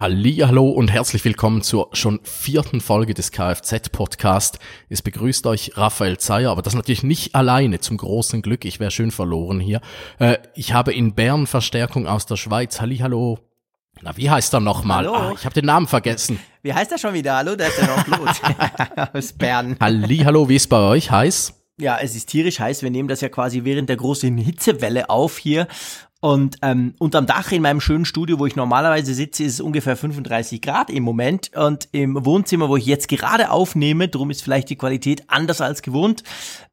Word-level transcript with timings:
Hallo 0.00 0.68
und 0.68 0.92
herzlich 0.92 1.24
willkommen 1.24 1.60
zur 1.60 1.88
schon 1.92 2.20
vierten 2.22 2.80
Folge 2.80 3.14
des 3.14 3.32
Kfz-Podcast. 3.32 4.60
Es 4.88 5.02
begrüßt 5.02 5.44
euch 5.48 5.72
Raphael 5.76 6.18
Zeyer, 6.18 6.52
aber 6.52 6.62
das 6.62 6.76
natürlich 6.76 7.02
nicht 7.02 7.34
alleine, 7.34 7.80
zum 7.80 7.96
großen 7.96 8.40
Glück. 8.40 8.64
Ich 8.64 8.78
wäre 8.78 8.92
schön 8.92 9.10
verloren 9.10 9.58
hier. 9.58 9.80
Äh, 10.20 10.38
ich 10.54 10.72
habe 10.72 10.92
in 10.92 11.16
Bern 11.16 11.48
Verstärkung 11.48 12.06
aus 12.06 12.26
der 12.26 12.36
Schweiz. 12.36 12.80
Hallo. 12.80 13.40
Na, 14.00 14.16
wie 14.16 14.30
heißt 14.30 14.54
er 14.54 14.60
nochmal? 14.60 15.08
Ah, 15.08 15.32
ich 15.34 15.44
habe 15.44 15.54
den 15.54 15.66
Namen 15.66 15.88
vergessen. 15.88 16.38
Wie 16.62 16.72
heißt 16.72 16.92
er 16.92 16.98
schon 16.98 17.14
wieder? 17.14 17.34
Hallo, 17.34 17.56
der 17.56 17.66
ist 17.66 17.78
der 17.78 17.86
Jean-Claude 17.86 19.10
aus 19.14 19.32
Bern. 19.32 19.76
Hallo, 19.80 20.48
wie 20.48 20.54
ist 20.54 20.68
bei 20.68 20.78
euch? 20.78 21.10
Heiß? 21.10 21.54
Ja, 21.80 21.98
es 22.00 22.14
ist 22.14 22.26
tierisch 22.26 22.60
heiß. 22.60 22.82
Wir 22.82 22.90
nehmen 22.90 23.08
das 23.08 23.20
ja 23.20 23.28
quasi 23.28 23.64
während 23.64 23.88
der 23.88 23.96
großen 23.96 24.36
Hitzewelle 24.36 25.10
auf 25.10 25.38
hier 25.38 25.66
und 26.20 26.56
ähm, 26.62 26.94
unterm 26.98 27.26
Dach 27.26 27.52
in 27.52 27.62
meinem 27.62 27.80
schönen 27.80 28.04
Studio, 28.04 28.40
wo 28.40 28.46
ich 28.46 28.56
normalerweise 28.56 29.14
sitze, 29.14 29.44
ist 29.44 29.54
es 29.54 29.60
ungefähr 29.60 29.96
35 29.96 30.60
Grad 30.60 30.90
im 30.90 31.04
Moment. 31.04 31.52
Und 31.54 31.88
im 31.92 32.24
Wohnzimmer, 32.24 32.68
wo 32.68 32.76
ich 32.76 32.86
jetzt 32.86 33.06
gerade 33.06 33.52
aufnehme, 33.52 34.08
drum 34.08 34.30
ist 34.30 34.42
vielleicht 34.42 34.68
die 34.68 34.74
Qualität 34.74 35.22
anders 35.28 35.60
als 35.60 35.80
gewohnt, 35.80 36.24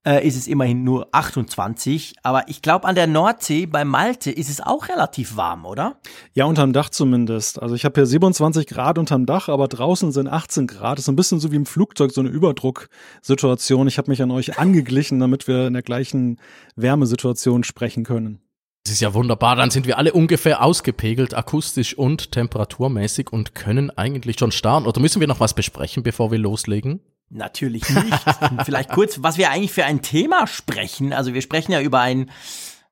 äh, 0.04 0.28
ist 0.28 0.36
es 0.36 0.48
immerhin 0.48 0.84
nur 0.84 1.10
28. 1.12 2.16
Aber 2.24 2.50
ich 2.50 2.64
glaube, 2.64 2.88
an 2.88 2.96
der 2.96 3.06
Nordsee 3.06 3.68
bei 3.68 3.86
Malte 3.86 4.32
ist 4.32 4.50
es 4.50 4.62
auch 4.62 4.90
relativ 4.90 5.38
warm, 5.38 5.66
oder? 5.66 6.00
Ja, 6.34 6.46
unterm 6.46 6.74
Dach 6.74 6.90
zumindest. 6.90 7.62
Also 7.62 7.76
ich 7.76 7.86
habe 7.86 7.94
hier 7.94 8.08
27 8.08 8.66
Grad 8.66 8.98
unterm 8.98 9.28
Dach, 9.28 9.48
aber 9.48 9.68
draußen 9.68 10.12
sind 10.12 10.28
18 10.28 10.66
Grad. 10.66 10.98
Das 10.98 11.06
ist 11.06 11.10
ein 11.10 11.16
bisschen 11.16 11.40
so 11.40 11.52
wie 11.52 11.58
im 11.58 11.68
Flugzeug, 11.68 12.12
so 12.12 12.22
eine 12.22 12.32
Überdrucksituation. 12.32 13.88
Ich 13.88 14.00
habe 14.00 14.10
mich 14.10 14.24
an 14.24 14.32
euch 14.32 14.58
angeglichen, 14.58 15.20
damit 15.20 15.48
wir 15.48 15.68
in 15.68 15.74
der 15.74 15.84
gleichen 15.84 16.40
Wärmesituation 16.76 17.64
sprechen 17.64 18.04
können. 18.04 18.40
Das 18.86 18.94
ist 18.94 19.02
ja 19.02 19.16
wunderbar. 19.16 19.56
Dann 19.56 19.72
sind 19.72 19.88
wir 19.88 19.98
alle 19.98 20.14
ungefähr 20.14 20.64
ausgepegelt, 20.64 21.34
akustisch 21.34 21.98
und 21.98 22.32
temperaturmäßig 22.32 23.34
und 23.34 23.56
können 23.56 23.90
eigentlich 23.90 24.38
schon 24.38 24.52
starten. 24.52 24.86
Oder 24.86 25.02
müssen 25.02 25.20
wir 25.20 25.28
noch 25.28 25.40
was 25.40 25.56
besprechen, 25.56 26.04
bevor 26.04 26.30
wir 26.32 26.38
loslegen? 26.38 27.02
Natürlich 27.32 27.90
nicht. 27.90 28.24
Vielleicht 28.64 28.92
kurz, 28.92 29.24
was 29.24 29.40
wir 29.40 29.50
eigentlich 29.50 29.74
für 29.74 29.86
ein 29.86 30.04
Thema 30.04 30.46
sprechen. 30.46 31.14
Also 31.14 31.34
wir 31.34 31.42
sprechen 31.42 31.72
ja 31.72 31.82
über 31.82 32.00
ein 32.00 32.30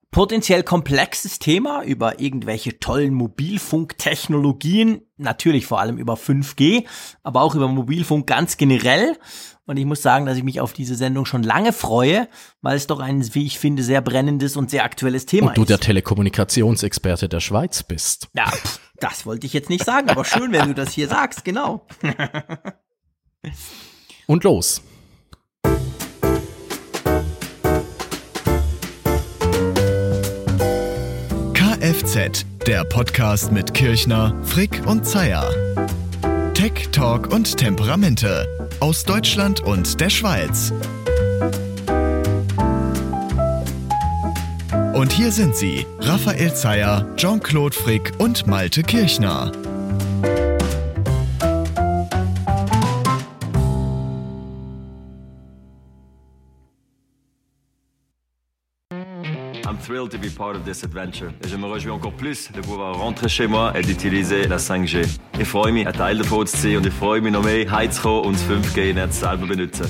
potenziell 0.09 0.63
komplexes 0.63 1.37
Thema, 1.37 1.83
über 1.83 2.19
irgendwelche 2.19 2.79
tollen 2.79 3.13
Mobilfunktechnologien, 3.13 5.01
natürlich 5.17 5.67
vor 5.67 5.79
allem 5.79 5.99
über 5.99 6.15
5G, 6.15 6.85
aber 7.21 7.41
auch 7.41 7.53
über 7.53 7.67
Mobilfunk 7.67 8.25
ganz 8.25 8.57
generell. 8.57 9.15
Und 9.65 9.77
ich 9.77 9.85
muss 9.85 10.01
sagen, 10.01 10.25
dass 10.25 10.37
ich 10.37 10.43
mich 10.43 10.59
auf 10.59 10.73
diese 10.73 10.95
Sendung 10.95 11.25
schon 11.25 11.41
lange 11.41 11.71
freue, 11.71 12.27
weil 12.61 12.75
es 12.75 12.87
doch 12.87 12.99
ein, 12.99 13.33
wie 13.33 13.45
ich 13.45 13.59
finde, 13.59 13.81
sehr 13.81 14.01
brennendes 14.01 14.57
und 14.57 14.69
sehr 14.69 14.83
aktuelles 14.83 15.25
Thema 15.25 15.47
ist. 15.47 15.49
Und 15.51 15.57
du 15.57 15.61
ist. 15.61 15.69
der 15.69 15.79
Telekommunikationsexperte 15.79 17.29
der 17.29 17.39
Schweiz 17.39 17.81
bist. 17.83 18.27
Ja, 18.35 18.51
das 18.99 19.25
wollte 19.25 19.47
ich 19.47 19.53
jetzt 19.53 19.69
nicht 19.69 19.85
sagen, 19.85 20.09
aber 20.09 20.25
schön, 20.25 20.51
wenn 20.51 20.67
du 20.67 20.73
das 20.73 20.91
hier 20.91 21.07
sagst, 21.07 21.45
genau. 21.45 21.87
und 24.27 24.43
los. 24.43 24.81
Kfz, 31.53 32.45
der 32.67 32.83
Podcast 32.83 33.51
mit 33.51 33.73
Kirchner, 33.73 34.35
Frick 34.43 34.85
und 34.85 35.05
Zeier. 35.05 35.49
Tech, 36.53 36.89
Talk 36.91 37.33
und 37.33 37.57
Temperamente 37.57 38.62
aus 38.83 39.05
Deutschland 39.05 39.61
und 39.61 40.01
der 40.01 40.09
Schweiz. 40.09 40.73
Und 44.93 45.13
hier 45.13 45.31
sind 45.31 45.55
sie, 45.55 45.87
Raphael 45.99 46.53
Zeyer, 46.53 47.07
Jean-Claude 47.15 47.73
Frick 47.73 48.11
und 48.17 48.45
Malte 48.45 48.83
Kirchner. 48.83 49.53
Thrilled 59.83 60.11
to 60.11 60.17
be 60.17 60.29
part 60.29 60.55
of 60.55 60.63
this 60.63 60.83
adventure. 60.83 61.29
Et 61.43 61.49
je 61.49 61.57
me 61.57 61.67
réjouis 61.67 61.91
encore 61.91 62.13
plus 62.13 62.51
de 62.51 62.61
pouvoir 62.61 62.97
rentrer 62.97 63.27
chez 63.27 63.47
moi 63.47 63.73
et 63.75 63.81
d'utiliser 63.81 64.47
la 64.47 64.57
5G. 64.57 65.05
Ich 65.39 65.47
freue 65.47 65.71
mich, 65.71 65.85
ein 65.85 65.93
Teil 65.93 66.17
davon 66.17 66.47
zu 66.47 66.57
sein 66.57 66.77
und 66.77 66.85
ich 66.85 66.93
freue 66.93 67.21
mich 67.21 67.33
noch 67.33 67.43
mehr, 67.43 67.69
heimzukommen 67.69 68.25
und 68.25 68.33
das 68.33 68.43
5G-Netz 68.45 69.19
selber 69.19 69.47
benutzen. 69.47 69.85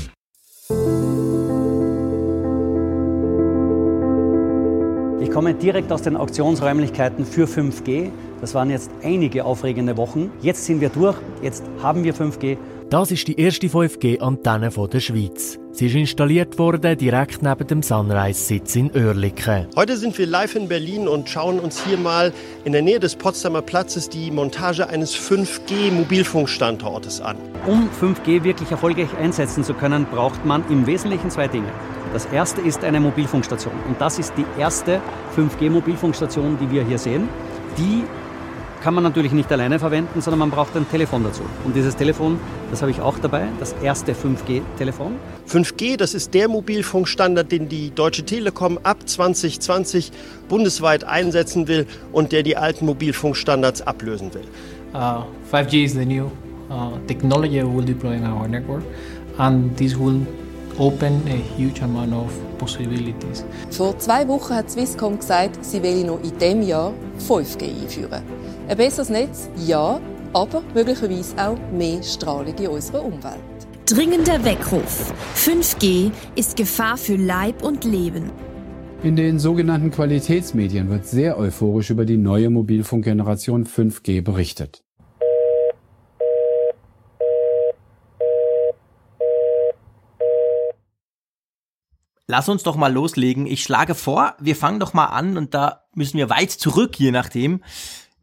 Ich 5.21 5.31
komme 5.31 5.53
direkt 5.53 5.91
aus 5.91 6.01
den 6.01 6.17
Auktionsräumlichkeiten 6.17 7.25
für 7.25 7.45
5G. 7.45 8.09
Das 8.41 8.53
waren 8.53 8.69
jetzt 8.69 8.91
einige 9.03 9.45
aufregende 9.45 9.95
Wochen. 9.97 10.31
Jetzt 10.41 10.65
sind 10.65 10.81
wir 10.81 10.89
durch, 10.89 11.17
jetzt 11.41 11.63
haben 11.81 12.03
wir 12.03 12.13
5G 12.13 12.57
das 12.89 13.11
ist 13.11 13.27
die 13.27 13.39
erste 13.39 13.67
5G-Antenne 13.67 14.69
der 14.69 14.99
Schweiz. 14.99 15.59
Sie 15.71 15.87
ist 15.87 15.95
installiert 15.95 16.59
worden 16.59 16.97
direkt 16.97 17.41
neben 17.41 17.67
dem 17.67 17.81
Sunrise-Sitz 17.81 18.75
in 18.75 18.91
Oerlikon. 18.91 19.67
Heute 19.75 19.97
sind 19.97 20.17
wir 20.17 20.27
live 20.27 20.55
in 20.55 20.67
Berlin 20.67 21.07
und 21.07 21.29
schauen 21.29 21.59
uns 21.59 21.83
hier 21.83 21.97
mal 21.97 22.31
in 22.63 22.73
der 22.73 22.83
Nähe 22.83 22.99
des 22.99 23.15
Potsdamer 23.15 23.61
Platzes 23.61 24.09
die 24.09 24.29
Montage 24.29 24.87
eines 24.87 25.15
5G-Mobilfunkstandortes 25.15 27.21
an. 27.21 27.37
Um 27.65 27.89
5G 27.89 28.43
wirklich 28.43 28.69
erfolgreich 28.69 29.09
einsetzen 29.19 29.63
zu 29.63 29.73
können, 29.73 30.05
braucht 30.05 30.45
man 30.45 30.63
im 30.69 30.85
Wesentlichen 30.85 31.31
zwei 31.31 31.47
Dinge. 31.47 31.71
Das 32.13 32.27
erste 32.27 32.61
ist 32.61 32.83
eine 32.83 32.99
Mobilfunkstation. 32.99 33.73
Und 33.87 33.99
das 33.99 34.19
ist 34.19 34.33
die 34.37 34.45
erste 34.59 35.01
5G-Mobilfunkstation, 35.35 36.59
die 36.59 36.69
wir 36.69 36.85
hier 36.85 36.99
sehen. 36.99 37.27
Die 37.77 38.03
kann 38.83 38.93
man 38.93 39.03
natürlich 39.05 39.31
nicht 39.31 39.49
alleine 39.49 39.79
verwenden, 39.79 40.21
sondern 40.21 40.39
man 40.39 40.51
braucht 40.51 40.75
ein 40.75 40.85
Telefon 40.89 41.23
dazu. 41.23 41.43
Und 41.63 41.73
dieses 41.73 41.95
Telefon, 41.95 42.37
das 42.69 42.81
habe 42.81 42.91
ich 42.91 42.99
auch 42.99 43.17
dabei, 43.17 43.47
das 43.57 43.73
erste 43.81 44.11
5G-Telefon. 44.11 45.13
5G, 45.47 45.95
das 45.95 46.13
ist 46.13 46.33
der 46.33 46.49
Mobilfunkstandard, 46.49 47.49
den 47.49 47.69
die 47.69 47.91
Deutsche 47.91 48.25
Telekom 48.25 48.77
ab 48.83 48.97
2020 49.07 50.11
bundesweit 50.49 51.05
einsetzen 51.05 51.69
will 51.69 51.87
und 52.11 52.33
der 52.33 52.43
die 52.43 52.57
alten 52.57 52.85
Mobilfunkstandards 52.85 53.83
ablösen 53.83 54.33
will. 54.33 54.43
Uh, 54.93 55.23
5G 55.49 55.85
is 55.85 55.93
the 55.93 56.05
new 56.05 56.25
uh, 56.69 56.97
technology 57.07 57.63
we 57.63 57.77
will 57.77 57.85
deploy 57.85 58.15
in 58.15 58.25
our 58.25 58.47
network 58.49 58.83
and 59.37 59.75
this 59.77 59.97
will 59.97 60.19
open 60.77 61.21
a 61.27 61.57
huge 61.57 61.81
amount 61.81 62.13
of 62.13 62.31
possibilities. 62.57 63.45
Vor 63.71 63.97
zwei 63.97 64.27
Wochen 64.27 64.53
hat 64.53 64.69
Swisscom 64.69 65.17
gesagt, 65.17 65.63
sie 65.63 65.81
will 65.81 66.03
noch 66.03 66.21
in 66.21 66.37
diesem 66.37 66.61
Jahr 66.63 66.93
5G 67.27 67.83
einführen. 67.83 68.42
Ein 68.65 68.77
besseres 68.77 69.09
Netz, 69.09 69.49
ja, 69.57 69.99
aber 70.31 70.63
möglicherweise 70.73 71.35
auch 71.37 71.57
mehr 71.73 72.01
Strahlung 72.01 72.55
in 72.57 72.67
unserer 72.67 73.03
Umwelt. 73.03 73.41
Dringender 73.85 74.41
Weckruf. 74.45 75.13
5G 75.35 76.11
ist 76.35 76.55
Gefahr 76.55 76.97
für 76.97 77.17
Leib 77.17 77.61
und 77.61 77.83
Leben. 77.83 78.31
In 79.03 79.17
den 79.17 79.37
sogenannten 79.37 79.91
Qualitätsmedien 79.91 80.89
wird 80.89 81.05
sehr 81.05 81.37
euphorisch 81.37 81.89
über 81.89 82.05
die 82.05 82.15
neue 82.15 82.49
Mobilfunkgeneration 82.49 83.65
5G 83.65 84.21
berichtet. 84.21 84.81
Lass 92.27 92.47
uns 92.47 92.63
doch 92.63 92.77
mal 92.77 92.91
loslegen. 92.91 93.45
Ich 93.45 93.61
schlage 93.61 93.93
vor, 93.93 94.35
wir 94.39 94.55
fangen 94.55 94.79
doch 94.79 94.93
mal 94.93 95.07
an 95.07 95.37
und 95.37 95.53
da 95.53 95.83
müssen 95.93 96.17
wir 96.17 96.29
weit 96.29 96.51
zurück, 96.51 96.97
je 96.97 97.11
nachdem 97.11 97.61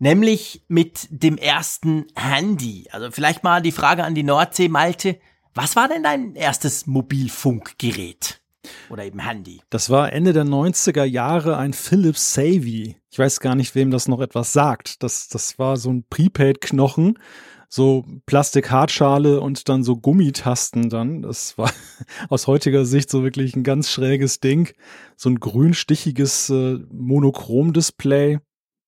nämlich 0.01 0.65
mit 0.67 1.07
dem 1.11 1.39
ersten 1.39 2.07
Handy. 2.17 2.89
Also 2.91 3.13
vielleicht 3.13 3.45
mal 3.45 3.63
die 3.63 3.71
Frage 3.71 4.03
an 4.03 4.17
die 4.17 4.25
Nordsee, 4.25 4.69
Malte. 4.69 5.21
Was 5.55 5.77
war 5.77 5.89
denn 5.89 6.03
dein 6.03 6.35
erstes 6.35 6.87
Mobilfunkgerät? 6.87 8.41
Oder 8.89 9.05
eben 9.05 9.21
Handy? 9.21 9.61
Das 9.71 9.91
war 9.91 10.13
Ende 10.13 10.33
der 10.33 10.45
90er 10.45 11.05
Jahre 11.05 11.57
ein 11.57 11.73
Philips 11.73 12.35
Savvy. 12.35 12.97
Ich 13.11 13.19
weiß 13.19 13.41
gar 13.41 13.55
nicht, 13.55 13.75
wem 13.75 13.91
das 13.91 14.09
noch 14.09 14.21
etwas 14.21 14.53
sagt. 14.53 15.03
Das, 15.03 15.29
das 15.29 15.59
war 15.59 15.77
so 15.77 15.91
ein 15.91 16.05
Prepaid-Knochen, 16.09 17.19
so 17.69 18.05
Plastik-Hartschale 18.27 19.41
und 19.41 19.69
dann 19.69 19.83
so 19.83 19.97
Gummitasten 19.97 20.89
dann. 20.89 21.23
Das 21.23 21.59
war 21.59 21.73
aus 22.29 22.47
heutiger 22.47 22.85
Sicht 22.85 23.11
so 23.11 23.23
wirklich 23.23 23.57
ein 23.57 23.65
ganz 23.65 23.91
schräges 23.91 24.41
Ding. 24.41 24.73
So 25.17 25.31
ein 25.31 25.41
grünstichiges 25.41 26.51
äh, 26.51 26.79
Monochrom-Display 26.93 28.39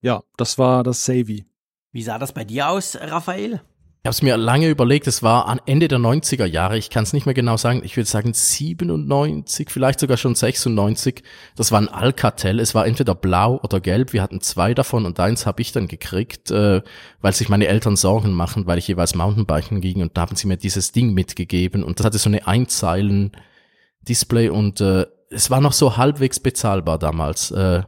ja, 0.03 0.23
das 0.37 0.59
war 0.59 0.83
das 0.83 1.05
Savvy. 1.05 1.47
Wie 1.93 2.03
sah 2.03 2.19
das 2.19 2.33
bei 2.33 2.45
dir 2.45 2.69
aus, 2.69 2.97
Raphael? 3.01 3.63
Ich 4.05 4.09
habe 4.09 4.15
es 4.15 4.23
mir 4.23 4.37
lange 4.37 4.69
überlegt, 4.69 5.07
es 5.07 5.23
war 5.23 5.47
an 5.47 5.61
Ende 5.65 5.87
der 5.87 6.01
90er 6.01 6.45
Jahre, 6.45 6.77
ich 6.77 6.91
kann 6.91 7.05
es 7.05 7.13
nicht 7.13 7.25
mehr 7.25 7.37
genau 7.37 7.57
sagen, 7.57 7.83
ich 7.85 7.97
würde 7.97 8.11
sagen 8.11 8.35
97, 8.35 9.71
vielleicht 9.71 10.01
sogar 10.01 10.17
schon 10.17 10.35
96. 10.35 11.23
Das 11.55 11.71
war 11.71 11.81
ein 11.81 11.89
Alcatel, 11.89 12.59
es 12.59 12.75
war 12.75 12.85
entweder 12.85 13.15
blau 13.15 13.61
oder 13.63 13.79
gelb, 13.79 14.13
wir 14.13 14.21
hatten 14.21 14.41
zwei 14.41 14.75
davon 14.75 15.07
und 15.07 15.21
eins 15.21 15.47
habe 15.47 15.63
ich 15.63 15.71
dann 15.71 15.87
gekriegt, 15.87 16.51
äh, 16.51 16.83
weil 17.21 17.33
sich 17.33 17.49
meine 17.49 17.69
Eltern 17.69 17.95
Sorgen 17.95 18.33
machen, 18.33 18.67
weil 18.67 18.79
ich 18.79 18.89
jeweils 18.89 19.15
Mountainbiken 19.15 19.81
ging 19.81 20.03
und 20.03 20.17
da 20.17 20.23
haben 20.23 20.35
sie 20.35 20.49
mir 20.49 20.57
dieses 20.57 20.91
Ding 20.91 21.15
mitgegeben 21.15 21.85
und 21.85 22.01
das 22.01 22.07
hatte 22.07 22.19
so 22.19 22.29
eine 22.29 22.45
Einzeilen-Display 22.45 24.49
und 24.49 24.81
äh, 24.81 25.07
es 25.31 25.49
war 25.49 25.61
noch 25.61 25.73
so 25.73 25.97
halbwegs 25.97 26.41
bezahlbar 26.41 26.99
damals. 26.99 27.53
Äh, 27.53 27.85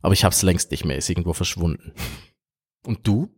aber 0.00 0.14
ich 0.14 0.24
habe 0.24 0.32
es 0.32 0.42
längst 0.42 0.70
nicht 0.70 0.84
mehr, 0.84 0.96
ist 0.96 1.08
irgendwo 1.08 1.32
verschwunden. 1.32 1.92
Und 2.86 3.06
du? 3.06 3.35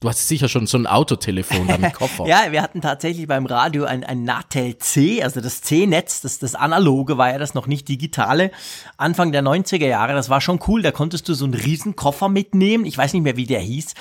Du 0.00 0.10
hast 0.10 0.28
sicher 0.28 0.50
schon 0.50 0.66
so 0.66 0.76
ein 0.76 0.86
Autotelefon 0.86 1.70
am 1.70 1.90
Koffer. 1.94 2.26
ja, 2.26 2.52
wir 2.52 2.60
hatten 2.60 2.82
tatsächlich 2.82 3.26
beim 3.26 3.46
Radio 3.46 3.84
ein, 3.84 4.04
ein 4.04 4.24
Natel 4.24 4.76
C, 4.76 5.22
also 5.22 5.40
das 5.40 5.62
C-Netz, 5.62 6.20
das, 6.20 6.38
das 6.38 6.54
analoge 6.54 7.16
war 7.16 7.30
ja 7.30 7.38
das 7.38 7.54
noch 7.54 7.66
nicht 7.66 7.88
digitale. 7.88 8.50
Anfang 8.98 9.32
der 9.32 9.42
90er 9.42 9.86
Jahre, 9.86 10.12
das 10.12 10.28
war 10.28 10.42
schon 10.42 10.60
cool, 10.68 10.82
da 10.82 10.90
konntest 10.90 11.30
du 11.30 11.32
so 11.34 11.46
einen 11.46 11.54
riesen 11.54 11.96
Koffer 11.96 12.28
mitnehmen, 12.28 12.84
ich 12.84 12.98
weiß 12.98 13.14
nicht 13.14 13.22
mehr, 13.22 13.38
wie 13.38 13.46
der 13.46 13.60
hieß. 13.60 13.94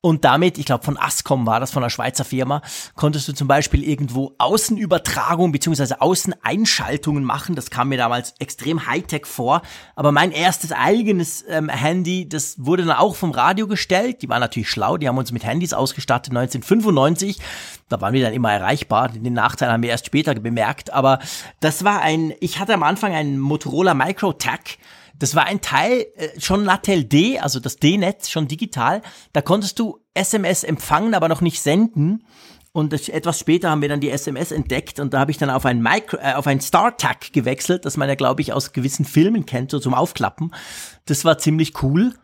Und 0.00 0.24
damit, 0.24 0.56
ich 0.56 0.64
glaube 0.64 0.84
von 0.84 0.96
Ascom 0.96 1.44
war 1.44 1.60
das, 1.60 1.70
von 1.70 1.82
einer 1.82 1.90
Schweizer 1.90 2.24
Firma, 2.24 2.62
konntest 2.94 3.28
du 3.28 3.34
zum 3.34 3.46
Beispiel 3.46 3.84
irgendwo 3.84 4.34
Außenübertragung 4.38 5.52
beziehungsweise 5.52 6.00
Außeneinschaltungen 6.00 7.24
machen. 7.24 7.56
Das 7.56 7.68
kam 7.68 7.90
mir 7.90 7.98
damals 7.98 8.32
extrem 8.38 8.86
Hightech 8.86 9.26
vor. 9.26 9.60
Aber 9.96 10.12
mein 10.12 10.32
erstes 10.32 10.72
eigenes 10.72 11.44
ähm, 11.46 11.68
Handy, 11.68 12.26
das 12.26 12.54
wurde 12.64 12.86
dann 12.86 12.96
auch 12.96 13.16
vom 13.16 13.32
Radio 13.32 13.66
gestellt. 13.66 14.22
Die 14.22 14.30
waren 14.30 14.40
natürlich 14.40 14.70
schlau, 14.70 14.96
die 14.96 15.08
haben 15.08 15.18
uns 15.18 15.30
mit 15.30 15.41
Handys 15.44 15.72
ausgestattet 15.72 16.30
1995. 16.30 17.38
Da 17.88 18.00
waren 18.00 18.14
wir 18.14 18.22
dann 18.22 18.32
immer 18.32 18.52
erreichbar. 18.52 19.08
Den 19.08 19.32
Nachteil 19.32 19.70
haben 19.70 19.82
wir 19.82 19.90
erst 19.90 20.06
später 20.06 20.34
bemerkt. 20.34 20.92
Aber 20.92 21.18
das 21.60 21.84
war 21.84 22.00
ein, 22.00 22.32
ich 22.40 22.58
hatte 22.58 22.74
am 22.74 22.82
Anfang 22.82 23.12
einen 23.12 23.38
Motorola 23.38 23.94
MicroTac. 23.94 24.78
Das 25.18 25.34
war 25.34 25.44
ein 25.44 25.60
Teil, 25.60 26.06
äh, 26.16 26.40
schon 26.40 26.64
Natel 26.64 27.04
D, 27.04 27.38
also 27.38 27.60
das 27.60 27.76
D-Netz, 27.76 28.30
schon 28.30 28.48
digital. 28.48 29.02
Da 29.32 29.40
konntest 29.40 29.78
du 29.78 30.00
SMS 30.14 30.64
empfangen, 30.64 31.14
aber 31.14 31.28
noch 31.28 31.40
nicht 31.40 31.60
senden. 31.60 32.24
Und 32.72 32.94
etwas 33.10 33.38
später 33.38 33.70
haben 33.70 33.82
wir 33.82 33.88
dann 33.90 34.00
die 34.00 34.10
SMS 34.10 34.50
entdeckt 34.50 34.98
und 34.98 35.12
da 35.12 35.20
habe 35.20 35.30
ich 35.30 35.36
dann 35.36 35.50
auf 35.50 35.66
ein 35.66 35.82
Micro, 35.82 36.16
äh, 36.16 36.32
auf 36.32 36.46
ein 36.46 36.60
StarTAC 36.60 37.32
gewechselt, 37.32 37.84
das 37.84 37.98
man 37.98 38.08
ja, 38.08 38.14
glaube 38.14 38.40
ich, 38.40 38.54
aus 38.54 38.72
gewissen 38.72 39.04
Filmen 39.04 39.44
kennt, 39.44 39.70
so 39.70 39.78
zum 39.78 39.92
Aufklappen. 39.92 40.54
Das 41.04 41.26
war 41.26 41.36
ziemlich 41.36 41.82
cool. 41.82 42.14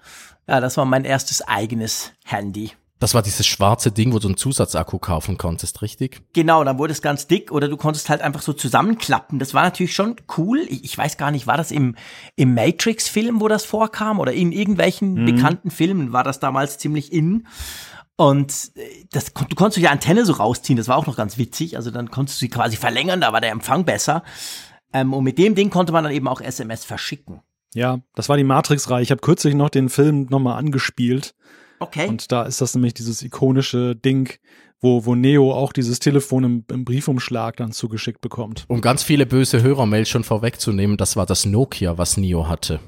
Ja, 0.48 0.60
das 0.60 0.78
war 0.78 0.86
mein 0.86 1.04
erstes 1.04 1.46
eigenes 1.46 2.12
Handy. 2.24 2.72
Das 3.00 3.14
war 3.14 3.22
dieses 3.22 3.46
schwarze 3.46 3.92
Ding, 3.92 4.12
wo 4.12 4.18
du 4.18 4.26
einen 4.26 4.36
Zusatzakku 4.36 4.98
kaufen 4.98 5.38
konntest, 5.38 5.82
richtig? 5.82 6.20
Genau, 6.32 6.64
dann 6.64 6.78
wurde 6.78 6.92
es 6.92 7.00
ganz 7.00 7.28
dick 7.28 7.52
oder 7.52 7.68
du 7.68 7.76
konntest 7.76 8.08
halt 8.08 8.22
einfach 8.22 8.42
so 8.42 8.52
zusammenklappen. 8.52 9.38
Das 9.38 9.54
war 9.54 9.62
natürlich 9.62 9.94
schon 9.94 10.16
cool. 10.36 10.66
Ich, 10.68 10.84
ich 10.84 10.98
weiß 10.98 11.16
gar 11.16 11.30
nicht, 11.30 11.46
war 11.46 11.56
das 11.56 11.70
im, 11.70 11.94
im 12.34 12.54
Matrix-Film, 12.54 13.40
wo 13.40 13.46
das 13.46 13.64
vorkam 13.64 14.18
oder 14.18 14.32
in 14.32 14.50
irgendwelchen 14.50 15.14
mhm. 15.14 15.26
bekannten 15.26 15.70
Filmen 15.70 16.12
war 16.12 16.24
das 16.24 16.40
damals 16.40 16.78
ziemlich 16.78 17.12
in. 17.12 17.46
Und 18.16 18.72
äh, 18.74 19.04
das, 19.12 19.32
du 19.32 19.54
konntest 19.54 19.76
die 19.76 19.88
Antenne 19.88 20.26
so 20.26 20.32
rausziehen, 20.32 20.76
das 20.76 20.88
war 20.88 20.96
auch 20.96 21.06
noch 21.06 21.16
ganz 21.16 21.38
witzig. 21.38 21.76
Also 21.76 21.92
dann 21.92 22.10
konntest 22.10 22.40
du 22.40 22.46
sie 22.46 22.50
quasi 22.50 22.76
verlängern, 22.76 23.20
da 23.20 23.32
war 23.32 23.40
der 23.40 23.52
Empfang 23.52 23.84
besser. 23.84 24.24
Ähm, 24.92 25.14
und 25.14 25.22
mit 25.22 25.38
dem 25.38 25.54
Ding 25.54 25.70
konnte 25.70 25.92
man 25.92 26.02
dann 26.02 26.12
eben 26.12 26.26
auch 26.26 26.40
SMS 26.40 26.84
verschicken. 26.84 27.42
Ja, 27.74 28.00
das 28.16 28.28
war 28.28 28.36
die 28.36 28.44
Matrix-Reihe. 28.44 29.02
Ich 29.02 29.12
habe 29.12 29.20
kürzlich 29.20 29.54
noch 29.54 29.70
den 29.70 29.88
Film 29.88 30.26
nochmal 30.30 30.58
angespielt. 30.58 31.34
Okay. 31.80 32.08
Und 32.08 32.32
da 32.32 32.42
ist 32.42 32.60
das 32.60 32.74
nämlich 32.74 32.94
dieses 32.94 33.22
ikonische 33.22 33.94
Ding, 33.94 34.38
wo, 34.80 35.04
wo 35.04 35.14
Neo 35.14 35.52
auch 35.52 35.72
dieses 35.72 35.98
Telefon 35.98 36.44
im, 36.44 36.64
im 36.70 36.84
Briefumschlag 36.84 37.56
dann 37.56 37.72
zugeschickt 37.72 38.20
bekommt. 38.20 38.64
Um 38.68 38.80
ganz 38.80 39.02
viele 39.02 39.26
böse 39.26 39.62
Hörermails 39.62 40.08
schon 40.08 40.24
vorwegzunehmen, 40.24 40.96
das 40.96 41.16
war 41.16 41.26
das 41.26 41.46
Nokia, 41.46 41.98
was 41.98 42.16
Neo 42.16 42.48
hatte. 42.48 42.80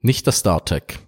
Nicht 0.00 0.26
das 0.26 0.40
StarTech. 0.40 0.98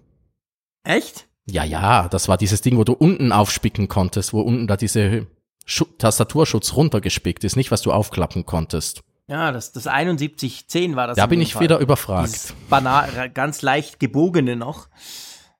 Echt? 0.83 1.27
Ja, 1.49 1.63
ja, 1.63 2.09
das 2.09 2.27
war 2.27 2.37
dieses 2.37 2.61
Ding, 2.61 2.77
wo 2.77 2.83
du 2.83 2.93
unten 2.93 3.31
aufspicken 3.31 3.87
konntest, 3.87 4.33
wo 4.33 4.41
unten 4.41 4.67
da 4.67 4.77
diese 4.77 5.27
Schu 5.65 5.85
Tastaturschutz 5.85 6.73
runtergespickt 6.73 7.43
ist, 7.43 7.55
nicht 7.55 7.71
was 7.71 7.81
du 7.81 7.91
aufklappen 7.91 8.45
konntest. 8.45 9.01
Ja, 9.29 9.51
das, 9.51 9.73
das 9.73 9.83
7110 9.83 10.95
war 10.95 11.07
das. 11.07 11.17
Da 11.17 11.25
bin 11.25 11.41
ich 11.41 11.53
Fall. 11.53 11.63
wieder 11.63 11.79
überfragt. 11.79 12.53
Banal, 12.69 13.29
ganz 13.29 13.61
leicht 13.61 13.99
gebogene 13.99 14.55
noch. 14.55 14.87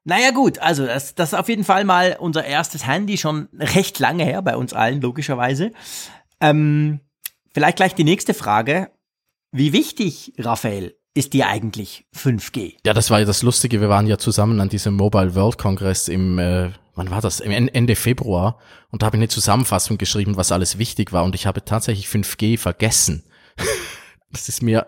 Naja 0.07 0.31
gut, 0.31 0.59
also 0.59 0.86
das, 0.86 1.15
das 1.15 1.33
ist 1.33 1.38
auf 1.38 1.50
jeden 1.50 1.65
Fall 1.65 1.83
mal 1.83 2.15
unser 2.18 2.45
erstes 2.45 2.88
Handy, 2.88 3.18
schon 3.18 3.50
recht 3.59 4.00
lange 4.00 4.24
her 4.24 4.42
bei 4.42 4.56
uns 4.56 4.71
allen, 4.71 5.01
logischerweise. 5.01 5.74
Ähm, 6.39 7.01
vielleicht 7.54 7.75
gleich 7.75 7.94
die 7.94 8.06
nächste 8.06 8.33
Frage. 8.33 8.89
Wie 9.51 9.74
wichtig, 9.74 10.31
Raphael, 10.38 10.95
ist 11.13 11.33
dir 11.33 11.50
eigentlich 11.50 12.06
5G? 12.15 12.75
Ja, 12.86 12.94
das 12.94 13.12
war 13.12 13.19
ja 13.19 13.25
das 13.25 13.44
Lustige. 13.44 13.81
Wir 13.81 13.89
waren 13.89 14.07
ja 14.07 14.18
zusammen 14.18 14.62
an 14.62 14.69
diesem 14.69 14.94
Mobile 14.94 15.36
World 15.36 15.57
Congress 15.57 16.07
im, 16.07 16.39
äh, 16.39 16.69
wann 16.95 17.12
war 17.12 17.19
das? 17.19 17.42
Im 17.42 17.51
Ende 17.51 17.98
Februar. 17.98 18.59
Und 18.89 19.01
da 19.01 19.07
habe 19.07 19.18
ich 19.18 19.19
eine 19.19 19.27
Zusammenfassung 19.27 19.98
geschrieben, 19.98 20.38
was 20.38 20.54
alles 20.54 20.77
wichtig 20.77 21.12
war. 21.12 21.25
Und 21.25 21.36
ich 21.36 21.45
habe 21.45 21.65
tatsächlich 21.65 22.07
5G 22.07 22.57
vergessen. 22.57 23.24
Das 24.31 24.50
ist 24.50 24.62
mir, 24.62 24.85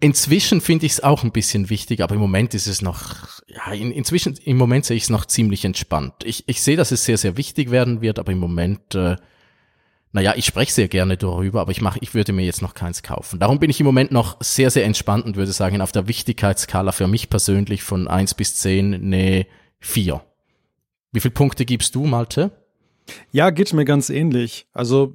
inzwischen 0.00 0.60
finde 0.60 0.86
ich 0.86 0.92
es 0.92 1.02
auch 1.02 1.22
ein 1.22 1.32
bisschen 1.32 1.68
wichtig, 1.68 2.02
aber 2.02 2.14
im 2.14 2.20
Moment 2.20 2.54
ist 2.54 2.66
es 2.66 2.80
noch, 2.80 3.16
ja, 3.46 3.72
in, 3.72 3.92
inzwischen, 3.92 4.36
im 4.44 4.56
Moment 4.56 4.86
sehe 4.86 4.96
ich 4.96 5.04
es 5.04 5.10
noch 5.10 5.26
ziemlich 5.26 5.64
entspannt. 5.64 6.14
Ich, 6.24 6.48
ich 6.48 6.62
sehe, 6.62 6.76
dass 6.76 6.92
es 6.92 7.04
sehr, 7.04 7.18
sehr 7.18 7.36
wichtig 7.36 7.70
werden 7.70 8.00
wird, 8.00 8.18
aber 8.18 8.32
im 8.32 8.38
Moment, 8.38 8.94
äh, 8.94 9.16
naja, 10.12 10.34
ich 10.36 10.46
spreche 10.46 10.72
sehr 10.72 10.88
gerne 10.88 11.16
darüber, 11.16 11.60
aber 11.60 11.72
ich 11.72 11.82
mache, 11.82 11.98
ich 12.00 12.14
würde 12.14 12.32
mir 12.32 12.44
jetzt 12.44 12.62
noch 12.62 12.74
keins 12.74 13.02
kaufen. 13.02 13.38
Darum 13.38 13.58
bin 13.58 13.70
ich 13.70 13.80
im 13.80 13.86
Moment 13.86 14.12
noch 14.12 14.36
sehr, 14.40 14.70
sehr 14.70 14.84
entspannt 14.84 15.24
und 15.24 15.36
würde 15.36 15.52
sagen, 15.52 15.80
auf 15.80 15.92
der 15.92 16.08
Wichtigkeitsskala 16.08 16.92
für 16.92 17.08
mich 17.08 17.28
persönlich 17.28 17.82
von 17.82 18.08
eins 18.08 18.34
bis 18.34 18.56
zehn 18.56 18.90
ne 19.08 19.46
vier. 19.78 20.22
Wie 21.12 21.20
viele 21.20 21.32
Punkte 21.32 21.64
gibst 21.64 21.94
du, 21.94 22.06
Malte? 22.06 22.50
Ja, 23.30 23.50
geht 23.50 23.72
mir 23.72 23.84
ganz 23.84 24.10
ähnlich. 24.10 24.66
Also 24.72 25.14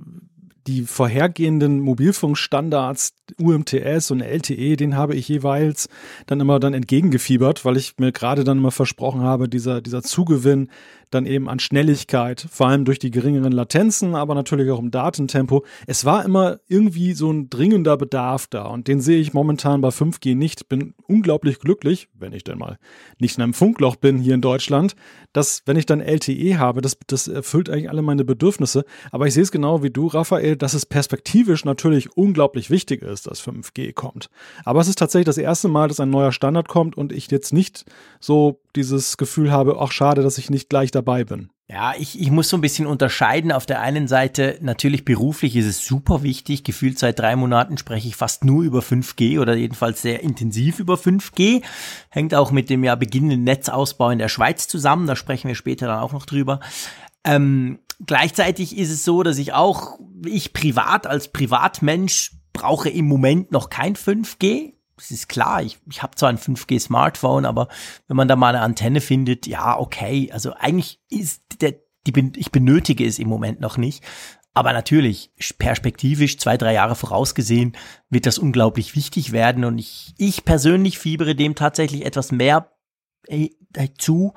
die 0.67 0.83
vorhergehenden 0.83 1.79
Mobilfunkstandards 1.79 3.13
UMTS 3.39 4.11
und 4.11 4.21
LTE, 4.21 4.75
den 4.75 4.95
habe 4.95 5.15
ich 5.15 5.27
jeweils 5.27 5.89
dann 6.25 6.39
immer 6.39 6.59
dann 6.59 6.73
entgegengefiebert, 6.73 7.65
weil 7.65 7.77
ich 7.77 7.95
mir 7.97 8.11
gerade 8.11 8.43
dann 8.43 8.57
immer 8.57 8.71
versprochen 8.71 9.21
habe, 9.21 9.47
dieser, 9.47 9.81
dieser 9.81 10.03
Zugewinn 10.03 10.69
dann 11.09 11.25
eben 11.25 11.49
an 11.49 11.59
Schnelligkeit, 11.59 12.45
vor 12.49 12.67
allem 12.67 12.85
durch 12.85 12.99
die 12.99 13.11
geringeren 13.11 13.51
Latenzen, 13.51 14.15
aber 14.15 14.35
natürlich 14.35 14.69
auch 14.71 14.79
im 14.79 14.91
Datentempo. 14.91 15.65
Es 15.85 16.05
war 16.05 16.25
immer 16.25 16.59
irgendwie 16.67 17.13
so 17.13 17.31
ein 17.31 17.49
dringender 17.49 17.97
Bedarf 17.97 18.47
da 18.47 18.65
und 18.65 18.87
den 18.87 18.99
sehe 18.99 19.19
ich 19.19 19.33
momentan 19.33 19.81
bei 19.81 19.89
5G 19.89 20.35
nicht. 20.35 20.69
Bin 20.69 20.93
unglaublich 21.07 21.59
glücklich, 21.59 22.09
wenn 22.13 22.33
ich 22.33 22.43
denn 22.43 22.57
mal 22.57 22.77
nicht 23.19 23.37
in 23.37 23.43
einem 23.43 23.53
Funkloch 23.53 23.95
bin 23.95 24.17
hier 24.17 24.33
in 24.33 24.41
Deutschland, 24.41 24.95
dass 25.33 25.63
wenn 25.65 25.77
ich 25.77 25.85
dann 25.85 26.01
LTE 26.01 26.57
habe, 26.57 26.81
das, 26.81 26.97
das 27.07 27.27
erfüllt 27.27 27.69
eigentlich 27.69 27.89
alle 27.89 28.01
meine 28.01 28.25
Bedürfnisse. 28.25 28.85
Aber 29.11 29.27
ich 29.27 29.33
sehe 29.33 29.43
es 29.43 29.51
genau 29.51 29.83
wie 29.83 29.89
du, 29.89 30.07
Raphael, 30.07 30.55
dass 30.55 30.73
es 30.73 30.85
perspektivisch 30.85 31.65
natürlich 31.65 32.15
unglaublich 32.17 32.69
wichtig 32.69 33.01
ist, 33.01 33.27
dass 33.27 33.41
5G 33.41 33.93
kommt. 33.93 34.29
Aber 34.65 34.81
es 34.81 34.87
ist 34.87 34.99
tatsächlich 34.99 35.25
das 35.25 35.37
erste 35.37 35.67
Mal, 35.67 35.87
dass 35.87 35.99
ein 35.99 36.09
neuer 36.09 36.31
Standard 36.31 36.67
kommt 36.67 36.97
und 36.97 37.11
ich 37.11 37.29
jetzt 37.31 37.53
nicht 37.53 37.85
so 38.19 38.59
dieses 38.77 39.17
Gefühl 39.17 39.51
habe, 39.51 39.77
ach 39.79 39.91
schade, 39.91 40.21
dass 40.21 40.37
ich 40.37 40.49
nicht 40.49 40.69
gleich 40.69 40.91
dabei 40.91 41.23
bin. 41.23 41.49
Ja, 41.69 41.93
ich, 41.97 42.19
ich 42.19 42.31
muss 42.31 42.47
so 42.47 42.55
ein 42.55 42.61
bisschen 42.61 42.87
unterscheiden. 42.87 43.51
Auf 43.51 43.65
der 43.65 43.81
einen 43.81 44.07
Seite, 44.07 44.57
natürlich 44.61 45.03
beruflich 45.03 45.57
ist 45.57 45.65
es 45.65 45.85
super 45.85 46.23
wichtig. 46.23 46.63
Gefühlt 46.63 46.97
seit 46.97 47.19
drei 47.19 47.35
Monaten 47.35 47.77
spreche 47.77 48.07
ich 48.07 48.15
fast 48.15 48.45
nur 48.45 48.63
über 48.63 48.79
5G 48.79 49.41
oder 49.41 49.53
jedenfalls 49.53 50.01
sehr 50.01 50.23
intensiv 50.23 50.79
über 50.79 50.95
5G. 50.95 51.61
Hängt 52.09 52.33
auch 52.33 52.51
mit 52.51 52.69
dem 52.69 52.85
ja 52.85 52.95
beginnenden 52.95 53.43
Netzausbau 53.43 54.11
in 54.11 54.19
der 54.19 54.29
Schweiz 54.29 54.69
zusammen. 54.69 55.07
Da 55.07 55.17
sprechen 55.17 55.49
wir 55.49 55.55
später 55.55 55.87
dann 55.87 55.99
auch 55.99 56.13
noch 56.13 56.25
drüber. 56.25 56.61
Ähm, 57.25 57.79
gleichzeitig 58.05 58.77
ist 58.77 58.91
es 58.91 59.03
so, 59.03 59.23
dass 59.23 59.37
ich 59.37 59.51
auch, 59.51 59.99
ich 60.25 60.53
privat 60.53 61.05
als 61.05 61.33
Privatmensch 61.33 62.31
brauche 62.53 62.89
im 62.89 63.07
Moment 63.07 63.51
noch 63.51 63.69
kein 63.69 63.95
5G 63.97 64.76
es 64.97 65.11
ist 65.11 65.29
klar, 65.29 65.61
ich, 65.61 65.79
ich 65.89 66.01
habe 66.01 66.15
zwar 66.15 66.29
ein 66.29 66.37
5G-Smartphone, 66.37 67.45
aber 67.45 67.67
wenn 68.07 68.17
man 68.17 68.27
da 68.27 68.35
mal 68.35 68.55
eine 68.55 68.61
Antenne 68.61 69.01
findet, 69.01 69.47
ja, 69.47 69.77
okay. 69.77 70.29
Also 70.31 70.53
eigentlich 70.53 70.99
ist 71.09 71.43
der, 71.61 71.75
die, 72.05 72.31
ich 72.35 72.51
benötige 72.51 73.05
es 73.05 73.19
im 73.19 73.29
Moment 73.29 73.59
noch 73.59 73.77
nicht. 73.77 74.03
Aber 74.53 74.73
natürlich, 74.73 75.31
perspektivisch, 75.59 76.39
zwei, 76.39 76.57
drei 76.57 76.73
Jahre 76.73 76.95
vorausgesehen, 76.95 77.77
wird 78.09 78.25
das 78.25 78.39
unglaublich 78.39 78.95
wichtig 78.95 79.31
werden. 79.31 79.63
Und 79.65 79.77
ich, 79.77 80.15
ich 80.17 80.45
persönlich 80.45 80.97
fiebere 80.97 81.35
dem 81.35 81.53
tatsächlich 81.53 82.05
etwas 82.05 82.31
mehr 82.31 82.71
äh, 83.27 83.49
zu, 83.99 84.33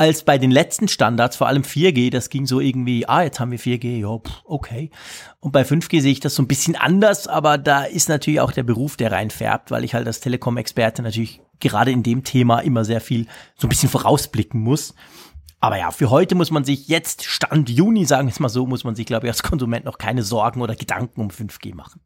als 0.00 0.22
bei 0.22 0.38
den 0.38 0.50
letzten 0.50 0.88
Standards, 0.88 1.36
vor 1.36 1.46
allem 1.46 1.60
4G, 1.62 2.10
das 2.10 2.30
ging 2.30 2.46
so 2.46 2.58
irgendwie, 2.58 3.06
ah, 3.06 3.22
jetzt 3.22 3.38
haben 3.38 3.50
wir 3.50 3.58
4G, 3.58 3.98
ja, 3.98 4.18
okay. 4.44 4.90
Und 5.40 5.52
bei 5.52 5.60
5G 5.60 6.00
sehe 6.00 6.12
ich 6.12 6.20
das 6.20 6.34
so 6.34 6.42
ein 6.42 6.48
bisschen 6.48 6.74
anders, 6.74 7.26
aber 7.26 7.58
da 7.58 7.84
ist 7.84 8.08
natürlich 8.08 8.40
auch 8.40 8.52
der 8.52 8.62
Beruf, 8.62 8.96
der 8.96 9.12
reinfärbt, 9.12 9.70
weil 9.70 9.84
ich 9.84 9.92
halt 9.92 10.06
als 10.06 10.20
Telekom-Experte 10.20 11.02
natürlich 11.02 11.42
gerade 11.58 11.90
in 11.90 12.02
dem 12.02 12.24
Thema 12.24 12.60
immer 12.60 12.86
sehr 12.86 13.02
viel 13.02 13.26
so 13.58 13.66
ein 13.66 13.68
bisschen 13.68 13.90
vorausblicken 13.90 14.58
muss. 14.58 14.94
Aber 15.60 15.76
ja, 15.76 15.90
für 15.90 16.08
heute 16.08 16.34
muss 16.34 16.50
man 16.50 16.64
sich 16.64 16.88
jetzt, 16.88 17.26
Stand 17.26 17.68
Juni, 17.68 18.06
sagen 18.06 18.26
wir 18.26 18.32
es 18.32 18.40
mal 18.40 18.48
so, 18.48 18.66
muss 18.66 18.84
man 18.84 18.94
sich, 18.94 19.04
glaube 19.04 19.26
ich, 19.26 19.30
als 19.30 19.42
Konsument 19.42 19.84
noch 19.84 19.98
keine 19.98 20.22
Sorgen 20.22 20.62
oder 20.62 20.76
Gedanken 20.76 21.20
um 21.20 21.28
5G 21.28 21.74
machen. 21.74 22.00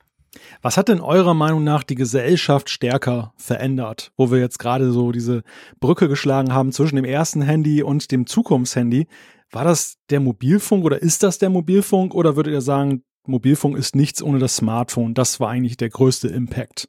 Was 0.62 0.76
hat 0.76 0.88
denn 0.88 1.00
eurer 1.00 1.34
Meinung 1.34 1.64
nach 1.64 1.82
die 1.82 1.94
Gesellschaft 1.94 2.70
stärker 2.70 3.32
verändert, 3.36 4.12
wo 4.16 4.30
wir 4.30 4.38
jetzt 4.38 4.58
gerade 4.58 4.92
so 4.92 5.12
diese 5.12 5.42
Brücke 5.80 6.08
geschlagen 6.08 6.52
haben 6.52 6.72
zwischen 6.72 6.96
dem 6.96 7.04
ersten 7.04 7.42
Handy 7.42 7.82
und 7.82 8.10
dem 8.10 8.26
Zukunftshandy? 8.26 9.06
War 9.50 9.64
das 9.64 9.96
der 10.10 10.20
Mobilfunk 10.20 10.84
oder 10.84 11.00
ist 11.00 11.22
das 11.22 11.38
der 11.38 11.50
Mobilfunk 11.50 12.14
oder 12.14 12.36
würdet 12.36 12.52
ihr 12.52 12.60
sagen, 12.60 13.02
Mobilfunk 13.26 13.76
ist 13.76 13.96
nichts 13.96 14.22
ohne 14.22 14.38
das 14.38 14.56
Smartphone? 14.56 15.14
Das 15.14 15.40
war 15.40 15.50
eigentlich 15.50 15.76
der 15.76 15.90
größte 15.90 16.28
Impact. 16.28 16.88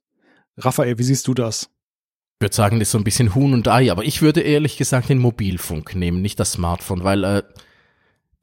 Raphael, 0.58 0.98
wie 0.98 1.04
siehst 1.04 1.28
du 1.28 1.34
das? 1.34 1.70
würde 2.40 2.56
sagen, 2.56 2.80
das 2.80 2.90
ist 2.90 2.92
so 2.92 2.98
ein 2.98 3.04
bisschen 3.04 3.34
Huhn 3.34 3.54
und 3.54 3.68
Ei, 3.68 3.92
aber 3.92 4.04
ich 4.04 4.22
würde 4.22 4.42
ehrlich 4.42 4.78
gesagt 4.78 5.10
den 5.10 5.20
Mobilfunk 5.20 5.96
nehmen, 5.96 6.22
nicht 6.22 6.40
das 6.40 6.54
Smartphone, 6.54 7.04
weil 7.04 7.24
äh, 7.24 7.44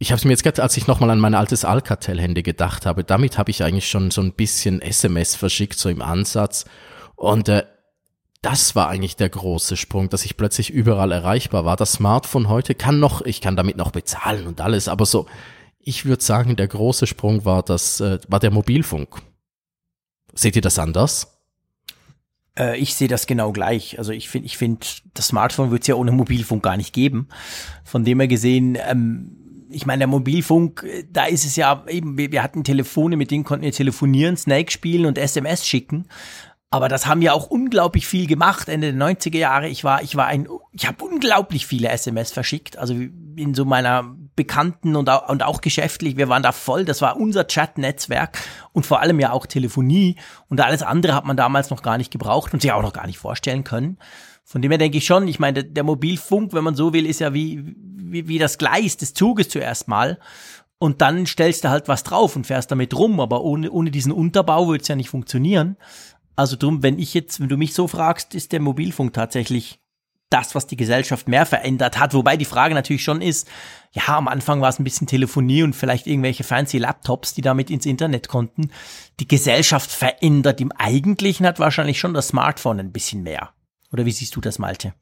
ich 0.03 0.11
habe 0.11 0.19
es 0.19 0.25
mir 0.25 0.33
jetzt 0.33 0.43
gerade, 0.43 0.61
als 0.61 0.77
ich 0.77 0.89
nochmal 0.89 1.11
an 1.11 1.21
mein 1.21 1.37
altes 1.37 1.65
Alcatel-Handy 1.65 2.43
gedacht 2.43 2.87
habe, 2.87 3.05
damit 3.05 3.39
habe 3.39 3.53
ich 3.53 3.63
eigentlich 3.63 3.89
schon 3.89 4.11
so 4.11 4.21
ein 4.21 4.33
bisschen 4.33 4.83
SMS 4.83 5.37
verschickt, 5.37 5.79
so 5.79 5.89
im 5.89 6.03
Ansatz. 6.03 6.65
Und 7.15 7.49
äh, 7.49 7.63
das 8.43 8.75
war 8.75 8.89
eigentlich 8.89 9.15
der 9.15 9.29
große 9.29 9.77
Sprung, 9.77 10.09
dass 10.09 10.25
ich 10.25 10.37
plötzlich 10.37 10.71
überall 10.71 11.13
erreichbar 11.13 11.65
war. 11.65 11.77
Das 11.77 11.93
Smartphone 11.93 12.49
heute 12.49 12.75
kann 12.75 12.99
noch, 12.99 13.23
ich 13.23 13.41
kann 13.41 13.55
damit 13.55 13.77
noch 13.77 13.93
bezahlen 13.93 14.49
und 14.49 14.61
alles, 14.61 14.89
aber 14.89 15.07
so, 15.07 15.27
ich 15.79 16.05
würde 16.05 16.25
sagen, 16.25 16.57
der 16.57 16.67
große 16.67 17.07
Sprung 17.07 17.45
war 17.45 17.63
das, 17.63 18.01
äh, 18.01 18.19
war 18.27 18.41
der 18.41 18.51
Mobilfunk. 18.51 19.23
Seht 20.35 20.57
ihr 20.57 20.63
das 20.63 20.81
anders? 20.81 21.39
Äh, 22.59 22.77
ich 22.77 22.97
sehe 22.97 23.07
das 23.07 23.29
genau 23.29 23.53
gleich. 23.53 24.01
Also 24.01 24.11
ich 24.11 24.29
finde, 24.29 24.47
ich 24.47 24.57
finde, 24.57 24.85
das 25.15 25.29
Smartphone 25.29 25.71
wird 25.71 25.83
es 25.83 25.87
ja 25.87 25.95
ohne 25.95 26.11
Mobilfunk 26.11 26.65
gar 26.65 26.77
nicht 26.77 26.93
geben. 26.93 27.29
Von 27.85 28.05
dem 28.05 28.19
her 28.19 28.27
gesehen, 28.27 28.77
ähm, 28.85 29.39
ich 29.73 29.87
meine, 29.87 30.01
der 30.01 30.07
Mobilfunk, 30.09 30.83
äh, 30.85 31.05
da 31.11 31.25
ist 31.25 31.45
es 31.45 31.57
ja 31.57 31.85
eben, 31.89 32.17
wir, 32.19 32.43
hatten 32.43 32.65
Telefone, 32.65 33.17
mit 33.17 33.31
denen 33.31 33.45
konnten 33.45 33.65
wir 33.65 33.73
telefonieren, 33.73 34.37
Snake 34.37 34.71
spielen 34.71 35.07
und 35.07 35.19
SMS 35.19 35.67
schicken. 35.67 36.07
Aber 36.71 36.89
das 36.89 37.07
haben 37.07 37.21
ja 37.21 37.35
auch 37.35 37.49
unglaublich 37.49 38.07
viel 38.07 38.27
gemacht 38.27 38.71
Ende 38.71 38.95
der 38.95 39.07
90er 39.07 39.37
Jahre. 39.37 39.69
Ich 39.69 39.85
war, 39.85 40.03
ich 40.03 40.17
war 40.17 40.27
ein, 40.27 40.49
ich 40.73 40.87
habe 40.87 41.05
unglaublich 41.05 41.67
viele 41.67 41.91
SMS 41.91 42.33
verschickt. 42.33 42.79
Also 42.79 42.95
in 42.95 43.53
so 43.55 43.67
meiner 43.67 44.17
Bekannten 44.35 44.97
und 44.97 45.11
auch, 45.11 45.29
und 45.29 45.43
auch 45.43 45.61
geschäftlich. 45.61 46.17
Wir 46.17 46.31
waren 46.31 46.43
da 46.43 46.53
voll. 46.53 46.87
Das 46.87 47.03
war 47.03 47.19
unser 47.19 47.47
Chat-Netzwerk 47.47 48.39
und 48.73 48.87
vor 48.87 49.01
allem 49.01 49.21
ja 49.21 49.33
auch 49.33 49.45
Telefonie. 49.45 50.17
Und 50.49 50.63
alles 50.63 50.83
andere 50.83 51.15
hat 51.15 51.27
man 51.27 51.37
damals 51.37 51.69
noch 51.69 51.83
gar 51.83 51.99
nicht 51.99 52.11
gebraucht 52.11 52.55
und 52.55 52.63
sich 52.63 52.73
auch 52.73 52.81
noch 52.81 52.95
gar 52.95 53.07
nicht 53.07 53.19
vorstellen 53.19 53.65
können. 53.65 53.99
Von 54.45 54.63
dem 54.63 54.71
her 54.71 54.79
denke 54.79 54.99
ich 54.99 55.07
schon, 55.07 55.29
ich 55.29 55.39
meine, 55.39 55.63
der, 55.63 55.73
der 55.73 55.85
Mobilfunk, 55.85 56.53
wenn 56.53 56.65
man 56.65 56.75
so 56.75 56.93
will, 56.93 57.07
ist 57.07 57.21
ja 57.21 57.33
wie, 57.33 57.75
wie, 57.77 58.29
wie 58.29 58.39
das 58.39 58.59
Gleis 58.59 58.97
des 58.97 59.15
Zuges 59.15 59.49
zuerst 59.49 59.89
mal. 59.89 60.19
Und 60.79 61.01
dann 61.01 61.27
stellst 61.27 61.65
du 61.65 61.69
halt 61.69 61.87
was 61.89 62.03
drauf 62.03 62.35
und 62.35 62.47
fährst 62.47 62.71
damit 62.71 62.97
rum. 62.97 63.21
Aber 63.21 63.43
ohne, 63.43 63.71
ohne 63.71 63.91
diesen 63.91 64.13
Unterbau 64.13 64.69
würde 64.69 64.83
es 64.83 64.89
ja 64.89 64.97
nicht 64.97 65.11
funktionieren. 65.11 65.77
Also 66.35 66.57
drum, 66.57 66.83
wenn 66.83 66.99
ich 66.99 67.15
jetzt, 67.15 67.41
wenn 67.41 67.49
du 67.49 67.57
mich 67.57 67.75
so 67.75 67.87
fragst, 67.87 68.35
ist 68.35 68.53
der 68.53 68.61
Mobilfunk 68.61 69.13
tatsächlich 69.13 69.79
das, 70.33 70.55
was 70.55 70.67
die 70.67 70.77
Gesellschaft 70.77 71.29
mehr 71.29 71.47
verändert 71.47 71.99
hat. 71.99 72.15
Wobei 72.15 72.37
die 72.37 72.47
Frage 72.47 72.75
natürlich 72.75 73.05
schon 73.05 73.21
ist, 73.21 73.49
ja, 73.93 74.17
am 74.17 74.29
Anfang 74.29 74.61
war 74.61 74.71
es 74.71 74.79
ein 74.79 74.85
bisschen 74.85 75.07
Telefonie 75.07 75.63
und 75.63 75.77
vielleicht 75.77 76.07
irgendwelche 76.07 76.43
fancy 76.43 76.79
Laptops, 76.79 77.35
die 77.35 77.43
damit 77.43 77.71
ins 77.71 77.87
Internet 77.87 78.29
konnten. 78.29 78.71
Die 79.21 79.29
Gesellschaft 79.29 79.91
verändert 79.91 80.61
im 80.61 80.73
Eigentlichen 80.73 81.47
hat 81.47 81.59
wahrscheinlich 81.59 82.01
schon 82.01 82.15
das 82.15 82.29
Smartphone 82.29 82.81
ein 82.81 82.93
bisschen 82.93 83.23
mehr. 83.23 83.53
Oder 83.93 84.07
wie 84.07 84.13
siehst 84.13 84.35
du 84.37 84.41
das, 84.41 84.59
Malte? 84.59 84.95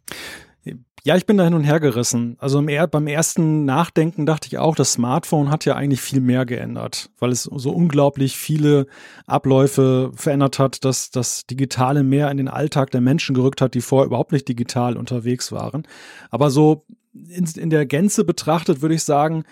Ja, 1.03 1.17
ich 1.17 1.25
bin 1.25 1.39
da 1.39 1.45
hin 1.45 1.55
und 1.55 1.65
her 1.65 1.81
gerissen. 1.81 2.37
Also 2.39 2.63
beim 2.63 3.07
ersten 3.07 3.65
Nachdenken 3.65 4.27
dachte 4.27 4.49
ich 4.49 4.59
auch, 4.59 4.75
das 4.75 4.93
Smartphone 4.93 5.51
hat 5.51 5.65
ja 5.65 5.75
eigentlich 5.75 6.03
viel 6.03 6.21
mehr 6.21 6.45
geändert, 6.45 7.11
weil 7.19 7.31
es 7.31 7.45
so 7.45 7.71
unglaublich 7.71 8.37
viele 8.37 8.87
Abläufe 9.27 10.13
verändert 10.15 10.59
hat, 10.59 10.85
dass 10.85 11.11
das 11.11 11.47
Digitale 11.47 12.03
mehr 12.03 12.31
in 12.31 12.37
den 12.37 12.49
Alltag 12.49 12.91
der 12.91 13.01
Menschen 13.01 13.35
gerückt 13.35 13.63
hat, 13.63 13.73
die 13.73 13.81
vorher 13.81 14.07
überhaupt 14.07 14.33
nicht 14.33 14.47
digital 14.47 14.99
unterwegs 14.99 15.53
waren. 15.53 15.89
Aber 16.29 16.51
so 16.51 16.85
in, 17.15 17.47
in 17.47 17.71
der 17.71 17.87
Gänze 17.87 18.25
betrachtet 18.25 18.83
würde 18.83 18.95
ich 18.95 19.05
sagen, 19.05 19.45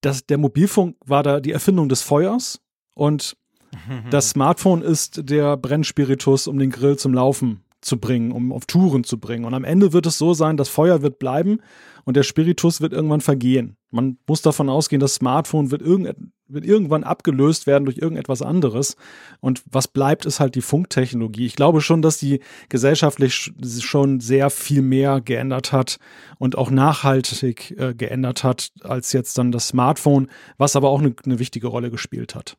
dass 0.00 0.26
der 0.26 0.38
Mobilfunk 0.38 0.96
war 1.04 1.22
da 1.22 1.40
die 1.40 1.52
Erfindung 1.52 1.90
des 1.90 2.00
Feuers 2.00 2.62
und 2.94 3.36
das 4.10 4.30
Smartphone 4.30 4.80
ist 4.80 5.28
der 5.28 5.58
Brennspiritus, 5.58 6.46
um 6.46 6.58
den 6.58 6.70
Grill 6.70 6.96
zum 6.96 7.12
Laufen 7.12 7.62
zu 7.82 7.98
bringen, 7.98 8.32
um 8.32 8.52
auf 8.52 8.64
Touren 8.66 9.04
zu 9.04 9.18
bringen. 9.18 9.44
Und 9.44 9.54
am 9.54 9.64
Ende 9.64 9.92
wird 9.92 10.06
es 10.06 10.16
so 10.16 10.34
sein, 10.34 10.56
das 10.56 10.68
Feuer 10.68 11.02
wird 11.02 11.18
bleiben 11.18 11.58
und 12.04 12.16
der 12.16 12.22
Spiritus 12.22 12.80
wird 12.80 12.92
irgendwann 12.92 13.20
vergehen. 13.20 13.76
Man 13.90 14.18
muss 14.26 14.40
davon 14.40 14.68
ausgehen, 14.68 15.00
das 15.00 15.14
Smartphone 15.14 15.70
wird, 15.70 15.82
irgend, 15.82 16.14
wird 16.48 16.64
irgendwann 16.64 17.04
abgelöst 17.04 17.66
werden 17.66 17.84
durch 17.84 17.98
irgendetwas 17.98 18.40
anderes. 18.40 18.96
Und 19.40 19.62
was 19.70 19.88
bleibt, 19.88 20.24
ist 20.24 20.40
halt 20.40 20.54
die 20.54 20.62
Funktechnologie. 20.62 21.44
Ich 21.44 21.56
glaube 21.56 21.80
schon, 21.80 22.02
dass 22.02 22.18
die 22.18 22.40
gesellschaftlich 22.68 23.52
schon 23.80 24.20
sehr 24.20 24.48
viel 24.50 24.82
mehr 24.82 25.20
geändert 25.20 25.72
hat 25.72 25.98
und 26.38 26.56
auch 26.56 26.70
nachhaltig 26.70 27.74
äh, 27.78 27.94
geändert 27.94 28.44
hat 28.44 28.70
als 28.82 29.12
jetzt 29.12 29.36
dann 29.38 29.52
das 29.52 29.68
Smartphone, 29.68 30.28
was 30.56 30.76
aber 30.76 30.88
auch 30.88 31.00
eine, 31.00 31.14
eine 31.24 31.38
wichtige 31.38 31.66
Rolle 31.66 31.90
gespielt 31.90 32.34
hat. 32.34 32.56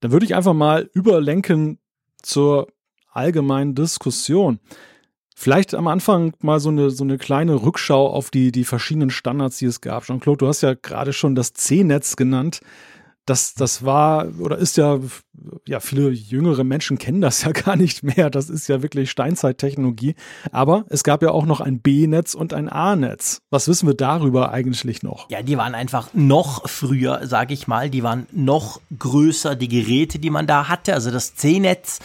Dann 0.00 0.12
würde 0.12 0.26
ich 0.26 0.34
einfach 0.34 0.52
mal 0.52 0.90
überlenken 0.92 1.78
zur 2.22 2.68
allgemeinen 3.14 3.74
Diskussion. 3.74 4.60
Vielleicht 5.36 5.74
am 5.74 5.88
Anfang 5.88 6.32
mal 6.40 6.60
so 6.60 6.68
eine, 6.68 6.90
so 6.90 7.02
eine 7.02 7.18
kleine 7.18 7.62
Rückschau 7.62 8.08
auf 8.08 8.30
die, 8.30 8.52
die 8.52 8.64
verschiedenen 8.64 9.10
Standards, 9.10 9.58
die 9.58 9.66
es 9.66 9.80
gab. 9.80 10.04
Jean-Claude, 10.04 10.38
du 10.38 10.48
hast 10.48 10.60
ja 10.60 10.74
gerade 10.74 11.12
schon 11.12 11.34
das 11.34 11.52
C-Netz 11.52 12.16
genannt 12.16 12.60
das, 13.26 13.54
das 13.54 13.84
war 13.84 14.28
oder 14.38 14.58
ist 14.58 14.76
ja, 14.76 14.98
ja, 15.66 15.80
viele 15.80 16.10
jüngere 16.10 16.62
Menschen 16.62 16.98
kennen 16.98 17.20
das 17.20 17.42
ja 17.44 17.52
gar 17.52 17.76
nicht 17.76 18.02
mehr. 18.02 18.30
Das 18.30 18.50
ist 18.50 18.68
ja 18.68 18.82
wirklich 18.82 19.10
Steinzeittechnologie. 19.10 20.14
Aber 20.52 20.84
es 20.88 21.04
gab 21.04 21.22
ja 21.22 21.30
auch 21.30 21.46
noch 21.46 21.60
ein 21.60 21.80
B-Netz 21.80 22.34
und 22.34 22.52
ein 22.52 22.68
A-Netz. 22.68 23.40
Was 23.50 23.68
wissen 23.68 23.86
wir 23.86 23.94
darüber 23.94 24.52
eigentlich 24.52 25.02
noch? 25.02 25.30
Ja, 25.30 25.42
die 25.42 25.56
waren 25.56 25.74
einfach 25.74 26.08
noch 26.12 26.68
früher, 26.68 27.26
sage 27.26 27.54
ich 27.54 27.66
mal. 27.66 27.88
Die 27.88 28.02
waren 28.02 28.26
noch 28.32 28.80
größer, 28.98 29.56
die 29.56 29.68
Geräte, 29.68 30.18
die 30.18 30.30
man 30.30 30.46
da 30.46 30.68
hatte. 30.68 30.92
Also 30.92 31.10
das 31.10 31.34
C-Netz, 31.34 32.00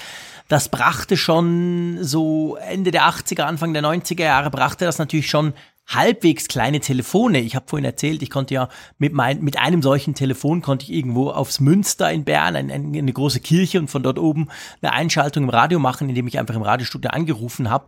das 0.50 0.68
brachte 0.68 1.16
schon 1.16 2.00
so 2.02 2.58
Ende 2.58 2.92
der 2.92 3.04
80er, 3.04 3.44
Anfang 3.44 3.72
der 3.72 3.84
90er 3.84 4.24
Jahre, 4.24 4.50
brachte 4.50 4.84
das 4.84 4.98
natürlich 4.98 5.30
schon 5.30 5.54
halbwegs 5.88 6.48
kleine 6.48 6.80
Telefone. 6.80 7.40
Ich 7.40 7.56
habe 7.56 7.68
vorhin 7.68 7.86
erzählt, 7.86 8.22
ich 8.24 8.32
konnte 8.32 8.56
ja 8.56 8.68
mit, 8.98 9.14
mein, 9.14 9.42
mit 9.42 9.60
einem 9.60 9.82
solchen 9.84 10.16
Telefon 10.16 10.62
konnte 10.62 10.86
ich 10.86 10.92
irgendwo 10.92 11.30
aufs 11.30 11.60
Münster 11.60 12.12
in 12.12 12.24
Bern, 12.24 12.56
ein, 12.56 12.72
ein, 12.72 12.96
eine 12.96 13.14
große 13.14 13.40
Kirche 13.40 13.80
und 13.80 13.90
von 13.90 14.02
dort 14.02 14.18
oben 14.18 14.50
eine 14.82 14.94
Einschaltung 14.94 15.44
im 15.44 15.50
Radio 15.50 15.80
machen, 15.80 16.10
indem 16.10 16.28
ich 16.28 16.40
einfach 16.40 16.56
im 16.56 16.64
Radiostudio 16.64 17.12
angerufen 17.12 17.70
habe. 17.70 17.88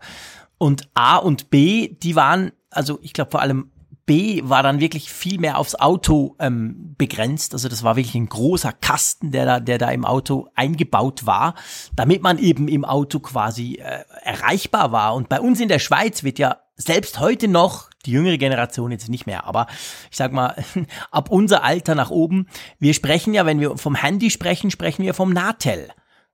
Und 0.59 0.87
A 0.93 1.17
und 1.17 1.49
B, 1.49 1.95
die 2.03 2.15
waren, 2.15 2.51
also 2.69 2.99
ich 3.01 3.13
glaube 3.13 3.31
vor 3.31 3.41
allem 3.41 3.71
B 4.05 4.41
war 4.43 4.63
dann 4.63 4.79
wirklich 4.79 5.11
viel 5.11 5.39
mehr 5.39 5.57
aufs 5.57 5.75
Auto 5.75 6.35
ähm, 6.39 6.95
begrenzt. 6.97 7.53
Also 7.53 7.69
das 7.69 7.83
war 7.83 7.95
wirklich 7.95 8.15
ein 8.15 8.29
großer 8.29 8.73
Kasten, 8.73 9.31
der 9.31 9.45
da, 9.45 9.59
der 9.59 9.77
da 9.77 9.89
im 9.89 10.05
Auto 10.05 10.47
eingebaut 10.55 11.25
war, 11.25 11.55
damit 11.95 12.21
man 12.21 12.37
eben 12.37 12.67
im 12.67 12.85
Auto 12.85 13.19
quasi 13.19 13.75
äh, 13.75 14.03
erreichbar 14.23 14.91
war. 14.91 15.15
Und 15.15 15.29
bei 15.29 15.39
uns 15.39 15.59
in 15.59 15.67
der 15.67 15.79
Schweiz 15.79 16.23
wird 16.23 16.39
ja 16.39 16.57
selbst 16.75 17.19
heute 17.19 17.47
noch, 17.47 17.89
die 18.05 18.11
jüngere 18.11 18.37
Generation 18.37 18.91
jetzt 18.91 19.09
nicht 19.09 19.27
mehr, 19.27 19.45
aber 19.45 19.67
ich 20.09 20.17
sag 20.17 20.31
mal, 20.31 20.55
ab 21.11 21.29
unser 21.29 21.63
Alter 21.63 21.95
nach 21.95 22.09
oben, 22.09 22.47
wir 22.79 22.93
sprechen 22.93 23.33
ja, 23.33 23.45
wenn 23.45 23.59
wir 23.59 23.77
vom 23.77 23.95
Handy 23.95 24.29
sprechen, 24.31 24.71
sprechen 24.71 25.03
wir 25.03 25.13
vom 25.13 25.31
Natel. 25.31 25.89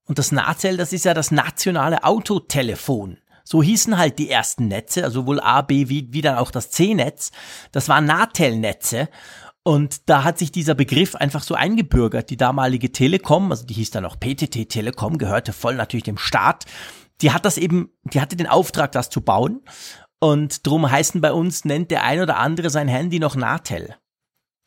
Und 0.06 0.20
das 0.20 0.32
Natel, 0.32 0.78
das 0.78 0.94
ist 0.94 1.04
ja 1.04 1.14
das 1.14 1.32
nationale 1.32 2.06
Autotelefon. 2.06 3.18
So 3.50 3.64
hießen 3.64 3.98
halt 3.98 4.20
die 4.20 4.30
ersten 4.30 4.68
Netze, 4.68 5.06
also 5.06 5.22
sowohl 5.22 5.40
A, 5.40 5.62
B 5.62 5.88
wie, 5.88 6.10
wie 6.12 6.20
dann 6.20 6.36
auch 6.36 6.52
das 6.52 6.70
C-Netz. 6.70 7.32
Das 7.72 7.88
waren 7.88 8.04
Natel-Netze. 8.04 9.08
Und 9.64 10.10
da 10.10 10.26
hat 10.26 10.38
sich 10.38 10.52
dieser 10.52 10.76
Begriff 10.76 11.16
einfach 11.16 11.42
so 11.42 11.56
eingebürgert. 11.56 12.30
Die 12.30 12.36
damalige 12.36 12.92
Telekom, 12.92 13.50
also 13.52 13.66
die 13.66 13.76
hieß 13.76 13.92
dann 13.92 14.04
auch 14.04 14.20
PTT 14.20 14.68
Telekom, 14.68 15.18
gehörte 15.18 15.54
voll 15.54 15.76
natürlich 15.76 16.04
dem 16.04 16.18
Staat. 16.18 16.66
Die 17.22 17.32
hat 17.32 17.46
das 17.46 17.58
eben, 17.58 17.90
die 18.04 18.20
hatte 18.20 18.36
den 18.36 18.48
Auftrag, 18.48 18.92
das 18.92 19.10
zu 19.10 19.22
bauen. 19.22 19.62
Und 20.20 20.68
drum 20.68 20.92
heißen 20.92 21.22
bei 21.22 21.32
uns, 21.32 21.64
nennt 21.64 21.90
der 21.90 22.04
ein 22.04 22.20
oder 22.20 22.40
andere 22.40 22.70
sein 22.70 22.90
Handy 22.90 23.18
noch 23.18 23.38
Natel. 23.38 23.96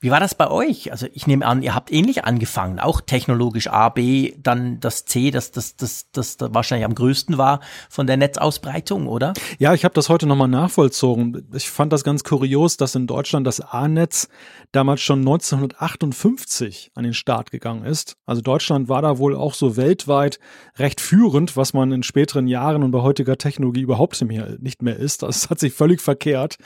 Wie 0.03 0.11
war 0.11 0.19
das 0.19 0.35
bei 0.35 0.51
euch? 0.51 0.93
Also 0.93 1.07
ich 1.13 1.27
nehme 1.27 1.45
an, 1.45 1.63
ihr 1.63 1.75
habt 1.75 1.93
ähnlich 1.93 2.25
angefangen, 2.25 2.81
auch 2.81 3.03
technologisch 3.03 3.67
A, 3.67 3.91
B, 3.91 4.33
dann 4.43 4.81
das 4.81 5.05
C, 5.05 5.31
das 5.31 5.53
das 5.53 5.77
das 5.77 6.11
das, 6.11 6.39
wahrscheinlich 6.41 6.87
am 6.87 6.95
größten 6.95 7.37
war 7.37 7.61
von 7.91 8.07
der 8.07 8.17
Netzausbreitung, 8.17 9.07
oder? 9.07 9.35
Ja, 9.59 9.75
ich 9.75 9.85
habe 9.85 9.93
das 9.93 10.09
heute 10.09 10.27
nochmal 10.27 10.49
nachvollzogen. 10.49 11.47
Ich 11.55 11.69
fand 11.69 11.93
das 11.93 12.03
ganz 12.03 12.25
kurios, 12.25 12.79
dass 12.79 12.95
in 12.95 13.07
Deutschland 13.07 13.47
das 13.47 13.61
A-Netz 13.61 14.29
damals 14.73 15.03
schon 15.03 15.19
1958 15.19 16.93
an 16.95 17.05
den 17.05 17.13
Start 17.13 17.51
gegangen 17.51 17.85
ist. 17.85 18.17
Also 18.25 18.41
Deutschland 18.41 18.89
war 18.89 19.03
da 19.03 19.19
wohl 19.19 19.37
auch 19.37 19.53
so 19.53 19.77
weltweit 19.77 20.41
recht 20.79 21.03
führend, 21.03 21.59
was 21.59 21.75
man 21.75 21.93
in 21.93 22.03
späteren 22.05 22.47
Jahren 22.47 22.85
und 22.85 22.91
bei 22.91 23.03
heutiger 23.03 23.37
Technologie 23.37 23.83
überhaupt 23.83 24.19
nicht 24.23 24.81
mehr 24.81 24.97
ist. 24.97 25.23
Das 25.23 25.51
hat 25.51 25.59
sich 25.61 25.75
völlig 25.75 26.01
verkehrt. 26.01 26.57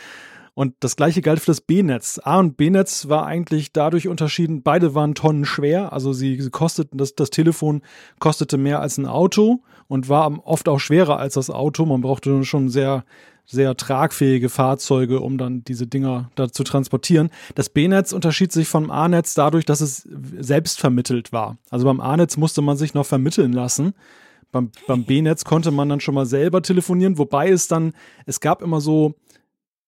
Und 0.54 0.74
das 0.80 0.94
gleiche 0.94 1.20
galt 1.20 1.40
für 1.40 1.46
das 1.46 1.60
B-Netz. 1.60 2.20
A 2.22 2.38
und 2.38 2.56
B-Netz 2.56 3.08
war 3.08 3.26
eigentlich 3.26 3.72
dadurch 3.72 4.06
unterschieden, 4.06 4.62
beide 4.62 4.94
waren 4.94 5.16
tonnenschwer, 5.16 5.92
also 5.92 6.12
sie, 6.12 6.40
sie 6.40 6.50
kosteten, 6.50 6.96
das, 6.96 7.16
das 7.16 7.30
Telefon 7.30 7.82
kostete 8.20 8.56
mehr 8.56 8.80
als 8.80 8.96
ein 8.96 9.06
Auto 9.06 9.62
und 9.88 10.08
war 10.08 10.46
oft 10.46 10.68
auch 10.68 10.78
schwerer 10.78 11.18
als 11.18 11.34
das 11.34 11.50
Auto. 11.50 11.84
Man 11.86 12.02
brauchte 12.02 12.44
schon 12.44 12.68
sehr, 12.68 13.04
sehr 13.44 13.76
tragfähige 13.76 14.48
Fahrzeuge, 14.48 15.18
um 15.20 15.38
dann 15.38 15.64
diese 15.64 15.88
Dinger 15.88 16.30
da 16.36 16.48
zu 16.48 16.62
transportieren. 16.62 17.30
Das 17.56 17.68
B-Netz 17.68 18.12
unterschied 18.12 18.52
sich 18.52 18.68
vom 18.68 18.92
A-Netz 18.92 19.34
dadurch, 19.34 19.64
dass 19.64 19.80
es 19.80 20.08
selbst 20.38 20.78
vermittelt 20.78 21.32
war. 21.32 21.58
Also 21.68 21.84
beim 21.84 22.00
A-Netz 22.00 22.36
musste 22.36 22.62
man 22.62 22.76
sich 22.76 22.94
noch 22.94 23.06
vermitteln 23.06 23.52
lassen 23.52 23.92
beim, 24.54 24.70
beim 24.86 25.04
B-Netz 25.04 25.44
konnte 25.44 25.72
man 25.72 25.88
dann 25.88 26.00
schon 26.00 26.14
mal 26.14 26.26
selber 26.26 26.62
telefonieren, 26.62 27.18
wobei 27.18 27.50
es 27.50 27.66
dann, 27.66 27.92
es 28.24 28.38
gab 28.38 28.62
immer 28.62 28.80
so, 28.80 29.14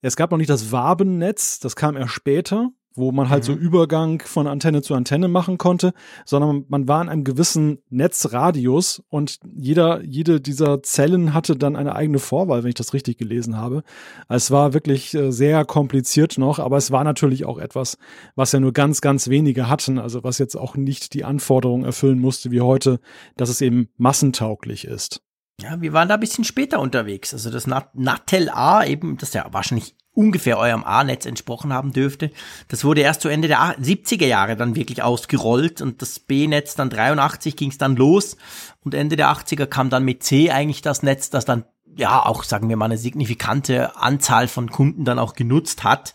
es 0.06 0.16
gab 0.16 0.30
noch 0.30 0.38
nicht 0.38 0.50
das 0.50 0.72
Wabennetz, 0.72 1.60
das 1.60 1.76
kam 1.76 1.96
erst 1.96 2.12
später 2.12 2.70
wo 2.96 3.12
man 3.12 3.28
halt 3.28 3.42
mhm. 3.42 3.46
so 3.46 3.52
Übergang 3.52 4.22
von 4.24 4.46
Antenne 4.46 4.82
zu 4.82 4.94
Antenne 4.94 5.28
machen 5.28 5.58
konnte, 5.58 5.92
sondern 6.24 6.64
man 6.68 6.88
war 6.88 7.02
in 7.02 7.08
einem 7.08 7.24
gewissen 7.24 7.78
Netzradius 7.90 9.02
und 9.08 9.38
jeder, 9.54 10.02
jede 10.02 10.40
dieser 10.40 10.82
Zellen 10.82 11.34
hatte 11.34 11.56
dann 11.56 11.76
eine 11.76 11.94
eigene 11.94 12.18
Vorwahl, 12.18 12.62
wenn 12.62 12.70
ich 12.70 12.74
das 12.74 12.94
richtig 12.94 13.18
gelesen 13.18 13.56
habe. 13.56 13.82
Es 14.28 14.50
war 14.50 14.72
wirklich 14.72 15.14
äh, 15.14 15.30
sehr 15.30 15.64
kompliziert 15.64 16.38
noch, 16.38 16.58
aber 16.58 16.76
es 16.78 16.90
war 16.90 17.04
natürlich 17.04 17.44
auch 17.44 17.58
etwas, 17.58 17.98
was 18.34 18.52
ja 18.52 18.60
nur 18.60 18.72
ganz, 18.72 19.00
ganz 19.00 19.28
wenige 19.28 19.68
hatten, 19.68 19.98
also 19.98 20.24
was 20.24 20.38
jetzt 20.38 20.56
auch 20.56 20.76
nicht 20.76 21.14
die 21.14 21.24
Anforderungen 21.24 21.84
erfüllen 21.84 22.18
musste 22.18 22.50
wie 22.50 22.62
heute, 22.62 23.00
dass 23.36 23.50
es 23.50 23.60
eben 23.60 23.88
massentauglich 23.96 24.86
ist. 24.86 25.20
Ja, 25.60 25.80
wir 25.80 25.94
waren 25.94 26.08
da 26.08 26.14
ein 26.14 26.20
bisschen 26.20 26.44
später 26.44 26.80
unterwegs. 26.80 27.32
Also 27.32 27.50
das 27.50 27.66
Natel 27.66 28.50
A 28.50 28.84
eben, 28.84 29.16
das 29.16 29.32
ja 29.32 29.46
wahrscheinlich 29.52 29.96
ungefähr 30.12 30.58
eurem 30.58 30.84
A-Netz 30.84 31.26
entsprochen 31.26 31.72
haben 31.72 31.92
dürfte. 31.92 32.30
Das 32.68 32.84
wurde 32.84 33.02
erst 33.02 33.20
zu 33.20 33.28
Ende 33.28 33.48
der 33.48 33.78
70er 33.78 34.26
Jahre 34.26 34.56
dann 34.56 34.74
wirklich 34.74 35.02
ausgerollt 35.02 35.80
und 35.80 36.00
das 36.02 36.18
B-Netz 36.18 36.74
dann 36.74 36.90
83 36.90 37.54
ging 37.56 37.70
es 37.70 37.78
dann 37.78 37.96
los 37.96 38.36
und 38.82 38.94
Ende 38.94 39.16
der 39.16 39.28
80er 39.28 39.66
kam 39.66 39.90
dann 39.90 40.04
mit 40.04 40.22
C 40.22 40.50
eigentlich 40.50 40.82
das 40.82 41.02
Netz, 41.02 41.28
das 41.30 41.44
dann 41.44 41.64
ja 41.96 42.24
auch, 42.24 42.44
sagen 42.44 42.68
wir 42.68 42.76
mal, 42.76 42.86
eine 42.86 42.98
signifikante 42.98 43.96
Anzahl 43.96 44.48
von 44.48 44.70
Kunden 44.70 45.04
dann 45.04 45.18
auch 45.18 45.34
genutzt 45.34 45.84
hat. 45.84 46.14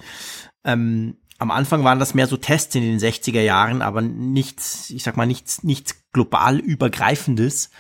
Ähm, 0.64 1.18
am 1.38 1.50
Anfang 1.50 1.84
waren 1.84 2.00
das 2.00 2.14
mehr 2.14 2.28
so 2.28 2.38
Tests 2.38 2.76
in 2.76 2.84
den 2.84 3.00
60er 3.00 3.42
Jahren, 3.42 3.82
aber 3.82 4.02
nichts, 4.02 4.92
ich 4.92 5.04
sag 5.04 5.18
mal, 5.18 5.26
nichts, 5.26 5.64
nichts 5.64 5.96
global 6.12 6.60
übergreifendes. 6.60 7.72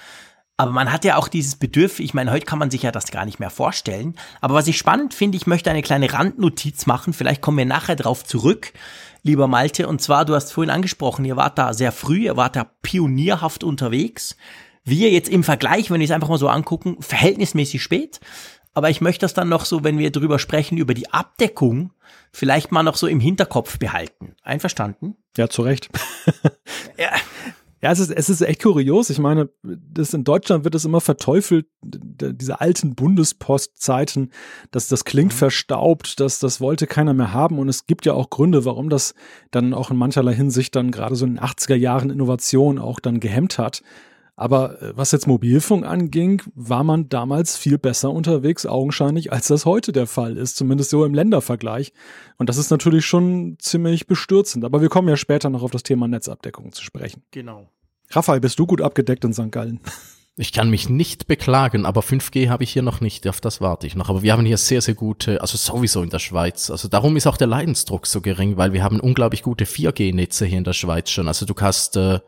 Aber 0.62 0.74
man 0.74 0.94
hat 0.94 1.06
ja 1.06 1.18
auch 1.18 1.28
dieses 1.28 1.56
Bedürfnis, 1.56 2.06
ich 2.06 2.14
meine, 2.14 2.30
heute 2.30 2.46
kann 2.46 2.60
man 2.60 2.70
sich 2.70 2.84
ja 2.84 2.92
das 2.92 3.10
gar 3.10 3.26
nicht 3.26 3.40
mehr 3.40 3.50
vorstellen. 3.50 4.14
Aber 4.42 4.54
was 4.54 4.68
ich 4.68 4.78
spannend 4.78 5.16
finde, 5.16 5.36
ich 5.36 5.48
möchte 5.48 5.72
eine 5.72 5.82
kleine 5.82 6.14
Randnotiz 6.14 6.86
machen, 6.86 7.14
vielleicht 7.14 7.42
kommen 7.42 7.58
wir 7.58 7.66
nachher 7.66 7.96
drauf 7.96 8.24
zurück, 8.24 8.72
lieber 9.24 9.48
Malte. 9.48 9.88
Und 9.88 10.04
zwar, 10.04 10.24
du 10.24 10.36
hast 10.36 10.54
vorhin 10.54 10.70
angesprochen, 10.70 11.26
ihr 11.26 11.36
wart 11.36 11.58
da 11.58 11.74
sehr 11.74 11.92
früh, 11.92 12.26
ihr 12.26 12.38
wart 12.38 12.56
da 12.56 12.66
pionierhaft 12.84 13.64
unterwegs. 13.64 14.38
Wir 14.84 15.10
jetzt 15.10 15.30
im 15.30 15.44
Vergleich, 15.44 15.90
wenn 15.90 16.00
wir 16.00 16.06
es 16.06 16.12
einfach 16.12 16.30
mal 16.30 16.38
so 16.38 16.48
angucken, 16.48 16.98
verhältnismäßig 17.00 17.82
spät. 17.82 18.20
Aber 18.76 18.92
ich 18.92 19.02
möchte 19.02 19.22
das 19.22 19.34
dann 19.34 19.50
noch 19.50 19.66
so, 19.66 19.84
wenn 19.84 19.98
wir 19.98 20.12
drüber 20.12 20.38
sprechen, 20.38 20.78
über 20.78 20.94
die 20.94 21.12
Abdeckung, 21.12 21.92
vielleicht 22.32 22.72
mal 22.72 22.84
noch 22.84 22.98
so 22.98 23.08
im 23.08 23.20
Hinterkopf 23.20 23.80
behalten. 23.80 24.36
Einverstanden? 24.44 25.18
Ja, 25.36 25.50
zu 25.50 25.64
Recht. 25.64 25.90
ja, 27.00 27.10
ja, 27.82 27.92
es 27.92 28.00
ist, 28.00 28.12
es 28.12 28.30
ist 28.30 28.42
echt 28.42 28.62
kurios. 28.62 29.10
Ich 29.10 29.18
meine, 29.18 29.50
das 29.64 30.14
in 30.14 30.24
Deutschland 30.24 30.64
wird 30.64 30.76
es 30.76 30.86
immer 30.86 31.02
verteufelt, 31.02 31.66
diese 31.82 32.62
alten 32.62 32.94
Bundespostzeiten, 32.94 34.32
dass 34.70 34.88
das 34.88 35.04
klingt 35.04 35.34
mhm. 35.34 35.38
verstaubt, 35.38 36.20
dass 36.20 36.38
das 36.38 36.62
wollte 36.62 36.86
keiner 36.86 37.16
mehr 37.16 37.34
haben. 37.34 37.58
Und 37.58 37.70
es 37.70 37.88
gibt 37.88 38.06
ja 38.06 38.14
auch 38.14 38.30
Gründe, 38.30 38.66
warum 38.66 38.90
das 38.90 39.16
dann 39.50 39.74
auch 39.74 39.90
in 39.90 39.98
mancherlei 39.98 40.36
Hinsicht 40.36 40.76
dann 40.76 40.92
gerade 40.92 41.16
so 41.16 41.26
in 41.26 41.36
den 41.36 41.44
80er 41.44 41.76
Jahren 41.76 42.12
Innovation 42.12 42.78
auch 42.78 43.00
dann 43.00 43.20
gehemmt 43.20 43.58
hat. 43.58 43.82
Aber 44.36 44.82
äh, 44.82 44.98
was 44.98 45.12
jetzt 45.12 45.28
Mobilfunk 45.28 45.86
anging, 45.86 46.42
war 46.56 46.84
man 46.84 47.10
damals 47.10 47.58
viel 47.58 47.78
besser 47.78 48.12
unterwegs, 48.12 48.66
augenscheinlich, 48.66 49.32
als 49.32 49.48
das 49.48 49.66
heute 49.66 49.92
der 49.92 50.08
Fall 50.08 50.38
ist, 50.38 50.56
zumindest 50.56 50.90
so 50.90 51.06
im 51.06 51.14
Ländervergleich. 51.14 51.94
Und 52.38 52.50
das 52.50 52.58
ist 52.58 52.72
natürlich 52.72 53.06
schon 53.06 53.58
ziemlich 53.60 54.08
bestürzend. 54.08 54.66
Aber 54.66 54.82
wir 54.82 54.90
kommen 54.90 55.10
ja 55.10 55.18
später 55.18 55.50
noch 55.50 55.64
auf 55.64 55.72
das 55.72 55.84
Thema 55.84 56.08
Netzabdeckung 56.08 56.72
zu 56.72 56.84
sprechen. 56.84 57.24
Genau. 57.32 57.70
Raphael, 58.10 58.42
bist 58.42 58.60
du 58.60 58.66
gut 58.66 58.82
abgedeckt 58.82 59.24
in 59.24 59.34
St. 59.34 59.52
Gallen? 59.52 59.80
Ich 60.38 60.54
kann 60.54 60.70
mich 60.70 60.90
nicht 60.90 61.28
beklagen, 61.28 61.86
aber 61.86 62.02
5G 62.02 62.50
habe 62.50 62.64
ich 62.64 62.72
hier 62.72 62.82
noch 62.82 63.02
nicht, 63.02 63.28
auf 63.28 63.42
das 63.42 63.60
warte 63.60 63.86
ich 63.86 63.96
noch. 63.96 64.10
Aber 64.10 64.24
wir 64.24 64.32
haben 64.32 64.46
hier 64.46 64.58
sehr, 64.58 64.82
sehr 64.82 64.96
gute, 64.96 65.42
also 65.42 65.58
sowieso 65.58 66.02
in 66.04 66.10
der 66.10 66.20
Schweiz. 66.20 66.72
Also 66.72 66.88
darum 66.88 67.18
ist 67.18 67.28
auch 67.28 67.36
der 67.36 67.48
Leidensdruck 67.48 68.08
so 68.08 68.22
gering, 68.22 68.56
weil 68.56 68.72
wir 68.72 68.82
haben 68.82 69.02
unglaublich 69.02 69.44
gute 69.44 69.66
4G-Netze 69.66 70.46
hier 70.46 70.58
in 70.58 70.64
der 70.64 70.74
Schweiz 70.74 71.10
schon. 71.10 71.28
Also 71.28 71.46
du 71.46 71.54
kannst 71.54 71.98
äh, 71.98 72.22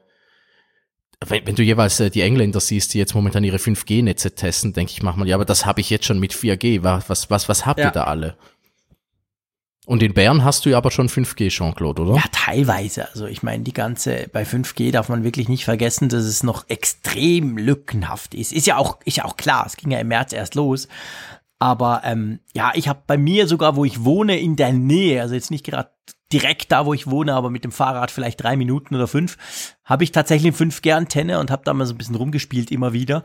wenn, 1.28 1.46
wenn 1.48 1.56
du 1.56 1.64
jeweils 1.64 2.00
äh, 2.00 2.10
die 2.10 2.22
Engländer 2.22 2.60
siehst, 2.60 2.94
die 2.94 2.98
jetzt 2.98 3.14
momentan 3.14 3.44
ihre 3.44 3.58
5G-Netze 3.58 4.36
testen, 4.36 4.74
denke 4.74 4.92
ich 4.92 5.04
manchmal, 5.04 5.28
ja, 5.28 5.36
aber 5.36 5.46
das 5.46 5.66
habe 5.66 5.82
ich 5.82 5.90
jetzt 5.90 6.06
schon 6.06 6.20
mit 6.20 6.34
4G. 6.34 6.84
Was, 6.84 7.30
was, 7.30 7.50
was 7.50 7.66
habt 7.66 7.80
ja. 7.80 7.88
ihr 7.88 7.92
da 7.92 8.06
alle? 8.06 8.36
Und 9.86 10.02
in 10.02 10.14
Bern 10.14 10.46
hast 10.46 10.66
du 10.66 10.70
ja 10.70 10.78
aber 10.78 10.92
schon 10.92 11.10
5G, 11.10 11.50
Jean-Claude, 11.50 12.04
oder? 12.04 12.16
Ja, 12.16 12.24
teilweise. 12.32 13.10
Also 13.10 13.26
ich 13.26 13.44
meine, 13.44 13.64
die 13.64 13.74
ganze, 13.74 14.30
bei 14.32 14.44
5G 14.44 14.92
darf 14.92 15.10
man 15.10 15.26
wirklich 15.26 15.50
nicht 15.50 15.66
vergessen, 15.66 16.08
dass 16.08 16.24
es 16.24 16.42
noch 16.42 16.70
extrem 16.70 17.58
lückenhaft 17.58 18.34
ist. 18.34 18.54
Ist 18.54 18.66
ja 18.66 18.78
auch, 18.78 19.00
ist 19.04 19.18
ja 19.18 19.26
auch 19.26 19.36
klar, 19.36 19.66
es 19.66 19.76
ging 19.76 19.92
ja 19.92 20.00
im 20.00 20.08
März 20.08 20.32
erst 20.32 20.56
los. 20.56 20.88
Aber 21.64 22.02
ähm, 22.04 22.42
ja, 22.54 22.74
ich 22.76 22.90
habe 22.90 23.04
bei 23.08 23.18
mir 23.18 23.48
sogar, 23.48 23.78
wo 23.78 23.86
ich 23.86 24.04
wohne, 24.04 24.38
in 24.38 24.58
der 24.58 24.74
Nähe, 24.74 25.22
also 25.22 25.34
jetzt 25.34 25.50
nicht 25.50 25.66
gerade 25.66 25.92
direkt 26.34 26.74
da, 26.74 26.86
wo 26.86 26.94
ich 26.94 27.08
wohne, 27.08 27.34
aber 27.34 27.50
mit 27.50 27.64
dem 27.64 27.72
Fahrrad 27.72 28.12
vielleicht 28.12 28.44
drei 28.44 28.58
Minuten 28.58 28.96
oder 28.96 29.08
fünf, 29.08 29.38
habe 29.86 30.04
ich 30.04 30.12
tatsächlich 30.12 30.54
eine 30.60 30.72
5G-Antenne 30.72 31.40
und 31.40 31.52
habe 31.52 31.62
da 31.64 31.74
mal 31.74 31.86
so 31.86 31.94
ein 31.94 31.98
bisschen 31.98 32.16
rumgespielt 32.16 32.70
immer 32.70 32.92
wieder. 32.92 33.24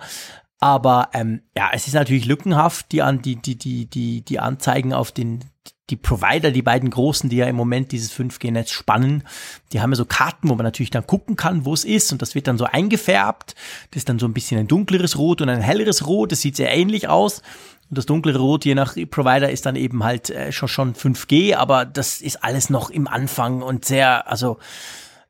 Aber 0.61 1.09
ähm, 1.15 1.43
ja, 1.57 1.71
es 1.73 1.89
ist 1.89 1.95
natürlich 1.95 2.27
lückenhaft, 2.27 2.93
die, 2.93 3.03
an, 3.03 3.23
die, 3.23 3.35
die, 3.35 3.59
die, 3.59 3.87
die, 3.87 4.25
die 4.25 4.39
Anzeigen 4.39 4.93
auf 4.93 5.11
den 5.11 5.43
die 5.91 5.97
Provider, 5.97 6.51
die 6.51 6.63
beiden 6.63 6.91
großen, 6.91 7.31
die 7.31 7.37
ja 7.37 7.47
im 7.47 7.57
Moment 7.57 7.93
dieses 7.93 8.13
5G-Netz 8.13 8.71
spannen, 8.71 9.25
die 9.73 9.81
haben 9.81 9.91
ja 9.91 9.97
so 9.97 10.05
Karten, 10.05 10.49
wo 10.49 10.55
man 10.55 10.65
natürlich 10.65 10.91
dann 10.91 11.07
gucken 11.07 11.35
kann, 11.37 11.65
wo 11.65 11.73
es 11.73 11.85
ist 11.85 12.13
und 12.13 12.21
das 12.21 12.35
wird 12.35 12.47
dann 12.47 12.59
so 12.59 12.67
eingefärbt. 12.67 13.55
Das 13.91 13.99
ist 14.01 14.09
dann 14.09 14.19
so 14.19 14.27
ein 14.27 14.35
bisschen 14.35 14.61
ein 14.61 14.69
dunkleres 14.69 15.17
Rot 15.17 15.41
und 15.41 15.49
ein 15.49 15.63
helleres 15.63 16.07
Rot. 16.07 16.33
Das 16.33 16.43
sieht 16.43 16.57
sehr 16.57 16.75
ähnlich 16.75 17.09
aus. 17.09 17.43
Und 17.89 17.97
das 17.97 18.07
dunklere 18.07 18.39
Rot, 18.39 18.65
je 18.65 18.75
nach 18.75 18.97
Provider, 19.11 19.51
ist 19.51 19.67
dann 19.67 19.77
eben 19.77 20.05
halt 20.05 20.31
äh, 20.31 20.53
schon, 20.53 20.69
schon 20.69 20.95
5G, 20.95 21.57
aber 21.57 21.85
das 21.85 22.21
ist 22.21 22.45
alles 22.45 22.71
noch 22.71 22.91
im 22.91 23.09
Anfang 23.09 23.63
und 23.63 23.85
sehr, 23.85 24.29
also 24.29 24.59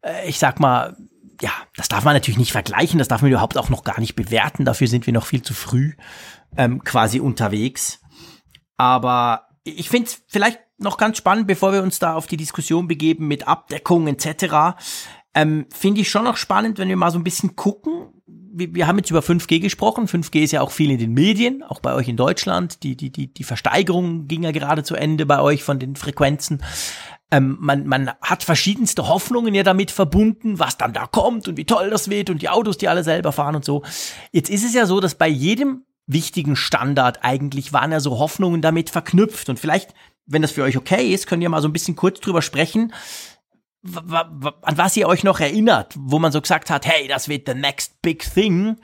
äh, 0.03 0.29
ich 0.29 0.39
sag 0.39 0.59
mal, 0.59 0.97
ja, 1.41 1.53
das 1.77 1.89
darf 1.89 2.05
man 2.05 2.15
natürlich 2.15 2.39
nicht 2.39 2.53
vergleichen, 2.53 2.99
das 2.99 3.09
darf 3.09 3.23
man 3.23 3.31
überhaupt 3.31 3.57
auch 3.57 3.69
noch 3.69 3.85
gar 3.85 4.01
nicht 4.01 4.17
bewerten, 4.17 4.65
dafür 4.65 4.89
sind 4.89 5.07
wir 5.07 5.13
noch 5.13 5.27
viel 5.27 5.43
zu 5.43 5.55
früh 5.55 5.93
ähm, 6.57 6.83
quasi 6.83 7.21
unterwegs. 7.21 8.01
Aber 8.77 9.49
ich 9.63 9.89
finde 9.89 10.09
es 10.09 10.23
vielleicht 10.27 10.61
noch 10.79 10.97
ganz 10.97 11.17
spannend, 11.17 11.47
bevor 11.47 11.73
wir 11.73 11.83
uns 11.83 11.99
da 11.99 12.15
auf 12.15 12.27
die 12.27 12.37
Diskussion 12.37 12.89
begeben 12.89 13.29
mit 13.29 13.47
Abdeckung 13.47 14.07
etc. 14.09 14.77
Ähm, 15.35 15.67
finde 15.73 16.01
ich 16.01 16.11
schon 16.11 16.25
noch 16.25 16.37
spannend, 16.37 16.79
wenn 16.79 16.89
wir 16.89 16.97
mal 16.97 17.11
so 17.11 17.19
ein 17.19 17.25
bisschen 17.25 17.57
gucken, 17.57 18.18
wir, 18.59 18.87
haben 18.87 18.99
jetzt 18.99 19.11
über 19.11 19.21
5G 19.21 19.61
gesprochen. 19.61 20.07
5G 20.07 20.43
ist 20.43 20.53
ja 20.53 20.61
auch 20.61 20.71
viel 20.71 20.91
in 20.91 20.99
den 20.99 21.13
Medien, 21.13 21.63
auch 21.63 21.81
bei 21.81 21.95
euch 21.95 22.09
in 22.09 22.17
Deutschland. 22.17 22.83
Die, 22.83 22.97
die, 22.97 23.11
die, 23.11 23.33
die 23.33 23.45
Versteigerung 23.45 24.27
ging 24.27 24.43
ja 24.43 24.51
gerade 24.51 24.83
zu 24.83 24.95
Ende 24.95 25.27
bei 25.27 25.41
euch 25.41 25.63
von 25.63 25.79
den 25.79 25.97
Frequenzen. 25.97 26.63
Ähm, 27.31 27.59
man, 27.61 27.87
man 27.87 28.11
hat 28.23 28.43
verschiedenste 28.43 29.09
Hoffnungen 29.09 29.55
ja 29.55 29.63
damit 29.63 29.91
verbunden, 29.91 30.59
was 30.59 30.79
dann 30.79 30.93
da 30.93 31.07
kommt 31.07 31.47
und 31.47 31.57
wie 31.57 31.67
toll 31.67 31.91
das 31.91 32.09
wird 32.09 32.31
und 32.31 32.41
die 32.43 32.49
Autos, 32.49 32.79
die 32.79 32.89
alle 32.89 33.05
selber 33.05 33.33
fahren 33.33 33.57
und 33.57 33.65
so. 33.65 33.83
Jetzt 34.33 34.51
ist 34.51 34.65
es 34.65 34.75
ja 34.75 34.87
so, 34.87 35.01
dass 35.01 35.15
bei 35.15 35.29
jedem 35.29 35.85
wichtigen 36.07 36.57
Standard 36.57 37.23
eigentlich 37.23 37.73
waren 37.73 37.93
ja 37.93 38.01
so 38.01 38.19
Hoffnungen 38.19 38.63
damit 38.63 38.91
verknüpft. 38.91 39.49
Und 39.49 39.61
vielleicht, 39.61 39.95
wenn 40.27 40.43
das 40.43 40.53
für 40.53 40.63
euch 40.63 40.77
okay 40.77 41.13
ist, 41.13 41.27
könnt 41.27 41.43
ihr 41.43 41.51
mal 41.51 41.63
so 41.63 41.69
ein 41.69 41.73
bisschen 41.73 41.97
kurz 41.97 42.21
drüber 42.21 42.43
sprechen, 42.43 42.93
an 43.85 44.79
was 44.79 44.97
ihr 44.97 45.07
euch 45.07 45.25
noch 45.25 45.41
erinnert, 45.41 45.95
wo 45.97 46.19
man 46.19 46.33
so 46.33 46.41
gesagt 46.41 46.71
hat, 46.71 46.87
hey, 46.87 47.09
das 47.09 47.29
wird 47.29 47.49
the 47.49 47.55
next 47.55 48.03
big 48.03 48.23
thing. 48.33 48.77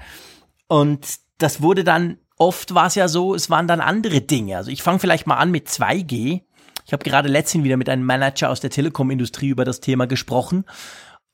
Und 0.69 1.19
das 1.39 1.61
wurde 1.63 1.85
dann, 1.85 2.19
oft 2.37 2.75
war 2.75 2.87
es 2.87 2.95
ja 2.95 3.09
so, 3.09 3.35
es 3.35 3.51
waren 3.51 3.67
dann 3.67 3.81
andere 3.81 4.21
Dinge. 4.21 4.57
Also 4.57 4.71
ich 4.71 4.83
fange 4.83 5.01
vielleicht 5.01 5.27
mal 5.27 5.37
an 5.37 5.51
mit 5.51 5.69
2G. 5.69 6.43
Ich 6.87 6.93
habe 6.93 7.05
gerade 7.05 7.29
letztens 7.29 7.65
wieder 7.65 7.77
mit 7.77 7.89
einem 7.89 8.05
Manager 8.05 8.51
aus 8.51 8.61
der 8.61 8.71
Telekom-Industrie 8.71 9.49
über 9.49 9.65
das 9.65 9.81
Thema 9.81 10.07
gesprochen. 10.07 10.65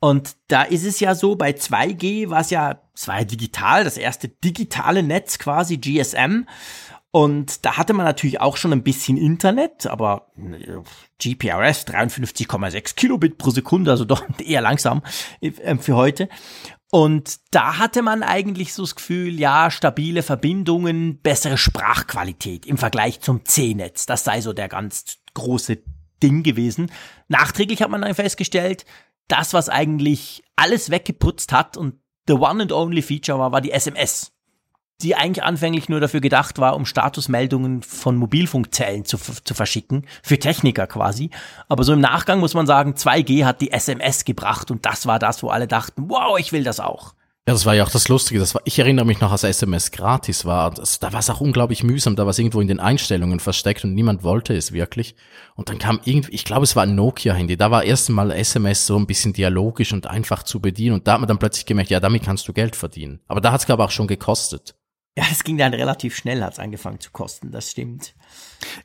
Und 0.01 0.37
da 0.49 0.63
ist 0.63 0.85
es 0.85 0.99
ja 0.99 1.15
so, 1.15 1.37
bei 1.37 1.51
2G 1.51 2.31
war 2.31 2.41
es 2.41 2.51
ja, 2.51 2.81
es 2.95 3.07
war 3.07 3.19
ja 3.19 3.25
digital, 3.25 3.85
das 3.85 3.99
erste 3.99 4.29
digitale 4.29 5.03
Netz 5.03 5.39
quasi, 5.39 5.77
GSM. 5.77 6.47
Und 7.13 7.65
da 7.65 7.77
hatte 7.77 7.93
man 7.93 8.07
natürlich 8.07 8.41
auch 8.41 8.57
schon 8.57 8.73
ein 8.73 8.85
bisschen 8.85 9.17
Internet, 9.17 9.87
aber 9.87 10.31
äh, 10.37 10.79
GPRS 11.19 11.87
53,6 11.87 12.95
Kilobit 12.95 13.37
pro 13.37 13.51
Sekunde, 13.51 13.91
also 13.91 14.05
doch 14.05 14.25
eher 14.39 14.61
langsam 14.61 15.03
äh, 15.41 15.77
für 15.77 15.97
heute. 15.97 16.29
Und 16.93 17.41
da 17.53 17.79
hatte 17.79 18.03
man 18.03 18.23
eigentlich 18.23 18.75
so 18.75 18.83
das 18.83 18.97
Gefühl, 18.97 19.39
ja, 19.39 19.71
stabile 19.71 20.23
Verbindungen, 20.23 21.21
bessere 21.21 21.57
Sprachqualität 21.57 22.67
im 22.67 22.79
Vergleich 22.79 23.21
zum 23.21 23.45
C-Netz. 23.45 24.07
Das 24.07 24.25
sei 24.25 24.41
so 24.41 24.53
der 24.53 24.69
ganz 24.69 25.19
große 25.35 25.79
Ding 26.23 26.43
gewesen. 26.43 26.91
Nachträglich 27.29 27.83
hat 27.83 27.91
man 27.91 28.03
dann 28.03 28.15
festgestellt, 28.15 28.85
das, 29.29 29.55
was 29.55 29.69
eigentlich 29.69 30.43
alles 30.57 30.91
weggeputzt 30.91 31.53
hat 31.53 31.77
und 31.77 31.95
the 32.27 32.35
one 32.35 32.63
and 32.63 32.73
only 32.73 33.03
feature 33.03 33.39
war, 33.39 33.53
war 33.53 33.61
die 33.61 33.71
SMS 33.71 34.33
die 35.03 35.15
eigentlich 35.15 35.43
anfänglich 35.43 35.89
nur 35.89 36.01
dafür 36.01 36.21
gedacht 36.21 36.59
war, 36.59 36.77
um 36.77 36.87
Statusmeldungen 36.87 37.83
von 37.83 38.17
Mobilfunkzellen 38.17 39.05
zu, 39.05 39.19
zu 39.19 39.55
verschicken, 39.55 40.07
für 40.23 40.39
Techniker 40.39 40.87
quasi. 40.87 41.31
Aber 41.69 41.85
so 41.85 41.93
im 41.93 42.01
Nachgang 42.01 42.41
muss 42.41 42.55
man 42.55 42.67
sagen, 42.67 42.95
2G 42.95 43.45
hat 43.45 43.61
die 43.61 43.73
SMS 43.73 44.25
gebracht 44.25 44.71
und 44.71 44.87
das 44.87 45.07
war 45.07 45.19
das, 45.19 45.43
wo 45.43 45.49
alle 45.49 45.67
dachten, 45.67 46.05
wow, 46.09 46.39
ich 46.39 46.53
will 46.53 46.65
das 46.65 46.81
auch. 46.81 47.15
Ja, 47.49 47.55
das 47.55 47.65
war 47.65 47.75
ja 47.75 47.85
auch 47.85 47.91
das 47.91 48.09
Lustige. 48.09 48.39
Das 48.39 48.55
war, 48.55 48.63
ich 48.65 48.79
erinnere 48.79 49.07
mich 49.07 49.21
noch, 49.21 49.33
als 49.33 49.45
SMS 49.45 49.91
gratis 49.91 50.45
war. 50.45 50.71
Das, 50.71 50.99
da 50.99 51.13
war 51.13 51.21
es 51.21 51.31
auch 51.31 51.41
unglaublich 51.41 51.83
mühsam. 51.83 52.15
Da 52.15 52.25
war 52.25 52.31
es 52.31 52.39
irgendwo 52.39 52.61
in 52.61 52.69
den 52.69 52.81
Einstellungen 52.81 53.41
versteckt 53.41 53.83
und 53.83 53.95
niemand 53.95 54.23
wollte 54.23 54.55
es 54.55 54.73
wirklich. 54.73 55.17
Und 55.57 55.71
dann 55.71 55.79
kam 55.79 56.01
irgendwie, 56.05 56.33
ich 56.33 56.45
glaube, 56.45 56.65
es 56.65 56.77
war 56.77 56.83
ein 56.83 56.95
Nokia-Handy. 56.95 57.57
Da 57.57 57.71
war 57.71 57.83
erst 57.83 58.11
einmal 58.11 58.31
SMS 58.31 58.87
so 58.87 58.97
ein 58.97 59.07
bisschen 59.07 59.33
dialogisch 59.33 59.93
und 59.93 60.07
einfach 60.07 60.43
zu 60.43 60.61
bedienen. 60.61 60.95
Und 60.95 61.09
da 61.09 61.15
hat 61.15 61.21
man 61.21 61.29
dann 61.29 61.39
plötzlich 61.39 61.65
gemerkt, 61.65 61.91
ja, 61.91 61.99
damit 61.99 62.23
kannst 62.23 62.47
du 62.47 62.53
Geld 62.53 62.77
verdienen. 62.77 63.21
Aber 63.27 63.41
da 63.41 63.53
hat 63.53 63.61
es, 63.61 63.67
glaube 63.67 63.83
ich, 63.83 63.87
auch 63.89 63.91
schon 63.91 64.07
gekostet. 64.07 64.77
Ja, 65.17 65.25
es 65.31 65.45
ging 65.45 65.59
dann 65.59 65.75
relativ 65.75 66.17
schnell, 66.17 66.43
hat 66.43 66.55
es 66.55 66.59
angefangen 66.59 67.01
zu 67.01 67.11
kosten. 67.11 67.51
Das 67.51 67.71
stimmt. 67.71 68.15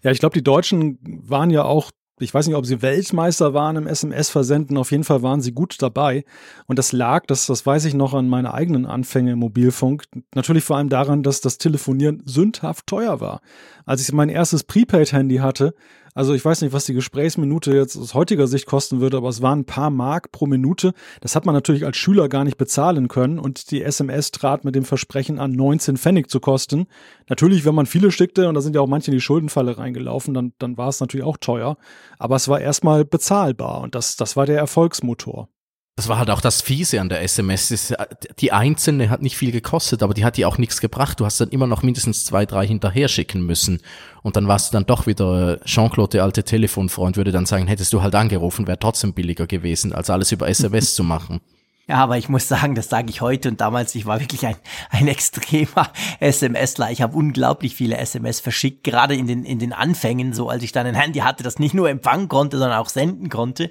Ja, 0.02 0.12
ich 0.12 0.20
glaube, 0.20 0.34
die 0.34 0.44
Deutschen 0.44 1.00
waren 1.04 1.50
ja 1.50 1.64
auch 1.64 1.92
ich 2.20 2.34
weiß 2.34 2.48
nicht, 2.48 2.56
ob 2.56 2.66
sie 2.66 2.82
Weltmeister 2.82 3.54
waren 3.54 3.76
im 3.76 3.88
SMS-Versenden, 3.88 4.78
auf 4.78 4.92
jeden 4.92 5.04
Fall 5.04 5.22
waren 5.22 5.42
sie 5.42 5.52
gut 5.52 5.82
dabei. 5.82 6.24
Und 6.66 6.80
das 6.80 6.94
lag, 6.94 7.26
das, 7.26 7.46
das 7.46 7.66
weiß 7.66 7.84
ich 7.86 7.94
noch 7.94 8.14
an 8.14 8.30
meine 8.30 8.54
eigenen 8.54 8.86
Anfänge 8.86 9.34
im 9.34 9.40
Mobilfunk, 9.40 10.06
natürlich 10.34 10.64
vor 10.64 10.78
allem 10.78 10.88
daran, 10.88 11.24
dass 11.24 11.42
das 11.42 11.58
Telefonieren 11.58 12.24
sündhaft 12.26 12.88
teuer 12.88 13.20
war. 13.20 13.42
Als 13.86 14.02
ich 14.02 14.14
mein 14.14 14.30
erstes 14.30 14.64
Prepaid-Handy 14.64 15.38
hatte, 15.38 15.76
also 16.16 16.34
ich 16.34 16.46
weiß 16.46 16.62
nicht, 16.62 16.72
was 16.72 16.86
die 16.86 16.94
Gesprächsminute 16.94 17.76
jetzt 17.76 17.98
aus 17.98 18.14
heutiger 18.14 18.48
Sicht 18.48 18.66
kosten 18.66 19.02
würde, 19.02 19.18
aber 19.18 19.28
es 19.28 19.42
waren 19.42 19.60
ein 19.60 19.66
paar 19.66 19.90
Mark 19.90 20.32
pro 20.32 20.48
Minute. 20.48 20.94
Das 21.20 21.36
hat 21.36 21.46
man 21.46 21.54
natürlich 21.54 21.86
als 21.86 21.98
Schüler 21.98 22.30
gar 22.30 22.46
nicht 22.46 22.58
bezahlen 22.58 23.10
können 23.10 23.38
und 23.38 23.70
die 23.70 23.84
SMS 23.84 24.32
trat 24.32 24.64
mit 24.64 24.76
dem 24.76 24.86
Versprechen 24.86 25.40
an, 25.40 25.52
19 25.52 25.98
Pfennig 25.98 26.30
zu 26.30 26.40
kosten. 26.40 26.88
Natürlich, 27.28 27.66
wenn 27.66 27.76
man 27.76 27.86
viele 27.86 28.12
schickte, 28.12 28.48
und 28.48 28.56
da 28.56 28.62
sind 28.62 28.76
ja 28.76 28.82
auch 28.82 28.88
manche 28.88 29.12
in 29.12 29.18
die 29.18 29.22
Schuldenfalle 29.22 29.78
reingelaufen, 29.78 30.34
dann, 30.34 30.54
dann 30.58 30.78
war 30.78 30.88
es 30.88 31.02
natürlich 31.02 31.26
auch 31.26 31.38
teuer. 31.38 31.76
Aber 32.18 32.38
es 32.38 32.48
war 32.48 32.62
erstmal 32.62 33.04
bezahlbar 33.04 33.82
und 33.82 33.94
das, 33.94 34.16
das 34.16 34.38
war 34.38 34.46
der 34.46 34.58
Erfolgsmotor. 34.58 35.50
Das 35.98 36.10
war 36.10 36.18
halt 36.18 36.30
auch 36.30 36.42
das 36.42 36.62
Fiese 36.62 37.00
an 37.00 37.08
der 37.08 37.22
SMS. 37.22 37.94
Die 38.40 38.52
einzelne 38.52 39.10
hat 39.10 39.22
nicht 39.22 39.38
viel 39.38 39.54
gekostet, 39.54 40.04
aber 40.04 40.14
die 40.14 40.26
hat 40.26 40.36
dir 40.36 40.50
auch 40.50 40.58
nichts 40.58 40.82
gebracht. 40.82 41.22
Du 41.22 41.26
hast 41.26 41.40
dann 41.40 41.50
immer 41.50 41.68
noch 41.68 41.84
mindestens 41.84 42.26
zwei, 42.26 42.46
drei 42.46 42.68
hinterher 42.68 43.08
schicken 43.08 43.46
müssen. 43.46 43.80
Und 44.22 44.36
dann 44.36 44.46
warst 44.50 44.74
du 44.74 44.74
dann 44.74 44.86
doch 44.86 45.08
wieder, 45.08 45.54
äh, 45.54 45.64
Jean-Claude, 45.64 46.18
der 46.18 46.24
alte 46.24 46.44
Telefonfreund, 46.44 47.16
würde 47.16 47.32
dann 47.32 47.46
sagen, 47.46 47.68
hättest 47.68 47.94
du 47.94 48.02
halt 48.02 48.14
angerufen, 48.14 48.68
wäre 48.68 48.78
trotzdem 48.78 49.14
billiger 49.14 49.48
gewesen, 49.48 49.94
als 49.94 50.10
alles 50.10 50.34
über 50.34 50.50
SMS 50.50 50.96
zu 50.96 51.04
machen. 51.06 51.40
Ja, 51.88 51.98
aber 51.98 52.18
ich 52.18 52.30
muss 52.30 52.48
sagen, 52.48 52.76
das 52.76 52.90
sage 52.90 53.10
ich 53.10 53.22
heute 53.22 53.48
und 53.48 53.62
damals, 53.62 53.94
ich 53.94 54.06
war 54.08 54.20
wirklich 54.20 54.46
ein, 54.46 54.56
ein 54.90 55.08
extremer 55.08 55.92
SMSler. 56.20 56.92
Ich 56.92 57.02
habe 57.02 57.16
unglaublich 57.16 57.76
viele 57.76 57.98
SMS 57.98 58.42
verschickt, 58.42 58.84
gerade 58.84 59.16
in 59.16 59.28
den, 59.28 59.46
in 59.46 59.60
den 59.60 59.72
Anfängen, 59.72 60.34
so 60.34 60.50
als 60.50 60.64
ich 60.64 60.72
dann 60.72 60.88
ein 60.88 60.96
Handy 60.96 61.20
hatte, 61.20 61.44
das 61.44 61.60
nicht 61.60 61.76
nur 61.76 61.90
empfangen 61.90 62.28
konnte, 62.28 62.58
sondern 62.58 62.80
auch 62.80 62.90
senden 62.90 63.30
konnte. 63.30 63.70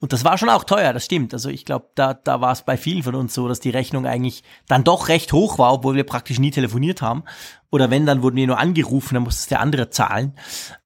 Und 0.00 0.12
das 0.12 0.24
war 0.24 0.36
schon 0.36 0.50
auch 0.50 0.64
teuer, 0.64 0.92
das 0.92 1.06
stimmt. 1.06 1.32
Also 1.32 1.48
ich 1.48 1.64
glaube, 1.64 1.88
da, 1.94 2.12
da 2.12 2.40
war 2.40 2.52
es 2.52 2.62
bei 2.62 2.76
vielen 2.76 3.02
von 3.02 3.14
uns 3.14 3.32
so, 3.32 3.48
dass 3.48 3.60
die 3.60 3.70
Rechnung 3.70 4.06
eigentlich 4.06 4.42
dann 4.68 4.84
doch 4.84 5.08
recht 5.08 5.32
hoch 5.32 5.58
war, 5.58 5.72
obwohl 5.72 5.94
wir 5.94 6.04
praktisch 6.04 6.38
nie 6.38 6.50
telefoniert 6.50 7.00
haben. 7.00 7.24
Oder 7.70 7.90
wenn, 7.90 8.04
dann 8.04 8.22
wurden 8.22 8.36
wir 8.36 8.46
nur 8.46 8.58
angerufen, 8.58 9.14
dann 9.14 9.22
musste 9.22 9.48
der 9.48 9.60
andere 9.60 9.90
zahlen. 9.90 10.34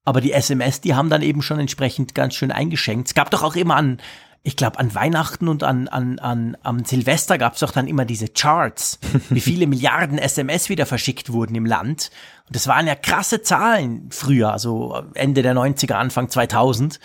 Aber 0.05 0.21
die 0.21 0.31
SMS, 0.31 0.81
die 0.81 0.95
haben 0.95 1.09
dann 1.09 1.21
eben 1.21 1.41
schon 1.41 1.59
entsprechend 1.59 2.15
ganz 2.15 2.35
schön 2.35 2.51
eingeschenkt. 2.51 3.09
Es 3.09 3.13
gab 3.13 3.29
doch 3.29 3.43
auch 3.43 3.55
immer 3.55 3.75
an, 3.75 3.99
ich 4.41 4.55
glaube, 4.55 4.79
an 4.79 4.95
Weihnachten 4.95 5.49
und 5.49 5.63
an, 5.63 5.87
an, 5.89 6.17
an 6.19 6.55
am 6.63 6.85
Silvester 6.85 7.37
gab 7.37 7.55
es 7.55 7.59
doch 7.59 7.71
dann 7.71 7.87
immer 7.87 8.05
diese 8.05 8.29
Charts, 8.29 8.99
wie 9.29 9.41
viele 9.41 9.67
Milliarden 9.67 10.17
SMS 10.17 10.69
wieder 10.69 10.85
verschickt 10.85 11.33
wurden 11.33 11.55
im 11.55 11.65
Land. 11.65 12.09
Und 12.47 12.55
das 12.55 12.67
waren 12.67 12.87
ja 12.87 12.95
krasse 12.95 13.41
Zahlen 13.41 14.07
früher, 14.11 14.53
also 14.53 15.03
Ende 15.13 15.41
der 15.41 15.55
90er, 15.55 15.93
Anfang 15.93 16.29
2000. 16.29 16.99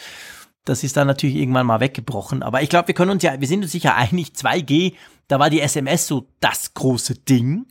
Das 0.64 0.82
ist 0.82 0.96
dann 0.96 1.06
natürlich 1.06 1.36
irgendwann 1.36 1.66
mal 1.66 1.80
weggebrochen. 1.80 2.42
Aber 2.42 2.62
ich 2.62 2.68
glaube, 2.68 2.88
wir 2.88 2.94
können 2.94 3.10
uns 3.10 3.22
ja, 3.22 3.40
wir 3.40 3.48
sind 3.48 3.62
uns 3.62 3.72
sicher 3.72 3.94
einig, 3.96 4.32
2G, 4.36 4.94
da 5.28 5.38
war 5.38 5.50
die 5.50 5.60
SMS 5.60 6.06
so 6.06 6.28
das 6.40 6.74
große 6.74 7.16
Ding. 7.16 7.66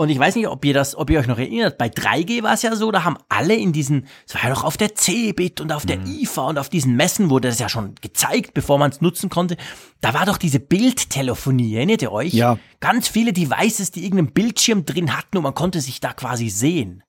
Und 0.00 0.10
ich 0.10 0.18
weiß 0.18 0.36
nicht, 0.36 0.46
ob 0.46 0.64
ihr 0.64 0.74
das, 0.74 0.94
ob 0.94 1.10
ihr 1.10 1.18
euch 1.18 1.26
noch 1.26 1.40
erinnert, 1.40 1.76
bei 1.76 1.88
3G 1.88 2.44
war 2.44 2.54
es 2.54 2.62
ja 2.62 2.76
so, 2.76 2.92
da 2.92 3.02
haben 3.02 3.18
alle 3.28 3.56
in 3.56 3.72
diesen, 3.72 4.06
es 4.28 4.34
war 4.36 4.44
ja 4.44 4.50
noch 4.50 4.62
auf 4.62 4.76
der 4.76 4.94
CeBIT 4.94 5.60
und 5.60 5.72
auf 5.72 5.86
der 5.86 5.98
mhm. 5.98 6.20
IFA 6.20 6.42
und 6.42 6.58
auf 6.58 6.68
diesen 6.68 6.94
Messen 6.94 7.30
wurde 7.30 7.48
das 7.48 7.58
ja 7.58 7.68
schon 7.68 7.96
gezeigt, 8.00 8.54
bevor 8.54 8.78
man 8.78 8.92
es 8.92 9.00
nutzen 9.00 9.28
konnte. 9.28 9.56
Da 10.00 10.14
war 10.14 10.24
doch 10.24 10.36
diese 10.38 10.60
Bildtelefonie, 10.60 11.74
erinnert 11.74 12.02
ihr 12.02 12.12
euch? 12.12 12.32
Ja. 12.32 12.60
Ganz 12.78 13.08
viele 13.08 13.32
Devices, 13.32 13.90
die 13.90 14.04
irgendeinen 14.04 14.32
Bildschirm 14.32 14.84
drin 14.84 15.16
hatten 15.16 15.36
und 15.36 15.42
man 15.42 15.54
konnte 15.54 15.80
sich 15.80 15.98
da 15.98 16.12
quasi 16.12 16.48
sehen 16.48 17.02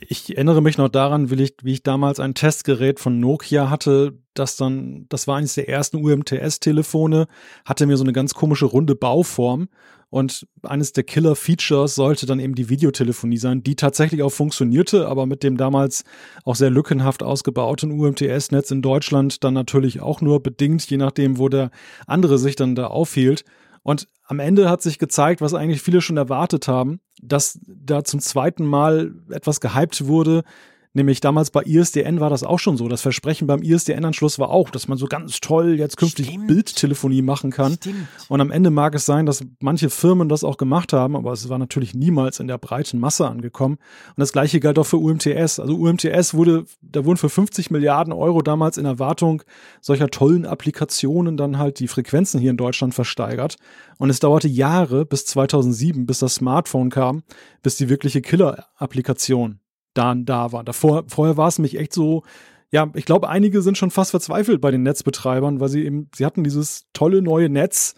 ich 0.00 0.34
erinnere 0.34 0.62
mich 0.62 0.78
noch 0.78 0.88
daran, 0.88 1.30
wie 1.30 1.42
ich, 1.42 1.54
wie 1.62 1.72
ich 1.72 1.82
damals 1.82 2.20
ein 2.20 2.34
Testgerät 2.34 3.00
von 3.00 3.20
Nokia 3.20 3.70
hatte, 3.70 4.18
das 4.34 4.56
dann, 4.56 5.06
das 5.08 5.26
war 5.26 5.36
eines 5.36 5.54
der 5.54 5.68
ersten 5.68 6.04
UMTS-Telefone, 6.04 7.26
hatte 7.64 7.86
mir 7.86 7.96
so 7.96 8.04
eine 8.04 8.12
ganz 8.12 8.34
komische 8.34 8.66
runde 8.66 8.94
Bauform 8.94 9.68
und 10.10 10.46
eines 10.62 10.92
der 10.92 11.04
Killer-Features 11.04 11.94
sollte 11.94 12.26
dann 12.26 12.40
eben 12.40 12.56
die 12.56 12.68
Videotelefonie 12.68 13.36
sein, 13.36 13.62
die 13.62 13.76
tatsächlich 13.76 14.22
auch 14.22 14.30
funktionierte, 14.30 15.06
aber 15.06 15.26
mit 15.26 15.44
dem 15.44 15.56
damals 15.56 16.02
auch 16.44 16.56
sehr 16.56 16.70
lückenhaft 16.70 17.22
ausgebauten 17.22 17.92
UMTS-Netz 17.92 18.72
in 18.72 18.82
Deutschland 18.82 19.44
dann 19.44 19.54
natürlich 19.54 20.00
auch 20.00 20.20
nur 20.20 20.42
bedingt, 20.42 20.90
je 20.90 20.96
nachdem, 20.96 21.38
wo 21.38 21.48
der 21.48 21.70
andere 22.08 22.38
sich 22.38 22.56
dann 22.56 22.74
da 22.74 22.88
aufhielt. 22.88 23.44
Und 23.82 24.08
am 24.24 24.38
Ende 24.38 24.68
hat 24.68 24.82
sich 24.82 24.98
gezeigt, 24.98 25.40
was 25.40 25.54
eigentlich 25.54 25.82
viele 25.82 26.00
schon 26.00 26.16
erwartet 26.16 26.68
haben, 26.68 27.00
dass 27.20 27.58
da 27.66 28.04
zum 28.04 28.20
zweiten 28.20 28.64
Mal 28.64 29.12
etwas 29.30 29.60
gehypt 29.60 30.06
wurde, 30.06 30.44
Nämlich 30.92 31.20
damals 31.20 31.52
bei 31.52 31.62
ISDN 31.62 32.18
war 32.18 32.30
das 32.30 32.42
auch 32.42 32.58
schon 32.58 32.76
so. 32.76 32.88
Das 32.88 33.00
Versprechen 33.00 33.46
beim 33.46 33.62
ISDN-Anschluss 33.62 34.40
war 34.40 34.50
auch, 34.50 34.70
dass 34.70 34.88
man 34.88 34.98
so 34.98 35.06
ganz 35.06 35.38
toll 35.38 35.78
jetzt 35.78 35.96
künftig 35.96 36.26
Stimmt. 36.26 36.48
Bildtelefonie 36.48 37.22
machen 37.22 37.52
kann. 37.52 37.74
Stimmt. 37.74 38.08
Und 38.28 38.40
am 38.40 38.50
Ende 38.50 38.70
mag 38.70 38.96
es 38.96 39.06
sein, 39.06 39.24
dass 39.24 39.44
manche 39.60 39.88
Firmen 39.88 40.28
das 40.28 40.42
auch 40.42 40.56
gemacht 40.56 40.92
haben, 40.92 41.14
aber 41.14 41.30
es 41.30 41.48
war 41.48 41.58
natürlich 41.58 41.94
niemals 41.94 42.40
in 42.40 42.48
der 42.48 42.58
breiten 42.58 42.98
Masse 42.98 43.28
angekommen. 43.28 43.76
Und 43.76 44.18
das 44.18 44.32
gleiche 44.32 44.58
galt 44.58 44.80
auch 44.80 44.86
für 44.86 44.96
UMTS. 44.96 45.60
Also 45.60 45.76
UMTS 45.76 46.34
wurde, 46.34 46.64
da 46.82 47.04
wurden 47.04 47.18
für 47.18 47.30
50 47.30 47.70
Milliarden 47.70 48.12
Euro 48.12 48.42
damals 48.42 48.76
in 48.76 48.84
Erwartung 48.84 49.44
solcher 49.80 50.08
tollen 50.08 50.44
Applikationen 50.44 51.36
dann 51.36 51.58
halt 51.58 51.78
die 51.78 51.86
Frequenzen 51.86 52.40
hier 52.40 52.50
in 52.50 52.56
Deutschland 52.56 52.96
versteigert. 52.96 53.58
Und 53.98 54.10
es 54.10 54.18
dauerte 54.18 54.48
Jahre 54.48 55.06
bis 55.06 55.24
2007, 55.26 56.04
bis 56.06 56.18
das 56.18 56.34
Smartphone 56.34 56.90
kam, 56.90 57.22
bis 57.62 57.76
die 57.76 57.88
wirkliche 57.88 58.22
Killer-Applikation 58.22 59.60
dann 59.94 60.24
da 60.24 60.52
war. 60.52 60.64
Davor, 60.64 61.04
vorher 61.08 61.36
war 61.36 61.48
es 61.48 61.58
mich 61.58 61.78
echt 61.78 61.92
so, 61.92 62.22
ja, 62.70 62.88
ich 62.94 63.04
glaube, 63.04 63.28
einige 63.28 63.62
sind 63.62 63.76
schon 63.76 63.90
fast 63.90 64.12
verzweifelt 64.12 64.60
bei 64.60 64.70
den 64.70 64.82
Netzbetreibern, 64.82 65.60
weil 65.60 65.68
sie 65.68 65.84
eben, 65.84 66.08
sie 66.14 66.24
hatten 66.24 66.44
dieses 66.44 66.86
tolle 66.92 67.22
neue 67.22 67.48
Netz, 67.48 67.94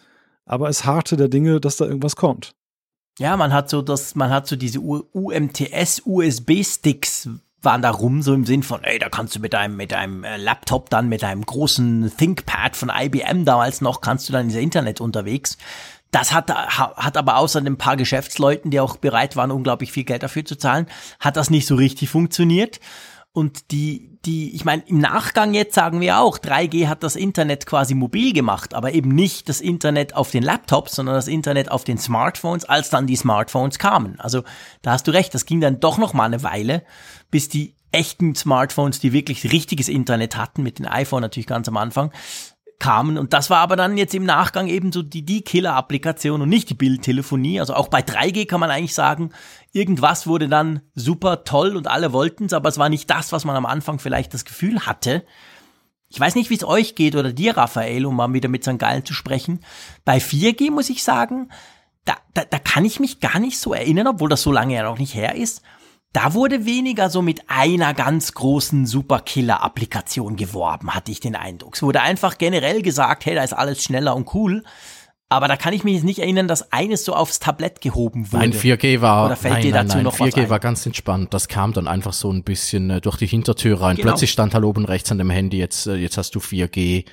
aber 0.46 0.68
es 0.68 0.84
harte 0.84 1.16
der 1.16 1.28
Dinge, 1.28 1.60
dass 1.60 1.76
da 1.76 1.84
irgendwas 1.84 2.16
kommt. 2.16 2.54
Ja, 3.18 3.36
man 3.36 3.52
hat 3.52 3.68
so 3.68 3.82
das, 3.82 4.14
man 4.14 4.30
hat 4.30 4.46
so 4.46 4.56
diese 4.56 4.80
UMTS-USB-Sticks 4.80 7.28
waren 7.62 7.82
da 7.82 7.90
rum, 7.90 8.22
so 8.22 8.34
im 8.34 8.44
Sinn 8.44 8.62
von, 8.62 8.82
ey, 8.82 8.98
da 8.98 9.08
kannst 9.08 9.36
du 9.36 9.40
mit 9.40 9.52
deinem, 9.52 9.76
mit 9.76 9.92
deinem 9.92 10.24
äh, 10.24 10.36
Laptop 10.36 10.90
dann, 10.90 11.08
mit 11.08 11.22
deinem 11.22 11.46
großen 11.46 12.12
ThinkPad 12.16 12.76
von 12.76 12.90
IBM 12.92 13.44
damals 13.44 13.80
noch, 13.80 14.00
kannst 14.00 14.28
du 14.28 14.32
dann 14.32 14.46
in 14.46 14.48
das 14.48 14.58
Internet 14.58 15.00
unterwegs. 15.00 15.56
Das 16.12 16.32
hat, 16.32 16.50
hat 16.50 17.16
aber 17.16 17.38
außer 17.38 17.58
ein 17.58 17.78
paar 17.78 17.96
Geschäftsleuten, 17.96 18.70
die 18.70 18.80
auch 18.80 18.96
bereit 18.96 19.34
waren, 19.34 19.50
unglaublich 19.50 19.90
viel 19.90 20.04
Geld 20.04 20.22
dafür 20.22 20.44
zu 20.44 20.56
zahlen, 20.56 20.86
hat 21.18 21.36
das 21.36 21.48
nicht 21.50 21.66
so 21.66 21.74
richtig 21.74 22.10
funktioniert. 22.10 22.80
Und 23.32 23.70
die, 23.70 24.18
die, 24.26 24.54
ich 24.54 24.66
meine, 24.66 24.82
im 24.86 24.98
Nachgang 24.98 25.54
jetzt 25.54 25.74
sagen 25.74 26.02
wir 26.02 26.18
auch, 26.18 26.36
3G 26.36 26.86
hat 26.86 27.02
das 27.02 27.16
Internet 27.16 27.64
quasi 27.64 27.94
mobil 27.94 28.34
gemacht, 28.34 28.74
aber 28.74 28.92
eben 28.92 29.08
nicht 29.08 29.48
das 29.48 29.62
Internet 29.62 30.14
auf 30.14 30.30
den 30.30 30.42
Laptops, 30.42 30.96
sondern 30.96 31.14
das 31.14 31.28
Internet 31.28 31.70
auf 31.70 31.82
den 31.84 31.96
Smartphones, 31.96 32.66
als 32.66 32.90
dann 32.90 33.06
die 33.06 33.16
Smartphones 33.16 33.78
kamen. 33.78 34.20
Also 34.20 34.42
da 34.82 34.92
hast 34.92 35.08
du 35.08 35.12
recht, 35.12 35.32
das 35.32 35.46
ging 35.46 35.62
dann 35.62 35.80
doch 35.80 35.96
noch 35.96 36.12
mal 36.12 36.26
eine 36.26 36.42
Weile, 36.42 36.82
bis 37.30 37.48
die 37.48 37.74
echten 37.90 38.34
Smartphones, 38.34 39.00
die 39.00 39.14
wirklich 39.14 39.50
richtiges 39.50 39.88
Internet 39.88 40.36
hatten, 40.36 40.62
mit 40.62 40.78
den 40.78 40.86
iPhone 40.86 41.22
natürlich 41.22 41.46
ganz 41.46 41.68
am 41.68 41.78
Anfang, 41.78 42.12
kamen. 42.82 43.16
Und 43.16 43.32
das 43.32 43.48
war 43.48 43.58
aber 43.58 43.76
dann 43.76 43.96
jetzt 43.96 44.12
im 44.12 44.24
Nachgang 44.24 44.66
eben 44.66 44.90
so 44.90 45.02
die, 45.02 45.24
die 45.24 45.42
Killer-Applikation 45.42 46.42
und 46.42 46.48
nicht 46.48 46.68
die 46.68 46.74
Bildtelefonie. 46.74 47.60
Also 47.60 47.74
auch 47.74 47.86
bei 47.86 48.00
3G 48.00 48.46
kann 48.46 48.58
man 48.58 48.70
eigentlich 48.70 48.94
sagen, 48.94 49.30
irgendwas 49.70 50.26
wurde 50.26 50.48
dann 50.48 50.82
super 50.96 51.44
toll 51.44 51.76
und 51.76 51.86
alle 51.86 52.12
wollten 52.12 52.46
es, 52.46 52.52
aber 52.52 52.68
es 52.68 52.78
war 52.78 52.88
nicht 52.88 53.08
das, 53.08 53.30
was 53.30 53.44
man 53.44 53.54
am 53.54 53.66
Anfang 53.66 54.00
vielleicht 54.00 54.34
das 54.34 54.44
Gefühl 54.44 54.80
hatte. 54.80 55.24
Ich 56.08 56.18
weiß 56.18 56.34
nicht, 56.34 56.50
wie 56.50 56.56
es 56.56 56.64
euch 56.64 56.96
geht 56.96 57.14
oder 57.14 57.32
dir, 57.32 57.56
Raphael, 57.56 58.04
um 58.04 58.16
mal 58.16 58.32
wieder 58.32 58.48
mit 58.48 58.64
St. 58.64 58.80
Gallen 58.80 59.04
zu 59.04 59.14
sprechen. 59.14 59.60
Bei 60.04 60.18
4G 60.18 60.72
muss 60.72 60.90
ich 60.90 61.04
sagen, 61.04 61.50
da, 62.04 62.14
da, 62.34 62.44
da 62.44 62.58
kann 62.58 62.84
ich 62.84 62.98
mich 62.98 63.20
gar 63.20 63.38
nicht 63.38 63.60
so 63.60 63.72
erinnern, 63.72 64.08
obwohl 64.08 64.28
das 64.28 64.42
so 64.42 64.50
lange 64.50 64.74
ja 64.74 64.82
noch 64.82 64.98
nicht 64.98 65.14
her 65.14 65.36
ist 65.36 65.62
da 66.12 66.34
wurde 66.34 66.66
weniger 66.66 67.08
so 67.08 67.22
mit 67.22 67.48
einer 67.48 67.94
ganz 67.94 68.34
großen 68.34 68.86
Superkiller-Applikation 68.86 70.36
geworben, 70.36 70.94
hatte 70.94 71.10
ich 71.10 71.20
den 71.20 71.34
Eindruck. 71.34 71.74
Es 71.74 71.82
wurde 71.82 72.02
einfach 72.02 72.36
generell 72.36 72.82
gesagt, 72.82 73.24
hey, 73.24 73.34
da 73.34 73.42
ist 73.42 73.54
alles 73.54 73.82
schneller 73.82 74.14
und 74.14 74.34
cool. 74.34 74.62
Aber 75.30 75.48
da 75.48 75.56
kann 75.56 75.72
ich 75.72 75.82
mich 75.82 75.94
jetzt 75.94 76.04
nicht 76.04 76.18
erinnern, 76.18 76.46
dass 76.46 76.72
eines 76.72 77.06
so 77.06 77.14
aufs 77.14 77.38
Tablett 77.38 77.80
gehoben 77.80 78.30
wurde. 78.30 78.50
Nein, 78.50 78.52
4G 78.52 79.00
war, 79.00 79.24
Oder 79.24 79.36
fällt 79.36 79.54
nein, 79.54 79.62
dir 79.62 79.72
dazu 79.72 79.96
nein, 79.96 80.04
noch 80.04 80.18
4G 80.18 80.50
war 80.50 80.60
ganz 80.60 80.84
entspannt. 80.84 81.32
Das 81.32 81.48
kam 81.48 81.72
dann 81.72 81.88
einfach 81.88 82.12
so 82.12 82.30
ein 82.30 82.44
bisschen 82.44 82.90
äh, 82.90 83.00
durch 83.00 83.16
die 83.16 83.26
Hintertür 83.26 83.80
rein. 83.80 83.96
Genau. 83.96 84.08
Plötzlich 84.08 84.30
stand 84.30 84.52
halt 84.52 84.64
oben 84.64 84.84
rechts 84.84 85.10
an 85.10 85.16
dem 85.16 85.30
Handy, 85.30 85.56
jetzt, 85.56 85.86
äh, 85.86 85.94
jetzt 85.94 86.18
hast 86.18 86.34
du 86.34 86.40
4G. 86.40 87.06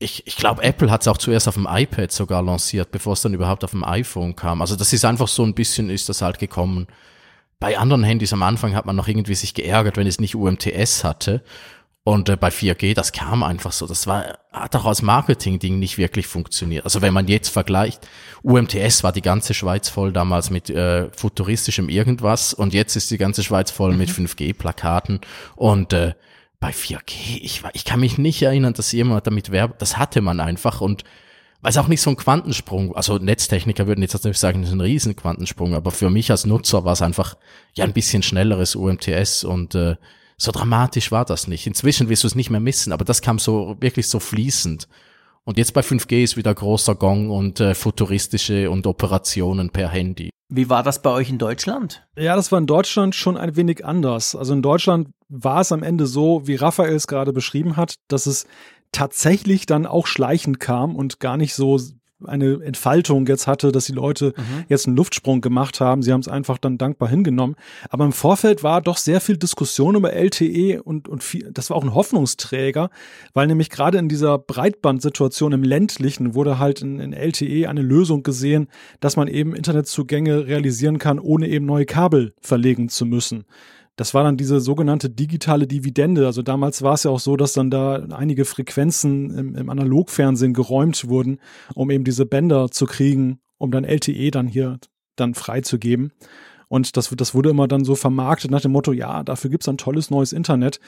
ich, 0.00 0.26
ich 0.26 0.36
glaube, 0.36 0.64
Apple 0.64 0.90
hat 0.90 1.02
es 1.02 1.08
auch 1.08 1.18
zuerst 1.18 1.46
auf 1.46 1.54
dem 1.54 1.68
iPad 1.70 2.10
sogar 2.10 2.42
lanciert, 2.42 2.90
bevor 2.90 3.12
es 3.12 3.22
dann 3.22 3.34
überhaupt 3.34 3.62
auf 3.62 3.70
dem 3.70 3.84
iPhone 3.84 4.34
kam. 4.34 4.60
Also 4.60 4.74
das 4.74 4.92
ist 4.92 5.04
einfach 5.04 5.28
so 5.28 5.44
ein 5.44 5.54
bisschen, 5.54 5.90
ist 5.90 6.08
das 6.08 6.22
halt 6.22 6.40
gekommen. 6.40 6.88
Bei 7.60 7.76
anderen 7.76 8.04
Handys 8.04 8.32
am 8.32 8.42
Anfang 8.42 8.74
hat 8.74 8.86
man 8.86 8.96
noch 8.96 9.08
irgendwie 9.08 9.34
sich 9.34 9.54
geärgert, 9.54 9.96
wenn 9.96 10.06
es 10.06 10.20
nicht 10.20 10.36
UMTS 10.36 11.02
hatte. 11.02 11.42
Und 12.04 12.30
äh, 12.30 12.36
bei 12.36 12.48
4G, 12.48 12.94
das 12.94 13.12
kam 13.12 13.42
einfach 13.42 13.72
so. 13.72 13.86
Das 13.86 14.06
war, 14.06 14.38
hat 14.50 14.74
auch 14.76 14.86
als 14.86 15.02
Marketing-Ding 15.02 15.78
nicht 15.78 15.98
wirklich 15.98 16.26
funktioniert. 16.26 16.84
Also 16.84 17.02
wenn 17.02 17.12
man 17.12 17.28
jetzt 17.28 17.48
vergleicht, 17.48 18.06
UMTS 18.42 19.04
war 19.04 19.12
die 19.12 19.20
ganze 19.20 19.52
Schweiz 19.52 19.90
voll 19.90 20.12
damals 20.12 20.48
mit 20.48 20.70
äh, 20.70 21.10
futuristischem 21.10 21.90
irgendwas 21.90 22.54
und 22.54 22.72
jetzt 22.72 22.96
ist 22.96 23.10
die 23.10 23.18
ganze 23.18 23.42
Schweiz 23.42 23.70
voll 23.70 23.92
mhm. 23.92 23.98
mit 23.98 24.08
5G-Plakaten 24.08 25.20
und 25.54 25.92
äh, 25.92 26.14
bei 26.60 26.70
4G, 26.70 27.40
ich, 27.42 27.62
ich 27.74 27.84
kann 27.84 28.00
mich 28.00 28.18
nicht 28.18 28.40
erinnern, 28.42 28.72
dass 28.72 28.90
jemand 28.90 29.26
damit 29.26 29.52
werbt. 29.52 29.82
Das 29.82 29.98
hatte 29.98 30.22
man 30.22 30.40
einfach 30.40 30.80
und 30.80 31.04
weil 31.60 31.70
es 31.70 31.78
auch 31.78 31.88
nicht 31.88 32.00
so 32.00 32.10
ein 32.10 32.16
Quantensprung, 32.16 32.94
also 32.94 33.18
Netztechniker 33.18 33.86
würden 33.86 34.02
jetzt 34.02 34.14
natürlich 34.14 34.38
sagen, 34.38 34.60
das 34.60 34.70
ist 34.70 34.74
ein 34.74 34.80
riesen 34.80 35.16
Quantensprung, 35.16 35.74
aber 35.74 35.90
für 35.90 36.10
mich 36.10 36.30
als 36.30 36.46
Nutzer 36.46 36.84
war 36.84 36.92
es 36.92 37.02
einfach 37.02 37.36
ja 37.74 37.84
ein 37.84 37.92
bisschen 37.92 38.22
schnelleres 38.22 38.76
UMTS 38.76 39.44
und 39.44 39.74
äh, 39.74 39.96
so 40.36 40.52
dramatisch 40.52 41.10
war 41.10 41.24
das 41.24 41.48
nicht. 41.48 41.66
Inzwischen 41.66 42.08
wirst 42.08 42.22
du 42.22 42.28
es 42.28 42.36
nicht 42.36 42.50
mehr 42.50 42.60
missen, 42.60 42.92
aber 42.92 43.04
das 43.04 43.22
kam 43.22 43.38
so 43.40 43.76
wirklich 43.80 44.08
so 44.08 44.20
fließend. 44.20 44.88
Und 45.44 45.58
jetzt 45.58 45.72
bei 45.72 45.80
5G 45.80 46.22
ist 46.22 46.36
wieder 46.36 46.54
großer 46.54 46.94
Gong 46.94 47.30
und 47.30 47.58
äh, 47.58 47.74
futuristische 47.74 48.70
und 48.70 48.86
Operationen 48.86 49.70
per 49.70 49.88
Handy. 49.88 50.30
Wie 50.50 50.70
war 50.70 50.82
das 50.82 51.02
bei 51.02 51.10
euch 51.10 51.28
in 51.28 51.38
Deutschland? 51.38 52.06
Ja, 52.16 52.36
das 52.36 52.52
war 52.52 52.58
in 52.58 52.66
Deutschland 52.66 53.14
schon 53.14 53.36
ein 53.36 53.56
wenig 53.56 53.84
anders. 53.84 54.34
Also 54.34 54.54
in 54.54 54.62
Deutschland 54.62 55.08
war 55.28 55.60
es 55.60 55.72
am 55.72 55.82
Ende 55.82 56.06
so, 56.06 56.46
wie 56.46 56.54
Raphael 56.54 56.94
es 56.94 57.06
gerade 57.06 57.32
beschrieben 57.32 57.76
hat, 57.76 57.94
dass 58.08 58.26
es 58.26 58.46
tatsächlich 58.92 59.66
dann 59.66 59.86
auch 59.86 60.06
schleichend 60.06 60.60
kam 60.60 60.96
und 60.96 61.20
gar 61.20 61.36
nicht 61.36 61.54
so 61.54 61.78
eine 62.24 62.60
Entfaltung 62.64 63.26
jetzt 63.26 63.46
hatte, 63.46 63.70
dass 63.70 63.86
die 63.86 63.92
Leute 63.92 64.34
mhm. 64.36 64.64
jetzt 64.68 64.86
einen 64.86 64.96
Luftsprung 64.96 65.40
gemacht 65.40 65.80
haben. 65.80 66.02
Sie 66.02 66.12
haben 66.12 66.20
es 66.20 66.28
einfach 66.28 66.58
dann 66.58 66.76
dankbar 66.76 67.08
hingenommen. 67.08 67.54
Aber 67.90 68.04
im 68.04 68.12
Vorfeld 68.12 68.62
war 68.62 68.80
doch 68.80 68.96
sehr 68.96 69.20
viel 69.20 69.36
Diskussion 69.36 69.94
über 69.94 70.12
LTE 70.12 70.82
und, 70.82 71.08
und 71.08 71.22
viel, 71.22 71.50
das 71.52 71.70
war 71.70 71.76
auch 71.76 71.84
ein 71.84 71.94
Hoffnungsträger, 71.94 72.90
weil 73.34 73.46
nämlich 73.46 73.70
gerade 73.70 73.98
in 73.98 74.08
dieser 74.08 74.38
Breitbandsituation 74.38 75.52
im 75.52 75.62
ländlichen 75.62 76.34
wurde 76.34 76.58
halt 76.58 76.82
in, 76.82 76.98
in 76.98 77.12
LTE 77.12 77.68
eine 77.68 77.82
Lösung 77.82 78.22
gesehen, 78.22 78.68
dass 79.00 79.16
man 79.16 79.28
eben 79.28 79.54
Internetzugänge 79.54 80.46
realisieren 80.46 80.98
kann, 80.98 81.20
ohne 81.20 81.46
eben 81.46 81.66
neue 81.66 81.86
Kabel 81.86 82.34
verlegen 82.40 82.88
zu 82.88 83.06
müssen. 83.06 83.44
Das 83.98 84.14
war 84.14 84.22
dann 84.22 84.36
diese 84.36 84.60
sogenannte 84.60 85.10
digitale 85.10 85.66
Dividende. 85.66 86.24
Also 86.24 86.42
damals 86.42 86.82
war 86.82 86.94
es 86.94 87.02
ja 87.02 87.10
auch 87.10 87.18
so, 87.18 87.36
dass 87.36 87.52
dann 87.52 87.68
da 87.68 87.96
einige 88.12 88.44
Frequenzen 88.44 89.36
im, 89.36 89.54
im 89.56 89.68
Analogfernsehen 89.68 90.54
geräumt 90.54 91.08
wurden, 91.08 91.40
um 91.74 91.90
eben 91.90 92.04
diese 92.04 92.24
Bänder 92.24 92.70
zu 92.70 92.86
kriegen, 92.86 93.40
um 93.58 93.72
dann 93.72 93.82
LTE 93.82 94.30
dann 94.30 94.46
hier 94.46 94.78
dann 95.16 95.34
freizugeben. 95.34 96.12
Und 96.68 96.96
das, 96.96 97.12
das 97.16 97.34
wurde 97.34 97.50
immer 97.50 97.66
dann 97.66 97.84
so 97.84 97.96
vermarktet 97.96 98.52
nach 98.52 98.60
dem 98.60 98.70
Motto, 98.70 98.92
ja, 98.92 99.24
dafür 99.24 99.50
gibt's 99.50 99.68
ein 99.68 99.78
tolles 99.78 100.10
neues 100.10 100.32
Internet. 100.32 100.78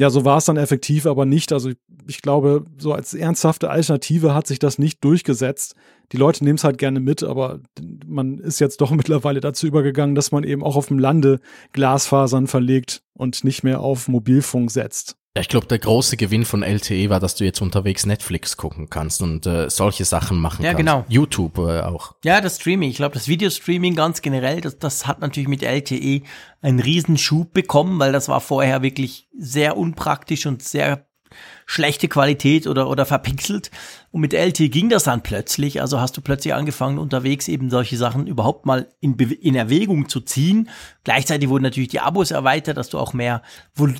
Ja, 0.00 0.08
so 0.08 0.24
war 0.24 0.38
es 0.38 0.46
dann 0.46 0.56
effektiv, 0.56 1.04
aber 1.04 1.26
nicht. 1.26 1.52
Also 1.52 1.72
ich 2.06 2.22
glaube, 2.22 2.64
so 2.78 2.94
als 2.94 3.12
ernsthafte 3.12 3.68
Alternative 3.68 4.32
hat 4.32 4.46
sich 4.46 4.58
das 4.58 4.78
nicht 4.78 5.04
durchgesetzt. 5.04 5.74
Die 6.12 6.16
Leute 6.16 6.42
nehmen 6.42 6.56
es 6.56 6.64
halt 6.64 6.78
gerne 6.78 7.00
mit, 7.00 7.22
aber 7.22 7.60
man 8.06 8.38
ist 8.38 8.60
jetzt 8.60 8.80
doch 8.80 8.90
mittlerweile 8.92 9.40
dazu 9.40 9.66
übergegangen, 9.66 10.14
dass 10.14 10.32
man 10.32 10.42
eben 10.42 10.64
auch 10.64 10.76
auf 10.76 10.86
dem 10.86 10.98
Lande 10.98 11.38
Glasfasern 11.74 12.46
verlegt 12.46 13.02
und 13.12 13.44
nicht 13.44 13.62
mehr 13.62 13.80
auf 13.82 14.08
Mobilfunk 14.08 14.70
setzt. 14.70 15.18
Ja, 15.36 15.42
ich 15.42 15.48
glaube, 15.48 15.68
der 15.68 15.78
große 15.78 16.16
Gewinn 16.16 16.44
von 16.44 16.64
LTE 16.64 17.08
war, 17.08 17.20
dass 17.20 17.36
du 17.36 17.44
jetzt 17.44 17.60
unterwegs 17.60 18.04
Netflix 18.04 18.56
gucken 18.56 18.90
kannst 18.90 19.22
und 19.22 19.46
äh, 19.46 19.70
solche 19.70 20.04
Sachen 20.04 20.40
machen 20.40 20.64
ja, 20.64 20.72
kannst. 20.72 20.78
genau. 20.78 21.04
YouTube 21.08 21.58
äh, 21.58 21.82
auch. 21.82 22.16
Ja, 22.24 22.40
das 22.40 22.56
Streaming. 22.56 22.90
Ich 22.90 22.96
glaube, 22.96 23.14
das 23.14 23.28
Videostreaming 23.28 23.94
ganz 23.94 24.22
generell, 24.22 24.60
das, 24.60 24.80
das 24.80 25.06
hat 25.06 25.20
natürlich 25.20 25.48
mit 25.48 25.62
LTE 25.62 26.22
einen 26.62 26.80
Riesenschub 26.80 27.52
bekommen, 27.52 28.00
weil 28.00 28.10
das 28.10 28.28
war 28.28 28.40
vorher 28.40 28.82
wirklich 28.82 29.28
sehr 29.38 29.76
unpraktisch 29.76 30.46
und 30.46 30.64
sehr 30.64 31.06
schlechte 31.70 32.08
Qualität 32.08 32.66
oder, 32.66 32.90
oder 32.90 33.06
verpixelt. 33.06 33.70
Und 34.10 34.22
mit 34.22 34.34
LTE 34.34 34.70
ging 34.70 34.88
das 34.88 35.04
dann 35.04 35.22
plötzlich. 35.22 35.80
Also 35.80 36.00
hast 36.00 36.16
du 36.16 36.20
plötzlich 36.20 36.52
angefangen, 36.52 36.98
unterwegs 36.98 37.46
eben 37.46 37.70
solche 37.70 37.96
Sachen 37.96 38.26
überhaupt 38.26 38.66
mal 38.66 38.88
in, 38.98 39.16
in 39.16 39.54
Erwägung 39.54 40.08
zu 40.08 40.20
ziehen. 40.20 40.68
Gleichzeitig 41.04 41.48
wurden 41.48 41.62
natürlich 41.62 41.90
die 41.90 42.00
Abos 42.00 42.32
erweitert, 42.32 42.76
dass 42.76 42.88
du 42.88 42.98
auch 42.98 43.12
mehr 43.12 43.42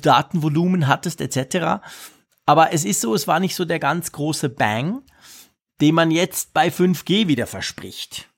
Datenvolumen 0.01 0.89
hattest, 0.89 1.21
etc. 1.21 1.81
Aber 2.45 2.73
es 2.73 2.83
ist 2.83 2.99
so, 2.99 3.15
es 3.15 3.25
war 3.25 3.39
nicht 3.39 3.55
so 3.55 3.63
der 3.63 3.79
ganz 3.79 4.11
große 4.11 4.49
Bang, 4.49 5.03
den 5.79 5.95
man 5.95 6.11
jetzt 6.11 6.53
bei 6.53 6.67
5G 6.67 7.29
wieder 7.29 7.47
verspricht. 7.47 8.30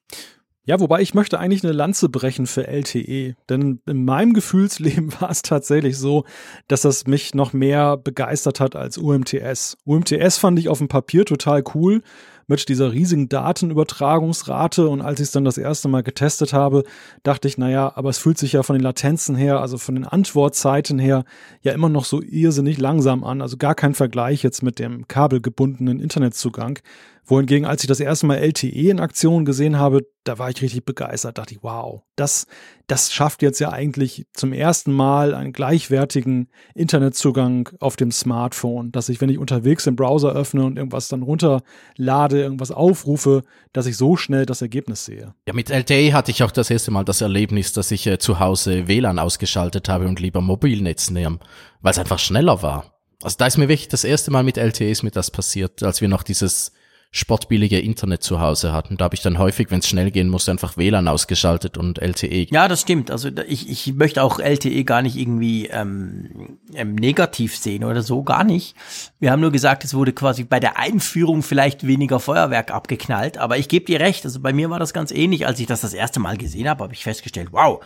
Ja, 0.65 0.79
wobei 0.79 1.01
ich 1.01 1.13
möchte 1.13 1.39
eigentlich 1.39 1.63
eine 1.65 1.73
Lanze 1.73 2.07
brechen 2.07 2.47
für 2.47 2.67
LTE. 2.67 3.35
Denn 3.49 3.81
in 3.85 4.05
meinem 4.05 4.33
Gefühlsleben 4.33 5.13
war 5.19 5.29
es 5.29 5.41
tatsächlich 5.41 5.97
so, 5.97 6.23
dass 6.69 6.81
das 6.81 7.05
mich 7.05 7.35
noch 7.35 7.51
mehr 7.51 7.97
begeistert 7.97 8.61
hat 8.61 8.75
als 8.75 8.97
UMTS. 8.97 9.77
UMTS 9.83 10.37
fand 10.37 10.59
ich 10.59 10.69
auf 10.69 10.77
dem 10.77 10.87
Papier 10.87 11.25
total 11.25 11.63
cool 11.75 12.01
mit 12.47 12.69
dieser 12.69 12.91
riesigen 12.93 13.29
Datenübertragungsrate. 13.29 14.87
Und 14.87 15.01
als 15.01 15.19
ich 15.19 15.27
es 15.27 15.31
dann 15.31 15.45
das 15.45 15.57
erste 15.57 15.89
Mal 15.89 16.03
getestet 16.03 16.53
habe, 16.53 16.83
dachte 17.23 17.47
ich, 17.47 17.57
naja, 17.57 17.91
aber 17.95 18.09
es 18.09 18.17
fühlt 18.17 18.37
sich 18.37 18.53
ja 18.53 18.63
von 18.63 18.75
den 18.75 18.83
Latenzen 18.83 19.35
her, 19.35 19.59
also 19.59 19.77
von 19.77 19.95
den 19.95 20.05
Antwortzeiten 20.05 20.99
her, 20.99 21.25
ja 21.61 21.73
immer 21.73 21.89
noch 21.89 22.05
so 22.05 22.21
irrsinnig 22.21 22.77
langsam 22.77 23.23
an. 23.23 23.41
Also 23.41 23.57
gar 23.57 23.75
kein 23.75 23.95
Vergleich 23.95 24.43
jetzt 24.43 24.63
mit 24.63 24.79
dem 24.79 25.07
kabelgebundenen 25.07 25.99
Internetzugang. 25.99 26.79
Wohingegen, 27.25 27.65
als 27.65 27.83
ich 27.83 27.87
das 27.87 28.01
erste 28.01 28.25
Mal 28.25 28.37
LTE 28.37 28.89
in 28.89 28.99
Aktion 28.99 29.45
gesehen 29.45 29.79
habe, 29.79 30.05
da 30.25 30.39
war 30.39 30.49
ich 30.49 30.61
richtig 30.61 30.83
begeistert, 30.83 31.37
dachte 31.37 31.53
ich, 31.53 31.63
wow, 31.63 32.01
das, 32.17 32.47
das 32.87 33.13
schafft 33.13 33.41
jetzt 33.41 33.59
ja 33.59 33.71
eigentlich 33.71 34.25
zum 34.33 34.51
ersten 34.51 34.91
Mal 34.91 35.33
einen 35.33 35.53
gleichwertigen 35.53 36.49
Internetzugang 36.75 37.69
auf 37.79 37.95
dem 37.95 38.11
Smartphone, 38.11 38.91
dass 38.91 39.07
ich, 39.07 39.21
wenn 39.21 39.29
ich 39.29 39.37
unterwegs 39.37 39.85
den 39.85 39.95
Browser 39.95 40.33
öffne 40.33 40.65
und 40.65 40.77
irgendwas 40.77 41.07
dann 41.07 41.23
runterlade, 41.23 42.41
irgendwas 42.41 42.71
aufrufe, 42.71 43.43
dass 43.71 43.85
ich 43.85 43.95
so 43.95 44.17
schnell 44.17 44.45
das 44.45 44.61
Ergebnis 44.61 45.05
sehe. 45.05 45.33
Ja, 45.47 45.53
mit 45.53 45.69
LTE 45.69 46.13
hatte 46.13 46.31
ich 46.31 46.43
auch 46.43 46.51
das 46.51 46.69
erste 46.69 46.91
Mal 46.91 47.05
das 47.05 47.21
Erlebnis, 47.21 47.71
dass 47.71 47.91
ich 47.91 48.05
äh, 48.05 48.19
zu 48.19 48.39
Hause 48.39 48.87
WLAN 48.89 49.19
ausgeschaltet 49.19 49.87
habe 49.87 50.07
und 50.07 50.19
lieber 50.19 50.41
Mobilnetz 50.41 51.09
nehmen, 51.09 51.39
weil 51.81 51.91
es 51.91 51.99
einfach 51.99 52.19
schneller 52.19 52.61
war. 52.61 52.93
Also 53.23 53.37
da 53.37 53.47
ist 53.47 53.57
mir 53.57 53.69
wirklich 53.69 53.87
das 53.87 54.03
erste 54.03 54.31
Mal 54.31 54.43
mit 54.43 54.57
LTE 54.57 54.91
ist 54.91 55.03
mir 55.03 55.11
das 55.11 55.31
passiert, 55.31 55.81
als 55.83 56.01
wir 56.01 56.09
noch 56.09 56.23
dieses 56.23 56.73
spottbillige 57.15 57.79
Internet 57.79 58.23
zu 58.23 58.41
Hause 58.41 58.73
hatten. 58.73 58.97
Da 58.97 59.05
habe 59.05 59.13
ich 59.13 59.21
dann 59.21 59.37
häufig, 59.37 59.69
wenn 59.69 59.79
es 59.79 59.87
schnell 59.87 60.09
gehen 60.09 60.29
musste, 60.29 60.49
einfach 60.49 60.77
WLAN 60.77 61.07
ausgeschaltet 61.07 61.77
und 61.77 61.99
LTE. 61.99 62.47
Ja, 62.49 62.67
das 62.67 62.81
stimmt. 62.81 63.11
Also 63.11 63.29
ich, 63.47 63.69
ich 63.69 63.93
möchte 63.93 64.23
auch 64.23 64.39
LTE 64.39 64.83
gar 64.83 65.03
nicht 65.03 65.15
irgendwie 65.15 65.67
ähm, 65.67 66.57
ähm, 66.73 66.95
negativ 66.95 67.55
sehen 67.55 67.83
oder 67.83 68.01
so, 68.01 68.23
gar 68.23 68.43
nicht. 68.43 68.75
Wir 69.19 69.31
haben 69.31 69.41
nur 69.41 69.51
gesagt, 69.51 69.83
es 69.83 69.93
wurde 69.93 70.11
quasi 70.11 70.43
bei 70.43 70.59
der 70.59 70.79
Einführung 70.79 71.43
vielleicht 71.43 71.85
weniger 71.85 72.19
Feuerwerk 72.19 72.71
abgeknallt. 72.71 73.37
Aber 73.37 73.59
ich 73.59 73.67
gebe 73.67 73.85
dir 73.85 73.99
recht, 73.99 74.25
also 74.25 74.39
bei 74.39 74.51
mir 74.51 74.71
war 74.71 74.79
das 74.79 74.91
ganz 74.91 75.11
ähnlich. 75.11 75.45
Als 75.45 75.59
ich 75.59 75.67
das 75.67 75.81
das 75.81 75.93
erste 75.93 76.19
Mal 76.19 76.37
gesehen 76.37 76.67
habe, 76.67 76.83
habe 76.83 76.93
ich 76.93 77.03
festgestellt, 77.03 77.49
wow, 77.51 77.79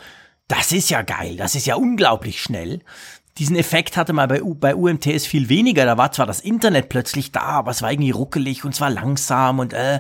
das 0.47 0.71
ist 0.71 0.89
ja 0.89 1.01
geil, 1.01 1.35
das 1.35 1.55
ist 1.55 1.65
ja 1.65 1.75
unglaublich 1.75 2.41
schnell 2.41 2.79
diesen 3.37 3.55
Effekt 3.55 3.97
hatte 3.97 4.13
man 4.13 4.27
bei, 4.27 4.41
bei 4.41 4.75
UMTS 4.75 5.27
viel 5.27 5.49
weniger. 5.49 5.85
Da 5.85 5.97
war 5.97 6.11
zwar 6.11 6.25
das 6.25 6.39
Internet 6.39 6.89
plötzlich 6.89 7.31
da, 7.31 7.41
aber 7.41 7.71
es 7.71 7.81
war 7.81 7.91
irgendwie 7.91 8.11
ruckelig 8.11 8.65
und 8.65 8.73
zwar 8.73 8.89
langsam 8.89 9.59
und 9.59 9.73
äh, 9.73 9.99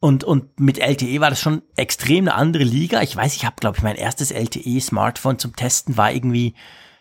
und 0.00 0.24
und 0.24 0.58
mit 0.58 0.78
LTE 0.78 1.20
war 1.20 1.30
das 1.30 1.40
schon 1.40 1.62
extrem 1.76 2.26
eine 2.26 2.34
andere 2.34 2.64
Liga. 2.64 3.02
Ich 3.02 3.14
weiß, 3.14 3.36
ich 3.36 3.44
habe 3.44 3.56
glaube 3.58 3.76
ich 3.76 3.82
mein 3.82 3.96
erstes 3.96 4.30
LTE 4.30 4.80
Smartphone 4.80 5.38
zum 5.38 5.54
Testen 5.54 5.96
war 5.96 6.12
irgendwie 6.12 6.54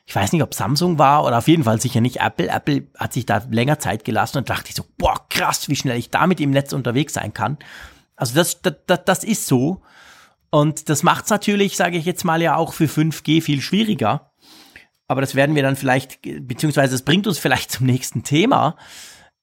ich 0.05 0.15
weiß 0.15 0.33
nicht, 0.33 0.41
ob 0.41 0.55
Samsung 0.55 0.97
war 0.97 1.23
oder 1.23 1.37
auf 1.37 1.47
jeden 1.47 1.65
Fall 1.65 1.79
sicher 1.79 2.01
nicht 2.01 2.19
Apple. 2.19 2.47
Apple 2.49 2.87
hat 2.97 3.13
sich 3.13 3.27
da 3.27 3.43
länger 3.51 3.77
Zeit 3.77 4.03
gelassen 4.03 4.39
und 4.39 4.49
dachte 4.49 4.69
ich 4.69 4.75
so, 4.75 4.83
boah, 4.97 5.27
krass, 5.29 5.69
wie 5.69 5.75
schnell 5.75 5.99
ich 5.99 6.09
damit 6.09 6.41
im 6.41 6.49
Netz 6.49 6.73
unterwegs 6.73 7.13
sein 7.13 7.31
kann. 7.31 7.59
Also 8.15 8.33
das, 8.33 8.63
das, 8.63 8.73
das, 8.87 9.05
das 9.05 9.23
ist 9.23 9.45
so. 9.45 9.83
Und 10.49 10.89
das 10.89 11.03
macht's 11.03 11.29
natürlich, 11.29 11.77
sage 11.77 11.97
ich 11.97 12.05
jetzt 12.05 12.25
mal 12.25 12.41
ja 12.41 12.55
auch 12.55 12.73
für 12.73 12.85
5G 12.85 13.43
viel 13.43 13.61
schwieriger 13.61 14.28
aber 15.09 15.21
das 15.21 15.33
werden 15.33 15.55
wir 15.55 15.63
dann 15.63 15.75
vielleicht, 15.75 16.21
beziehungsweise 16.21 16.93
es 16.93 17.01
bringt 17.01 17.25
uns 17.25 17.39
vielleicht 17.39 17.71
zum 17.71 17.87
nächsten 17.87 18.23
Thema. 18.23 18.77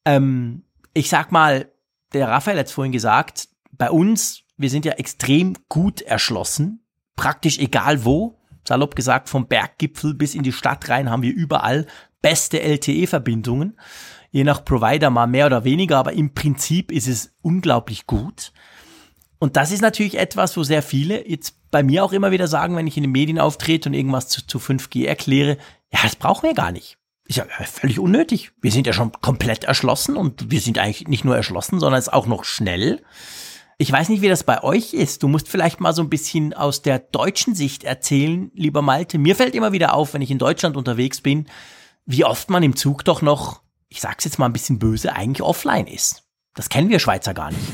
Ähm, 0.04 0.62
ich 0.94 1.08
sag 1.10 1.32
mal, 1.32 1.72
der 2.12 2.28
Raphael 2.28 2.58
hat 2.58 2.66
es 2.66 2.72
vorhin 2.72 2.92
gesagt, 2.92 3.48
bei 3.72 3.90
uns, 3.90 4.44
wir 4.56 4.70
sind 4.70 4.84
ja 4.84 4.92
extrem 4.92 5.54
gut 5.68 6.02
erschlossen, 6.02 6.86
praktisch 7.16 7.58
egal 7.58 8.04
wo, 8.04 8.38
salopp 8.66 8.94
gesagt, 8.94 9.28
vom 9.28 9.48
Berggipfel 9.48 10.14
bis 10.14 10.36
in 10.36 10.44
die 10.44 10.52
Stadt 10.52 10.88
rein 10.88 11.10
haben 11.10 11.22
wir 11.22 11.34
überall 11.34 11.86
beste 12.22 12.60
LTE-Verbindungen. 12.62 13.76
Je 14.30 14.44
nach 14.44 14.64
Provider 14.64 15.10
mal 15.10 15.26
mehr 15.26 15.46
oder 15.46 15.64
weniger, 15.64 15.98
aber 15.98 16.12
im 16.12 16.32
Prinzip 16.32 16.92
ist 16.92 17.08
es 17.08 17.34
unglaublich 17.42 18.06
gut. 18.06 18.52
Und 19.40 19.56
das 19.56 19.72
ist 19.72 19.82
natürlich 19.82 20.16
etwas, 20.16 20.56
wo 20.56 20.62
sehr 20.62 20.82
viele 20.82 21.28
jetzt 21.28 21.65
bei 21.76 21.82
mir 21.82 22.02
auch 22.02 22.12
immer 22.12 22.30
wieder 22.30 22.48
sagen, 22.48 22.74
wenn 22.74 22.86
ich 22.86 22.96
in 22.96 23.02
den 23.02 23.12
Medien 23.12 23.38
auftrete 23.38 23.90
und 23.90 23.94
irgendwas 23.94 24.28
zu, 24.28 24.46
zu 24.46 24.56
5G 24.56 25.04
erkläre, 25.04 25.58
ja, 25.92 25.98
das 26.02 26.16
brauchen 26.16 26.44
wir 26.44 26.54
gar 26.54 26.72
nicht. 26.72 26.96
Ist 27.26 27.36
ja 27.36 27.44
völlig 27.66 27.98
unnötig. 27.98 28.52
Wir 28.62 28.72
sind 28.72 28.86
ja 28.86 28.94
schon 28.94 29.12
komplett 29.12 29.64
erschlossen 29.64 30.16
und 30.16 30.50
wir 30.50 30.62
sind 30.62 30.78
eigentlich 30.78 31.06
nicht 31.06 31.26
nur 31.26 31.36
erschlossen, 31.36 31.78
sondern 31.78 31.98
es 31.98 32.08
auch 32.08 32.26
noch 32.26 32.44
schnell. 32.44 33.02
Ich 33.76 33.92
weiß 33.92 34.08
nicht, 34.08 34.22
wie 34.22 34.28
das 34.30 34.42
bei 34.42 34.64
euch 34.64 34.94
ist. 34.94 35.22
Du 35.22 35.28
musst 35.28 35.50
vielleicht 35.50 35.78
mal 35.78 35.92
so 35.92 36.00
ein 36.00 36.08
bisschen 36.08 36.54
aus 36.54 36.80
der 36.80 36.98
deutschen 36.98 37.54
Sicht 37.54 37.84
erzählen, 37.84 38.50
lieber 38.54 38.80
Malte. 38.80 39.18
Mir 39.18 39.36
fällt 39.36 39.54
immer 39.54 39.72
wieder 39.72 39.92
auf, 39.92 40.14
wenn 40.14 40.22
ich 40.22 40.30
in 40.30 40.38
Deutschland 40.38 40.78
unterwegs 40.78 41.20
bin, 41.20 41.44
wie 42.06 42.24
oft 42.24 42.48
man 42.48 42.62
im 42.62 42.74
Zug 42.74 43.04
doch 43.04 43.20
noch, 43.20 43.60
ich 43.90 44.00
sag's 44.00 44.24
jetzt 44.24 44.38
mal 44.38 44.46
ein 44.46 44.54
bisschen 44.54 44.78
böse, 44.78 45.12
eigentlich 45.12 45.42
offline 45.42 45.88
ist. 45.88 46.25
Das 46.56 46.70
kennen 46.70 46.88
wir 46.88 46.98
Schweizer 46.98 47.32
gar 47.34 47.50
nicht. 47.50 47.62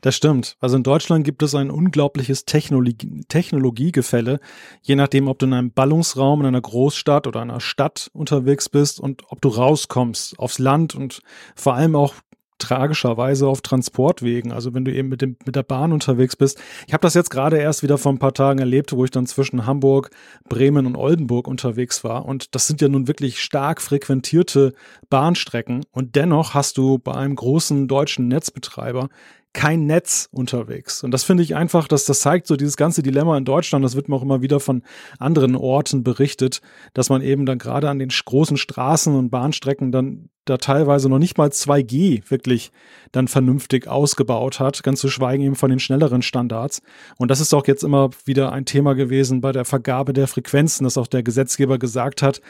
Das 0.00 0.14
stimmt. 0.14 0.56
Also 0.60 0.76
in 0.76 0.82
Deutschland 0.82 1.24
gibt 1.24 1.42
es 1.42 1.54
ein 1.54 1.70
unglaubliches 1.70 2.44
Technologie 2.44 3.24
Technologiegefälle, 3.28 4.40
je 4.80 4.94
nachdem, 4.94 5.28
ob 5.28 5.38
du 5.40 5.46
in 5.46 5.52
einem 5.52 5.72
Ballungsraum, 5.72 6.40
in 6.40 6.46
einer 6.46 6.60
Großstadt 6.60 7.26
oder 7.26 7.42
einer 7.42 7.60
Stadt 7.60 8.08
unterwegs 8.14 8.68
bist 8.68 9.00
und 9.00 9.24
ob 9.28 9.42
du 9.42 9.48
rauskommst 9.48 10.38
aufs 10.38 10.58
Land 10.58 10.94
und 10.94 11.20
vor 11.54 11.74
allem 11.74 11.96
auch 11.96 12.14
tragischerweise 12.58 13.46
auf 13.46 13.60
Transportwegen, 13.60 14.52
also 14.52 14.74
wenn 14.74 14.84
du 14.84 14.92
eben 14.92 15.08
mit, 15.08 15.22
dem, 15.22 15.36
mit 15.46 15.56
der 15.56 15.62
Bahn 15.62 15.92
unterwegs 15.92 16.36
bist. 16.36 16.60
Ich 16.86 16.92
habe 16.92 17.02
das 17.02 17.14
jetzt 17.14 17.30
gerade 17.30 17.58
erst 17.58 17.82
wieder 17.82 17.98
vor 17.98 18.12
ein 18.12 18.18
paar 18.18 18.34
Tagen 18.34 18.58
erlebt, 18.58 18.92
wo 18.92 19.04
ich 19.04 19.10
dann 19.10 19.26
zwischen 19.26 19.66
Hamburg, 19.66 20.10
Bremen 20.48 20.86
und 20.86 20.96
Oldenburg 20.96 21.48
unterwegs 21.48 22.04
war. 22.04 22.24
Und 22.26 22.54
das 22.54 22.66
sind 22.66 22.80
ja 22.80 22.88
nun 22.88 23.08
wirklich 23.08 23.40
stark 23.40 23.80
frequentierte 23.80 24.74
Bahnstrecken. 25.08 25.84
Und 25.92 26.16
dennoch 26.16 26.54
hast 26.54 26.78
du 26.78 26.98
bei 26.98 27.14
einem 27.14 27.36
großen 27.36 27.88
deutschen 27.88 28.28
Netzbetreiber 28.28 29.08
kein 29.52 29.86
Netz 29.86 30.28
unterwegs. 30.30 31.02
Und 31.02 31.10
das 31.10 31.24
finde 31.24 31.42
ich 31.42 31.56
einfach, 31.56 31.88
dass 31.88 32.04
das 32.04 32.20
zeigt 32.20 32.46
so 32.46 32.56
dieses 32.56 32.76
ganze 32.76 33.02
Dilemma 33.02 33.36
in 33.36 33.44
Deutschland. 33.44 33.84
Das 33.84 33.96
wird 33.96 34.08
mir 34.08 34.16
auch 34.16 34.22
immer 34.22 34.42
wieder 34.42 34.60
von 34.60 34.82
anderen 35.18 35.56
Orten 35.56 36.04
berichtet, 36.04 36.60
dass 36.92 37.08
man 37.08 37.22
eben 37.22 37.46
dann 37.46 37.58
gerade 37.58 37.88
an 37.88 37.98
den 37.98 38.10
großen 38.10 38.56
Straßen 38.56 39.14
und 39.14 39.30
Bahnstrecken 39.30 39.90
dann 39.90 40.28
da 40.44 40.58
teilweise 40.58 41.08
noch 41.08 41.18
nicht 41.18 41.38
mal 41.38 41.48
2G 41.48 42.30
wirklich 42.30 42.70
dann 43.12 43.28
vernünftig 43.28 43.88
ausgebaut 43.88 44.60
hat, 44.60 44.82
ganz 44.82 45.00
zu 45.00 45.08
schweigen 45.08 45.42
eben 45.42 45.56
von 45.56 45.70
den 45.70 45.80
schnelleren 45.80 46.22
Standards. 46.22 46.82
Und 47.16 47.30
das 47.30 47.40
ist 47.40 47.54
auch 47.54 47.66
jetzt 47.66 47.84
immer 47.84 48.10
wieder 48.24 48.52
ein 48.52 48.64
Thema 48.64 48.94
gewesen 48.94 49.40
bei 49.40 49.52
der 49.52 49.64
Vergabe 49.64 50.12
der 50.12 50.26
Frequenzen, 50.26 50.84
dass 50.84 50.98
auch 50.98 51.06
der 51.06 51.22
Gesetzgeber 51.22 51.78
gesagt 51.78 52.22
hat, 52.22 52.40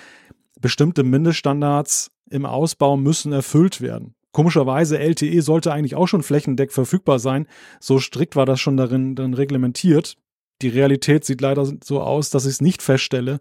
bestimmte 0.61 1.03
Mindeststandards 1.05 2.11
im 2.31 2.45
Ausbau 2.45 2.97
müssen 2.97 3.33
erfüllt 3.33 3.81
werden. 3.81 4.15
Komischerweise 4.33 4.99
LTE 4.99 5.41
sollte 5.43 5.73
eigentlich 5.73 5.95
auch 5.95 6.07
schon 6.07 6.23
flächendeck 6.23 6.73
verfügbar 6.73 7.19
sein. 7.19 7.47
So 7.81 7.99
strikt 7.99 8.37
war 8.37 8.47
das 8.47 8.61
schon 8.61 8.77
darin 8.77 9.15
dann 9.15 9.35
reglementiert. 9.35 10.17
Die 10.61 10.69
Realität 10.69 11.25
sieht 11.25 11.41
leider 11.41 11.71
so 11.83 12.01
aus, 12.01 12.31
dass 12.31 12.45
ich 12.45 12.53
es 12.53 12.61
nicht 12.61 12.83
feststelle. 12.83 13.41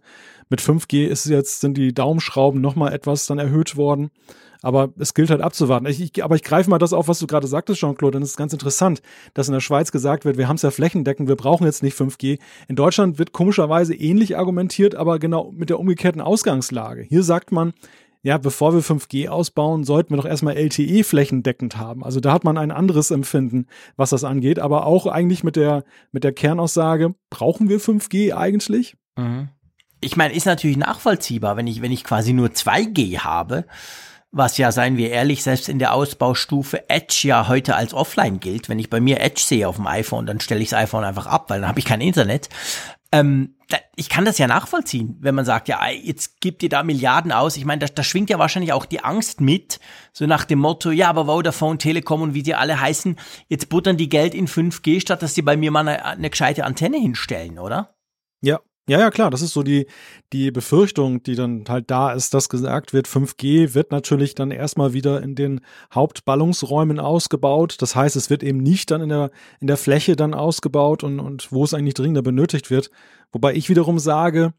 Mit 0.50 0.62
5G 0.62 1.08
ist 1.08 1.26
jetzt, 1.26 1.62
sind 1.62 1.76
die 1.76 1.94
Daumenschrauben 1.94 2.62
nochmal 2.62 2.94
etwas 2.94 3.26
dann 3.26 3.40
erhöht 3.40 3.76
worden. 3.76 4.12
Aber 4.62 4.90
es 4.98 5.14
gilt 5.14 5.30
halt 5.30 5.42
abzuwarten. 5.42 5.88
Ich, 5.88 6.02
ich, 6.02 6.24
aber 6.24 6.36
ich 6.36 6.44
greife 6.44 6.70
mal 6.70 6.80
das 6.80 6.94
auf, 6.94 7.08
was 7.08 7.20
du 7.20 7.28
gerade 7.28 7.48
sagtest, 7.48 7.80
Jean-Claude, 7.80 8.14
denn 8.14 8.24
es 8.24 8.32
ist 8.32 8.38
ganz 8.38 8.54
interessant, 8.54 9.02
dass 9.34 9.48
in 9.48 9.54
der 9.54 9.60
Schweiz 9.62 9.92
gesagt 9.92 10.26
wird, 10.26 10.38
wir 10.38 10.48
haben 10.48 10.56
es 10.56 10.62
ja 10.62 10.72
flächendeckend, 10.72 11.28
wir 11.28 11.36
brauchen 11.36 11.66
jetzt 11.66 11.84
nicht 11.84 11.98
5G. 11.98 12.40
In 12.68 12.76
Deutschland 12.76 13.20
wird 13.20 13.34
komischerweise 13.34 13.94
ähnlich 13.94 14.38
argumentiert, 14.38 14.96
aber 14.96 15.20
genau 15.20 15.52
mit 15.56 15.70
der 15.70 15.80
umgekehrten 15.80 16.22
Ausgangslage. 16.22 17.04
Hier 17.04 17.24
sagt 17.24 17.52
man, 17.52 17.74
ja, 18.28 18.38
bevor 18.38 18.74
wir 18.74 18.82
5G 18.82 19.30
ausbauen, 19.30 19.86
sollten 19.86 20.10
wir 20.10 20.18
doch 20.18 20.26
erstmal 20.26 20.58
LTE 20.58 21.06
flächendeckend 21.06 21.78
haben. 21.78 22.04
Also 22.04 22.20
da 22.20 22.34
hat 22.34 22.44
man 22.44 22.58
ein 22.58 22.72
anderes 22.72 23.10
Empfinden, 23.10 23.68
was 23.96 24.10
das 24.10 24.26
angeht, 24.26 24.60
aber 24.60 24.86
auch 24.86 25.08
eigentlich 25.08 25.46
mit 25.46 25.56
der, 25.56 25.86
mit 26.12 26.26
der 26.26 26.34
Kernaussage, 26.34 27.16
brauchen 27.30 27.70
wir 27.70 27.80
5G 27.80 28.36
eigentlich? 28.36 28.98
Mhm. 29.16 29.48
Ich 30.02 30.18
meine, 30.18 30.34
ist 30.34 30.46
natürlich 30.46 30.76
nachvollziehbar, 30.76 31.56
wenn 31.56 31.68
ich, 31.68 31.82
wenn 31.82 31.94
ich 31.94 32.04
quasi 32.04 32.34
nur 32.34 32.50
2G 32.50 33.20
habe, 33.20 33.64
was 34.32 34.58
ja, 34.58 34.74
seien 34.74 34.98
wir 34.98 35.10
ehrlich, 35.10 35.42
selbst 35.42 35.70
in 35.70 35.80
der 35.80 35.94
Ausbaustufe 35.94 36.90
Edge 36.90 37.22
ja 37.24 37.48
heute 37.48 37.78
als 37.78 37.94
offline 37.94 38.42
gilt. 38.42 38.68
Wenn 38.68 38.78
ich 38.78 38.90
bei 38.90 39.00
mir 39.00 39.22
Edge 39.22 39.42
sehe 39.42 39.70
auf 39.70 39.78
dem 39.78 39.88
iPhone, 39.88 40.26
dann 40.26 40.42
stelle 40.42 40.62
ich 40.62 40.72
das 40.72 40.80
iPhone 40.80 41.06
einfach 41.06 41.28
ab, 41.28 41.50
weil 41.50 41.62
dann 41.62 41.70
habe 41.70 41.80
ich 41.80 41.86
kein 41.86 42.02
Internet. 42.02 42.50
Ähm, 43.12 43.56
da, 43.70 43.78
ich 43.96 44.10
kann 44.10 44.26
das 44.26 44.38
ja 44.38 44.48
nachvollziehen, 44.48 45.18
wenn 45.20 45.36
man 45.36 45.46
sagt, 45.46 45.68
ja, 45.68 45.80
jetzt 45.90 46.40
gibt 46.42 46.64
ihr 46.64 46.70
da 46.70 46.84
Milliarden 46.84 47.32
aus. 47.32 47.58
Ich 47.58 47.66
meine, 47.66 47.80
da, 47.80 47.88
da 47.94 48.04
schwingt 48.04 48.30
ja 48.30 48.40
wahrscheinlich 48.40 48.74
auch 48.74 48.86
die 48.86 49.04
Angst 49.04 49.42
mit, 49.42 49.80
so 50.14 50.26
nach 50.26 50.46
dem 50.46 50.60
Motto, 50.60 50.92
ja, 50.92 51.10
aber 51.10 51.26
Vodafone, 51.26 51.78
Telekom 51.78 52.22
und 52.22 52.34
wie 52.34 52.44
die 52.44 52.56
alle 52.56 52.80
heißen, 52.80 53.18
jetzt 53.48 53.70
buttern 53.70 53.98
die 53.98 54.10
Geld 54.10 54.34
in 54.34 54.48
5G, 54.48 55.02
statt 55.02 55.22
dass 55.22 55.36
sie 55.36 55.42
bei 55.42 55.58
mir 55.58 55.72
mal 55.72 55.88
eine, 55.88 56.06
eine 56.06 56.30
gescheite 56.30 56.64
Antenne 56.66 56.98
hinstellen, 56.98 57.60
oder? 57.60 57.96
Ja, 58.42 58.60
ja, 58.90 59.00
ja, 59.02 59.12
klar, 59.12 59.30
das 59.30 59.42
ist 59.42 59.52
so 59.52 59.64
die, 59.64 59.86
die 60.32 60.50
Befürchtung, 60.50 61.22
die 61.22 61.36
dann 61.36 61.66
halt 61.68 61.92
da 61.92 62.14
ist, 62.14 62.34
dass 62.34 62.48
gesagt 62.48 62.94
wird, 62.94 63.08
5G 63.08 63.74
wird 63.74 63.92
natürlich 63.92 64.34
dann 64.34 64.50
erstmal 64.50 64.94
wieder 64.94 65.22
in 65.22 65.36
den 65.36 65.60
Hauptballungsräumen 65.94 66.98
ausgebaut. 66.98 67.76
Das 67.82 67.98
heißt, 67.98 68.16
es 68.16 68.30
wird 68.30 68.44
eben 68.44 68.60
nicht 68.60 68.90
dann 68.92 69.02
in 69.02 69.10
der, 69.10 69.32
in 69.60 69.68
der 69.68 69.76
Fläche 69.76 70.16
dann 70.16 70.34
ausgebaut 70.34 71.04
und, 71.04 71.20
und 71.20 71.52
wo 71.52 71.66
es 71.66 71.74
eigentlich 71.74 71.96
dringender 71.96 72.22
benötigt 72.22 72.70
wird. 72.70 72.90
Wobei 73.34 73.56
ich 73.56 73.68
wiederum 73.68 74.00
sage, 74.00 74.54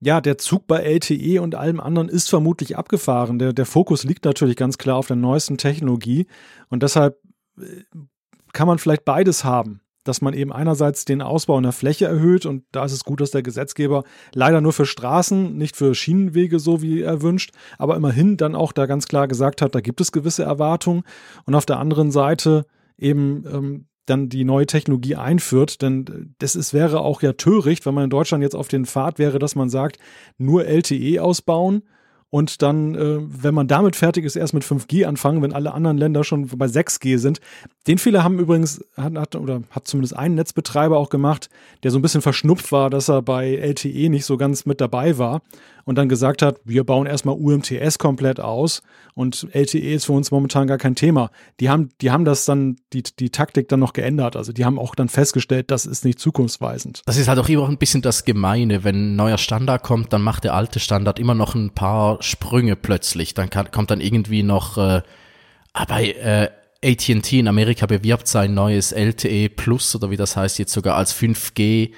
ja, 0.00 0.20
der 0.20 0.38
Zug 0.38 0.66
bei 0.66 0.80
LTE 0.80 1.40
und 1.40 1.54
allem 1.54 1.78
anderen 1.78 2.08
ist 2.08 2.28
vermutlich 2.28 2.76
abgefahren. 2.76 3.38
Der, 3.38 3.52
der 3.52 3.66
Fokus 3.66 4.02
liegt 4.02 4.24
natürlich 4.24 4.56
ganz 4.56 4.76
klar 4.76 4.96
auf 4.96 5.06
der 5.06 5.16
neuesten 5.16 5.56
Technologie 5.56 6.26
und 6.68 6.82
deshalb 6.82 7.16
äh, 7.58 7.84
kann 8.52 8.66
man 8.66 8.78
vielleicht 8.78 9.04
beides 9.04 9.44
haben 9.44 9.81
dass 10.04 10.20
man 10.20 10.34
eben 10.34 10.52
einerseits 10.52 11.04
den 11.04 11.22
Ausbau 11.22 11.56
in 11.56 11.62
der 11.62 11.72
Fläche 11.72 12.06
erhöht 12.06 12.46
und 12.46 12.64
da 12.72 12.84
ist 12.84 12.92
es 12.92 13.04
gut, 13.04 13.20
dass 13.20 13.30
der 13.30 13.42
Gesetzgeber 13.42 14.04
leider 14.34 14.60
nur 14.60 14.72
für 14.72 14.86
Straßen, 14.86 15.56
nicht 15.56 15.76
für 15.76 15.94
Schienenwege 15.94 16.58
so 16.58 16.82
wie 16.82 17.02
er 17.02 17.22
wünscht, 17.22 17.52
aber 17.78 17.96
immerhin 17.96 18.36
dann 18.36 18.54
auch 18.54 18.72
da 18.72 18.86
ganz 18.86 19.06
klar 19.06 19.28
gesagt 19.28 19.62
hat, 19.62 19.74
da 19.74 19.80
gibt 19.80 20.00
es 20.00 20.12
gewisse 20.12 20.42
Erwartungen. 20.42 21.02
Und 21.44 21.54
auf 21.54 21.66
der 21.66 21.78
anderen 21.78 22.10
Seite 22.10 22.66
eben 22.98 23.44
ähm, 23.52 23.86
dann 24.06 24.28
die 24.28 24.44
neue 24.44 24.66
Technologie 24.66 25.16
einführt, 25.16 25.80
denn 25.82 26.34
das 26.38 26.56
ist, 26.56 26.74
wäre 26.74 27.00
auch 27.00 27.22
ja 27.22 27.34
töricht, 27.34 27.86
wenn 27.86 27.94
man 27.94 28.04
in 28.04 28.10
Deutschland 28.10 28.42
jetzt 28.42 28.56
auf 28.56 28.68
den 28.68 28.84
Pfad 28.84 29.18
wäre, 29.18 29.38
dass 29.38 29.54
man 29.54 29.68
sagt, 29.68 29.98
nur 30.38 30.64
LTE 30.66 31.22
ausbauen 31.22 31.82
und 32.32 32.62
dann, 32.62 32.94
äh, 32.94 33.18
wenn 33.20 33.52
man 33.52 33.68
damit 33.68 33.94
fertig 33.94 34.24
ist, 34.24 34.36
erst 34.36 34.54
mit 34.54 34.64
5G 34.64 35.04
anfangen, 35.04 35.42
wenn 35.42 35.52
alle 35.52 35.74
anderen 35.74 35.98
Länder 35.98 36.24
schon 36.24 36.46
bei 36.46 36.64
6G 36.64 37.18
sind. 37.18 37.42
Den 37.86 37.98
Fehler 37.98 38.24
haben 38.24 38.38
übrigens, 38.38 38.82
hat, 38.96 39.18
hat, 39.18 39.36
oder 39.36 39.62
hat 39.70 39.86
zumindest 39.86 40.16
ein 40.16 40.34
Netzbetreiber 40.34 40.96
auch 40.96 41.10
gemacht, 41.10 41.50
der 41.82 41.90
so 41.90 41.98
ein 41.98 42.02
bisschen 42.02 42.22
verschnupft 42.22 42.72
war, 42.72 42.88
dass 42.88 43.10
er 43.10 43.20
bei 43.20 43.54
LTE 43.54 44.08
nicht 44.08 44.24
so 44.24 44.38
ganz 44.38 44.64
mit 44.64 44.80
dabei 44.80 45.18
war 45.18 45.42
und 45.84 45.96
dann 45.96 46.08
gesagt 46.08 46.42
hat, 46.42 46.60
wir 46.64 46.84
bauen 46.84 47.06
erstmal 47.06 47.34
UMTS 47.34 47.98
komplett 47.98 48.40
aus 48.40 48.82
und 49.14 49.48
LTE 49.52 49.94
ist 49.94 50.06
für 50.06 50.12
uns 50.12 50.30
momentan 50.30 50.66
gar 50.66 50.78
kein 50.78 50.94
Thema. 50.94 51.30
Die 51.60 51.68
haben, 51.68 51.90
die 52.00 52.10
haben 52.10 52.24
das 52.24 52.44
dann, 52.44 52.76
die, 52.92 53.02
die 53.02 53.30
Taktik 53.30 53.68
dann 53.68 53.80
noch 53.80 53.92
geändert. 53.92 54.36
Also 54.36 54.52
die 54.52 54.64
haben 54.64 54.78
auch 54.78 54.94
dann 54.94 55.08
festgestellt, 55.08 55.70
das 55.70 55.86
ist 55.86 56.04
nicht 56.04 56.18
zukunftsweisend. 56.18 57.02
Das 57.06 57.16
ist 57.16 57.28
halt 57.28 57.38
auch 57.38 57.48
immer 57.48 57.68
ein 57.68 57.78
bisschen 57.78 58.02
das 58.02 58.24
Gemeine. 58.24 58.84
Wenn 58.84 59.12
ein 59.12 59.16
neuer 59.16 59.38
Standard 59.38 59.82
kommt, 59.82 60.12
dann 60.12 60.22
macht 60.22 60.44
der 60.44 60.54
alte 60.54 60.80
Standard 60.80 61.18
immer 61.18 61.34
noch 61.34 61.54
ein 61.54 61.70
paar 61.70 62.22
Sprünge 62.22 62.76
plötzlich. 62.76 63.34
Dann 63.34 63.50
kann, 63.50 63.70
kommt 63.70 63.90
dann 63.90 64.00
irgendwie 64.00 64.42
noch, 64.42 64.78
äh, 64.78 65.02
ah, 65.72 65.84
bei 65.86 66.12
äh, 66.12 66.48
AT&T 66.84 67.38
in 67.38 67.48
Amerika 67.48 67.86
bewirbt 67.86 68.26
sein 68.26 68.54
neues 68.54 68.92
LTE 68.92 69.48
Plus 69.50 69.94
oder 69.94 70.10
wie 70.10 70.16
das 70.16 70.36
heißt 70.36 70.58
jetzt 70.58 70.72
sogar 70.72 70.96
als 70.96 71.14
5G 71.14 71.92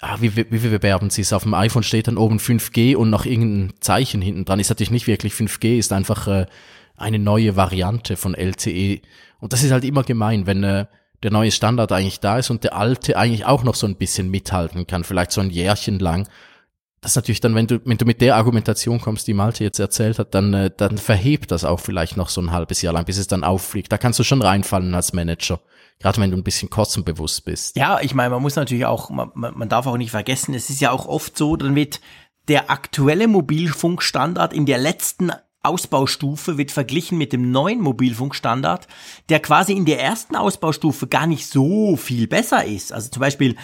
ah, 0.00 0.16
wie, 0.20 0.36
wie, 0.36 0.50
wie 0.50 0.68
bewerben 0.68 1.10
sie 1.10 1.22
es? 1.22 1.32
Auf 1.32 1.42
dem 1.42 1.54
iPhone 1.54 1.82
steht 1.82 2.08
dann 2.08 2.16
oben 2.16 2.38
5G 2.38 2.96
und 2.96 3.10
noch 3.10 3.26
irgendein 3.26 3.74
Zeichen 3.80 4.22
hinten 4.22 4.44
dran. 4.44 4.60
Ist 4.60 4.68
natürlich 4.68 4.90
nicht 4.90 5.06
wirklich 5.06 5.32
5G, 5.32 5.78
ist 5.78 5.92
einfach 5.92 6.28
äh, 6.28 6.46
eine 6.96 7.18
neue 7.18 7.56
Variante 7.56 8.16
von 8.16 8.34
LTE. 8.34 9.00
Und 9.40 9.52
das 9.52 9.62
ist 9.62 9.70
halt 9.70 9.84
immer 9.84 10.02
gemein, 10.02 10.46
wenn 10.46 10.64
äh, 10.64 10.86
der 11.22 11.30
neue 11.30 11.50
Standard 11.50 11.90
eigentlich 11.92 12.20
da 12.20 12.38
ist 12.38 12.50
und 12.50 12.64
der 12.64 12.76
alte 12.76 13.16
eigentlich 13.16 13.44
auch 13.44 13.64
noch 13.64 13.74
so 13.74 13.86
ein 13.86 13.96
bisschen 13.96 14.30
mithalten 14.30 14.86
kann, 14.86 15.04
vielleicht 15.04 15.32
so 15.32 15.40
ein 15.40 15.50
Jährchen 15.50 15.98
lang. 15.98 16.28
Das 17.00 17.12
ist 17.12 17.16
natürlich 17.16 17.40
dann, 17.40 17.54
wenn 17.54 17.66
du, 17.66 17.80
wenn 17.84 17.96
du 17.96 18.04
mit 18.04 18.20
der 18.20 18.36
Argumentation 18.36 19.00
kommst, 19.00 19.28
die 19.28 19.34
Malte 19.34 19.62
jetzt 19.62 19.78
erzählt 19.78 20.18
hat, 20.18 20.34
dann, 20.34 20.52
äh, 20.54 20.70
dann 20.76 20.98
verhebt 20.98 21.50
das 21.50 21.64
auch 21.64 21.80
vielleicht 21.80 22.16
noch 22.16 22.28
so 22.28 22.40
ein 22.40 22.52
halbes 22.52 22.82
Jahr 22.82 22.92
lang, 22.92 23.04
bis 23.04 23.18
es 23.18 23.28
dann 23.28 23.44
auffliegt. 23.44 23.90
Da 23.92 23.98
kannst 23.98 24.18
du 24.18 24.24
schon 24.24 24.42
reinfallen 24.42 24.94
als 24.94 25.12
Manager. 25.12 25.60
Gerade 26.00 26.20
wenn 26.20 26.30
du 26.30 26.36
ein 26.36 26.44
bisschen 26.44 26.70
kostenbewusst 26.70 27.44
bist. 27.44 27.76
Ja, 27.76 28.00
ich 28.00 28.14
meine, 28.14 28.30
man 28.30 28.42
muss 28.42 28.56
natürlich 28.56 28.86
auch, 28.86 29.10
man, 29.10 29.30
man 29.34 29.68
darf 29.68 29.86
auch 29.86 29.96
nicht 29.96 30.12
vergessen, 30.12 30.54
es 30.54 30.70
ist 30.70 30.80
ja 30.80 30.92
auch 30.92 31.06
oft 31.06 31.36
so, 31.36 31.56
dann 31.56 31.74
wird 31.74 32.00
der 32.46 32.70
aktuelle 32.70 33.28
Mobilfunkstandard 33.28 34.52
in 34.52 34.64
der 34.64 34.78
letzten 34.78 35.32
Ausbaustufe 35.62 36.56
wird 36.56 36.70
verglichen 36.70 37.18
mit 37.18 37.32
dem 37.32 37.50
neuen 37.50 37.80
Mobilfunkstandard, 37.80 38.86
der 39.28 39.40
quasi 39.40 39.72
in 39.72 39.84
der 39.84 40.00
ersten 40.00 40.36
Ausbaustufe 40.36 41.08
gar 41.08 41.26
nicht 41.26 41.46
so 41.46 41.96
viel 41.96 42.28
besser 42.28 42.64
ist. 42.64 42.92
Also 42.92 43.10
zum 43.10 43.20
Beispiel, 43.20 43.56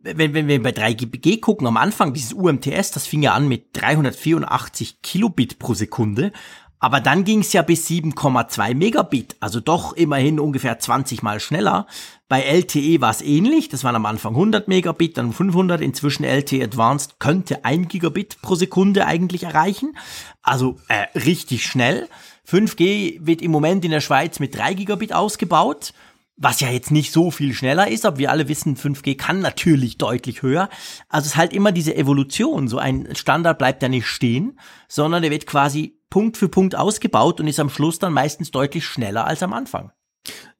wenn, 0.00 0.34
wenn 0.34 0.46
wir 0.46 0.62
bei 0.62 0.70
3G 0.70 1.40
gucken, 1.40 1.66
am 1.66 1.76
Anfang 1.76 2.12
dieses 2.12 2.34
UMTS, 2.34 2.92
das 2.92 3.06
fing 3.06 3.22
ja 3.22 3.32
an 3.32 3.48
mit 3.48 3.68
384 3.72 5.02
Kilobit 5.02 5.58
pro 5.58 5.74
Sekunde 5.74 6.32
Aber 6.80 7.00
dann 7.00 7.24
ging 7.24 7.40
es 7.40 7.52
ja 7.52 7.62
bis 7.62 7.88
7,2 7.88 8.74
Megabit, 8.74 9.36
also 9.40 9.60
doch 9.60 9.94
immerhin 9.94 10.38
ungefähr 10.38 10.78
20 10.78 11.22
mal 11.22 11.40
schneller. 11.40 11.86
Bei 12.28 12.42
LTE 12.42 13.00
war 13.00 13.10
es 13.10 13.22
ähnlich, 13.22 13.68
das 13.68 13.84
waren 13.84 13.96
am 13.96 14.06
Anfang 14.06 14.34
100 14.34 14.68
Megabit, 14.68 15.18
dann 15.18 15.32
500, 15.32 15.80
inzwischen 15.80 16.24
LTE 16.24 16.62
Advanced 16.62 17.18
könnte 17.18 17.64
1 17.64 17.88
Gigabit 17.88 18.40
pro 18.42 18.54
Sekunde 18.54 19.06
eigentlich 19.06 19.42
erreichen, 19.44 19.96
also 20.42 20.76
äh, 20.88 21.18
richtig 21.18 21.66
schnell. 21.66 22.08
5G 22.48 23.26
wird 23.26 23.42
im 23.42 23.50
Moment 23.50 23.84
in 23.84 23.90
der 23.90 24.00
Schweiz 24.00 24.38
mit 24.38 24.56
3 24.56 24.74
Gigabit 24.74 25.12
ausgebaut, 25.12 25.92
was 26.36 26.60
ja 26.60 26.70
jetzt 26.70 26.92
nicht 26.92 27.12
so 27.12 27.32
viel 27.32 27.52
schneller 27.52 27.88
ist, 27.88 28.06
aber 28.06 28.18
wir 28.18 28.30
alle 28.30 28.46
wissen, 28.46 28.76
5G 28.76 29.16
kann 29.16 29.40
natürlich 29.40 29.98
deutlich 29.98 30.42
höher. 30.42 30.68
Also 31.08 31.26
es 31.26 31.32
ist 31.32 31.36
halt 31.36 31.52
immer 31.52 31.72
diese 31.72 31.96
Evolution, 31.96 32.68
so 32.68 32.78
ein 32.78 33.08
Standard 33.16 33.58
bleibt 33.58 33.82
ja 33.82 33.88
nicht 33.88 34.06
stehen, 34.06 34.58
sondern 34.86 35.22
der 35.22 35.32
wird 35.32 35.46
quasi 35.46 35.97
Punkt 36.10 36.36
für 36.36 36.48
Punkt 36.48 36.74
ausgebaut 36.76 37.40
und 37.40 37.48
ist 37.48 37.60
am 37.60 37.70
Schluss 37.70 37.98
dann 37.98 38.12
meistens 38.12 38.50
deutlich 38.50 38.84
schneller 38.86 39.26
als 39.26 39.42
am 39.42 39.52
Anfang. 39.52 39.92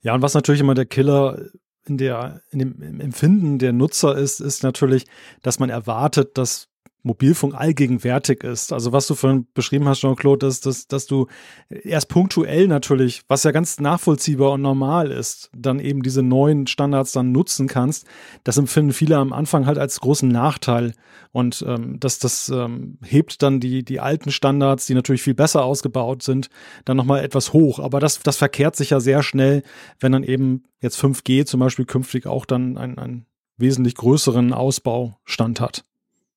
Ja, 0.00 0.14
und 0.14 0.22
was 0.22 0.34
natürlich 0.34 0.60
immer 0.60 0.74
der 0.74 0.86
Killer 0.86 1.50
in 1.86 1.96
der, 1.96 2.42
in 2.50 2.58
dem 2.58 3.00
Empfinden 3.00 3.58
der 3.58 3.72
Nutzer 3.72 4.16
ist, 4.16 4.40
ist 4.40 4.62
natürlich, 4.62 5.06
dass 5.42 5.58
man 5.58 5.70
erwartet, 5.70 6.36
dass 6.36 6.68
Mobilfunk 7.02 7.54
allgegenwärtig 7.54 8.42
ist. 8.42 8.72
Also 8.72 8.92
was 8.92 9.06
du 9.06 9.14
vorhin 9.14 9.46
beschrieben 9.54 9.88
hast, 9.88 10.00
Jean-Claude, 10.00 10.46
ist, 10.46 10.66
dass, 10.66 10.88
dass 10.88 11.06
du 11.06 11.26
erst 11.68 12.08
punktuell 12.08 12.66
natürlich, 12.66 13.22
was 13.28 13.44
ja 13.44 13.52
ganz 13.52 13.78
nachvollziehbar 13.78 14.52
und 14.52 14.62
normal 14.62 15.10
ist, 15.10 15.50
dann 15.56 15.78
eben 15.78 16.02
diese 16.02 16.22
neuen 16.22 16.66
Standards 16.66 17.12
dann 17.12 17.32
nutzen 17.32 17.68
kannst. 17.68 18.06
Das 18.44 18.58
empfinden 18.58 18.92
viele 18.92 19.16
am 19.16 19.32
Anfang 19.32 19.66
halt 19.66 19.78
als 19.78 20.00
großen 20.00 20.28
Nachteil. 20.28 20.92
Und 21.30 21.64
ähm, 21.66 22.00
das, 22.00 22.18
das 22.18 22.48
ähm, 22.48 22.98
hebt 23.04 23.42
dann 23.42 23.60
die, 23.60 23.84
die 23.84 24.00
alten 24.00 24.30
Standards, 24.30 24.86
die 24.86 24.94
natürlich 24.94 25.22
viel 25.22 25.34
besser 25.34 25.64
ausgebaut 25.64 26.22
sind, 26.22 26.48
dann 26.84 26.96
nochmal 26.96 27.24
etwas 27.24 27.52
hoch. 27.52 27.78
Aber 27.78 28.00
das, 28.00 28.20
das 28.20 28.36
verkehrt 28.36 28.76
sich 28.76 28.90
ja 28.90 29.00
sehr 29.00 29.22
schnell, 29.22 29.62
wenn 30.00 30.12
dann 30.12 30.24
eben 30.24 30.64
jetzt 30.80 31.02
5G 31.02 31.44
zum 31.44 31.60
Beispiel 31.60 31.84
künftig 31.84 32.26
auch 32.26 32.44
dann 32.44 32.76
einen, 32.76 32.98
einen 32.98 33.26
wesentlich 33.56 33.94
größeren 33.94 34.52
Ausbaustand 34.52 35.60
hat. 35.60 35.84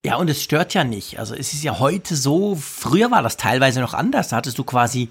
Ja, 0.03 0.15
und 0.15 0.29
es 0.29 0.41
stört 0.41 0.73
ja 0.73 0.83
nicht. 0.83 1.19
Also 1.19 1.35
es 1.35 1.53
ist 1.53 1.63
ja 1.63 1.77
heute 1.77 2.15
so, 2.15 2.55
früher 2.55 3.11
war 3.11 3.21
das 3.21 3.37
teilweise 3.37 3.81
noch 3.81 3.93
anders. 3.93 4.29
Da 4.29 4.37
hattest 4.37 4.57
du 4.57 4.63
quasi, 4.63 5.09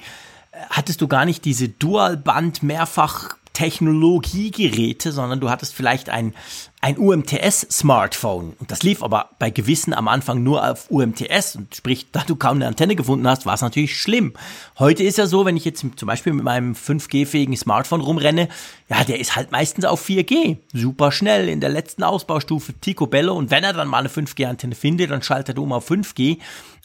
äh, 0.51 0.57
hattest 0.71 1.01
du 1.01 1.07
gar 1.07 1.25
nicht 1.25 1.45
diese 1.45 1.69
Dualband 1.69 2.65
mehrfach 2.65 3.37
Technologiegeräte, 3.61 5.13
sondern 5.13 5.39
du 5.39 5.51
hattest 5.51 5.75
vielleicht 5.75 6.09
ein, 6.09 6.33
ein 6.81 6.97
UMTS-Smartphone. 6.97 8.55
Und 8.59 8.71
das 8.71 8.83
lief 8.83 9.03
aber 9.03 9.29
bei 9.39 9.51
gewissen 9.51 9.93
am 9.93 10.09
Anfang 10.09 10.43
nur 10.43 10.67
auf 10.67 10.91
UMTS. 10.91 11.57
Und 11.57 11.75
sprich, 11.75 12.07
da 12.11 12.25
du 12.27 12.37
kaum 12.37 12.57
eine 12.57 12.69
Antenne 12.69 12.97
gefunden 12.97 13.29
hast, 13.29 13.45
war 13.45 13.53
es 13.53 13.61
natürlich 13.61 14.01
schlimm. 14.01 14.33
Heute 14.79 15.03
ist 15.03 15.19
ja 15.19 15.27
so, 15.27 15.45
wenn 15.45 15.59
ich 15.59 15.67
jetzt 15.67 15.85
zum 15.95 16.07
Beispiel 16.07 16.33
mit 16.33 16.43
meinem 16.43 16.73
5G-fähigen 16.73 17.55
Smartphone 17.55 18.01
rumrenne, 18.01 18.49
ja, 18.89 19.05
der 19.05 19.21
ist 19.21 19.37
halt 19.37 19.53
meistens 19.53 19.85
auf 19.85 20.09
4G. 20.09 20.57
Super 20.73 21.13
schnell 21.13 21.51
in 21.51 21.61
der 21.61 21.69
letzten 21.69 22.03
Ausbaustufe 22.03 22.73
Picobello. 22.73 23.35
Und 23.35 23.51
wenn 23.51 23.63
er 23.63 23.75
dann 23.75 23.89
mal 23.89 23.99
eine 23.99 24.09
5G-Antenne 24.09 24.75
findet, 24.75 25.11
dann 25.11 25.23
schaltet 25.23 25.59
er 25.59 25.63
um 25.63 25.75
auf 25.75 25.91
5G. 25.91 26.39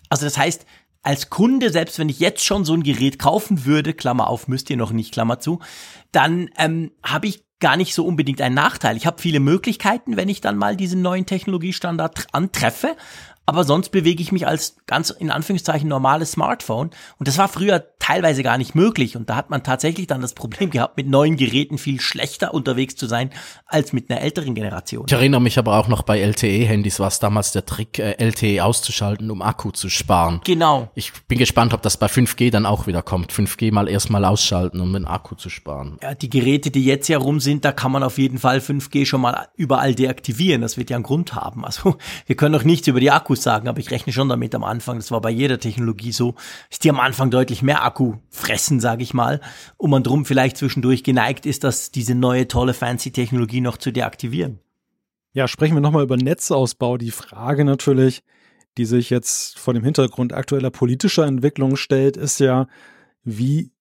Also 0.10 0.26
das 0.26 0.38
heißt, 0.38 0.66
als 1.06 1.30
Kunde, 1.30 1.70
selbst 1.70 2.00
wenn 2.00 2.10
ich 2.10 2.20
jetzt 2.20 2.44
schon 2.44 2.66
so 2.66 2.74
ein 2.74 2.84
Gerät 2.84 3.20
kaufen 3.20 3.66
würde, 3.66 3.94
Klammer 3.94 4.28
auf, 4.28 4.48
müsst 4.48 4.70
ihr 4.70 4.78
noch 4.78 4.92
nicht, 4.92 5.14
Klammer 5.14 5.40
zu, 5.40 5.60
dann 6.12 6.50
ähm, 6.58 6.92
habe 7.04 7.28
ich 7.28 7.46
gar 7.60 7.78
nicht 7.78 7.94
so 7.94 8.06
unbedingt 8.06 8.42
einen 8.42 8.56
Nachteil. 8.56 8.98
Ich 8.98 9.06
habe 9.06 9.22
viele 9.22 9.40
Möglichkeiten, 9.40 10.18
wenn 10.18 10.30
ich 10.30 10.42
dann 10.42 10.58
mal 10.58 10.76
diesen 10.76 11.02
neuen 11.02 11.26
Technologiestandard 11.26 12.28
antreffe, 12.32 12.96
aber 13.46 13.64
sonst 13.64 13.90
bewege 13.90 14.22
ich 14.22 14.32
mich 14.32 14.48
als 14.48 14.78
ganz 14.88 15.12
in 15.12 15.30
Anführungszeichen 15.30 15.88
normales 15.88 16.32
Smartphone. 16.32 16.90
Und 17.18 17.28
das 17.28 17.38
war 17.38 17.48
früher 17.48 17.86
teilweise 18.00 18.44
gar 18.44 18.58
nicht 18.58 18.76
möglich. 18.76 19.16
Und 19.16 19.30
da 19.30 19.36
hat 19.36 19.50
man 19.50 19.64
tatsächlich 19.64 20.08
dann 20.08 20.22
das 20.22 20.34
Problem 20.34 20.72
gehabt, 20.72 20.98
mit 20.98 21.08
neuen 21.08 21.38
Geräten 21.38 21.78
viel 21.78 22.02
schlechter 22.02 22.54
unterwegs 22.54 22.96
zu 22.96 23.08
sein 23.08 23.30
als 23.68 23.94
mit 23.94 24.10
einer 24.10 24.22
älteren 24.22 24.56
Generation. 24.56 25.06
Ich 25.08 25.14
erinnere 25.14 25.42
mich 25.42 25.60
aber 25.60 25.78
auch 25.78 25.88
noch 25.88 26.02
bei 26.02 26.20
LTE-Handys 26.20 27.00
war 27.00 27.08
es 27.08 27.20
damals 27.20 27.52
der 27.52 27.66
Trick, 27.66 28.00
äh, 28.00 28.16
LTE 28.18 28.64
auszuschalten, 28.64 29.30
um 29.30 29.42
Akku 29.42 29.72
zu 29.72 29.90
sparen. 29.90 30.42
Genau. 30.44 30.90
Ich 30.96 31.14
bin 31.28 31.38
gespannt, 31.38 31.74
ob 31.74 31.82
das 31.84 31.98
bei 31.98 32.08
5G 32.08 32.52
dann 32.52 32.66
auch 32.66 32.88
wieder 32.88 33.04
kommt. 33.04 33.32
5G 33.32 33.72
mal 33.72 33.88
erstmal 33.88 34.26
ausschalten, 34.26 34.80
um 34.80 34.92
den 34.92 35.06
Akku 35.06 35.36
zu 35.36 35.50
sparen. 35.50 35.98
Ja, 36.02 36.16
die 36.16 36.30
Geräte, 36.30 36.72
die 36.72 36.84
jetzt 36.84 37.08
ja 37.08 37.18
rum 37.18 37.40
sind, 37.40 37.64
da 37.64 37.72
kann 37.72 37.92
man 37.92 38.04
auf 38.04 38.18
jeden 38.18 38.40
Fall 38.40 38.58
5G 38.58 39.06
schon 39.06 39.22
mal 39.22 39.48
überall 39.56 39.94
deaktivieren. 39.94 40.62
Das 40.62 40.78
wird 40.78 40.90
ja 40.90 40.98
einen 40.98 41.04
Grund 41.04 41.36
haben. 41.36 41.64
Also 41.64 41.98
wir 42.26 42.36
können 42.36 42.54
noch 42.54 42.64
nichts 42.64 42.88
über 42.88 43.00
die 43.00 43.12
Akku 43.12 43.35
Akkus 43.36 43.44
sagen, 43.44 43.68
aber 43.68 43.80
ich 43.80 43.92
rechne 43.92 44.14
schon 44.14 44.30
damit 44.30 44.56
am 44.56 44.64
Anfang, 44.64 44.98
das 44.98 45.12
war 45.12 45.22
bei 45.22 45.30
jeder 45.30 45.60
Technologie 45.60 46.12
so, 46.12 46.36
dass 46.70 46.80
die 46.80 46.90
am 46.90 47.00
Anfang 47.00 47.30
deutlich 47.32 47.62
mehr 47.62 47.84
Akku 47.84 48.16
fressen, 48.30 48.80
sage 48.80 49.04
ich 49.04 49.14
mal, 49.14 49.42
und 49.78 49.90
man 49.90 50.04
drum 50.04 50.26
vielleicht 50.26 50.58
zwischendurch 50.58 51.04
geneigt 51.04 51.46
ist, 51.46 51.64
dass 51.64 51.92
diese 51.92 52.16
neue 52.16 52.48
tolle 52.48 52.74
fancy 52.74 53.12
Technologie 53.12 53.62
noch 53.62 53.78
zu 53.78 53.92
deaktivieren. 53.92 54.60
Ja, 55.34 55.48
sprechen 55.48 55.76
wir 55.76 55.82
nochmal 55.82 56.04
über 56.04 56.16
Netzausbau. 56.16 56.98
Die 56.98 57.12
Frage 57.12 57.66
natürlich, 57.66 58.24
die 58.78 58.86
sich 58.86 59.10
jetzt 59.10 59.60
vor 59.60 59.74
dem 59.74 59.84
Hintergrund 59.84 60.32
aktueller 60.32 60.72
politischer 60.72 61.26
Entwicklungen 61.26 61.76
stellt, 61.76 62.16
ist 62.16 62.40
ja, 62.40 62.68
wie 63.24 63.72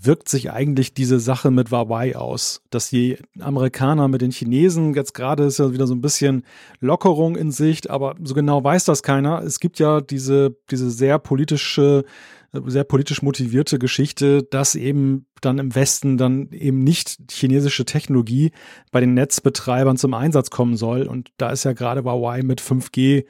wirkt 0.00 0.28
sich 0.28 0.50
eigentlich 0.50 0.94
diese 0.94 1.20
Sache 1.20 1.50
mit 1.50 1.70
Huawei 1.70 2.16
aus? 2.16 2.62
Dass 2.70 2.90
die 2.90 3.18
Amerikaner 3.40 4.08
mit 4.08 4.22
den 4.22 4.30
Chinesen, 4.30 4.94
jetzt 4.94 5.14
gerade 5.14 5.44
ist 5.44 5.58
ja 5.58 5.72
wieder 5.72 5.86
so 5.86 5.94
ein 5.94 6.00
bisschen 6.00 6.44
Lockerung 6.80 7.36
in 7.36 7.50
Sicht, 7.50 7.90
aber 7.90 8.14
so 8.22 8.34
genau 8.34 8.62
weiß 8.62 8.84
das 8.84 9.02
keiner. 9.02 9.42
Es 9.42 9.60
gibt 9.60 9.78
ja 9.78 10.00
diese, 10.00 10.56
diese 10.70 10.90
sehr 10.90 11.18
politische, 11.18 12.04
sehr 12.52 12.84
politisch 12.84 13.22
motivierte 13.22 13.78
Geschichte, 13.78 14.42
dass 14.42 14.74
eben 14.74 15.26
dann 15.40 15.58
im 15.58 15.74
Westen 15.74 16.16
dann 16.16 16.50
eben 16.52 16.82
nicht 16.84 17.18
chinesische 17.30 17.84
Technologie 17.84 18.52
bei 18.92 19.00
den 19.00 19.14
Netzbetreibern 19.14 19.96
zum 19.96 20.14
Einsatz 20.14 20.50
kommen 20.50 20.76
soll. 20.76 21.02
Und 21.02 21.30
da 21.36 21.50
ist 21.50 21.64
ja 21.64 21.72
gerade 21.72 22.04
Huawei 22.04 22.42
mit 22.42 22.60
5G 22.60 23.24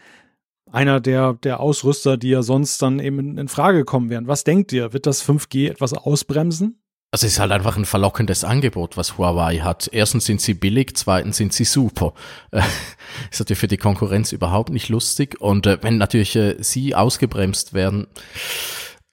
einer 0.70 1.00
der, 1.00 1.34
der 1.34 1.60
Ausrüster, 1.60 2.16
die 2.16 2.30
ja 2.30 2.42
sonst 2.42 2.82
dann 2.82 2.98
eben 2.98 3.38
in, 3.38 3.48
Frage 3.48 3.84
kommen 3.84 4.10
wären. 4.10 4.26
Was 4.26 4.44
denkt 4.44 4.72
ihr? 4.72 4.92
Wird 4.92 5.06
das 5.06 5.26
5G 5.26 5.70
etwas 5.70 5.92
ausbremsen? 5.92 6.82
Also 7.12 7.26
es 7.26 7.34
ist 7.34 7.38
halt 7.38 7.52
einfach 7.52 7.76
ein 7.76 7.84
verlockendes 7.84 8.44
Angebot, 8.44 8.96
was 8.96 9.16
Huawei 9.16 9.58
hat. 9.58 9.88
Erstens 9.92 10.26
sind 10.26 10.40
sie 10.40 10.54
billig, 10.54 10.96
zweitens 10.96 11.36
sind 11.36 11.52
sie 11.52 11.64
super. 11.64 12.12
Ist 13.30 13.38
natürlich 13.38 13.60
für 13.60 13.68
die 13.68 13.76
Konkurrenz 13.76 14.32
überhaupt 14.32 14.70
nicht 14.70 14.88
lustig. 14.88 15.40
Und 15.40 15.66
äh, 15.66 15.78
wenn 15.82 15.98
natürlich 15.98 16.34
äh, 16.36 16.56
sie 16.58 16.94
ausgebremst 16.94 17.72
werden, 17.72 18.08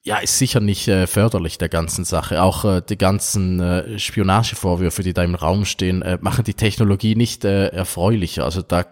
ja, 0.06 0.18
ist 0.18 0.38
sicher 0.38 0.60
nicht 0.60 0.90
äh, 0.90 1.08
förderlich 1.08 1.58
der 1.60 1.70
ganzen 1.70 2.04
Sache. 2.04 2.42
Auch 2.42 2.66
äh, 2.66 2.82
die 2.82 2.98
ganzen 2.98 3.62
äh, 3.62 3.98
Spionagevorwürfe, 3.98 5.02
die 5.02 5.14
da 5.14 5.24
im 5.24 5.36
Raum 5.36 5.64
stehen, 5.64 6.02
äh, 6.02 6.18
machen 6.20 6.44
die 6.44 6.56
Technologie 6.56 7.16
nicht 7.16 7.46
äh, 7.46 7.68
erfreulicher. 7.68 8.44
Also 8.44 8.62
da 8.64 8.86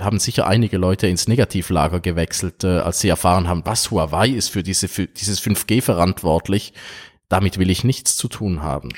haben 0.00 0.18
sicher 0.18 0.46
einige 0.46 0.78
Leute 0.78 1.06
ins 1.06 1.28
Negativlager 1.28 2.00
gewechselt, 2.00 2.64
äh, 2.64 2.78
als 2.78 3.00
sie 3.00 3.08
erfahren 3.08 3.48
haben, 3.48 3.62
was 3.64 3.90
Huawei 3.90 4.28
ist 4.28 4.48
für, 4.48 4.62
diese, 4.62 4.88
für 4.88 5.06
dieses 5.06 5.42
5G 5.42 5.82
verantwortlich. 5.82 6.72
Damit 7.28 7.58
will 7.58 7.70
ich 7.70 7.84
nichts 7.84 8.16
zu 8.16 8.28
tun 8.28 8.62
haben. 8.62 8.90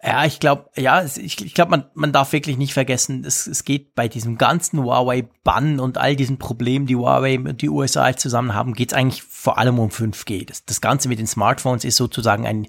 Ja, 0.00 0.24
ich 0.24 0.38
glaube, 0.38 0.70
ja, 0.76 1.04
ich, 1.04 1.44
ich 1.44 1.54
glaube, 1.54 1.72
man, 1.72 1.84
man 1.94 2.12
darf 2.12 2.32
wirklich 2.32 2.56
nicht 2.56 2.72
vergessen, 2.72 3.24
es, 3.24 3.48
es 3.48 3.64
geht 3.64 3.96
bei 3.96 4.06
diesem 4.06 4.38
ganzen 4.38 4.80
Huawei-Bann 4.80 5.80
und 5.80 5.98
all 5.98 6.14
diesen 6.14 6.38
Problemen, 6.38 6.86
die 6.86 6.94
Huawei 6.94 7.36
und 7.36 7.62
die 7.62 7.68
USA 7.68 8.16
zusammen 8.16 8.54
haben, 8.54 8.74
geht 8.74 8.92
es 8.92 8.96
eigentlich 8.96 9.24
vor 9.24 9.58
allem 9.58 9.80
um 9.80 9.90
5G. 9.90 10.46
Das, 10.46 10.64
das 10.64 10.80
Ganze 10.80 11.08
mit 11.08 11.18
den 11.18 11.26
Smartphones 11.26 11.84
ist 11.84 11.96
sozusagen 11.96 12.46
ein, 12.46 12.68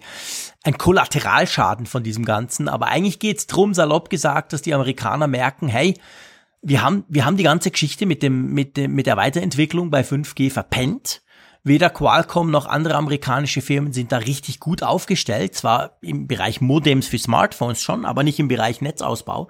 ein 0.64 0.80
Kollateralschaden 0.80 1.86
von 1.86 2.02
diesem 2.02 2.26
Ganzen. 2.26 2.68
Aber 2.68 2.88
eigentlich 2.88 3.20
geht 3.20 3.38
es 3.38 3.46
drum, 3.46 3.76
salopp 3.76 4.10
gesagt, 4.10 4.52
dass 4.52 4.64
die 4.64 4.74
Amerikaner 4.74 5.28
merken, 5.28 5.68
hey, 5.68 5.94
wir 6.62 6.82
haben, 6.82 7.06
wir 7.08 7.26
haben 7.26 7.38
die 7.38 7.44
ganze 7.44 7.72
Geschichte 7.72 8.06
mit 8.06 8.24
dem, 8.24 8.54
mit 8.54 8.78
dem, 8.78 8.94
mit 8.94 9.08
der 9.08 9.18
Weiterentwicklung 9.18 9.90
bei 9.90 10.02
5G 10.02 10.52
verpennt. 10.52 11.22
Weder 11.64 11.90
Qualcomm 11.90 12.52
noch 12.52 12.68
andere 12.68 12.96
amerikanische 12.96 13.62
Firmen 13.62 13.92
sind 13.92 14.12
da 14.12 14.18
richtig 14.18 14.60
gut 14.60 14.82
aufgestellt. 14.82 15.56
Zwar 15.56 15.98
im 16.02 16.28
Bereich 16.28 16.62
Modems 16.62 17.08
für 17.08 17.18
Smartphones 17.18 17.82
schon, 17.82 18.06
aber 18.06 18.24
nicht 18.24 18.40
im 18.40 18.48
Bereich 18.48 18.82
Netzausbau. 18.82 19.50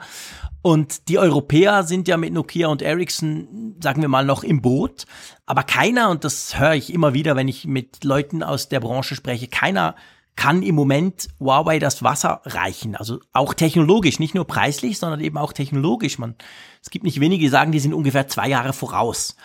Und 0.61 1.07
die 1.07 1.19
Europäer 1.19 1.83
sind 1.83 2.07
ja 2.07 2.17
mit 2.17 2.33
Nokia 2.33 2.67
und 2.67 2.81
Ericsson, 2.81 3.75
sagen 3.81 4.01
wir 4.01 4.09
mal, 4.09 4.25
noch 4.25 4.43
im 4.43 4.61
Boot. 4.61 5.05
Aber 5.45 5.63
keiner, 5.63 6.09
und 6.09 6.23
das 6.23 6.59
höre 6.59 6.73
ich 6.73 6.93
immer 6.93 7.13
wieder, 7.13 7.35
wenn 7.35 7.47
ich 7.47 7.65
mit 7.65 8.03
Leuten 8.03 8.43
aus 8.43 8.69
der 8.69 8.79
Branche 8.79 9.15
spreche, 9.15 9.47
keiner 9.47 9.95
kann 10.39 10.63
im 10.63 10.73
Moment 10.73 11.27
Huawei 11.41 11.79
das 11.79 12.01
Wasser 12.01 12.41
reichen. 12.45 12.95
Also 12.95 13.19
auch 13.33 13.53
technologisch, 13.53 14.19
nicht 14.19 14.35
nur 14.35 14.47
preislich, 14.47 14.97
sondern 14.97 15.19
eben 15.19 15.37
auch 15.37 15.51
technologisch. 15.51 16.17
Man, 16.17 16.35
es 16.81 16.89
gibt 16.89 17.03
nicht 17.03 17.19
wenige, 17.19 17.43
die 17.43 17.49
sagen, 17.49 17.73
die 17.73 17.81
sind 17.81 17.93
ungefähr 17.93 18.29
zwei 18.29 18.47
Jahre 18.47 18.71
voraus. 18.71 19.35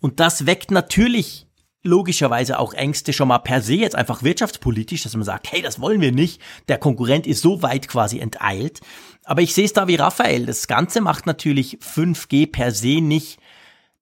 Und 0.00 0.20
das 0.20 0.46
weckt 0.46 0.70
natürlich 0.70 1.48
logischerweise 1.82 2.60
auch 2.60 2.72
Ängste 2.72 3.12
schon 3.12 3.26
mal 3.26 3.40
per 3.40 3.62
se 3.62 3.74
jetzt 3.74 3.96
einfach 3.96 4.22
wirtschaftspolitisch, 4.22 5.02
dass 5.02 5.16
man 5.16 5.24
sagt, 5.24 5.50
hey, 5.50 5.60
das 5.60 5.80
wollen 5.80 6.00
wir 6.00 6.12
nicht. 6.12 6.40
Der 6.68 6.78
Konkurrent 6.78 7.26
ist 7.26 7.42
so 7.42 7.62
weit 7.62 7.88
quasi 7.88 8.20
enteilt. 8.20 8.80
Aber 9.24 9.42
ich 9.42 9.54
sehe 9.54 9.64
es 9.64 9.72
da 9.72 9.88
wie 9.88 9.96
Raphael. 9.96 10.46
Das 10.46 10.68
Ganze 10.68 11.00
macht 11.00 11.26
natürlich 11.26 11.78
5G 11.80 12.52
per 12.52 12.70
se 12.70 13.00
nicht 13.00 13.40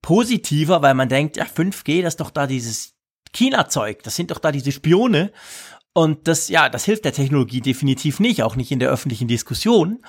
positiver, 0.02 0.82
weil 0.82 0.92
man 0.92 1.08
denkt, 1.08 1.38
ja, 1.38 1.44
5G, 1.44 2.02
das 2.02 2.12
ist 2.12 2.20
doch 2.20 2.30
da 2.30 2.46
dieses 2.46 2.92
China-Zeug. 3.32 4.02
Das 4.02 4.16
sind 4.16 4.30
doch 4.30 4.38
da 4.38 4.52
diese 4.52 4.72
Spione. 4.72 5.32
Und 5.94 6.26
das, 6.26 6.48
ja, 6.48 6.68
das 6.68 6.84
hilft 6.84 7.04
der 7.04 7.12
Technologie 7.12 7.60
definitiv 7.60 8.18
nicht, 8.18 8.42
auch 8.42 8.56
nicht 8.56 8.72
in 8.72 8.78
der 8.78 8.90
öffentlichen 8.90 9.28
Diskussion. 9.28 10.02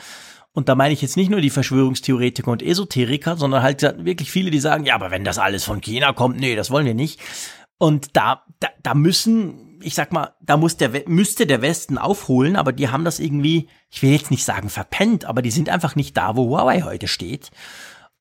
Und 0.53 0.69
da 0.69 0.75
meine 0.75 0.93
ich 0.93 1.01
jetzt 1.01 1.17
nicht 1.17 1.29
nur 1.29 1.41
die 1.41 1.49
Verschwörungstheoretiker 1.49 2.51
und 2.51 2.61
Esoteriker, 2.61 3.35
sondern 3.35 3.63
halt 3.63 3.81
wirklich 3.81 4.31
viele, 4.31 4.51
die 4.51 4.59
sagen, 4.59 4.85
ja, 4.85 4.95
aber 4.95 5.11
wenn 5.11 5.23
das 5.23 5.39
alles 5.39 5.63
von 5.63 5.81
China 5.81 6.13
kommt, 6.13 6.39
nee, 6.39 6.55
das 6.55 6.69
wollen 6.69 6.85
wir 6.85 6.93
nicht. 6.93 7.19
Und 7.79 8.15
da, 8.15 8.45
da, 8.59 8.69
da 8.81 8.93
müssen, 8.93 9.79
ich 9.81 9.95
sag 9.95 10.13
mal, 10.13 10.35
da 10.41 10.55
muss 10.55 10.77
der, 10.77 10.91
müsste 11.07 11.47
der 11.47 11.61
Westen 11.61 11.97
aufholen, 11.97 12.55
aber 12.55 12.71
die 12.71 12.89
haben 12.89 13.03
das 13.03 13.19
irgendwie, 13.19 13.67
ich 13.89 14.03
will 14.03 14.11
jetzt 14.11 14.31
nicht 14.31 14.45
sagen 14.45 14.69
verpennt, 14.69 15.25
aber 15.25 15.41
die 15.41 15.51
sind 15.51 15.69
einfach 15.69 15.95
nicht 15.95 16.15
da, 16.15 16.35
wo 16.37 16.49
Huawei 16.49 16.81
heute 16.83 17.07
steht. 17.07 17.51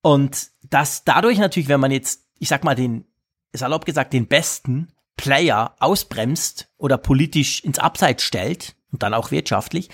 Und 0.01 0.49
das 0.69 1.05
dadurch 1.05 1.39
natürlich, 1.39 1.69
wenn 1.69 1.81
man 1.81 1.93
jetzt, 1.93 2.27
ich 2.39 2.49
sag 2.49 2.65
mal, 2.65 2.75
den, 2.75 3.05
salopp 3.53 3.85
gesagt, 3.85 4.15
den 4.15 4.27
besten 4.27 4.89
Player 5.17 5.75
ausbremst 5.79 6.69
oder 6.79 6.99
politisch 6.99 7.61
ins 7.61 7.79
Abseits 7.79 8.23
stellt 8.23 8.75
und 8.91 9.03
dann 9.03 9.15
auch 9.15 9.31
wirtschaftlich, 9.31 9.91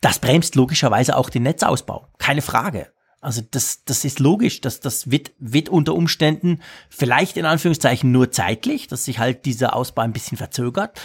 das 0.00 0.18
bremst 0.18 0.54
logischerweise 0.54 1.16
auch 1.16 1.30
den 1.30 1.44
Netzausbau. 1.44 2.08
Keine 2.18 2.42
Frage. 2.42 2.92
Also 3.20 3.42
das, 3.50 3.84
das 3.84 4.04
ist 4.04 4.20
logisch, 4.20 4.60
dass 4.60 4.80
das 4.80 5.10
wird, 5.10 5.32
wird 5.38 5.68
unter 5.68 5.94
Umständen 5.94 6.60
vielleicht 6.90 7.36
in 7.36 7.44
Anführungszeichen 7.44 8.12
nur 8.12 8.30
zeitlich, 8.30 8.88
dass 8.88 9.04
sich 9.04 9.18
halt 9.18 9.46
dieser 9.46 9.74
Ausbau 9.74 10.02
ein 10.02 10.12
bisschen 10.12 10.36
verzögert. 10.36 11.00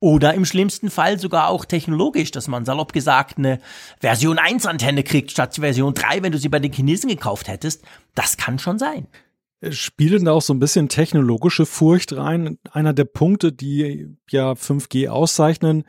Oder 0.00 0.34
im 0.34 0.44
schlimmsten 0.44 0.90
Fall 0.90 1.20
sogar 1.20 1.48
auch 1.48 1.64
technologisch, 1.64 2.32
dass 2.32 2.48
man 2.48 2.64
salopp 2.64 2.92
gesagt 2.92 3.38
eine 3.38 3.60
Version 4.00 4.36
1 4.36 4.66
Antenne 4.66 5.04
kriegt 5.04 5.30
statt 5.30 5.54
Version 5.54 5.94
3, 5.94 6.24
wenn 6.24 6.32
du 6.32 6.38
sie 6.38 6.48
bei 6.48 6.58
den 6.58 6.72
Chinesen 6.72 7.08
gekauft 7.08 7.46
hättest. 7.46 7.84
Das 8.16 8.36
kann 8.36 8.58
schon 8.58 8.80
sein. 8.80 9.06
Spielt 9.70 10.26
da 10.26 10.32
auch 10.32 10.42
so 10.42 10.52
ein 10.52 10.58
bisschen 10.58 10.88
technologische 10.88 11.66
Furcht 11.66 12.16
rein? 12.16 12.58
Einer 12.70 12.92
der 12.92 13.04
Punkte, 13.04 13.52
die 13.52 14.16
ja 14.28 14.52
5G 14.52 15.08
auszeichnen, 15.08 15.84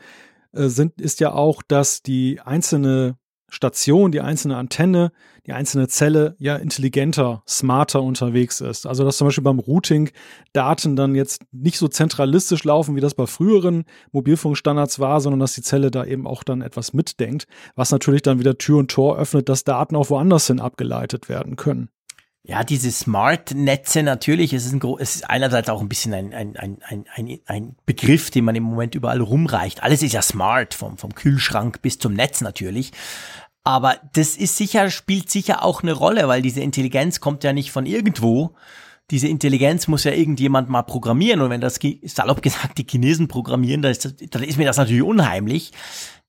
äh, 0.51 0.67
sind, 0.67 1.01
ist 1.01 1.19
ja 1.19 1.33
auch, 1.33 1.63
dass 1.67 2.03
die 2.03 2.39
einzelne 2.41 3.17
Station, 3.53 4.11
die 4.11 4.21
einzelne 4.21 4.57
Antenne, 4.57 5.11
die 5.45 5.53
einzelne 5.53 5.87
Zelle 5.87 6.35
ja 6.39 6.55
intelligenter, 6.55 7.43
smarter 7.47 8.01
unterwegs 8.01 8.61
ist. 8.61 8.87
Also 8.87 9.03
dass 9.03 9.17
zum 9.17 9.27
Beispiel 9.27 9.43
beim 9.43 9.59
Routing 9.59 10.09
Daten 10.53 10.95
dann 10.95 11.13
jetzt 11.13 11.43
nicht 11.51 11.77
so 11.77 11.87
zentralistisch 11.87 12.63
laufen, 12.63 12.95
wie 12.95 13.01
das 13.01 13.13
bei 13.13 13.27
früheren 13.27 13.85
Mobilfunkstandards 14.11 14.99
war, 14.99 15.21
sondern 15.21 15.39
dass 15.39 15.53
die 15.53 15.61
Zelle 15.61 15.91
da 15.91 16.03
eben 16.03 16.25
auch 16.25 16.43
dann 16.43 16.61
etwas 16.61 16.93
mitdenkt, 16.93 17.45
was 17.75 17.91
natürlich 17.91 18.23
dann 18.23 18.39
wieder 18.39 18.57
Tür 18.57 18.79
und 18.79 18.89
Tor 18.89 19.17
öffnet, 19.17 19.49
dass 19.49 19.63
Daten 19.63 19.95
auch 19.95 20.09
woanders 20.09 20.47
hin 20.47 20.59
abgeleitet 20.59 21.29
werden 21.29 21.55
können. 21.55 21.89
Ja, 22.45 22.65
diese 22.65 22.91
Smart-Netze 22.91 24.03
natürlich, 24.03 24.51
es 24.51 24.65
ist, 24.65 24.73
ein, 24.73 24.81
es 24.99 25.15
ist 25.15 25.29
einerseits 25.29 25.69
auch 25.69 25.79
ein 25.79 25.87
bisschen 25.87 26.13
ein, 26.13 26.33
ein, 26.33 26.57
ein, 26.57 27.05
ein, 27.15 27.39
ein 27.45 27.75
Begriff, 27.85 28.31
den 28.31 28.43
man 28.43 28.55
im 28.55 28.63
Moment 28.63 28.95
überall 28.95 29.21
rumreicht. 29.21 29.81
Alles 29.81 30.03
ist 30.03 30.11
ja 30.11 30.21
smart, 30.21 30.73
vom, 30.73 30.97
vom 30.97 31.15
Kühlschrank 31.15 31.81
bis 31.81 31.99
zum 31.99 32.13
Netz 32.13 32.41
natürlich. 32.41 32.91
Aber 33.63 33.95
das 34.11 34.35
ist 34.35 34.57
sicher, 34.57 34.89
spielt 34.91 35.31
sicher 35.31 35.63
auch 35.63 35.83
eine 35.83 35.93
Rolle, 35.93 36.27
weil 36.27 36.41
diese 36.41 36.59
Intelligenz 36.59 37.21
kommt 37.21 37.45
ja 37.45 37.53
nicht 37.53 37.71
von 37.71 37.85
irgendwo. 37.85 38.55
Diese 39.11 39.27
Intelligenz 39.27 39.87
muss 39.87 40.05
ja 40.05 40.11
irgendjemand 40.11 40.69
mal 40.69 40.83
programmieren. 40.83 41.41
Und 41.41 41.49
wenn 41.49 41.61
das, 41.61 41.79
salopp 42.03 42.41
gesagt, 42.41 42.77
die 42.77 42.87
Chinesen 42.89 43.27
programmieren, 43.27 43.81
dann 43.81 43.91
ist, 43.91 44.05
das, 44.05 44.15
dann 44.15 44.43
ist 44.43 44.57
mir 44.57 44.65
das 44.65 44.77
natürlich 44.77 45.03
unheimlich. 45.03 45.71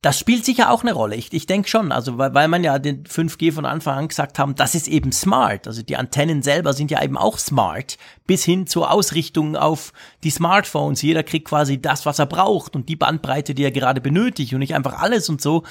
Das 0.03 0.19
spielt 0.19 0.45
sicher 0.45 0.71
auch 0.71 0.83
eine 0.83 0.93
Rolle. 0.93 1.17
Ich, 1.17 1.33
ich 1.33 1.47
denke 1.47 1.67
schon, 1.67 1.91
also 1.91 2.19
weil, 2.19 2.35
weil 2.35 2.47
man 2.47 2.63
ja 2.63 2.79
den 2.79 3.05
5G 3.05 3.53
von 3.53 3.65
Anfang 3.65 3.97
an 3.97 4.09
gesagt 4.09 4.39
haben, 4.39 4.55
das 4.55 4.75
ist 4.75 4.87
eben 4.87 5.13
smart. 5.13 5.67
Also 5.67 5.83
die 5.83 5.97
Antennen 5.97 6.43
selber 6.43 6.75
sind 6.75 6.91
ja 6.91 7.03
eben 7.03 7.17
auch 7.17 7.39
smart, 7.39 7.97
bis 8.27 8.45
hin 8.45 8.67
zur 8.67 8.91
Ausrichtung 8.91 9.57
auf 9.57 9.95
die 10.23 10.29
Smartphones. 10.29 11.01
Jeder 11.01 11.23
kriegt 11.23 11.49
quasi 11.49 11.81
das, 11.81 12.05
was 12.05 12.19
er 12.19 12.27
braucht 12.27 12.77
und 12.77 12.91
die 12.91 12.97
Bandbreite, 12.97 13.55
die 13.55 13.65
er 13.65 13.71
gerade 13.71 14.03
benötigt 14.03 14.53
und 14.53 14.59
nicht 14.59 14.75
einfach 14.75 15.01
alles 15.01 15.31
und 15.31 15.41
so. 15.41 15.63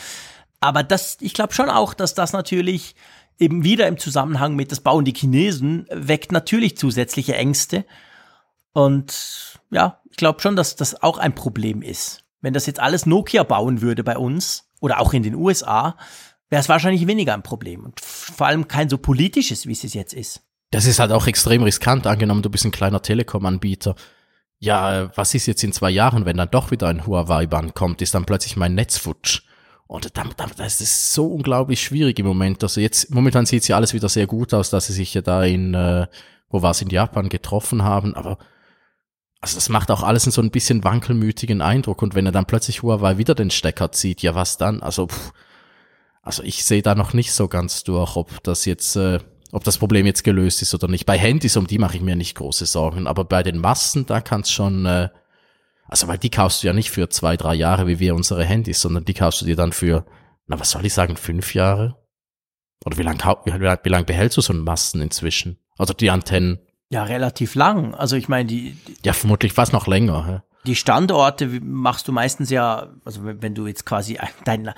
Aber 0.62 0.82
das, 0.82 1.18
ich 1.20 1.36
glaube 1.36 1.54
schon 1.54 1.70
auch, 1.70 1.93
dass 1.93 2.16
das 2.16 2.34
natürlich 2.34 2.95
eben 3.39 3.63
wieder 3.63 3.88
im 3.88 3.97
Zusammenhang 3.97 4.55
mit 4.55 4.71
das 4.71 4.81
bauen 4.81 5.05
die 5.05 5.13
Chinesen 5.13 5.88
weckt 5.89 6.31
natürlich 6.31 6.77
zusätzliche 6.77 7.36
Ängste. 7.36 7.86
Und 8.73 9.59
ja, 9.71 10.01
ich 10.09 10.17
glaube 10.17 10.41
schon, 10.41 10.55
dass 10.55 10.75
das 10.75 11.01
auch 11.01 11.17
ein 11.17 11.36
Problem 11.36 11.81
ist. 11.81 12.23
Wenn 12.41 12.53
das 12.53 12.65
jetzt 12.65 12.79
alles 12.79 13.05
Nokia 13.05 13.43
bauen 13.43 13.81
würde 13.81 14.03
bei 14.03 14.17
uns 14.17 14.69
oder 14.81 14.99
auch 14.99 15.13
in 15.13 15.23
den 15.23 15.36
USA, 15.36 15.97
wäre 16.49 16.61
es 16.61 16.69
wahrscheinlich 16.69 17.07
weniger 17.07 17.34
ein 17.34 17.43
Problem 17.43 17.84
und 17.84 17.99
vor 17.99 18.47
allem 18.47 18.67
kein 18.67 18.89
so 18.89 18.97
politisches, 18.97 19.65
wie 19.65 19.71
es 19.71 19.93
jetzt 19.93 20.13
ist. 20.13 20.41
Das 20.71 20.86
ist 20.86 20.99
halt 20.99 21.11
auch 21.11 21.27
extrem 21.27 21.63
riskant, 21.63 22.07
angenommen, 22.07 22.41
du 22.41 22.49
bist 22.49 22.65
ein 22.65 22.71
kleiner 22.71 23.01
Telekom-Anbieter. 23.01 23.95
Ja, 24.59 25.15
was 25.15 25.36
ist 25.36 25.45
jetzt 25.45 25.63
in 25.63 25.71
zwei 25.71 25.89
Jahren, 25.89 26.25
wenn 26.25 26.38
dann 26.38 26.49
doch 26.49 26.71
wieder 26.71 26.88
ein 26.88 27.05
Huawei-Band 27.05 27.75
kommt, 27.75 28.01
ist 28.01 28.15
dann 28.15 28.25
plötzlich 28.25 28.55
mein 28.55 28.75
Netz 28.75 28.97
futsch. 28.97 29.43
Und 29.93 30.17
dann, 30.17 30.33
dann, 30.37 30.49
das 30.57 30.81
ist 30.81 31.13
so 31.13 31.27
unglaublich 31.27 31.79
schwierig 31.79 32.17
im 32.17 32.25
Moment. 32.25 32.63
Also 32.63 32.81
jetzt, 32.81 33.11
momentan 33.13 33.45
sieht 33.45 33.61
es 33.61 33.67
ja 33.67 33.75
alles 33.75 33.93
wieder 33.93 34.09
sehr 34.09 34.25
gut 34.25 34.51
aus, 34.51 34.71
dass 34.71 34.87
sie 34.87 34.93
sich 34.93 35.13
ja 35.13 35.21
da 35.21 35.43
in, 35.43 35.75
äh, 35.75 36.07
wo 36.49 36.63
war 36.63 36.71
es, 36.71 36.81
in 36.81 36.89
Japan 36.89 37.29
getroffen 37.29 37.83
haben, 37.83 38.15
aber 38.15 38.39
also 39.39 39.53
das 39.53 39.69
macht 39.69 39.91
auch 39.91 40.01
alles 40.01 40.25
in 40.25 40.31
so 40.31 40.41
ein 40.41 40.49
bisschen 40.49 40.83
wankelmütigen 40.83 41.61
Eindruck. 41.61 42.01
Und 42.01 42.15
wenn 42.15 42.25
er 42.25 42.31
dann 42.31 42.47
plötzlich 42.47 42.81
Huawei 42.81 43.19
wieder 43.19 43.35
den 43.35 43.51
Stecker 43.51 43.91
zieht, 43.91 44.23
ja 44.23 44.33
was 44.33 44.57
dann? 44.57 44.81
Also, 44.81 45.09
pff, 45.09 45.31
also 46.23 46.41
ich 46.41 46.65
sehe 46.65 46.81
da 46.81 46.95
noch 46.95 47.13
nicht 47.13 47.31
so 47.31 47.47
ganz 47.47 47.83
durch, 47.83 48.15
ob 48.15 48.41
das 48.41 48.65
jetzt, 48.65 48.95
äh, 48.95 49.19
ob 49.51 49.63
das 49.63 49.77
Problem 49.77 50.07
jetzt 50.07 50.23
gelöst 50.23 50.63
ist 50.63 50.73
oder 50.73 50.87
nicht. 50.87 51.05
Bei 51.05 51.19
Handys, 51.19 51.55
um 51.55 51.67
die 51.67 51.77
mache 51.77 51.97
ich 51.97 52.01
mir 52.01 52.15
nicht 52.15 52.33
große 52.33 52.65
Sorgen, 52.65 53.05
aber 53.05 53.25
bei 53.25 53.43
den 53.43 53.59
Massen, 53.59 54.07
da 54.07 54.21
kann 54.21 54.41
es 54.41 54.49
schon, 54.49 54.87
äh, 54.87 55.09
also 55.88 56.07
weil 56.07 56.17
die 56.17 56.29
kaufst 56.29 56.63
du 56.63 56.67
ja 56.67 56.73
nicht 56.73 56.91
für 56.91 57.09
zwei, 57.09 57.38
drei 57.38 57.53
Jahre 57.55 57.88
wie 57.88 57.99
wir 57.99 58.15
unsere 58.15 58.43
Handys, 58.43 58.81
sondern 58.81 59.05
die 59.05 59.13
kaufst 59.13 59.41
du 59.41 59.45
dir 59.45 59.55
dann 59.55 59.71
für, 59.71 60.05
na 60.47 60.59
was 60.59 60.71
soll 60.71 60.86
ich 60.86 60.93
sagen, 60.93 61.17
fünf 61.17 61.53
Jahre? 61.53 61.97
Oder 62.86 62.97
wie 62.97 63.03
lange 63.03 63.19
wie, 63.45 63.53
wie 63.53 63.89
lang 63.89 64.05
behältst 64.05 64.38
du 64.38 64.41
so 64.41 64.53
einen 64.53 64.63
Masten 64.63 65.01
inzwischen? 65.01 65.59
Also 65.77 65.93
die 65.93 66.09
Antennen. 66.09 66.59
Ja, 66.89 67.03
relativ 67.03 67.55
lang. 67.55 67.95
Also 67.95 68.15
ich 68.15 68.27
meine, 68.27 68.45
die, 68.45 68.71
die 68.88 68.95
Ja, 69.05 69.13
vermutlich 69.13 69.53
fast 69.53 69.73
noch 69.73 69.88
länger. 69.88 70.43
Die 70.66 70.76
Standorte 70.76 71.47
machst 71.61 72.07
du 72.07 72.11
meistens 72.11 72.49
ja, 72.49 72.88
also 73.03 73.22
wenn 73.24 73.53
du 73.53 73.68
jetzt 73.68 73.86
quasi 73.86 74.18
dein, 74.45 74.72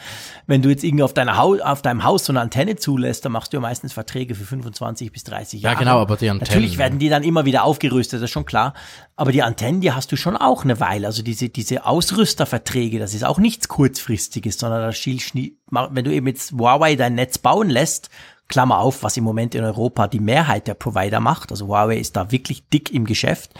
wenn 0.48 0.62
du 0.62 0.70
jetzt 0.70 0.84
irgendwie 0.84 1.04
auf 1.04 1.14
deiner 1.14 1.38
Haus, 1.38 1.62
auf 1.62 1.82
deinem 1.82 2.04
Haus 2.04 2.26
so 2.26 2.34
eine 2.34 2.42
Antenne 2.42 2.76
zulässt, 2.76 3.24
dann 3.26 3.32
machst 3.32 3.54
du 3.54 3.58
ja 3.58 3.62
meistens 3.62 3.94
Verträge 3.94 4.36
für 4.36 4.46
25 4.46 5.12
bis 5.12 5.24
30 5.26 5.62
Jahre. 5.62 5.76
Ja, 5.76 5.80
genau, 5.80 6.00
aber 6.00 6.18
die 6.18 6.30
Antennen. 6.30 6.48
Natürlich 6.50 6.78
werden 6.78 7.00
die 7.00 7.10
dann 7.10 7.24
immer 7.24 7.46
wieder 7.46 7.64
aufgerüstet, 7.64 8.20
das 8.20 8.26
ist 8.26 8.32
schon 8.32 8.46
klar. 8.46 8.74
Aber 9.16 9.32
die 9.32 9.44
Antennen, 9.44 9.82
die 9.82 9.92
hast 9.92 10.12
du 10.12 10.18
schon 10.18 10.36
auch 10.36 10.64
eine 10.64 10.80
Weile. 10.80 11.08
Also 11.08 11.24
diese, 11.24 11.50
diese 11.50 11.86
Ausrüsterverträge, 11.86 13.00
das 13.00 13.14
ist 13.14 13.24
auch 13.24 13.38
nichts 13.38 13.68
kurzfristiges, 13.68 14.58
sondern 14.58 14.82
das 14.82 15.06
wenn 15.06 16.04
du 16.04 16.14
eben 16.14 16.28
jetzt 16.28 16.54
Huawei 16.54 16.96
dein 16.96 17.16
Netz 17.16 17.38
bauen 17.38 17.70
lässt, 17.70 18.10
Klammer 18.48 18.80
auf, 18.80 19.04
was 19.04 19.18
im 19.18 19.24
Moment 19.24 19.56
in 19.56 19.64
Europa 19.64 20.08
die 20.08 20.20
Mehrheit 20.20 20.68
der 20.68 20.76
Provider 20.76 21.20
macht. 21.20 21.52
Also 21.52 21.68
Huawei 21.68 21.98
ist 21.98 22.16
da 22.16 22.32
wirklich 22.32 22.68
dick 22.70 22.92
im 22.92 23.06
Geschäft. 23.06 23.54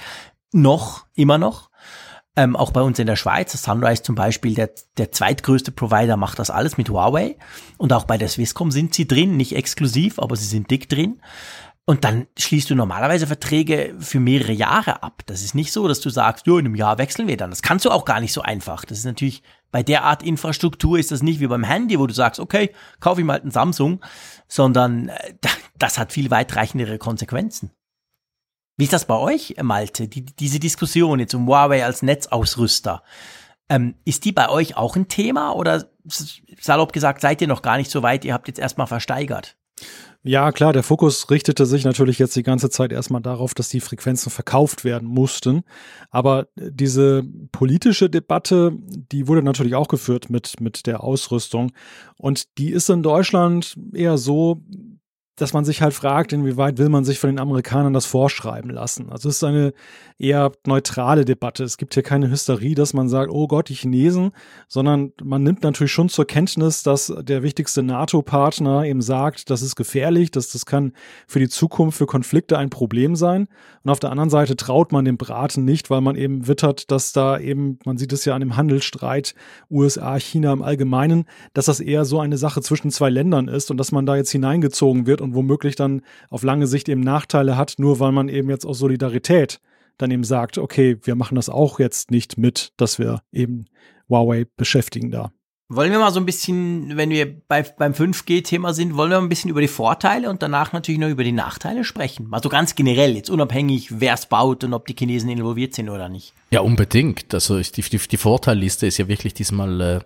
Noch, 0.52 1.06
immer 1.16 1.38
noch. 1.38 1.70
Ähm, 2.38 2.56
auch 2.56 2.72
bei 2.72 2.82
uns 2.82 3.00
in 3.00 3.08
der 3.08 3.16
Schweiz, 3.16 3.54
Sunrise 3.62 4.04
zum 4.04 4.16
Beispiel, 4.16 4.56
der, 4.56 4.72
der 4.98 5.12
zweitgrößte 5.12 5.72
Provider 5.72 6.18
macht 6.18 6.38
das 6.40 6.50
alles 6.50 6.78
mit 6.78 6.90
Huawei. 6.90 7.38
Und 7.78 7.94
auch 7.94 8.04
bei 8.04 8.18
der 8.18 8.28
Swisscom 8.28 8.72
sind 8.72 8.94
sie 8.94 9.08
drin, 9.08 9.38
nicht 9.38 9.56
exklusiv, 9.56 10.20
aber 10.20 10.36
sie 10.36 10.46
sind 10.46 10.70
dick 10.70 10.90
drin. 10.90 11.22
Und 11.88 12.04
dann 12.04 12.26
schließt 12.38 12.72
du 12.72 12.76
normalerweise 12.76 13.28
Verträge 13.28 13.96
für 14.00 14.20
mehrere 14.20 14.52
Jahre 14.52 15.04
ab. 15.04 15.22
Das 15.28 15.44
ist 15.44 15.54
nicht 15.54 15.72
so, 15.72 15.88
dass 15.88 16.02
du 16.02 16.10
sagst, 16.10 16.48
jo, 16.48 16.58
in 16.58 16.66
einem 16.66 16.74
Jahr 16.74 16.98
wechseln 16.98 17.28
wir 17.28 17.38
dann. 17.38 17.52
Das 17.52 17.62
kannst 17.62 17.86
du 17.86 17.92
auch 17.92 18.06
gar 18.06 18.20
nicht 18.20 18.34
so 18.34 18.42
einfach. 18.42 18.86
Das 18.86 18.98
ist 18.98 19.06
natürlich, 19.06 19.44
bei 19.72 19.84
der 19.84 20.04
Art 20.04 20.24
Infrastruktur 20.24 20.98
ist 20.98 21.12
das 21.12 21.22
nicht 21.22 21.40
wie 21.42 21.48
beim 21.48 21.64
Handy, 21.64 22.00
wo 22.00 22.08
du 22.08 22.14
sagst, 22.14 22.40
okay, 22.40 22.72
kaufe 23.00 23.22
ich 23.22 23.28
mal 23.28 23.40
einen 23.40 23.52
Samsung, 23.52 24.04
sondern 24.48 25.10
äh, 25.10 25.36
das 25.78 26.00
hat 26.00 26.12
viel 26.12 26.32
weitreichendere 26.32 26.98
Konsequenzen. 26.98 27.72
Wie 28.78 28.84
ist 28.84 28.94
das 28.94 29.06
bei 29.06 29.18
euch, 29.18 29.56
Malte? 29.62 30.08
Die, 30.08 30.26
diese 30.26 30.60
Diskussion 30.60 31.20
jetzt 31.20 31.34
um 31.34 31.48
Huawei 31.48 31.86
als 31.86 32.02
Netzausrüster, 32.02 33.04
ähm, 33.70 33.96
ist 34.06 34.26
die 34.26 34.32
bei 34.32 34.50
euch 34.50 34.78
auch 34.78 34.96
ein 34.96 35.08
Thema 35.08 35.52
oder 35.56 35.90
salopp 36.60 36.94
gesagt, 36.94 37.22
seid 37.22 37.42
ihr 37.42 37.48
noch 37.48 37.62
gar 37.62 37.78
nicht 37.78 37.90
so 37.90 38.04
weit, 38.04 38.26
ihr 38.26 38.34
habt 38.34 38.48
jetzt 38.48 38.60
erstmal 38.60 38.88
versteigert? 38.88 39.56
Ja, 40.28 40.52
klar, 40.52 40.74
der 40.74 40.82
Fokus 40.82 41.30
richtete 41.30 41.68
sich 41.68 41.86
natürlich 41.86 42.18
jetzt 42.18 42.36
die 42.36 42.42
ganze 42.42 42.72
Zeit 42.72 42.92
erstmal 42.92 43.22
darauf, 43.22 43.54
dass 43.54 43.70
die 43.70 43.80
Frequenzen 43.80 44.32
verkauft 44.32 44.84
werden 44.84 45.08
mussten. 45.08 45.62
Aber 46.10 46.48
diese 46.56 47.24
politische 47.52 48.10
Debatte, 48.10 48.72
die 48.76 49.28
wurde 49.28 49.44
natürlich 49.44 49.76
auch 49.76 49.88
geführt 49.88 50.32
mit, 50.32 50.60
mit 50.60 50.88
der 50.88 51.04
Ausrüstung. 51.04 51.74
Und 52.18 52.58
die 52.58 52.72
ist 52.72 52.90
in 52.90 53.04
Deutschland 53.04 53.78
eher 53.94 54.18
so, 54.18 54.64
dass 55.36 55.54
man 55.54 55.66
sich 55.66 55.82
halt 55.82 55.94
fragt, 55.94 56.32
inwieweit 56.32 56.78
will 56.78 56.90
man 56.90 57.04
sich 57.04 57.20
von 57.20 57.30
den 57.30 57.40
Amerikanern 57.40 57.94
das 57.94 58.06
vorschreiben 58.06 58.70
lassen. 58.70 59.10
Also 59.10 59.30
es 59.30 59.38
ist 59.38 59.44
eine 59.44 59.74
eher 60.18 60.52
neutrale 60.66 61.26
Debatte. 61.26 61.64
Es 61.64 61.78
gibt 61.78 61.94
hier 61.94 62.04
keine 62.04 62.30
Hysterie, 62.30 62.74
dass 62.74 62.94
man 62.94 63.10
sagt, 63.10 63.30
oh 63.30 63.48
Gott, 63.48 63.68
die 63.68 63.74
Chinesen, 63.74 64.32
sondern 64.68 65.12
man 65.22 65.44
nimmt 65.44 65.64
natürlich 65.64 65.92
schon 65.92 66.08
zur 66.08 66.26
Kenntnis, 66.26 66.84
dass 66.84 67.14
der 67.22 67.44
wichtigste 67.44 67.84
NATO-Partner 67.84 68.86
eben 68.86 69.02
sagt, 69.02 69.50
das 69.50 69.62
ist 69.62 69.76
gefährlich, 69.76 70.32
dass 70.32 70.52
das 70.52 70.66
kann 70.66 70.94
für 71.28 71.40
die 71.40 71.50
Zukunft, 71.50 71.98
für 71.98 72.06
Konflikte 72.06 72.58
ein 72.58 72.70
Problem 72.70 73.16
sein. 73.16 73.48
Und 73.84 73.92
auf 73.92 74.00
der 74.00 74.12
anderen 74.12 74.30
Seite 74.30 74.56
traut 74.56 74.94
man 74.94 75.04
dem 75.04 75.18
Braten 75.18 75.66
nicht, 75.66 75.90
weil 75.90 76.02
man 76.02 76.16
eben 76.16 76.48
wittert, 76.48 76.92
dass 76.92 77.12
da 77.12 77.38
eben, 77.38 77.80
man 77.84 77.98
sieht 77.98 78.14
es 78.14 78.24
ja 78.24 78.36
an 78.36 78.40
dem 78.40 78.56
Handelsstreit 78.56 79.36
USA, 79.70 80.18
China 80.18 80.54
im 80.54 80.62
Allgemeinen, 80.62 81.26
dass 81.54 81.66
das 81.66 81.82
eher 81.82 82.06
so 82.06 82.22
eine 82.22 82.38
Sache 82.38 82.62
zwischen 82.62 82.90
zwei 82.90 83.10
Ländern 83.10 83.50
ist 83.50 83.70
und 83.70 83.78
dass 83.78 83.92
man 83.92 84.06
da 84.06 84.16
jetzt 84.16 84.32
hineingezogen 84.32 85.06
wird 85.06 85.25
und 85.26 85.36
womöglich 85.36 85.76
dann 85.76 86.02
auf 86.30 86.44
lange 86.44 86.68
Sicht 86.68 86.88
eben 86.88 87.02
Nachteile 87.02 87.58
hat, 87.58 87.76
nur 87.78 88.00
weil 88.00 88.12
man 88.12 88.30
eben 88.30 88.50
jetzt 88.50 88.66
aus 88.66 88.80
Solidarität 88.80 89.60
dann 89.98 90.12
eben 90.12 90.24
sagt, 90.24 90.58
okay, 90.58 90.98
wir 91.04 91.16
machen 91.16 91.36
das 91.36 91.50
auch 91.50 91.80
jetzt 91.80 92.12
nicht 92.12 92.38
mit, 92.38 92.72
dass 92.78 93.00
wir 93.00 93.22
eben 93.32 93.66
Huawei 94.10 94.46
beschäftigen 94.58 95.12
da. 95.12 95.32
Wollen 95.68 95.92
wir 95.92 95.98
mal 95.98 96.12
so 96.12 96.20
ein 96.20 96.28
bisschen, 96.28 96.96
wenn 96.96 97.10
wir 97.10 97.42
bei, 97.48 97.64
beim 97.64 97.94
5G-Thema 97.94 98.72
sind, 98.72 98.98
wollen 98.98 99.10
wir 99.10 99.18
ein 99.18 99.30
bisschen 99.30 99.50
über 99.50 99.62
die 99.62 99.68
Vorteile 99.68 100.30
und 100.30 100.44
danach 100.44 100.74
natürlich 100.74 101.00
noch 101.00 101.10
über 101.10 101.24
die 101.24 101.32
Nachteile 101.32 101.84
sprechen? 101.84 102.28
Mal 102.28 102.44
so 102.44 102.50
ganz 102.50 102.76
generell, 102.76 103.16
jetzt 103.16 103.32
unabhängig, 103.32 104.00
wer 104.00 104.14
es 104.14 104.28
baut 104.28 104.64
und 104.64 104.76
ob 104.76 104.86
die 104.86 104.96
Chinesen 104.96 105.28
involviert 105.32 105.74
sind 105.74 105.90
oder 105.90 106.08
nicht. 106.08 106.34
Ja, 106.52 106.60
unbedingt. 106.60 107.34
Also 107.34 107.60
die, 107.60 107.82
die, 107.82 107.98
die 107.98 108.18
Vorteilliste 108.18 108.86
ist 108.86 109.00
ja 109.00 109.08
wirklich 109.08 109.34
diesmal 109.34 109.82
äh, 109.82 110.00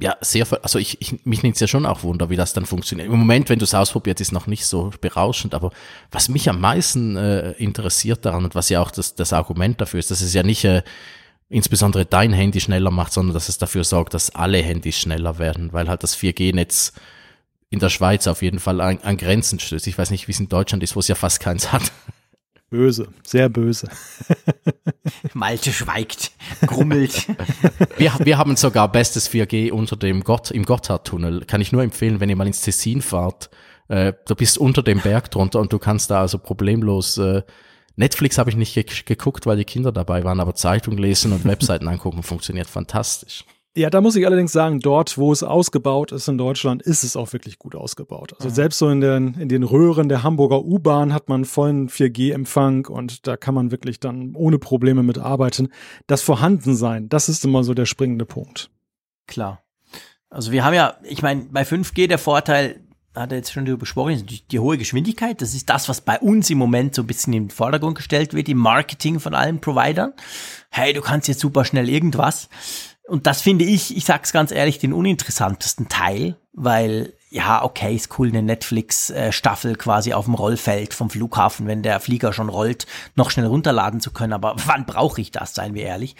ja, 0.00 0.16
sehr, 0.20 0.46
also 0.62 0.78
ich, 0.78 1.00
ich 1.00 1.24
mich 1.26 1.42
nimmt 1.42 1.56
es 1.56 1.60
ja 1.60 1.66
schon 1.66 1.84
auch 1.84 2.04
Wunder, 2.04 2.30
wie 2.30 2.36
das 2.36 2.52
dann 2.52 2.66
funktioniert. 2.66 3.08
Im 3.08 3.18
Moment, 3.18 3.48
wenn 3.48 3.58
du 3.58 3.64
es 3.64 3.74
ausprobiert, 3.74 4.20
ist 4.20 4.30
noch 4.30 4.46
nicht 4.46 4.64
so 4.64 4.92
berauschend, 5.00 5.54
aber 5.54 5.72
was 6.12 6.28
mich 6.28 6.48
am 6.48 6.60
meisten 6.60 7.16
äh, 7.16 7.52
interessiert 7.52 8.24
daran 8.24 8.44
und 8.44 8.54
was 8.54 8.68
ja 8.68 8.80
auch 8.80 8.92
das, 8.92 9.16
das 9.16 9.32
Argument 9.32 9.80
dafür 9.80 9.98
ist, 9.98 10.12
dass 10.12 10.20
es 10.20 10.32
ja 10.34 10.44
nicht 10.44 10.64
äh, 10.64 10.82
insbesondere 11.48 12.06
dein 12.06 12.32
Handy 12.32 12.60
schneller 12.60 12.92
macht, 12.92 13.12
sondern 13.12 13.34
dass 13.34 13.48
es 13.48 13.58
dafür 13.58 13.82
sorgt, 13.82 14.14
dass 14.14 14.30
alle 14.30 14.58
Handys 14.58 14.98
schneller 14.98 15.38
werden, 15.38 15.72
weil 15.72 15.88
halt 15.88 16.04
das 16.04 16.16
4G-Netz 16.16 16.92
in 17.70 17.80
der 17.80 17.88
Schweiz 17.88 18.28
auf 18.28 18.42
jeden 18.42 18.60
Fall 18.60 18.80
an, 18.80 18.98
an 19.02 19.16
Grenzen 19.16 19.58
stößt. 19.58 19.86
Ich 19.88 19.98
weiß 19.98 20.10
nicht, 20.10 20.28
wie 20.28 20.32
es 20.32 20.40
in 20.40 20.48
Deutschland 20.48 20.82
ist, 20.84 20.94
wo 20.94 21.00
es 21.00 21.08
ja 21.08 21.16
fast 21.16 21.40
keins 21.40 21.72
hat. 21.72 21.92
Böse, 22.70 23.08
sehr 23.22 23.48
böse. 23.48 23.88
Malte 25.32 25.72
schweigt, 25.72 26.32
grummelt. 26.66 27.26
wir, 27.96 28.12
wir 28.22 28.38
haben 28.38 28.56
sogar 28.56 28.92
bestes 28.92 29.30
4G 29.30 29.70
unter 29.70 29.96
dem 29.96 30.22
Gott, 30.22 30.50
im 30.50 30.64
Gotthardtunnel. 30.64 31.46
Kann 31.46 31.62
ich 31.62 31.72
nur 31.72 31.82
empfehlen, 31.82 32.20
wenn 32.20 32.28
ihr 32.28 32.36
mal 32.36 32.46
ins 32.46 32.60
Tessin 32.60 33.00
fahrt. 33.00 33.48
Äh, 33.88 34.12
du 34.26 34.34
bist 34.34 34.58
unter 34.58 34.82
dem 34.82 35.00
Berg 35.00 35.30
drunter 35.30 35.60
und 35.60 35.72
du 35.72 35.78
kannst 35.78 36.10
da 36.10 36.20
also 36.20 36.38
problemlos 36.38 37.16
äh, 37.16 37.42
Netflix 37.98 38.38
habe 38.38 38.48
ich 38.48 38.56
nicht 38.56 38.74
ge 38.74 38.84
geguckt, 39.04 39.44
weil 39.44 39.56
die 39.56 39.64
Kinder 39.64 39.90
dabei 39.90 40.22
waren, 40.22 40.38
aber 40.38 40.54
Zeitung 40.54 40.96
lesen 40.98 41.32
und 41.32 41.44
Webseiten 41.44 41.88
angucken 41.88 42.22
funktioniert 42.22 42.68
fantastisch. 42.68 43.44
Ja, 43.78 43.90
da 43.90 44.00
muss 44.00 44.16
ich 44.16 44.26
allerdings 44.26 44.50
sagen, 44.50 44.80
dort, 44.80 45.18
wo 45.18 45.30
es 45.30 45.44
ausgebaut 45.44 46.10
ist 46.10 46.26
in 46.26 46.36
Deutschland, 46.36 46.82
ist 46.82 47.04
es 47.04 47.14
auch 47.14 47.32
wirklich 47.32 47.60
gut 47.60 47.76
ausgebaut. 47.76 48.34
Also 48.34 48.48
mhm. 48.48 48.54
selbst 48.54 48.78
so 48.78 48.88
in 48.88 49.00
den, 49.00 49.34
in 49.34 49.48
den 49.48 49.62
Röhren 49.62 50.08
der 50.08 50.24
Hamburger 50.24 50.64
U-Bahn 50.64 51.14
hat 51.14 51.28
man 51.28 51.44
vollen 51.44 51.88
4G-Empfang 51.88 52.86
und 52.86 53.28
da 53.28 53.36
kann 53.36 53.54
man 53.54 53.70
wirklich 53.70 54.00
dann 54.00 54.34
ohne 54.34 54.58
Probleme 54.58 55.04
mit 55.04 55.18
arbeiten. 55.18 55.68
Das 56.08 56.22
Vorhandensein, 56.22 57.08
das 57.08 57.28
ist 57.28 57.44
immer 57.44 57.62
so 57.62 57.72
der 57.72 57.86
springende 57.86 58.26
Punkt. 58.26 58.68
Klar. 59.28 59.62
Also 60.28 60.50
wir 60.50 60.64
haben 60.64 60.74
ja, 60.74 60.96
ich 61.04 61.22
meine, 61.22 61.44
bei 61.44 61.62
5G 61.62 62.08
der 62.08 62.18
Vorteil, 62.18 62.80
hat 63.14 63.32
er 63.32 63.38
jetzt 63.38 63.52
schon 63.52 63.64
darüber 63.64 63.80
besprochen, 63.80 64.26
die, 64.26 64.46
die, 64.46 64.58
hohe 64.58 64.78
Geschwindigkeit. 64.78 65.40
Das 65.40 65.54
ist 65.54 65.68
das, 65.68 65.88
was 65.88 66.00
bei 66.00 66.18
uns 66.18 66.50
im 66.50 66.58
Moment 66.58 66.94
so 66.94 67.02
ein 67.02 67.06
bisschen 67.06 67.32
in 67.32 67.44
den 67.44 67.50
Vordergrund 67.50 67.96
gestellt 67.96 68.34
wird, 68.34 68.48
im 68.48 68.58
Marketing 68.58 69.18
von 69.18 69.34
allen 69.34 69.60
Providern. 69.60 70.12
Hey, 70.70 70.92
du 70.92 71.00
kannst 71.00 71.28
jetzt 71.28 71.40
super 71.40 71.64
schnell 71.64 71.88
irgendwas. 71.88 72.48
Und 73.08 73.26
das 73.26 73.40
finde 73.40 73.64
ich, 73.64 73.96
ich 73.96 74.04
sag's 74.04 74.32
ganz 74.32 74.52
ehrlich, 74.52 74.78
den 74.78 74.92
uninteressantesten 74.92 75.88
Teil, 75.88 76.36
weil 76.52 77.14
ja, 77.30 77.62
okay, 77.62 77.94
ist 77.94 78.18
cool, 78.18 78.28
eine 78.28 78.42
Netflix-Staffel 78.42 79.76
quasi 79.76 80.14
auf 80.14 80.24
dem 80.24 80.34
Rollfeld 80.34 80.94
vom 80.94 81.10
Flughafen, 81.10 81.66
wenn 81.66 81.82
der 81.82 82.00
Flieger 82.00 82.32
schon 82.32 82.48
rollt, 82.48 82.86
noch 83.16 83.30
schnell 83.30 83.46
runterladen 83.46 84.00
zu 84.00 84.12
können. 84.12 84.32
Aber 84.32 84.56
wann 84.66 84.86
brauche 84.86 85.20
ich 85.20 85.30
das, 85.30 85.54
seien 85.54 85.74
wir 85.74 85.82
ehrlich? 85.82 86.16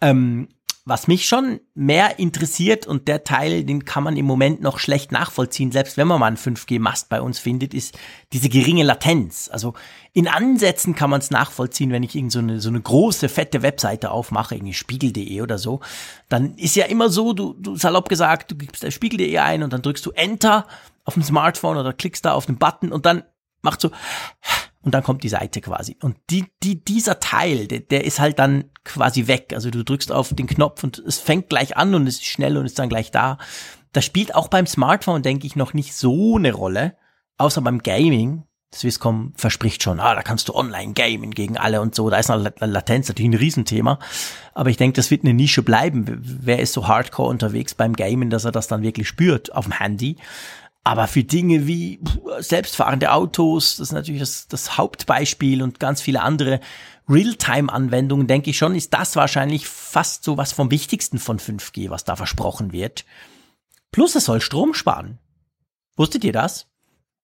Ähm, 0.00 0.48
was 0.86 1.08
mich 1.08 1.26
schon 1.26 1.60
mehr 1.74 2.18
interessiert 2.18 2.86
und 2.86 3.08
der 3.08 3.24
Teil, 3.24 3.64
den 3.64 3.86
kann 3.86 4.04
man 4.04 4.18
im 4.18 4.26
Moment 4.26 4.60
noch 4.60 4.78
schlecht 4.78 5.12
nachvollziehen, 5.12 5.72
selbst 5.72 5.96
wenn 5.96 6.06
man 6.06 6.20
mal 6.20 6.26
einen 6.26 6.36
5G-Mast 6.36 7.08
bei 7.08 7.22
uns 7.22 7.38
findet, 7.38 7.72
ist 7.72 7.98
diese 8.34 8.50
geringe 8.50 8.82
Latenz. 8.82 9.48
Also 9.50 9.72
in 10.12 10.28
Ansätzen 10.28 10.94
kann 10.94 11.08
man 11.08 11.20
es 11.20 11.30
nachvollziehen, 11.30 11.90
wenn 11.90 12.02
ich 12.02 12.14
irgend 12.14 12.32
so 12.32 12.40
eine, 12.40 12.60
so 12.60 12.68
eine 12.68 12.82
große, 12.82 13.30
fette 13.30 13.62
Webseite 13.62 14.10
aufmache, 14.10 14.56
irgendwie 14.56 14.74
spiegel.de 14.74 15.40
oder 15.40 15.56
so, 15.56 15.80
dann 16.28 16.54
ist 16.56 16.76
ja 16.76 16.84
immer 16.84 17.08
so, 17.08 17.32
du, 17.32 17.54
du 17.54 17.76
salopp 17.76 18.10
gesagt, 18.10 18.50
du 18.50 18.56
gibst 18.56 18.92
spiegel.de 18.92 19.38
ein 19.38 19.62
und 19.62 19.72
dann 19.72 19.80
drückst 19.80 20.04
du 20.04 20.10
Enter 20.10 20.66
auf 21.04 21.14
dem 21.14 21.22
Smartphone 21.22 21.78
oder 21.78 21.94
klickst 21.94 22.26
da 22.26 22.32
auf 22.32 22.44
den 22.44 22.58
Button 22.58 22.92
und 22.92 23.06
dann 23.06 23.22
macht 23.62 23.80
so 23.80 23.90
und 24.84 24.92
dann 24.92 25.02
kommt 25.02 25.24
die 25.24 25.28
Seite 25.28 25.60
quasi. 25.60 25.96
Und 26.02 26.16
die, 26.30 26.46
die, 26.62 26.84
dieser 26.84 27.20
Teil, 27.20 27.66
der, 27.66 27.80
der 27.80 28.04
ist 28.04 28.20
halt 28.20 28.38
dann 28.38 28.64
quasi 28.84 29.26
weg. 29.26 29.52
Also 29.54 29.70
du 29.70 29.82
drückst 29.82 30.12
auf 30.12 30.34
den 30.34 30.46
Knopf 30.46 30.84
und 30.84 30.98
es 30.98 31.18
fängt 31.18 31.48
gleich 31.48 31.76
an 31.76 31.94
und 31.94 32.06
es 32.06 32.16
ist 32.16 32.26
schnell 32.26 32.56
und 32.56 32.66
ist 32.66 32.78
dann 32.78 32.88
gleich 32.88 33.10
da. 33.10 33.38
Das 33.92 34.04
spielt 34.04 34.34
auch 34.34 34.48
beim 34.48 34.66
Smartphone, 34.66 35.22
denke 35.22 35.46
ich, 35.46 35.56
noch 35.56 35.72
nicht 35.72 35.94
so 35.94 36.36
eine 36.36 36.52
Rolle, 36.52 36.96
außer 37.38 37.62
beim 37.62 37.82
Gaming. 37.82 38.44
Swisscom 38.74 39.32
verspricht 39.36 39.84
schon, 39.84 40.00
ah, 40.00 40.16
da 40.16 40.22
kannst 40.22 40.48
du 40.48 40.54
online 40.54 40.94
gamen 40.94 41.30
gegen 41.30 41.56
alle 41.56 41.80
und 41.80 41.94
so. 41.94 42.10
Da 42.10 42.18
ist 42.18 42.28
eine 42.28 42.52
Latenz 42.58 43.06
natürlich 43.06 43.30
ein 43.30 43.38
Riesenthema. 43.38 44.00
Aber 44.52 44.68
ich 44.68 44.76
denke, 44.76 44.96
das 44.96 45.12
wird 45.12 45.22
eine 45.22 45.32
Nische 45.32 45.62
bleiben. 45.62 46.06
Wer 46.20 46.58
ist 46.58 46.72
so 46.72 46.88
hardcore 46.88 47.30
unterwegs 47.30 47.76
beim 47.76 47.94
Gamen, 47.94 48.30
dass 48.30 48.44
er 48.44 48.52
das 48.52 48.66
dann 48.66 48.82
wirklich 48.82 49.06
spürt 49.06 49.54
auf 49.54 49.66
dem 49.66 49.78
Handy? 49.78 50.16
Aber 50.84 51.08
für 51.08 51.24
Dinge 51.24 51.66
wie 51.66 51.98
selbstfahrende 52.40 53.12
Autos, 53.12 53.76
das 53.76 53.88
ist 53.88 53.92
natürlich 53.92 54.20
das, 54.20 54.48
das 54.48 54.76
Hauptbeispiel 54.76 55.62
und 55.62 55.80
ganz 55.80 56.02
viele 56.02 56.20
andere 56.20 56.60
Realtime-Anwendungen, 57.08 58.26
denke 58.26 58.50
ich 58.50 58.58
schon, 58.58 58.74
ist 58.74 58.92
das 58.92 59.16
wahrscheinlich 59.16 59.66
fast 59.66 60.24
so 60.24 60.36
was 60.36 60.52
vom 60.52 60.70
Wichtigsten 60.70 61.18
von 61.18 61.38
5G, 61.38 61.88
was 61.88 62.04
da 62.04 62.16
versprochen 62.16 62.72
wird. 62.72 63.06
Plus 63.92 64.14
es 64.14 64.26
soll 64.26 64.42
Strom 64.42 64.74
sparen. 64.74 65.18
Wusstet 65.96 66.22
ihr 66.22 66.32
das? 66.32 66.66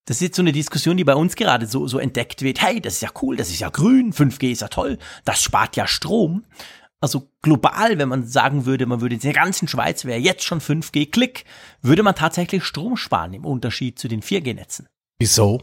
Das 0.06 0.16
ist 0.16 0.22
jetzt 0.22 0.36
so 0.36 0.42
eine 0.42 0.52
Diskussion, 0.52 0.96
die 0.96 1.04
bei 1.04 1.14
uns 1.14 1.36
gerade 1.36 1.66
so, 1.66 1.86
so 1.86 1.98
entdeckt 1.98 2.42
wird. 2.42 2.62
Hey, 2.62 2.80
das 2.80 2.94
ist 2.94 3.02
ja 3.02 3.10
cool, 3.20 3.36
das 3.36 3.50
ist 3.50 3.60
ja 3.60 3.68
grün, 3.68 4.12
5G 4.12 4.52
ist 4.52 4.62
ja 4.62 4.68
toll, 4.68 4.98
das 5.24 5.42
spart 5.42 5.76
ja 5.76 5.86
Strom 5.86 6.44
also 7.00 7.30
global, 7.42 7.98
wenn 7.98 8.08
man 8.08 8.26
sagen 8.26 8.66
würde, 8.66 8.86
man 8.86 9.00
würde 9.00 9.14
in 9.14 9.20
der 9.20 9.32
ganzen 9.32 9.68
Schweiz 9.68 10.04
wäre 10.04 10.18
jetzt 10.18 10.44
schon 10.44 10.60
5G 10.60 11.10
Klick, 11.10 11.44
würde 11.82 12.02
man 12.02 12.14
tatsächlich 12.14 12.64
Strom 12.64 12.96
sparen 12.96 13.34
im 13.34 13.44
Unterschied 13.44 13.98
zu 13.98 14.08
den 14.08 14.22
4G-Netzen. 14.22 14.86
Wieso? 15.18 15.62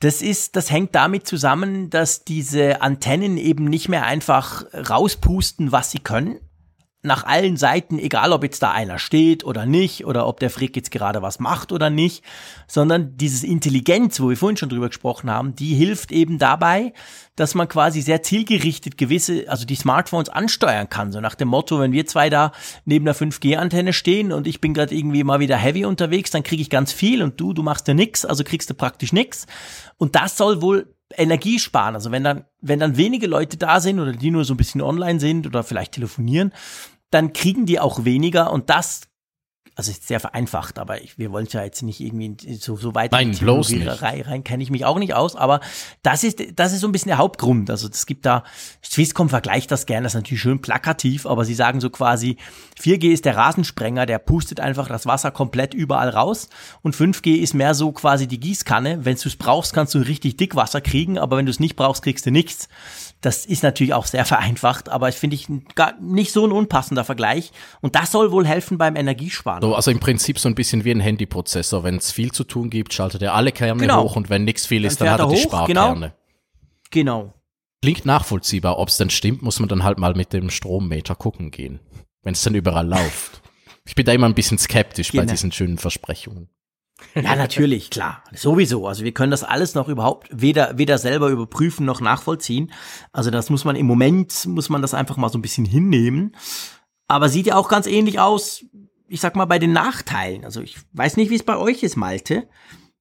Das 0.00 0.22
ist, 0.22 0.56
das 0.56 0.70
hängt 0.70 0.94
damit 0.94 1.26
zusammen, 1.26 1.90
dass 1.90 2.24
diese 2.24 2.80
Antennen 2.80 3.36
eben 3.36 3.64
nicht 3.64 3.90
mehr 3.90 4.06
einfach 4.06 4.64
rauspusten, 4.72 5.72
was 5.72 5.90
sie 5.90 5.98
können, 5.98 6.40
nach 7.02 7.24
allen 7.24 7.56
Seiten, 7.56 7.98
egal 7.98 8.32
ob 8.32 8.42
jetzt 8.42 8.62
da 8.62 8.72
einer 8.72 8.98
steht 8.98 9.42
oder 9.44 9.64
nicht, 9.64 10.04
oder 10.04 10.26
ob 10.26 10.38
der 10.38 10.50
Frick 10.50 10.76
jetzt 10.76 10.90
gerade 10.90 11.22
was 11.22 11.40
macht 11.40 11.72
oder 11.72 11.88
nicht, 11.88 12.22
sondern 12.66 13.16
dieses 13.16 13.42
Intelligenz, 13.42 14.20
wo 14.20 14.28
wir 14.28 14.36
vorhin 14.36 14.58
schon 14.58 14.68
drüber 14.68 14.88
gesprochen 14.88 15.30
haben, 15.30 15.54
die 15.54 15.74
hilft 15.74 16.12
eben 16.12 16.38
dabei, 16.38 16.92
dass 17.36 17.54
man 17.54 17.68
quasi 17.68 18.02
sehr 18.02 18.22
zielgerichtet 18.22 18.98
gewisse, 18.98 19.46
also 19.48 19.64
die 19.64 19.76
Smartphones 19.76 20.28
ansteuern 20.28 20.90
kann. 20.90 21.10
So 21.10 21.20
nach 21.20 21.34
dem 21.34 21.48
Motto, 21.48 21.80
wenn 21.80 21.92
wir 21.92 22.04
zwei 22.04 22.28
da 22.28 22.52
neben 22.84 23.06
der 23.06 23.16
5G-Antenne 23.16 23.94
stehen 23.94 24.30
und 24.30 24.46
ich 24.46 24.60
bin 24.60 24.74
gerade 24.74 24.94
irgendwie 24.94 25.24
mal 25.24 25.40
wieder 25.40 25.56
heavy 25.56 25.86
unterwegs, 25.86 26.30
dann 26.30 26.42
kriege 26.42 26.60
ich 26.60 26.68
ganz 26.68 26.92
viel 26.92 27.22
und 27.22 27.40
du, 27.40 27.54
du 27.54 27.62
machst 27.62 27.88
ja 27.88 27.94
nix, 27.94 28.26
also 28.26 28.44
kriegst 28.44 28.68
du 28.68 28.74
praktisch 28.74 29.14
nix. 29.14 29.46
Und 29.96 30.16
das 30.16 30.36
soll 30.36 30.60
wohl 30.60 30.94
Energie 31.16 31.58
sparen. 31.58 31.94
Also 31.94 32.10
wenn 32.10 32.24
dann, 32.24 32.44
wenn 32.60 32.78
dann 32.78 32.96
wenige 32.96 33.26
Leute 33.26 33.56
da 33.56 33.80
sind 33.80 34.00
oder 34.00 34.12
die 34.12 34.30
nur 34.30 34.44
so 34.44 34.54
ein 34.54 34.56
bisschen 34.56 34.82
online 34.82 35.20
sind 35.20 35.46
oder 35.46 35.64
vielleicht 35.64 35.92
telefonieren, 35.92 36.52
dann 37.10 37.32
kriegen 37.32 37.66
die 37.66 37.80
auch 37.80 38.04
weniger 38.04 38.52
und 38.52 38.70
das 38.70 39.02
also 39.76 39.90
ist 39.90 40.06
sehr 40.06 40.20
vereinfacht, 40.20 40.78
aber 40.78 41.02
ich, 41.02 41.18
wir 41.18 41.32
wollen 41.32 41.46
ja 41.50 41.64
jetzt 41.64 41.82
nicht 41.82 42.00
irgendwie 42.00 42.54
so, 42.54 42.76
so 42.76 42.94
weit 42.94 43.12
Nein, 43.12 43.28
in 43.28 43.32
die 43.32 43.44
bloß 43.44 43.70
nicht. 43.70 44.02
rein, 44.02 44.44
kenne 44.44 44.62
ich 44.62 44.70
mich 44.70 44.84
auch 44.84 44.98
nicht 44.98 45.14
aus, 45.14 45.36
aber 45.36 45.60
das 46.02 46.24
ist, 46.24 46.38
das 46.56 46.72
ist 46.72 46.80
so 46.80 46.88
ein 46.88 46.92
bisschen 46.92 47.08
der 47.08 47.18
Hauptgrund. 47.18 47.70
Also 47.70 47.88
es 47.88 48.06
gibt 48.06 48.26
da, 48.26 48.44
Swisscom 48.84 49.28
vergleicht 49.28 49.70
das 49.70 49.86
gerne, 49.86 50.04
das 50.04 50.12
ist 50.12 50.20
natürlich 50.20 50.42
schön 50.42 50.60
plakativ, 50.60 51.26
aber 51.26 51.44
sie 51.44 51.54
sagen 51.54 51.80
so 51.80 51.90
quasi, 51.90 52.36
4G 52.80 53.10
ist 53.10 53.24
der 53.24 53.36
Rasensprenger, 53.36 54.06
der 54.06 54.18
pustet 54.18 54.60
einfach 54.60 54.88
das 54.88 55.06
Wasser 55.06 55.30
komplett 55.30 55.74
überall 55.74 56.10
raus 56.10 56.48
und 56.82 56.94
5G 56.94 57.36
ist 57.36 57.54
mehr 57.54 57.74
so 57.74 57.92
quasi 57.92 58.26
die 58.26 58.40
Gießkanne. 58.40 59.04
Wenn 59.04 59.16
du 59.16 59.28
es 59.28 59.36
brauchst, 59.36 59.72
kannst 59.72 59.94
du 59.94 59.98
richtig 59.98 60.36
dick 60.36 60.56
Wasser 60.56 60.80
kriegen, 60.80 61.18
aber 61.18 61.36
wenn 61.36 61.46
du 61.46 61.50
es 61.50 61.60
nicht 61.60 61.76
brauchst, 61.76 62.02
kriegst 62.02 62.26
du 62.26 62.30
nichts. 62.30 62.68
Das 63.20 63.44
ist 63.46 63.62
natürlich 63.62 63.94
auch 63.94 64.06
sehr 64.06 64.24
vereinfacht, 64.26 64.88
aber 64.88 65.08
ich 65.08 65.16
finde 65.16 65.36
ich 65.36 65.48
gar 65.74 65.98
nicht 66.00 66.32
so 66.32 66.44
ein 66.44 66.52
unpassender 66.52 67.04
Vergleich. 67.04 67.52
Und 67.80 67.94
das 67.94 68.12
soll 68.12 68.32
wohl 68.32 68.46
helfen 68.46 68.78
beim 68.78 68.96
Energiesparen 68.96 69.59
So, 69.60 69.74
also 69.74 69.90
im 69.90 70.00
Prinzip 70.00 70.38
so 70.38 70.48
ein 70.48 70.54
bisschen 70.54 70.84
wie 70.84 70.90
ein 70.90 71.00
Handyprozessor. 71.00 71.84
Wenn 71.84 71.96
es 71.96 72.10
viel 72.12 72.32
zu 72.32 72.44
tun 72.44 72.70
gibt, 72.70 72.92
schaltet 72.94 73.22
er 73.22 73.34
alle 73.34 73.52
Kerne 73.52 73.80
Genau. 73.80 74.04
hoch 74.04 74.16
und 74.16 74.30
wenn 74.30 74.44
nichts 74.44 74.66
viel 74.66 74.84
ist, 74.84 75.00
Dann 75.00 75.06
dann, 75.06 75.14
hat 75.14 75.20
er 75.20 75.26
die 75.28 75.34
er 75.34 75.38
hoch, 75.38 75.42
Sparkerne. 75.48 76.14
Genau. 76.90 77.32
Klingt 77.82 78.04
nachvollziehbar. 78.04 78.78
Ob 78.78 78.88
es 78.88 78.96
dann 78.96 79.10
stimmt, 79.10 79.42
muss 79.42 79.58
man 79.60 79.68
dann 79.68 79.84
halt 79.84 79.98
mal 79.98 80.14
mit 80.14 80.32
dem 80.32 80.50
Strommeter 80.50 81.14
gucken 81.14 81.50
gehen. 81.50 81.80
Wenn 82.22 82.32
es 82.34 82.42
dann 82.42 82.54
überall 82.54 82.86
läuft. 82.88 83.42
Ich 83.86 83.94
bin 83.94 84.04
da 84.04 84.12
immer 84.12 84.26
ein 84.26 84.34
bisschen 84.34 84.58
skeptisch 84.58 85.12
bei 85.12 85.20
Genau. 85.20 85.30
diesen 85.32 85.52
schönen 85.52 85.78
Versprechungen. 85.78 86.48
Ja, 87.14 87.34
natürlich, 87.34 87.88
klar. 87.88 88.22
Sowieso. 88.34 88.86
Also 88.86 89.04
wir 89.04 89.12
können 89.12 89.30
das 89.30 89.42
alles 89.42 89.74
noch 89.74 89.88
überhaupt 89.88 90.28
weder, 90.30 90.76
weder 90.76 90.98
selber 90.98 91.28
überprüfen 91.30 91.86
noch 91.86 92.02
nachvollziehen. 92.02 92.72
Also 93.12 93.30
das 93.30 93.48
muss 93.48 93.64
man 93.64 93.74
im 93.74 93.86
Moment, 93.86 94.44
muss 94.46 94.68
man 94.68 94.82
das 94.82 94.92
einfach 94.92 95.16
mal 95.16 95.30
so 95.30 95.38
ein 95.38 95.42
bisschen 95.42 95.64
hinnehmen. 95.64 96.36
Aber 97.08 97.30
sieht 97.30 97.46
ja 97.46 97.56
auch 97.56 97.68
ganz 97.70 97.86
ähnlich 97.86 98.20
aus, 98.20 98.64
ich 99.10 99.20
sag 99.20 99.34
mal, 99.34 99.44
bei 99.44 99.58
den 99.58 99.72
Nachteilen. 99.72 100.44
Also 100.44 100.60
ich 100.60 100.76
weiß 100.92 101.16
nicht, 101.16 101.30
wie 101.30 101.34
es 101.34 101.42
bei 101.42 101.56
euch 101.56 101.82
ist, 101.82 101.96
Malte. 101.96 102.48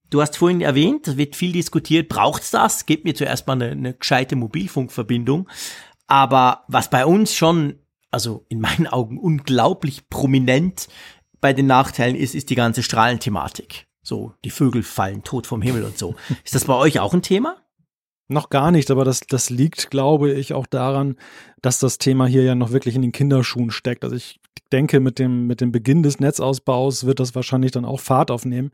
Du 0.09 0.21
hast 0.21 0.37
vorhin 0.37 0.61
erwähnt, 0.61 1.07
es 1.07 1.17
wird 1.17 1.35
viel 1.35 1.51
diskutiert, 1.51 2.09
braucht's 2.09 2.49
das? 2.49 2.87
Gebt 2.87 3.05
mir 3.05 3.13
zuerst 3.13 3.45
mal 3.45 3.53
eine, 3.53 3.71
eine 3.71 3.93
gescheite 3.93 4.35
Mobilfunkverbindung. 4.35 5.47
Aber 6.07 6.63
was 6.67 6.89
bei 6.89 7.05
uns 7.05 7.35
schon, 7.35 7.75
also 8.09 8.43
in 8.49 8.59
meinen 8.59 8.87
Augen 8.91 9.19
unglaublich 9.19 10.09
prominent 10.09 10.89
bei 11.39 11.53
den 11.53 11.67
Nachteilen 11.67 12.15
ist, 12.15 12.33
ist 12.33 12.49
die 12.49 12.55
ganze 12.55 12.81
Strahlenthematik. 12.81 13.85
So, 14.01 14.33
die 14.43 14.49
Vögel 14.49 14.81
fallen 14.81 15.23
tot 15.23 15.45
vom 15.45 15.61
Himmel 15.61 15.83
und 15.83 15.99
so. 15.99 16.15
Ist 16.43 16.55
das 16.55 16.65
bei 16.65 16.73
euch 16.73 16.99
auch 16.99 17.13
ein 17.13 17.21
Thema? 17.21 17.57
Noch 18.31 18.49
gar 18.51 18.69
nicht, 18.69 18.91
aber 18.91 19.05
das, 19.05 19.21
das 19.21 19.49
liegt, 19.49 19.89
glaube 19.89 20.31
ich, 20.31 20.53
auch 20.53 20.67
daran, 20.67 21.15
dass 21.63 21.79
das 21.79 21.97
Thema 21.97 22.27
hier 22.27 22.43
ja 22.43 22.53
noch 22.53 22.71
wirklich 22.71 22.95
in 22.95 23.01
den 23.01 23.11
Kinderschuhen 23.11 23.71
steckt. 23.71 24.03
Also 24.03 24.15
ich 24.15 24.39
denke, 24.71 24.99
mit 24.99 25.17
dem, 25.17 25.47
mit 25.47 25.61
dem 25.61 25.71
Beginn 25.71 26.03
des 26.03 26.19
Netzausbaus 26.19 27.07
wird 27.07 27.19
das 27.19 27.33
wahrscheinlich 27.33 27.71
dann 27.71 27.85
auch 27.85 27.99
Fahrt 27.99 28.29
aufnehmen. 28.29 28.71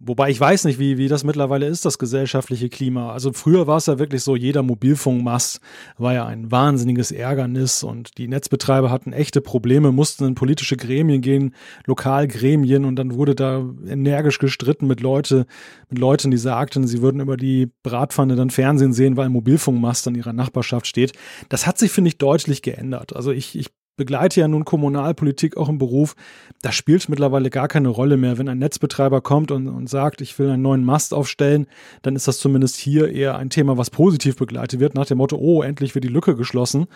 Wobei 0.00 0.30
ich 0.30 0.38
weiß 0.38 0.64
nicht, 0.64 0.78
wie, 0.78 0.96
wie 0.96 1.08
das 1.08 1.24
mittlerweile 1.24 1.66
ist, 1.66 1.84
das 1.84 1.98
gesellschaftliche 1.98 2.68
Klima. 2.68 3.12
Also 3.12 3.32
früher 3.32 3.66
war 3.66 3.78
es 3.78 3.86
ja 3.86 3.98
wirklich 3.98 4.22
so, 4.22 4.36
jeder 4.36 4.62
Mobilfunkmast 4.62 5.60
war 5.96 6.14
ja 6.14 6.24
ein 6.24 6.52
wahnsinniges 6.52 7.10
Ärgernis 7.10 7.82
und 7.82 8.16
die 8.16 8.28
Netzbetreiber 8.28 8.92
hatten 8.92 9.12
echte 9.12 9.40
Probleme, 9.40 9.90
mussten 9.90 10.24
in 10.24 10.34
politische 10.36 10.76
Gremien 10.76 11.20
gehen, 11.20 11.52
Lokalgremien 11.84 12.84
und 12.84 12.94
dann 12.94 13.14
wurde 13.14 13.34
da 13.34 13.64
energisch 13.88 14.38
gestritten 14.38 14.86
mit 14.86 15.00
Leute, 15.00 15.46
mit 15.88 15.98
Leuten, 15.98 16.30
die 16.30 16.38
sagten, 16.38 16.86
sie 16.86 17.02
würden 17.02 17.20
über 17.20 17.36
die 17.36 17.72
Bratpfanne 17.82 18.36
dann 18.36 18.50
Fernsehen 18.50 18.92
sehen, 18.92 19.16
weil 19.16 19.26
ein 19.26 19.32
Mobilfunkmast 19.32 20.06
in 20.06 20.14
ihrer 20.14 20.32
Nachbarschaft 20.32 20.86
steht. 20.86 21.12
Das 21.48 21.66
hat 21.66 21.76
sich, 21.76 21.90
finde 21.90 22.08
ich, 22.08 22.18
deutlich 22.18 22.62
geändert. 22.62 23.16
Also 23.16 23.32
ich, 23.32 23.58
ich 23.58 23.70
begleite 23.98 24.40
ja 24.40 24.48
nun 24.48 24.64
Kommunalpolitik 24.64 25.58
auch 25.58 25.68
im 25.68 25.76
Beruf. 25.76 26.16
Da 26.62 26.72
spielt 26.72 27.10
mittlerweile 27.10 27.50
gar 27.50 27.68
keine 27.68 27.88
Rolle 27.88 28.16
mehr. 28.16 28.38
Wenn 28.38 28.48
ein 28.48 28.58
Netzbetreiber 28.58 29.20
kommt 29.20 29.50
und, 29.50 29.68
und 29.68 29.90
sagt, 29.90 30.22
ich 30.22 30.38
will 30.38 30.48
einen 30.48 30.62
neuen 30.62 30.84
Mast 30.84 31.12
aufstellen, 31.12 31.66
dann 32.00 32.16
ist 32.16 32.26
das 32.26 32.38
zumindest 32.38 32.76
hier 32.76 33.10
eher 33.10 33.36
ein 33.36 33.50
Thema, 33.50 33.76
was 33.76 33.90
positiv 33.90 34.36
begleitet 34.36 34.80
wird, 34.80 34.94
nach 34.94 35.04
dem 35.04 35.18
Motto, 35.18 35.36
oh, 35.36 35.62
endlich 35.62 35.94
wird 35.94 36.04
die 36.04 36.08
Lücke 36.08 36.34
geschlossen 36.34 36.86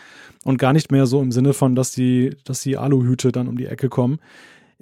und 0.45 0.57
gar 0.57 0.73
nicht 0.73 0.91
mehr 0.91 1.05
so 1.05 1.21
im 1.21 1.31
Sinne 1.31 1.53
von, 1.53 1.75
dass 1.75 1.93
die, 1.93 2.35
dass 2.45 2.63
die 2.63 2.79
Aluhüte 2.79 3.33
dann 3.33 3.49
um 3.49 3.59
die 3.59 3.67
Ecke 3.67 3.91
kommen. 3.91 4.19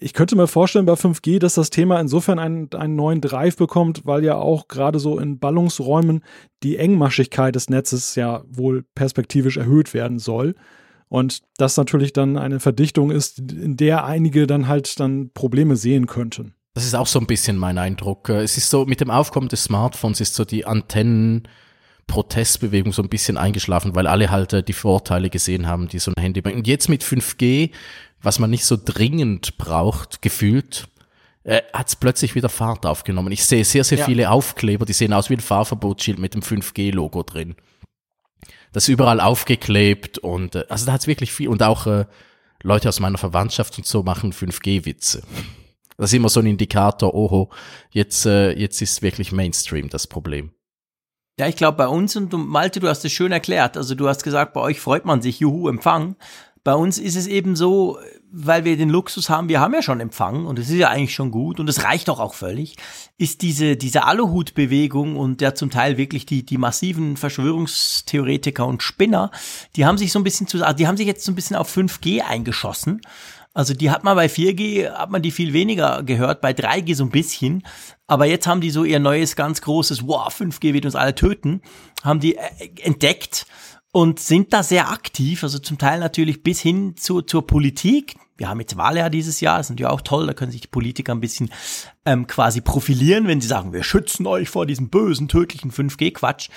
Ich 0.03 0.14
könnte 0.14 0.35
mir 0.35 0.47
vorstellen 0.47 0.87
bei 0.87 0.95
5G, 0.95 1.39
dass 1.39 1.55
das 1.55 1.68
Thema 1.68 2.01
insofern 2.01 2.39
einen, 2.39 2.73
einen 2.73 2.97
neuen 2.97 3.21
Drive 3.21 3.59
bekommt, 3.59 4.07
weil 4.07 4.25
ja 4.25 4.37
auch 4.37 4.66
gerade 4.66 4.99
so 4.99 5.18
in 5.18 5.39
Ballungsräumen 5.39 6.23
die 6.62 6.79
Engmaschigkeit 6.79 7.55
des 7.55 7.68
Netzes 7.68 8.14
ja 8.14 8.43
wohl 8.49 8.83
perspektivisch 8.95 9.59
erhöht 9.59 9.93
werden 9.93 10.18
soll. 10.18 10.55
Und 11.11 11.43
das 11.59 11.77
natürlich 11.77 12.15
dann 12.15 12.39
eine 12.39 12.61
Verdichtung 12.61 13.11
ist, 13.11 13.41
in 13.41 13.77
der 13.77 14.05
einige 14.05 14.47
dann 14.47 14.69
halt 14.69 14.99
dann 15.01 15.31
Probleme 15.35 15.77
sehen 15.77 16.07
könnten. 16.07 16.55
Das 16.73 16.85
ist 16.87 16.95
auch 16.95 17.09
so 17.09 17.19
ein 17.19 17.27
bisschen 17.27 17.59
mein 17.59 17.77
Eindruck. 17.79 18.29
Äh, 18.29 18.43
Es 18.43 18.57
ist 18.57 18.71
so, 18.71 18.87
mit 18.87 19.01
dem 19.03 19.11
Aufkommen 19.11 19.49
des 19.49 19.65
Smartphones 19.65 20.21
ist 20.21 20.37
so 20.37 20.45
die 20.45 20.65
Antennen-Protestbewegung 20.67 22.93
so 22.93 23.03
ein 23.03 23.09
bisschen 23.09 23.37
eingeschlafen, 23.37 23.97
weil 23.97 24.07
alle 24.07 24.31
halt 24.31 24.53
äh, 24.53 24.63
die 24.63 24.73
Vorteile 24.73 25.31
gesehen 25.31 25.67
haben, 25.67 25.89
die 25.89 25.99
so 25.99 26.13
ein 26.17 26.23
Handy 26.23 26.41
bringt. 26.43 26.59
Und 26.59 26.69
jetzt 26.69 26.89
mit 26.89 27.03
5G, 27.03 27.71
was 28.23 28.39
man 28.39 28.51
nicht 28.51 28.65
so 28.65 28.79
dringend 28.83 29.59
braucht, 29.59 30.23
gefühlt, 30.23 30.87
äh, 31.43 31.61
hat 31.73 31.89
es 31.89 31.97
plötzlich 31.97 32.37
wieder 32.37 32.49
Fahrt 32.49 32.87
aufgenommen. 32.87 33.33
Ich 33.33 33.45
sehe 33.45 33.65
sehr, 33.65 33.83
sehr 33.83 33.99
Ja. 33.99 34.05
viele 34.05 34.31
Aufkleber, 34.31 34.87
die 34.87 34.93
sehen 34.93 35.13
aus 35.13 35.29
wie 35.31 35.35
ein 35.35 35.41
Fahrverbotsschild 35.41 36.21
mit 36.21 36.35
dem 36.35 36.43
5G-Logo 36.43 37.25
drin. 37.25 37.57
Das 38.73 38.85
ist 38.85 38.89
überall 38.89 39.21
aufgeklebt 39.21 40.18
und 40.18 40.55
äh, 40.55 40.64
also 40.68 40.87
da 40.87 40.93
hat 40.93 41.01
es 41.01 41.07
wirklich 41.07 41.33
viel 41.33 41.49
und 41.49 41.62
auch 41.62 41.87
äh, 41.87 42.07
Leute 42.62 42.89
aus 42.89 43.01
meiner 43.01 43.18
Verwandtschaft 43.18 43.79
und 43.79 43.87
so 43.87 44.03
machen 44.03 44.33
5G-Witze. 44.33 45.23
Das 45.97 46.11
ist 46.11 46.16
immer 46.16 46.29
so 46.29 46.41
ein 46.41 46.47
Indikator, 46.47 47.14
oho, 47.14 47.51
jetzt, 47.91 48.25
äh, 48.27 48.53
jetzt 48.53 48.81
ist 48.81 49.03
wirklich 49.03 49.33
Mainstream 49.33 49.89
das 49.89 50.07
Problem. 50.07 50.53
Ja, 51.39 51.47
ich 51.47 51.57
glaube 51.57 51.79
bei 51.79 51.89
uns 51.89 52.16
und 52.16 52.33
Malte, 52.33 52.81
du 52.81 52.89
hast 52.89 53.05
es 53.05 53.12
schön 53.12 53.33
erklärt. 53.33 53.77
Also 53.77 53.95
du 53.95 54.09
hast 54.09 54.23
gesagt, 54.23 54.53
bei 54.53 54.61
euch 54.61 54.79
freut 54.79 55.05
man 55.05 55.23
sich, 55.23 55.41
juhu, 55.41 55.68
Empfang. 55.68 56.16
Bei 56.63 56.75
uns 56.75 56.99
ist 56.99 57.17
es 57.17 57.27
eben 57.27 57.57
so, 57.57 57.99
weil 58.31 58.65
wir 58.65 58.77
den 58.77 58.91
Luxus 58.91 59.31
haben, 59.31 59.49
wir 59.49 59.61
haben 59.61 59.73
ja 59.73 59.83
schon 59.83 60.01
Empfang 60.01 60.47
und 60.47 60.59
es 60.59 60.69
ist 60.69 60.77
ja 60.77 60.89
eigentlich 60.89 61.15
schon 61.15 61.31
gut 61.31 61.59
und 61.59 61.69
es 61.69 61.85
reicht 61.85 62.09
doch 62.09 62.21
auch 62.21 62.35
völlig, 62.35 62.77
ist 63.17 63.43
diese, 63.43 63.77
diese 63.77 64.05
Aluhutbewegung 64.05 65.17
und 65.17 65.41
ja 65.41 65.55
zum 65.55 65.71
Teil 65.71 65.97
wirklich 65.97 66.27
die, 66.27 66.45
die 66.45 66.59
massiven 66.59 67.17
Verschwörungstheoretiker 67.17 68.67
und 68.67 68.83
Spinner, 68.83 69.31
die 69.77 69.87
haben 69.87 69.99
sich 69.99 70.13
so 70.13 70.19
ein 70.19 70.25
bisschen 70.25 70.47
zu, 70.47 70.63
also 70.63 70.77
die 70.77 70.87
haben 70.87 70.99
sich 70.99 71.07
jetzt 71.07 71.25
so 71.25 71.33
ein 71.33 71.35
bisschen 71.35 71.57
auf 71.57 71.75
5G 71.75 72.21
eingeschossen. 72.21 73.01
Also 73.53 73.75
die 73.75 73.91
hat 73.91 74.05
man 74.05 74.15
bei 74.15 74.27
4G, 74.27 74.93
hat 74.93 75.11
man 75.11 75.23
die 75.23 75.33
viel 75.33 75.53
weniger 75.53 76.05
gehört, 76.05 76.41
bei 76.41 76.53
3G 76.53 76.95
so 76.95 77.05
ein 77.05 77.11
bisschen. 77.11 77.67
Aber 78.07 78.25
jetzt 78.27 78.47
haben 78.47 78.61
die 78.61 78.71
so 78.71 78.85
ihr 78.85 79.01
neues, 79.01 79.35
ganz 79.35 79.61
großes, 79.61 80.07
wow, 80.07 80.33
5G 80.33 80.73
wird 80.73 80.85
uns 80.85 80.95
alle 80.95 81.17
töten, 81.17 81.61
haben 82.05 82.21
die 82.21 82.37
äh, 82.37 82.43
entdeckt 82.83 83.47
und 83.93 84.20
sind 84.20 84.53
da 84.53 84.62
sehr 84.62 84.91
aktiv, 84.91 85.43
also 85.43 85.59
zum 85.59 85.78
Teil 85.78 86.01
natürlich 86.01 86.43
bis 86.43 86.61
hin 86.61 86.97
zu, 86.97 87.22
zur 87.22 87.47
Politik. 87.47 88.14
Wir 88.36 88.49
haben 88.49 88.61
jetzt 88.61 88.76
Wahljahr 88.76 89.11
dieses 89.11 89.41
Jahr, 89.41 89.59
das 89.59 89.66
ist 89.66 89.70
natürlich 89.70 89.91
auch 89.91 90.01
toll, 90.01 90.26
da 90.26 90.32
können 90.32 90.53
sich 90.53 90.62
die 90.62 90.68
Politiker 90.68 91.12
ein 91.12 91.20
bisschen 91.20 91.51
ähm, 92.07 92.26
quasi 92.26 92.61
profilieren, 92.61 93.26
wenn 93.26 93.41
sie 93.41 93.49
sagen, 93.49 93.72
wir 93.72 93.82
schützen 93.82 94.26
euch 94.26 94.49
vor 94.49 94.64
diesem 94.64 94.88
bösen, 94.88 95.28
tödlichen 95.28 95.70
5G-Quatsch. 95.70 96.49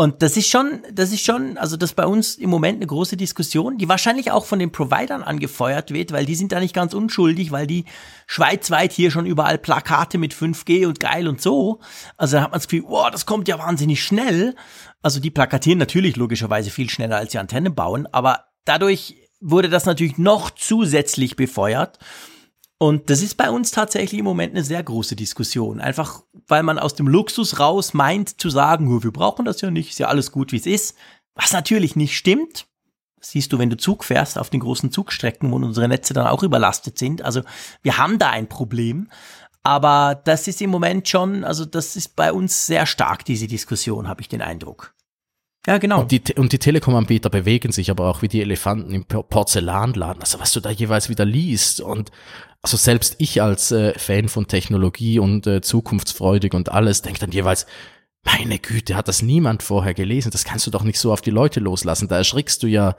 Und 0.00 0.22
das 0.22 0.38
ist 0.38 0.48
schon, 0.48 0.80
das 0.90 1.12
ist 1.12 1.26
schon, 1.26 1.58
also 1.58 1.76
das 1.76 1.92
bei 1.92 2.06
uns 2.06 2.36
im 2.36 2.48
Moment 2.48 2.76
eine 2.76 2.86
große 2.86 3.18
Diskussion, 3.18 3.76
die 3.76 3.86
wahrscheinlich 3.86 4.30
auch 4.30 4.46
von 4.46 4.58
den 4.58 4.72
Providern 4.72 5.22
angefeuert 5.22 5.90
wird, 5.90 6.10
weil 6.10 6.24
die 6.24 6.36
sind 6.36 6.52
da 6.52 6.58
nicht 6.58 6.74
ganz 6.74 6.94
unschuldig, 6.94 7.52
weil 7.52 7.66
die 7.66 7.84
schweizweit 8.26 8.92
hier 8.92 9.10
schon 9.10 9.26
überall 9.26 9.58
Plakate 9.58 10.16
mit 10.16 10.32
5G 10.32 10.86
und 10.86 11.00
geil 11.00 11.28
und 11.28 11.42
so. 11.42 11.80
Also 12.16 12.38
da 12.38 12.44
hat 12.44 12.50
man 12.50 12.60
das 12.60 12.68
Gefühl, 12.68 12.88
wow, 12.88 13.10
das 13.10 13.26
kommt 13.26 13.46
ja 13.46 13.58
wahnsinnig 13.58 14.02
schnell. 14.02 14.54
Also 15.02 15.20
die 15.20 15.30
plakatieren 15.30 15.78
natürlich 15.78 16.16
logischerweise 16.16 16.70
viel 16.70 16.88
schneller, 16.88 17.18
als 17.18 17.32
die 17.32 17.38
Antenne 17.38 17.70
bauen, 17.70 18.06
aber 18.10 18.44
dadurch 18.64 19.16
wurde 19.42 19.68
das 19.68 19.84
natürlich 19.84 20.16
noch 20.16 20.48
zusätzlich 20.48 21.36
befeuert. 21.36 21.98
Und 22.82 23.10
das 23.10 23.20
ist 23.20 23.36
bei 23.36 23.50
uns 23.50 23.72
tatsächlich 23.72 24.20
im 24.20 24.24
Moment 24.24 24.54
eine 24.54 24.64
sehr 24.64 24.82
große 24.82 25.14
Diskussion. 25.14 25.80
Einfach, 25.80 26.22
weil 26.48 26.62
man 26.62 26.78
aus 26.78 26.94
dem 26.94 27.06
Luxus 27.06 27.60
raus 27.60 27.92
meint 27.92 28.40
zu 28.40 28.48
sagen, 28.48 28.90
"Oh, 28.90 29.02
wir 29.02 29.12
brauchen 29.12 29.44
das 29.44 29.60
ja 29.60 29.70
nicht, 29.70 29.90
ist 29.90 29.98
ja 29.98 30.08
alles 30.08 30.32
gut, 30.32 30.50
wie 30.50 30.56
es 30.56 30.64
ist. 30.64 30.96
Was 31.34 31.52
natürlich 31.52 31.94
nicht 31.94 32.16
stimmt. 32.16 32.66
Das 33.18 33.32
siehst 33.32 33.52
du, 33.52 33.58
wenn 33.58 33.68
du 33.68 33.76
Zug 33.76 34.02
fährst 34.02 34.38
auf 34.38 34.48
den 34.48 34.60
großen 34.60 34.90
Zugstrecken, 34.90 35.52
wo 35.52 35.56
unsere 35.56 35.88
Netze 35.88 36.14
dann 36.14 36.26
auch 36.26 36.42
überlastet 36.42 36.98
sind. 36.98 37.20
Also 37.20 37.42
wir 37.82 37.98
haben 37.98 38.18
da 38.18 38.30
ein 38.30 38.48
Problem. 38.48 39.10
Aber 39.62 40.14
das 40.24 40.48
ist 40.48 40.62
im 40.62 40.70
Moment 40.70 41.06
schon, 41.06 41.44
also 41.44 41.66
das 41.66 41.96
ist 41.96 42.16
bei 42.16 42.32
uns 42.32 42.66
sehr 42.66 42.86
stark, 42.86 43.26
diese 43.26 43.46
Diskussion, 43.46 44.08
habe 44.08 44.22
ich 44.22 44.28
den 44.28 44.40
Eindruck. 44.40 44.94
Ja, 45.70 45.78
genau. 45.78 46.00
Und 46.00 46.10
die, 46.10 46.20
und 46.36 46.52
die 46.52 46.58
Telekom-Anbieter 46.58 47.30
bewegen 47.30 47.70
sich 47.70 47.92
aber 47.92 48.08
auch 48.08 48.22
wie 48.22 48.28
die 48.28 48.40
Elefanten 48.40 48.92
im 48.92 49.04
Por- 49.04 49.28
Porzellanladen. 49.28 50.20
Also 50.20 50.40
was 50.40 50.50
du 50.50 50.58
da 50.58 50.68
jeweils 50.70 51.08
wieder 51.08 51.24
liest 51.24 51.80
und 51.80 52.10
also 52.60 52.76
selbst 52.76 53.14
ich 53.18 53.40
als 53.40 53.70
äh, 53.70 53.96
Fan 53.96 54.28
von 54.28 54.48
Technologie 54.48 55.20
und 55.20 55.46
äh, 55.46 55.60
zukunftsfreudig 55.60 56.54
und 56.54 56.72
alles 56.72 57.02
denke 57.02 57.20
dann 57.20 57.30
jeweils, 57.30 57.66
meine 58.24 58.58
Güte, 58.58 58.96
hat 58.96 59.06
das 59.06 59.22
niemand 59.22 59.62
vorher 59.62 59.94
gelesen? 59.94 60.32
Das 60.32 60.42
kannst 60.44 60.66
du 60.66 60.72
doch 60.72 60.82
nicht 60.82 60.98
so 60.98 61.12
auf 61.12 61.20
die 61.20 61.30
Leute 61.30 61.60
loslassen. 61.60 62.08
Da 62.08 62.16
erschrickst 62.16 62.64
du 62.64 62.66
ja 62.66 62.96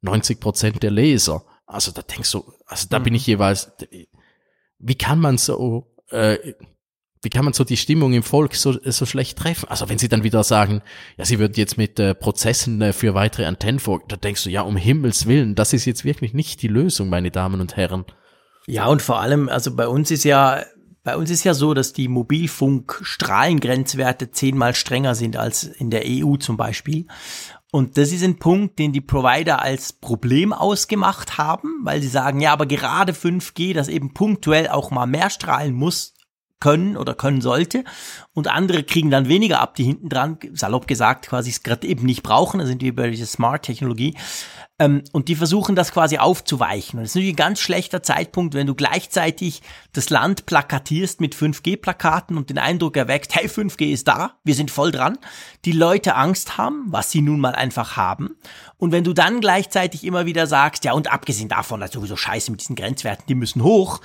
90 0.00 0.40
Prozent 0.40 0.82
der 0.82 0.92
Leser. 0.92 1.44
Also 1.66 1.92
da 1.92 2.00
denkst 2.00 2.32
du, 2.32 2.42
also 2.64 2.86
da 2.88 3.00
bin 3.00 3.14
ich 3.14 3.26
jeweils, 3.26 3.70
wie 4.78 4.94
kann 4.94 5.20
man 5.20 5.36
so, 5.36 5.94
äh, 6.08 6.54
wie 7.24 7.30
kann 7.30 7.44
man 7.44 7.54
so 7.54 7.64
die 7.64 7.76
Stimmung 7.76 8.12
im 8.12 8.22
Volk 8.22 8.54
so, 8.54 8.76
so 8.82 9.06
schlecht 9.06 9.38
treffen? 9.38 9.68
Also 9.68 9.88
wenn 9.88 9.98
sie 9.98 10.08
dann 10.08 10.22
wieder 10.22 10.44
sagen, 10.44 10.82
ja, 11.16 11.24
sie 11.24 11.38
würden 11.38 11.54
jetzt 11.56 11.76
mit 11.76 11.98
äh, 11.98 12.14
Prozessen 12.14 12.80
äh, 12.82 12.92
für 12.92 13.14
weitere 13.14 13.46
Antennen 13.46 13.80
vor, 13.80 14.02
da 14.06 14.16
denkst 14.16 14.44
du, 14.44 14.50
ja, 14.50 14.62
um 14.62 14.76
Himmels 14.76 15.26
Willen, 15.26 15.54
das 15.54 15.72
ist 15.72 15.84
jetzt 15.84 16.04
wirklich 16.04 16.34
nicht 16.34 16.62
die 16.62 16.68
Lösung, 16.68 17.08
meine 17.08 17.30
Damen 17.30 17.60
und 17.60 17.76
Herren. 17.76 18.04
Ja, 18.66 18.86
und 18.86 19.02
vor 19.02 19.20
allem, 19.20 19.48
also 19.48 19.74
bei 19.74 19.88
uns 19.88 20.10
ist 20.10 20.24
ja, 20.24 20.62
bei 21.02 21.16
uns 21.16 21.30
ist 21.30 21.44
ja 21.44 21.52
so, 21.52 21.74
dass 21.74 21.92
die 21.92 22.08
Mobilfunk-Strahlengrenzwerte 22.08 24.30
zehnmal 24.30 24.74
strenger 24.74 25.14
sind 25.14 25.36
als 25.36 25.64
in 25.64 25.90
der 25.90 26.04
EU 26.06 26.36
zum 26.36 26.56
Beispiel. 26.56 27.06
Und 27.70 27.98
das 27.98 28.12
ist 28.12 28.22
ein 28.22 28.38
Punkt, 28.38 28.78
den 28.78 28.92
die 28.92 29.00
Provider 29.00 29.60
als 29.60 29.92
Problem 29.92 30.52
ausgemacht 30.52 31.38
haben, 31.38 31.80
weil 31.82 32.00
sie 32.00 32.08
sagen, 32.08 32.40
ja, 32.40 32.52
aber 32.52 32.66
gerade 32.66 33.12
5G, 33.12 33.74
das 33.74 33.88
eben 33.88 34.14
punktuell 34.14 34.68
auch 34.68 34.92
mal 34.92 35.06
mehr 35.06 35.28
strahlen 35.28 35.74
muss, 35.74 36.13
können 36.64 36.96
oder 36.96 37.12
können 37.12 37.42
sollte. 37.42 37.84
Und 38.32 38.48
andere 38.48 38.84
kriegen 38.84 39.10
dann 39.10 39.28
weniger 39.28 39.60
ab, 39.60 39.74
die 39.74 39.84
hinten 39.84 40.08
dran, 40.08 40.38
salopp 40.54 40.86
gesagt, 40.86 41.28
quasi 41.28 41.50
es 41.50 41.62
gerade 41.62 41.86
eben 41.86 42.06
nicht 42.06 42.22
brauchen. 42.22 42.58
Da 42.58 42.64
sind 42.64 42.80
wir 42.80 42.88
über 42.88 43.06
diese 43.06 43.26
Smart-Technologie. 43.26 44.14
Ähm, 44.78 45.04
und 45.12 45.28
die 45.28 45.36
versuchen 45.36 45.76
das 45.76 45.92
quasi 45.92 46.16
aufzuweichen. 46.16 46.98
Und 46.98 47.04
es 47.04 47.10
ist 47.10 47.16
natürlich 47.16 47.34
ein 47.34 47.36
ganz 47.36 47.60
schlechter 47.60 48.02
Zeitpunkt, 48.02 48.54
wenn 48.54 48.66
du 48.66 48.74
gleichzeitig 48.74 49.60
das 49.92 50.08
Land 50.08 50.46
plakatierst 50.46 51.20
mit 51.20 51.36
5G-Plakaten 51.36 52.38
und 52.38 52.48
den 52.48 52.56
Eindruck 52.56 52.96
erweckt, 52.96 53.34
hey, 53.34 53.46
5G 53.46 53.92
ist 53.92 54.08
da, 54.08 54.38
wir 54.42 54.54
sind 54.54 54.70
voll 54.70 54.90
dran. 54.90 55.18
Die 55.66 55.72
Leute 55.72 56.14
Angst 56.14 56.56
haben, 56.56 56.86
was 56.86 57.10
sie 57.10 57.20
nun 57.20 57.40
mal 57.40 57.54
einfach 57.54 57.98
haben. 57.98 58.36
Und 58.78 58.90
wenn 58.90 59.04
du 59.04 59.12
dann 59.12 59.42
gleichzeitig 59.42 60.02
immer 60.02 60.24
wieder 60.24 60.46
sagst, 60.46 60.86
ja, 60.86 60.94
und 60.94 61.12
abgesehen 61.12 61.50
davon, 61.50 61.80
dass 61.80 61.92
sowieso 61.92 62.16
scheiße 62.16 62.50
mit 62.50 62.62
diesen 62.62 62.74
Grenzwerten, 62.74 63.26
die 63.28 63.34
müssen 63.34 63.62
hoch, 63.62 64.00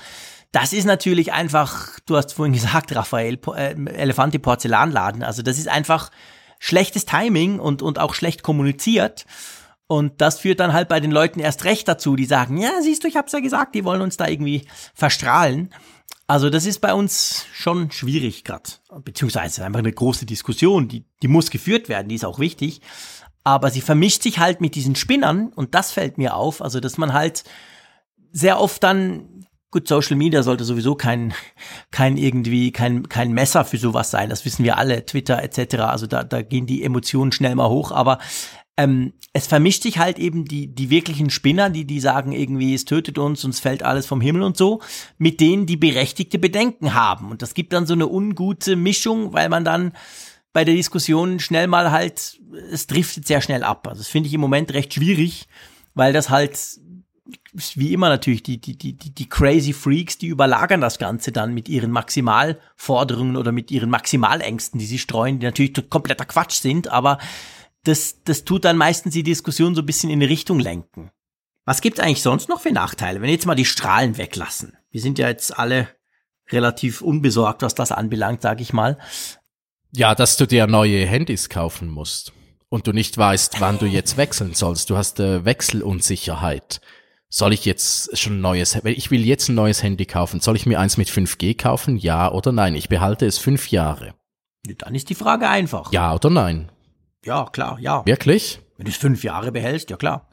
das 0.52 0.74
ist 0.74 0.86
natürlich 0.86 1.32
einfach, 1.32 2.00
du 2.06 2.18
hast 2.18 2.34
vorhin 2.34 2.54
gesagt, 2.54 2.96
Raphael, 2.96 3.40
äh, 3.56 4.40
Porzellanladen. 4.40 5.24
Also 5.24 5.42
das 5.42 5.58
ist 5.58 5.68
einfach 5.68 6.12
schlechtes 6.60 7.06
Timing 7.06 7.60
und, 7.60 7.82
und 7.82 8.00
auch 8.00 8.14
schlecht 8.14 8.44
kommuniziert. 8.44 9.26
Und 9.88 10.22
das 10.22 10.40
führt 10.40 10.60
dann 10.60 10.74
halt 10.74 10.88
bei 10.88 11.00
den 11.00 11.12
Leuten 11.12 11.40
erst 11.40 11.66
recht 11.66 11.88
dazu, 11.88 12.16
die 12.16 12.26
sagen, 12.26 12.58
ja, 12.58 12.82
siehst 12.82 13.04
du, 13.04 13.08
ich 13.08 13.16
hab's 13.16 13.32
ja 13.32 13.40
gesagt, 13.40 13.74
die 13.74 13.84
wollen 13.86 14.02
uns 14.02 14.18
da 14.18 14.28
irgendwie 14.28 14.68
verstrahlen. 14.94 15.74
Also 16.28 16.52
das 16.52 16.68
ist 16.68 16.80
bei 16.80 16.94
uns 16.94 17.48
schon 17.54 17.90
schwierig 17.90 18.44
gerade, 18.44 18.70
beziehungsweise 19.04 19.66
einfach 19.66 19.80
eine 19.80 19.92
große 19.92 20.28
Diskussion, 20.28 20.88
die, 20.88 21.06
die 21.24 21.28
muss 21.28 21.50
geführt 21.50 21.90
werden, 21.90 22.08
die 22.08 22.16
ist 22.16 22.26
auch 22.26 22.38
wichtig. 22.38 22.82
Aber 23.44 23.72
sie 23.72 23.82
vermischt 23.82 24.22
sich 24.22 24.38
halt 24.38 24.62
mit 24.62 24.76
diesen 24.76 24.96
Spinnern 24.96 25.52
und 25.56 25.74
das 25.74 25.92
fällt 25.92 26.20
mir 26.20 26.36
auf, 26.36 26.62
also 26.62 26.80
dass 26.80 27.00
man 27.00 27.14
halt 27.14 27.46
sehr 28.32 28.60
oft 28.60 28.84
dann 28.84 29.39
Gut, 29.72 29.88
Social 29.88 30.16
Media 30.16 30.42
sollte 30.42 30.64
sowieso 30.64 30.96
kein, 30.96 31.34
kein 31.92 32.18
irgendwie, 32.18 32.72
kein, 32.72 33.08
kein 33.08 33.34
Messer 33.34 33.66
für 33.66 33.78
sowas 33.78 34.10
sein. 34.10 34.30
Das 34.30 34.44
wissen 34.44 34.64
wir 34.64 34.78
alle, 34.78 35.06
Twitter 35.06 35.44
etc. 35.44 35.76
Also 35.82 36.08
da, 36.08 36.24
da 36.24 36.42
gehen 36.42 36.66
die 36.66 36.84
Emotionen 36.84 37.32
schnell 37.32 37.54
mal 37.54 37.70
hoch. 37.70 37.92
Aber 37.92 38.18
ähm, 38.78 39.14
es 39.34 39.46
vermischt 39.46 39.84
sich 39.84 40.00
halt 40.00 40.18
eben 40.18 40.46
die, 40.46 40.74
die 40.74 40.90
wirklichen 40.90 41.30
Spinner, 41.30 41.70
die, 41.70 41.86
die 41.86 42.00
sagen 42.00 42.32
irgendwie, 42.32 42.74
es 42.74 42.86
tötet 42.86 43.20
uns, 43.20 43.46
uns 43.46 43.60
fällt 43.60 43.84
alles 43.84 44.08
vom 44.08 44.22
Himmel 44.22 44.42
und 44.42 44.58
so, 44.58 44.82
mit 45.18 45.40
denen 45.40 45.66
die 45.66 45.78
berechtigte 45.78 46.40
Bedenken 46.40 46.94
haben. 46.94 47.30
Und 47.30 47.42
das 47.42 47.54
gibt 47.54 47.74
dann 47.74 47.86
so 47.86 47.94
eine 47.94 48.08
ungute 48.08 48.76
Mischung, 48.76 49.34
weil 49.34 49.50
man 49.50 49.66
dann 49.66 49.92
bei 50.52 50.66
der 50.66 50.76
Diskussion 50.76 51.40
schnell 51.40 51.68
mal 51.68 51.92
halt, 51.92 52.40
es 52.72 52.88
driftet 52.88 53.28
sehr 53.28 53.42
schnell 53.42 53.64
ab. 53.64 53.88
Also 53.88 54.00
das 54.00 54.08
finde 54.08 54.28
ich 54.28 54.34
im 54.34 54.42
Moment 54.42 54.74
recht 54.74 54.94
schwierig, 54.94 55.48
weil 55.94 56.12
das 56.12 56.30
halt 56.30 56.58
wie 57.54 57.94
immer 57.94 58.10
natürlich 58.10 58.44
die, 58.44 58.60
die, 58.60 58.78
die, 58.78 58.94
die 58.94 59.30
crazy 59.30 59.74
Freaks, 59.74 60.18
die 60.18 60.28
überlagern 60.28 60.82
das 60.82 61.00
Ganze 61.00 61.32
dann 61.32 61.54
mit 61.54 61.68
ihren 61.70 61.92
Maximalforderungen 61.92 63.36
oder 63.36 63.52
mit 63.52 63.72
ihren 63.72 63.90
Maximalängsten, 63.90 64.80
die 64.80 64.86
sie 64.86 65.00
streuen, 65.00 65.40
die 65.40 65.46
natürlich 65.46 65.74
kompletter 65.90 66.26
Quatsch 66.26 66.62
sind, 66.62 66.90
aber 66.90 67.18
das, 67.84 68.24
das 68.24 68.44
tut 68.46 68.66
dann 68.66 68.78
meistens 68.78 69.14
die 69.14 69.24
Diskussion 69.24 69.76
so 69.76 69.82
ein 69.82 69.86
bisschen 69.86 70.10
in 70.10 70.22
eine 70.22 70.30
Richtung 70.30 70.60
lenken. 70.60 71.12
Was 71.66 71.82
gibt 71.82 72.00
eigentlich 72.00 72.22
sonst 72.22 72.50
noch 72.50 72.62
für 72.62 72.72
Nachteile, 72.72 73.22
wenn 73.22 73.28
wir 73.28 73.34
jetzt 73.34 73.46
mal 73.46 73.56
die 73.56 73.66
Strahlen 73.66 74.18
weglassen? 74.18 74.78
Wir 74.92 75.02
sind 75.02 75.20
ja 75.20 75.28
jetzt 75.28 75.58
alle 75.58 75.88
relativ 76.52 77.02
unbesorgt, 77.02 77.62
was 77.62 77.76
das 77.76 77.92
anbelangt, 77.92 78.42
sag 78.42 78.60
ich 78.60 78.74
mal. 78.74 78.98
Ja, 79.92 80.16
dass 80.16 80.38
du 80.38 80.46
dir 80.46 80.68
neue 80.68 81.06
Handys 81.06 81.50
kaufen 81.50 81.90
musst 81.90 82.34
und 82.70 82.88
du 82.88 82.92
nicht 82.92 83.18
weißt, 83.18 83.60
wann 83.60 83.80
du 83.80 83.86
jetzt 83.86 84.18
wechseln 84.18 84.54
sollst. 84.54 84.90
Du 84.90 84.98
hast 84.98 85.20
äh, 85.20 85.46
Wechselunsicherheit. 85.46 86.82
Soll 87.32 87.54
ich 87.54 87.64
jetzt 87.64 88.18
schon 88.18 88.38
ein 88.38 88.42
neues, 88.42 88.76
ich 88.84 89.12
will 89.12 89.24
jetzt 89.24 89.50
ein 89.50 89.56
neues 89.56 89.84
Handy 89.84 90.08
kaufen, 90.08 90.40
soll 90.40 90.56
ich 90.56 90.66
mir 90.66 90.80
eins 90.80 90.98
mit 90.98 91.10
5G 91.10 91.56
kaufen? 91.56 91.96
Ja 91.98 92.32
oder 92.32 92.52
nein? 92.52 92.74
Ich 92.74 92.90
behalte 92.90 93.28
es 93.28 93.38
fünf 93.38 93.70
Jahre. 93.70 94.16
Dann 94.80 94.96
ist 94.96 95.10
die 95.10 95.16
Frage 95.16 95.48
einfach. 95.48 95.94
Ja 95.94 96.16
oder 96.16 96.32
nein? 96.32 96.72
Ja, 97.24 97.46
klar, 97.46 97.78
ja. 97.80 98.04
Wirklich? 98.08 98.62
Wenn 98.78 98.86
du 98.86 98.92
es 98.92 98.98
fünf 98.98 99.24
Jahre 99.24 99.52
behältst, 99.52 99.92
ja 99.92 99.98
klar. 99.98 100.28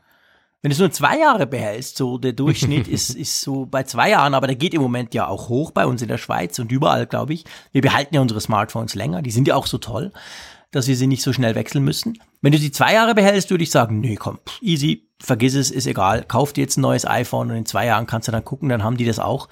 Wenn 0.62 0.70
du 0.70 0.74
es 0.74 0.78
nur 0.78 0.90
zwei 0.90 1.18
Jahre 1.18 1.46
behältst, 1.46 1.98
so 1.98 2.16
der 2.16 2.32
Durchschnitt 2.32 2.88
ist, 2.88 3.10
ist 3.10 3.42
so 3.42 3.66
bei 3.66 3.82
zwei 3.82 4.10
Jahren, 4.10 4.32
aber 4.32 4.46
der 4.46 4.56
geht 4.56 4.72
im 4.72 4.80
Moment 4.80 5.12
ja 5.12 5.28
auch 5.28 5.50
hoch 5.50 5.72
bei 5.72 5.84
uns 5.84 6.00
in 6.00 6.08
der 6.08 6.16
Schweiz 6.16 6.58
und 6.58 6.72
überall, 6.72 7.06
glaube 7.06 7.34
ich. 7.34 7.44
Wir 7.72 7.82
behalten 7.82 8.14
ja 8.14 8.22
unsere 8.22 8.40
Smartphones 8.40 8.94
länger, 8.94 9.20
die 9.20 9.32
sind 9.32 9.46
ja 9.46 9.54
auch 9.54 9.66
so 9.66 9.76
toll, 9.76 10.12
dass 10.70 10.88
wir 10.88 10.96
sie 10.96 11.06
nicht 11.06 11.22
so 11.22 11.34
schnell 11.34 11.54
wechseln 11.54 11.84
müssen. 11.84 12.18
Wenn 12.40 12.52
du 12.52 12.58
sie 12.58 12.72
zwei 12.72 12.94
Jahre 12.94 13.14
behältst, 13.14 13.50
würde 13.50 13.64
ich 13.64 13.70
sagen, 13.70 14.00
nee, 14.00 14.16
komm, 14.16 14.38
easy, 14.62 15.05
vergiss 15.20 15.54
es, 15.54 15.70
ist 15.70 15.86
egal. 15.86 16.24
Kauf 16.26 16.52
dir 16.52 16.62
jetzt 16.62 16.76
ein 16.76 16.82
neues 16.82 17.06
iPhone 17.06 17.50
und 17.50 17.56
in 17.56 17.66
zwei 17.66 17.86
Jahren 17.86 18.06
kannst 18.06 18.28
du 18.28 18.32
dann 18.32 18.44
gucken, 18.44 18.68
dann 18.68 18.82
haben 18.84 18.96
die 18.96 19.04
das 19.04 19.18
auch. 19.18 19.48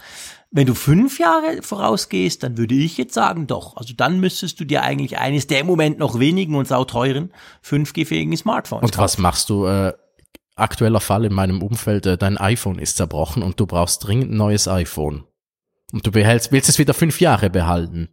Wenn 0.51 0.67
du 0.67 0.75
fünf 0.75 1.19
Jahre 1.19 1.63
vorausgehst, 1.63 2.43
dann 2.43 2.57
würde 2.57 2.75
ich 2.75 2.97
jetzt 2.97 3.15
sagen, 3.15 3.47
doch. 3.47 3.77
Also 3.77 3.93
dann 3.97 4.21
müsstest 4.21 4.61
du 4.61 4.65
dir 4.65 4.83
eigentlich 4.83 5.19
eines 5.19 5.47
der 5.49 5.61
im 5.61 5.67
Moment 5.67 5.99
noch 5.99 6.19
wenigen 6.21 6.55
und 6.55 6.69
sauteuren 6.69 7.33
5G-fähigen 7.65 8.37
Smartphones 8.37 8.83
Und 8.83 8.93
kaufen. 8.93 9.03
was 9.05 9.19
machst 9.19 9.51
du? 9.51 9.67
Äh, 9.67 9.95
aktueller 10.55 11.01
Fall 11.01 11.25
in 11.25 11.33
meinem 11.35 11.61
Umfeld, 11.63 12.07
äh, 12.07 12.17
dein 12.17 12.39
iPhone 12.39 12.79
ist 12.79 12.97
zerbrochen 12.97 13.43
und 13.43 13.59
du 13.59 13.67
brauchst 13.67 14.07
dringend 14.07 14.31
ein 14.31 14.37
neues 14.37 14.69
iPhone. 14.69 15.25
Und 15.93 16.07
du 16.07 16.13
behältst, 16.13 16.53
willst 16.53 16.69
es 16.69 16.79
wieder 16.79 16.95
fünf 16.95 17.21
Jahre 17.21 17.51
behalten. 17.51 18.09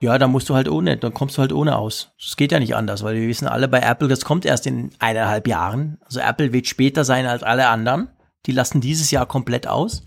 Ja, 0.00 0.18
dann 0.18 0.30
musst 0.30 0.48
du 0.50 0.54
halt 0.54 0.68
ohne, 0.68 0.98
dann 0.98 1.14
kommst 1.14 1.38
du 1.38 1.40
halt 1.40 1.52
ohne 1.52 1.76
aus. 1.76 2.12
Das 2.20 2.36
geht 2.36 2.52
ja 2.52 2.58
nicht 2.58 2.76
anders, 2.76 3.02
weil 3.02 3.16
wir 3.16 3.28
wissen 3.28 3.48
alle 3.48 3.66
bei 3.66 3.80
Apple, 3.80 4.08
das 4.08 4.24
kommt 4.24 4.44
erst 4.44 4.66
in 4.66 4.90
eineinhalb 4.98 5.48
Jahren. 5.48 5.98
Also 6.04 6.20
Apple 6.20 6.52
wird 6.52 6.66
später 6.66 7.04
sein 7.04 7.26
als 7.26 7.42
alle 7.42 7.68
anderen. 7.68 8.10
Die 8.44 8.52
lassen 8.52 8.80
dieses 8.80 9.10
Jahr 9.10 9.24
komplett 9.24 9.66
aus. 9.66 10.04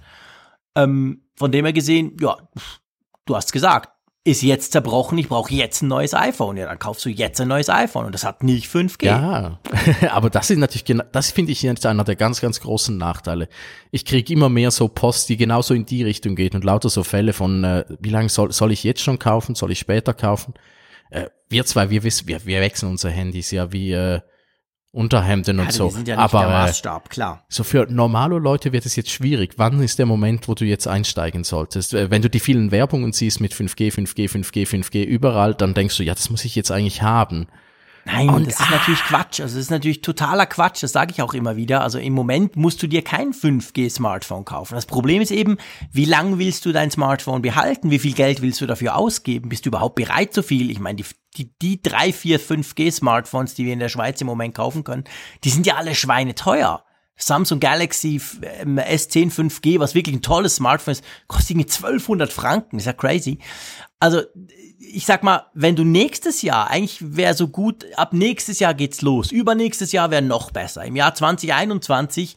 Ähm, 0.75 1.23
von 1.35 1.51
dem 1.51 1.65
her 1.65 1.73
gesehen, 1.73 2.15
ja, 2.21 2.37
du 3.25 3.35
hast 3.35 3.51
gesagt, 3.51 3.89
ist 4.25 4.41
jetzt 4.41 4.73
zerbrochen, 4.73 5.17
ich 5.17 5.29
brauche 5.29 5.53
jetzt 5.53 5.81
ein 5.81 5.87
neues 5.87 6.13
iPhone. 6.13 6.57
Ja, 6.57 6.67
dann 6.67 6.77
kaufst 6.77 7.05
du 7.05 7.09
jetzt 7.09 7.39
ein 7.39 7.47
neues 7.47 7.69
iPhone 7.69 8.05
und 8.05 8.13
das 8.13 8.25
hat 8.25 8.43
nicht 8.43 8.67
5G. 8.67 9.05
Ja, 9.05 9.59
aber 10.11 10.29
das 10.29 10.49
ist 10.49 10.57
natürlich 10.57 10.85
genau, 10.85 11.05
das 11.11 11.31
finde 11.31 11.51
ich 11.51 11.61
jetzt 11.61 11.85
einer 11.85 12.03
der 12.03 12.15
ganz, 12.15 12.41
ganz 12.41 12.59
großen 12.59 12.97
Nachteile. 12.97 13.47
Ich 13.91 14.05
kriege 14.05 14.33
immer 14.33 14.49
mehr 14.49 14.71
so 14.71 14.87
Post, 14.89 15.29
die 15.29 15.37
genauso 15.37 15.73
in 15.73 15.85
die 15.85 16.03
Richtung 16.03 16.35
geht 16.35 16.53
und 16.53 16.63
lauter 16.63 16.89
so 16.89 17.03
Fälle 17.03 17.33
von, 17.33 17.63
äh, 17.63 17.85
wie 17.99 18.09
lange 18.09 18.29
soll, 18.29 18.51
soll 18.51 18.71
ich 18.71 18.83
jetzt 18.83 19.01
schon 19.01 19.19
kaufen, 19.19 19.55
soll 19.55 19.71
ich 19.71 19.79
später 19.79 20.13
kaufen? 20.13 20.53
Äh, 21.11 21.27
wir 21.47 21.65
zwei, 21.65 21.89
wir 21.89 22.03
wissen, 22.03 22.27
wir, 22.27 22.45
wir 22.45 22.59
wechseln 22.61 22.89
unsere 22.89 23.13
Handys 23.13 23.51
ja 23.51 23.71
wie, 23.71 23.93
äh, 23.93 24.19
Unterhemden 24.91 25.59
und 25.59 25.67
ja, 25.67 25.71
so. 25.71 25.89
Sind 25.89 26.07
ja 26.07 26.17
aber 26.17 26.71
klar. 27.09 27.43
so 27.47 27.63
für 27.63 27.85
normale 27.91 28.39
Leute 28.39 28.71
wird 28.71 28.87
es 28.87 28.95
jetzt 28.95 29.11
schwierig. 29.11 29.53
Wann 29.57 29.79
ist 29.81 29.99
der 29.99 30.07
Moment, 30.07 30.47
wo 30.47 30.55
du 30.55 30.65
jetzt 30.65 30.87
einsteigen 30.87 31.43
solltest? 31.43 31.93
Äh, 31.93 32.09
wenn 32.09 32.23
du 32.23 32.29
die 32.29 32.39
vielen 32.39 32.71
Werbungen 32.71 33.13
siehst 33.13 33.39
mit 33.39 33.53
5G, 33.53 33.93
5G, 33.93 34.27
5G, 34.27 34.67
5G 34.67 35.03
überall, 35.03 35.53
dann 35.53 35.75
denkst 35.75 35.97
du, 35.97 36.03
ja, 36.03 36.15
das 36.15 36.31
muss 36.31 36.43
ich 36.43 36.55
jetzt 36.55 36.71
eigentlich 36.71 37.03
haben. 37.03 37.47
Nein, 38.05 38.29
und, 38.29 38.47
das 38.47 38.59
ist 38.59 38.61
ah, 38.61 38.71
natürlich 38.71 39.01
Quatsch. 39.01 39.39
Also 39.39 39.55
das 39.55 39.65
ist 39.65 39.71
natürlich 39.71 40.01
totaler 40.01 40.45
Quatsch. 40.45 40.81
Das 40.81 40.91
sage 40.91 41.11
ich 41.11 41.21
auch 41.21 41.33
immer 41.33 41.55
wieder. 41.55 41.81
Also 41.81 41.99
im 41.99 42.13
Moment 42.13 42.55
musst 42.55 42.81
du 42.81 42.87
dir 42.87 43.03
kein 43.03 43.33
5G-Smartphone 43.33 44.45
kaufen. 44.45 44.75
Das 44.75 44.85
Problem 44.85 45.21
ist 45.21 45.31
eben, 45.31 45.57
wie 45.91 46.05
lang 46.05 46.39
willst 46.39 46.65
du 46.65 46.71
dein 46.71 46.89
Smartphone 46.91 47.41
behalten? 47.41 47.91
Wie 47.91 47.99
viel 47.99 48.13
Geld 48.13 48.41
willst 48.41 48.61
du 48.61 48.65
dafür 48.65 48.95
ausgeben? 48.95 49.49
Bist 49.49 49.65
du 49.65 49.69
überhaupt 49.69 49.95
bereit 49.95 50.33
so 50.33 50.41
viel? 50.41 50.71
Ich 50.71 50.79
meine, 50.79 50.97
die, 50.97 51.05
die, 51.37 51.53
die 51.61 51.81
drei, 51.81 52.11
vier 52.11 52.39
5G-Smartphones, 52.39 53.53
die 53.53 53.65
wir 53.65 53.73
in 53.73 53.79
der 53.79 53.89
Schweiz 53.89 54.19
im 54.21 54.27
Moment 54.27 54.55
kaufen 54.55 54.83
können, 54.83 55.03
die 55.43 55.49
sind 55.49 55.65
ja 55.65 55.75
alle 55.75 55.95
schweineteuer. 55.95 56.83
Samsung 57.15 57.59
Galaxy 57.59 58.21
ähm, 58.61 58.79
S10 58.79 59.31
5G, 59.31 59.79
was 59.79 59.93
wirklich 59.93 60.15
ein 60.15 60.21
tolles 60.21 60.55
Smartphone 60.55 60.93
ist, 60.93 61.03
kostet 61.27 61.51
irgendwie 61.51 61.69
1200 61.69 62.31
Franken. 62.31 62.77
ist 62.77 62.85
ja 62.85 62.93
crazy. 62.93 63.39
Also 63.99 64.21
ich 64.79 65.05
sag 65.05 65.23
mal, 65.23 65.45
wenn 65.53 65.75
du 65.75 65.83
nächstes 65.83 66.41
Jahr, 66.41 66.69
eigentlich 66.69 67.15
wäre 67.15 67.33
so 67.33 67.49
gut, 67.49 67.85
ab 67.95 68.13
nächstes 68.13 68.59
Jahr 68.59 68.73
geht's 68.73 69.01
los. 69.01 69.31
Übernächstes 69.31 69.91
Jahr 69.91 70.09
wäre 70.11 70.21
noch 70.21 70.51
besser. 70.51 70.85
Im 70.85 70.95
Jahr 70.95 71.13
2021 71.13 72.35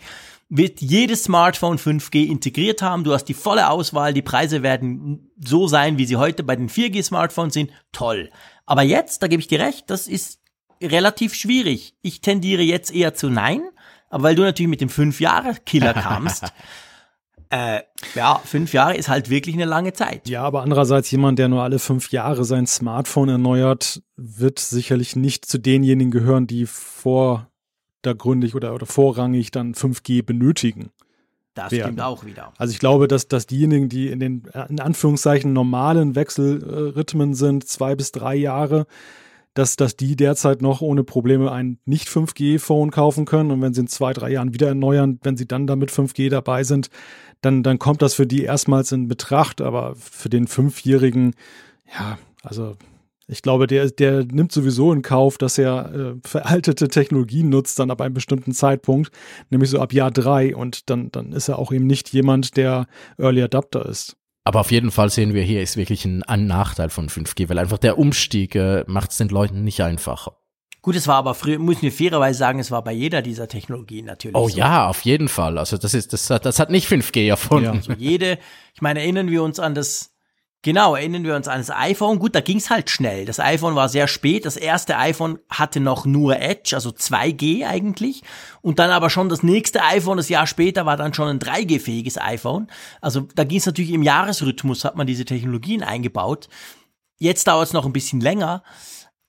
wird 0.48 0.82
jedes 0.82 1.24
Smartphone 1.24 1.78
5G 1.78 2.26
integriert 2.26 2.82
haben. 2.82 3.04
Du 3.04 3.14
hast 3.14 3.24
die 3.24 3.34
volle 3.34 3.70
Auswahl. 3.70 4.12
Die 4.12 4.20
Preise 4.20 4.62
werden 4.62 5.30
so 5.42 5.66
sein, 5.66 5.96
wie 5.96 6.04
sie 6.04 6.16
heute 6.16 6.42
bei 6.42 6.56
den 6.56 6.68
4G-Smartphones 6.68 7.54
sind. 7.54 7.70
Toll. 7.92 8.28
Aber 8.66 8.82
jetzt, 8.82 9.22
da 9.22 9.28
gebe 9.28 9.40
ich 9.40 9.48
dir 9.48 9.60
recht, 9.60 9.90
das 9.90 10.06
ist 10.08 10.40
relativ 10.82 11.34
schwierig. 11.34 11.94
Ich 12.02 12.20
tendiere 12.20 12.62
jetzt 12.62 12.94
eher 12.94 13.14
zu 13.14 13.30
nein. 13.30 13.62
Aber 14.10 14.24
weil 14.24 14.34
du 14.34 14.42
natürlich 14.42 14.68
mit 14.68 14.80
dem 14.80 14.90
5-Jahre-Killer 14.90 15.94
kamst, 15.94 16.52
äh, 17.50 17.80
ja, 18.14 18.40
fünf 18.44 18.72
Jahre 18.72 18.94
ist 18.96 19.08
halt 19.08 19.30
wirklich 19.30 19.54
eine 19.54 19.64
lange 19.64 19.92
Zeit. 19.92 20.28
Ja, 20.28 20.42
aber 20.42 20.62
andererseits 20.62 21.10
jemand, 21.10 21.38
der 21.38 21.48
nur 21.48 21.62
alle 21.62 21.78
fünf 21.78 22.10
Jahre 22.12 22.44
sein 22.44 22.66
Smartphone 22.66 23.30
erneuert, 23.30 24.02
wird 24.16 24.58
sicherlich 24.58 25.16
nicht 25.16 25.46
zu 25.46 25.58
denjenigen 25.58 26.10
gehören, 26.10 26.46
die 26.46 26.66
vordergründig 26.66 28.54
oder, 28.54 28.74
oder 28.74 28.86
vorrangig 28.86 29.50
dann 29.50 29.74
5G 29.74 30.22
benötigen. 30.22 30.90
Das 31.54 31.70
werden. 31.70 31.82
stimmt 31.82 32.00
auch 32.00 32.24
wieder. 32.24 32.52
Also 32.56 32.72
ich 32.72 32.78
glaube, 32.78 33.08
dass, 33.08 33.28
dass 33.28 33.46
diejenigen, 33.46 33.88
die 33.88 34.08
in 34.08 34.20
den 34.20 34.44
in 34.68 34.80
Anführungszeichen 34.80 35.52
normalen 35.52 36.14
Wechselrhythmen 36.14 37.34
sind, 37.34 37.68
zwei 37.68 37.94
bis 37.94 38.10
drei 38.12 38.34
Jahre, 38.34 38.86
dass, 39.54 39.76
dass 39.76 39.96
die 39.96 40.16
derzeit 40.16 40.62
noch 40.62 40.80
ohne 40.80 41.04
Probleme 41.04 41.52
ein 41.52 41.78
nicht 41.84 42.08
5G-Phone 42.08 42.90
kaufen 42.90 43.26
können. 43.26 43.50
Und 43.50 43.60
wenn 43.60 43.74
sie 43.74 43.82
in 43.82 43.86
zwei, 43.86 44.12
drei 44.12 44.30
Jahren 44.30 44.54
wieder 44.54 44.68
erneuern, 44.68 45.18
wenn 45.22 45.36
sie 45.36 45.46
dann 45.46 45.66
damit 45.66 45.90
5G 45.90 46.30
dabei 46.30 46.64
sind, 46.64 46.88
dann, 47.42 47.62
dann 47.62 47.78
kommt 47.78 48.00
das 48.00 48.14
für 48.14 48.26
die 48.26 48.44
erstmals 48.44 48.92
in 48.92 49.08
Betracht. 49.08 49.60
Aber 49.60 49.94
für 49.96 50.30
den 50.30 50.46
Fünfjährigen, 50.46 51.34
ja, 51.92 52.18
also 52.42 52.76
ich 53.32 53.42
glaube, 53.42 53.66
der, 53.66 53.90
der 53.90 54.24
nimmt 54.24 54.52
sowieso 54.52 54.92
in 54.92 55.02
Kauf, 55.02 55.38
dass 55.38 55.58
er 55.58 55.92
äh, 55.94 56.14
veraltete 56.22 56.88
Technologien 56.88 57.48
nutzt, 57.48 57.78
dann 57.78 57.90
ab 57.90 58.00
einem 58.00 58.14
bestimmten 58.14 58.52
Zeitpunkt, 58.52 59.10
nämlich 59.50 59.70
so 59.70 59.80
ab 59.80 59.92
Jahr 59.92 60.10
drei. 60.10 60.54
Und 60.54 60.90
dann, 60.90 61.10
dann 61.10 61.32
ist 61.32 61.48
er 61.48 61.58
auch 61.58 61.72
eben 61.72 61.86
nicht 61.86 62.10
jemand, 62.10 62.56
der 62.56 62.86
Early 63.18 63.42
Adapter 63.42 63.86
ist. 63.86 64.16
Aber 64.44 64.60
auf 64.60 64.70
jeden 64.70 64.90
Fall 64.90 65.08
sehen 65.08 65.34
wir 65.34 65.42
hier 65.42 65.62
ist 65.62 65.76
wirklich 65.76 66.04
ein, 66.04 66.22
ein 66.24 66.46
Nachteil 66.46 66.90
von 66.90 67.08
5G, 67.08 67.48
weil 67.48 67.58
einfach 67.58 67.78
der 67.78 67.96
Umstieg 67.96 68.54
äh, 68.54 68.84
macht 68.86 69.12
es 69.12 69.16
den 69.16 69.28
Leuten 69.28 69.64
nicht 69.64 69.82
einfacher. 69.82 70.36
Gut, 70.82 70.96
es 70.96 71.06
war 71.06 71.14
aber 71.14 71.36
früher, 71.36 71.60
muss 71.60 71.80
ich 71.80 71.94
fairerweise 71.94 72.40
sagen, 72.40 72.58
es 72.58 72.72
war 72.72 72.82
bei 72.82 72.92
jeder 72.92 73.22
dieser 73.22 73.46
Technologien 73.46 74.04
natürlich. 74.04 74.36
Oh 74.36 74.48
so. 74.48 74.58
ja, 74.58 74.88
auf 74.88 75.02
jeden 75.02 75.28
Fall. 75.28 75.56
Also 75.56 75.78
das 75.78 75.94
ist, 75.94 76.12
das 76.12 76.28
hat, 76.28 76.44
das 76.44 76.58
hat 76.58 76.70
nicht 76.70 76.88
5G 76.88 77.28
erfunden. 77.28 77.64
Ja. 77.64 77.72
Also 77.72 77.92
jede, 77.92 78.38
ich 78.74 78.82
meine, 78.82 79.00
erinnern 79.00 79.30
wir 79.30 79.44
uns 79.44 79.60
an 79.60 79.76
das 79.76 80.11
Genau, 80.64 80.94
erinnern 80.94 81.24
wir 81.24 81.34
uns 81.34 81.48
an 81.48 81.58
das 81.58 81.70
iPhone. 81.70 82.20
Gut, 82.20 82.36
da 82.36 82.40
ging's 82.40 82.70
halt 82.70 82.88
schnell. 82.88 83.24
Das 83.24 83.40
iPhone 83.40 83.74
war 83.74 83.88
sehr 83.88 84.06
spät. 84.06 84.46
Das 84.46 84.56
erste 84.56 84.96
iPhone 84.96 85.40
hatte 85.50 85.80
noch 85.80 86.06
nur 86.06 86.38
Edge, 86.38 86.76
also 86.76 86.90
2G 86.90 87.66
eigentlich. 87.66 88.22
Und 88.60 88.78
dann 88.78 88.90
aber 88.90 89.10
schon 89.10 89.28
das 89.28 89.42
nächste 89.42 89.82
iPhone, 89.82 90.18
das 90.18 90.28
Jahr 90.28 90.46
später, 90.46 90.86
war 90.86 90.96
dann 90.96 91.14
schon 91.14 91.26
ein 91.26 91.40
3G-fähiges 91.40 92.16
iPhone. 92.16 92.68
Also 93.00 93.22
da 93.34 93.42
ging's 93.42 93.66
natürlich 93.66 93.90
im 93.90 94.04
Jahresrhythmus, 94.04 94.84
hat 94.84 94.94
man 94.94 95.08
diese 95.08 95.24
Technologien 95.24 95.82
eingebaut. 95.82 96.48
Jetzt 97.18 97.48
dauert's 97.48 97.72
noch 97.72 97.84
ein 97.84 97.92
bisschen 97.92 98.20
länger. 98.20 98.62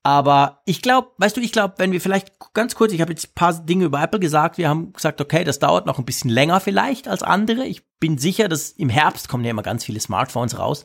Aber 0.05 0.61
ich 0.65 0.81
glaube, 0.81 1.11
weißt 1.17 1.37
du, 1.37 1.41
ich 1.41 1.53
glaube, 1.53 1.75
wenn 1.77 1.93
wir 1.93 2.01
vielleicht 2.01 2.33
ganz 2.53 2.75
kurz, 2.75 2.91
ich 2.91 2.99
habe 2.99 3.13
jetzt 3.13 3.29
ein 3.29 3.35
paar 3.35 3.53
Dinge 3.53 3.85
über 3.85 4.03
Apple 4.03 4.19
gesagt, 4.19 4.57
wir 4.57 4.67
haben 4.67 4.91
gesagt, 4.91 5.21
okay, 5.21 5.45
das 5.45 5.59
dauert 5.59 5.85
noch 5.85 5.97
ein 5.97 6.03
bisschen 6.03 6.29
länger 6.29 6.59
vielleicht 6.59 7.07
als 7.07 7.23
andere. 7.23 7.65
Ich 7.65 7.83
bin 7.99 8.17
sicher, 8.17 8.49
dass 8.49 8.71
im 8.71 8.89
Herbst 8.89 9.29
kommen 9.29 9.45
ja 9.45 9.51
immer 9.51 9.63
ganz 9.63 9.85
viele 9.85 10.01
Smartphones 10.01 10.59
raus. 10.59 10.83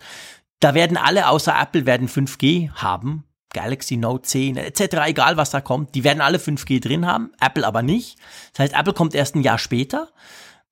Da 0.61 0.75
werden 0.75 0.97
alle 0.97 1.29
außer 1.29 1.55
Apple 1.59 1.87
werden 1.87 2.09
5G 2.09 2.71
haben. 2.73 3.25
Galaxy 3.55 3.97
Note 3.97 4.23
10 4.29 4.57
etc., 4.57 4.97
egal 5.07 5.37
was 5.37 5.51
da 5.51 5.61
kommt, 5.61 5.95
die 5.95 6.05
werden 6.05 6.21
alle 6.21 6.39
5G 6.39 6.81
drin 6.81 7.07
haben, 7.07 7.33
Apple 7.41 7.67
aber 7.67 7.83
nicht. 7.83 8.19
Das 8.53 8.65
heißt, 8.65 8.75
Apple 8.75 8.93
kommt 8.93 9.15
erst 9.15 9.37
ein 9.37 9.43
Jahr 9.43 9.59
später. 9.59 10.11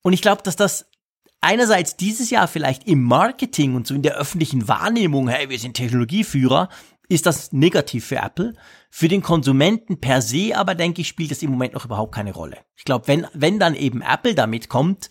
Und 0.03 0.13
ich 0.13 0.21
glaube, 0.21 0.43
dass 0.43 0.55
das 0.55 0.85
einerseits 1.41 1.97
dieses 1.97 2.29
Jahr 2.29 2.47
vielleicht 2.47 2.87
im 2.87 3.03
Marketing 3.03 3.75
und 3.75 3.87
so 3.87 3.95
in 3.95 4.03
der 4.03 4.15
öffentlichen 4.15 4.67
Wahrnehmung, 4.67 5.27
hey, 5.27 5.49
wir 5.49 5.59
sind 5.59 5.75
Technologieführer, 5.75 6.69
ist 7.09 7.25
das 7.25 7.51
negativ 7.51 8.05
für 8.05 8.17
Apple. 8.17 8.53
Für 8.89 9.07
den 9.07 9.21
Konsumenten 9.21 9.99
per 9.99 10.21
se 10.21 10.55
aber, 10.55 10.75
denke 10.75 11.01
ich, 11.01 11.07
spielt 11.07 11.31
das 11.31 11.41
im 11.41 11.51
Moment 11.51 11.73
noch 11.73 11.85
überhaupt 11.85 12.13
keine 12.13 12.33
Rolle. 12.33 12.57
Ich 12.75 12.83
glaube, 12.83 13.07
wenn, 13.07 13.27
wenn 13.33 13.59
dann 13.59 13.75
eben 13.75 14.01
Apple 14.01 14.35
damit 14.35 14.69
kommt, 14.69 15.09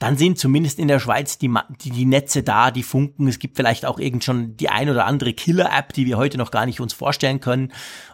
dann 0.00 0.16
sind 0.16 0.38
zumindest 0.38 0.78
in 0.78 0.88
der 0.88 0.98
Schweiz 0.98 1.36
die, 1.36 1.54
die, 1.82 1.90
die 1.90 2.06
Netze 2.06 2.42
da, 2.42 2.70
die 2.70 2.82
funken. 2.82 3.28
Es 3.28 3.38
gibt 3.38 3.56
vielleicht 3.56 3.84
auch 3.84 4.00
irgend 4.00 4.24
schon 4.24 4.56
die 4.56 4.70
ein 4.70 4.88
oder 4.88 5.04
andere 5.04 5.34
Killer-App, 5.34 5.92
die 5.92 6.06
wir 6.06 6.16
heute 6.16 6.38
noch 6.38 6.50
gar 6.50 6.64
nicht 6.64 6.80
uns 6.80 6.94
vorstellen 6.94 7.40
können. 7.40 7.70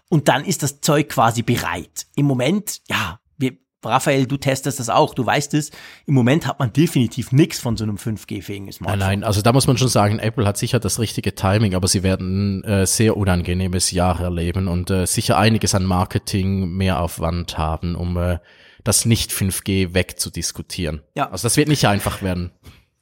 Und 0.09 0.27
dann 0.27 0.45
ist 0.45 0.65
das 0.65 0.81
Zeug 0.81 1.09
quasi 1.11 1.43
bereit. 1.43 2.07
Im 2.17 2.27
Moment, 2.27 2.81
ja, 2.89 3.21
wir, 3.39 3.53
Raphael, 3.85 4.27
du 4.27 4.37
testest 4.37 4.81
das 4.81 4.89
auch, 4.89 5.15
du 5.15 5.25
weißt 5.25 5.55
es. 5.55 5.71
Im 6.07 6.15
Moment 6.15 6.49
hat 6.49 6.59
man 6.59 6.73
definitiv 6.73 7.31
nichts 7.31 7.61
von 7.61 7.77
so 7.77 7.85
einem 7.85 7.99
5G-fähigen 7.99 8.73
Smartphone. 8.73 8.99
Nein, 8.99 9.21
nein, 9.21 9.25
also 9.25 9.41
da 9.41 9.53
muss 9.53 9.69
man 9.69 9.79
schon 9.79 9.87
sagen, 9.87 10.19
Apple 10.19 10.45
hat 10.45 10.59
sicher 10.59 10.81
das 10.81 10.99
richtige 10.99 11.37
Timing, 11.37 11.77
aber 11.77 11.87
sie 11.87 12.03
werden 12.03 12.65
äh, 12.65 12.85
sehr 12.85 13.17
unangenehmes 13.17 13.93
Jahr 13.93 14.21
erleben 14.21 14.67
und 14.67 14.91
äh, 14.91 15.07
sicher 15.07 15.39
einiges 15.39 15.73
an 15.77 15.85
Marketing, 15.85 16.69
mehr 16.69 17.01
Aufwand 17.01 17.59
haben, 17.59 17.95
um 17.95 18.17
äh, 18.17 18.39
das 18.87 19.05
nicht 19.05 19.33
5G 19.33 19.95
wegzudiskutieren. 19.95 21.03
Ja. 21.17 21.31
Also 21.31 21.47
das 21.47 21.57
wird 21.57 21.69
nicht 21.69 21.87
einfach 21.87 22.23
werden. 22.23 22.53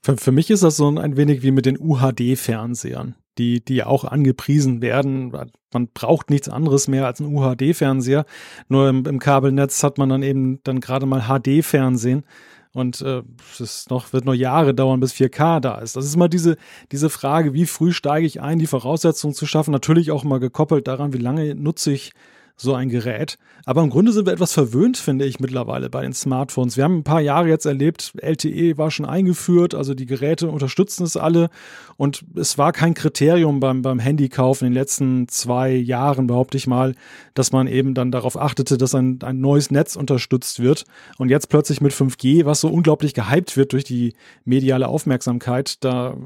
Für, 0.03 0.17
für 0.17 0.33
mich 0.33 0.51
ist 0.51 0.63
das 0.63 0.77
so 0.77 0.89
ein 0.89 1.17
wenig 1.17 1.43
wie 1.43 1.51
mit 1.51 1.67
den 1.67 1.79
UHD-Fernsehern, 1.79 3.15
die, 3.39 3.65
die 3.65 3.85
auch 3.85 4.05
angepriesen 4.05 4.83
werden. 4.83 5.33
Man 5.73 5.89
braucht 5.93 6.31
nichts 6.31 6.49
anderes 6.49 6.89
mehr 6.89 7.07
als 7.07 7.21
einen 7.21 7.35
UHD-Fernseher. 7.35 8.27
Nur 8.69 8.89
im, 8.89 9.05
im 9.07 9.19
Kabelnetz 9.19 9.83
hat 9.83 9.99
man 9.99 10.09
dann 10.09 10.23
eben 10.23 10.61
dann 10.65 10.81
gerade 10.81 11.07
mal 11.07 11.23
HD-Fernsehen. 11.23 12.25
Und 12.73 13.03
äh, 13.03 13.23
es 13.53 13.61
ist 13.61 13.91
noch, 13.91 14.13
wird 14.13 14.25
noch 14.25 14.35
Jahre 14.35 14.75
dauern, 14.75 15.01
bis 15.01 15.15
4K 15.15 15.61
da 15.61 15.79
ist. 15.79 15.97
Das 15.97 16.05
ist 16.05 16.17
immer 16.17 16.29
diese, 16.29 16.57
diese 16.91 17.09
Frage, 17.09 17.55
wie 17.55 17.67
früh 17.67 17.93
steige 17.93 18.27
ich 18.27 18.41
ein, 18.43 18.59
die 18.59 18.67
Voraussetzungen 18.67 19.33
zu 19.33 19.47
schaffen. 19.47 19.71
Natürlich 19.71 20.11
auch 20.11 20.25
mal 20.25 20.41
gekoppelt 20.41 20.89
daran, 20.89 21.13
wie 21.13 21.19
lange 21.19 21.55
nutze 21.55 21.93
ich 21.93 22.13
so 22.57 22.75
ein 22.75 22.89
Gerät. 22.89 23.37
Aber 23.65 23.83
im 23.83 23.91
Grunde 23.91 24.13
sind 24.13 24.27
wir 24.27 24.33
etwas 24.33 24.53
verwöhnt, 24.53 24.97
finde 24.97 25.25
ich 25.25 25.41
mittlerweile 25.41 25.91
bei 25.91 26.03
den 26.03 26.13
Smartphones. 26.13 26.77
Wir 26.77 26.85
haben 26.85 26.99
ein 26.99 27.05
paar 27.05 27.21
Jahre 27.21 27.49
jetzt 27.49 27.67
erlebt, 27.67 28.13
LTE 28.21 28.79
war 28.79 28.91
schon 28.91 29.07
eingeführt, 29.07 29.75
also 29.75 29.95
die 29.95 30.07
Geräte 30.07 30.49
unterstützen 30.49 31.05
es 31.05 31.17
alle 31.17 31.51
und 31.97 32.25
es 32.37 32.57
war 32.57 32.73
kein 32.73 32.95
Kriterium 32.95 33.59
beim, 33.61 33.83
beim 33.83 33.99
Handykauf 33.99 34.63
in 34.63 34.69
den 34.69 34.75
letzten 34.75 35.27
zwei 35.29 35.73
Jahren, 35.73 36.27
behaupte 36.27 36.57
ich 36.57 36.67
mal, 36.67 36.95
dass 37.35 37.53
man 37.53 37.67
eben 37.67 37.95
dann 37.95 38.13
darauf 38.13 38.37
achtete, 38.37 38.79
dass 38.79 38.95
ein, 38.95 39.19
ein 39.23 39.41
neues 39.41 39.71
Netz 39.71 39.97
unterstützt 39.97 40.61
wird. 40.61 40.85
Und 41.19 41.31
jetzt 41.31 41.49
plötzlich 41.49 41.81
mit 41.81 41.93
5G, 41.93 42.45
was 42.45 42.61
so 42.61 42.69
unglaublich 42.69 43.15
gehypt 43.15 43.57
wird 43.57 43.73
durch 43.73 43.85
die 43.85 44.15
mediale 44.45 44.89
Aufmerksamkeit, 44.89 45.83
da 45.83 46.17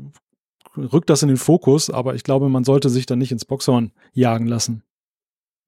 rückt 0.76 1.10
das 1.10 1.22
in 1.22 1.28
den 1.28 1.36
Fokus, 1.36 1.90
aber 1.90 2.14
ich 2.14 2.22
glaube, 2.22 2.48
man 2.48 2.64
sollte 2.64 2.90
sich 2.90 3.06
da 3.06 3.16
nicht 3.16 3.32
ins 3.32 3.44
Boxhorn 3.44 3.92
jagen 4.12 4.46
lassen. 4.46 4.82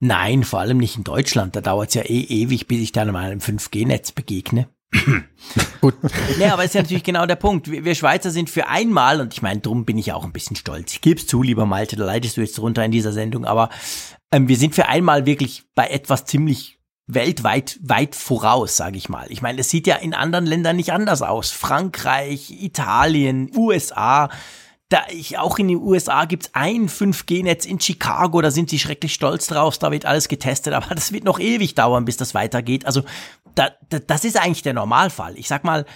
Nein, 0.01 0.44
vor 0.44 0.61
allem 0.61 0.78
nicht 0.78 0.96
in 0.96 1.05
Deutschland. 1.05 1.55
Da 1.55 1.61
dauert 1.61 1.90
es 1.90 1.94
ja 1.94 2.03
eh 2.03 2.22
ewig, 2.22 2.66
bis 2.66 2.80
ich 2.80 2.92
dann 2.92 3.12
mal 3.12 3.30
einem 3.30 3.40
5G-Netz 3.40 4.12
begegne. 4.12 4.68
Gut. 5.80 5.94
nee, 6.38 6.46
aber 6.46 6.64
ist 6.64 6.74
ja 6.74 6.82
natürlich 6.82 7.05
genau 7.05 7.26
der 7.26 7.36
Punkt. 7.36 7.70
Wir 7.70 7.94
Schweizer 7.94 8.30
sind 8.30 8.51
für 8.51 8.66
einmal, 8.66 9.20
und 9.20 9.34
ich 9.34 9.42
meine, 9.42 9.61
drum 9.61 9.84
bin 9.84 9.98
ich 9.98 10.12
auch 10.12 10.24
ein 10.24 10.32
bisschen 10.32 10.57
stolz. 10.57 10.94
Ich 10.94 11.01
gebe 11.01 11.20
es 11.20 11.26
zu, 11.26 11.42
lieber 11.42 11.66
Malte, 11.66 11.96
da 11.96 12.05
leidest 12.05 12.36
du 12.36 12.40
jetzt 12.40 12.59
runter 12.59 12.84
in 12.84 12.90
dieser 12.90 13.12
Sendung, 13.12 13.44
aber 13.44 13.68
ähm, 14.32 14.48
wir 14.48 14.57
sind 14.57 14.74
für 14.74 14.88
einmal 14.88 15.26
wirklich 15.26 15.64
bei 15.74 15.88
etwas 15.88 16.24
ziemlich 16.24 16.78
weltweit 17.07 17.78
weit 17.82 18.14
voraus, 18.14 18.76
sage 18.76 18.96
ich 18.96 19.09
mal. 19.09 19.26
Ich 19.30 19.42
meine, 19.42 19.61
es 19.61 19.70
sieht 19.70 19.86
ja 19.86 19.96
in 19.96 20.14
anderen 20.14 20.46
Ländern 20.46 20.76
nicht 20.76 20.92
anders 20.92 21.22
aus. 21.22 21.51
Frankreich, 21.51 22.62
Italien, 22.62 23.51
USA, 23.57 24.30
da 24.91 25.05
ich, 25.09 25.38
auch 25.38 25.59
in 25.59 25.68
den 25.68 25.78
USA 25.78 26.24
gibt's 26.24 26.51
ein 26.53 26.88
5G-Netz 26.88 27.64
in 27.64 27.80
Chicago, 27.80 28.43
da 28.43 28.51
sind 28.51 28.68
sie 28.70 28.78
schrecklich 28.78 29.14
stolz 29.14 29.47
drauf, 29.47 29.78
da 29.78 29.91
wird 29.91 30.05
alles 30.05 30.28
getestet, 30.28 30.74
aber 30.74 30.95
das 30.95 31.12
wird 31.12 31.24
noch 31.24 31.41
ewig 31.41 31.74
dauern, 31.74 32.05
bis 32.05 32.18
das 32.18 32.34
weitergeht. 32.34 32.84
Also 32.84 33.03
da, 33.55 33.70
da, 33.88 34.01
das 34.01 34.24
ist 34.24 34.36
eigentlich 34.36 34.62
der 34.62 34.74
Normalfall. 34.74 35.38
Ich 35.38 35.49
sag 35.49 35.64
mal, 35.64 35.86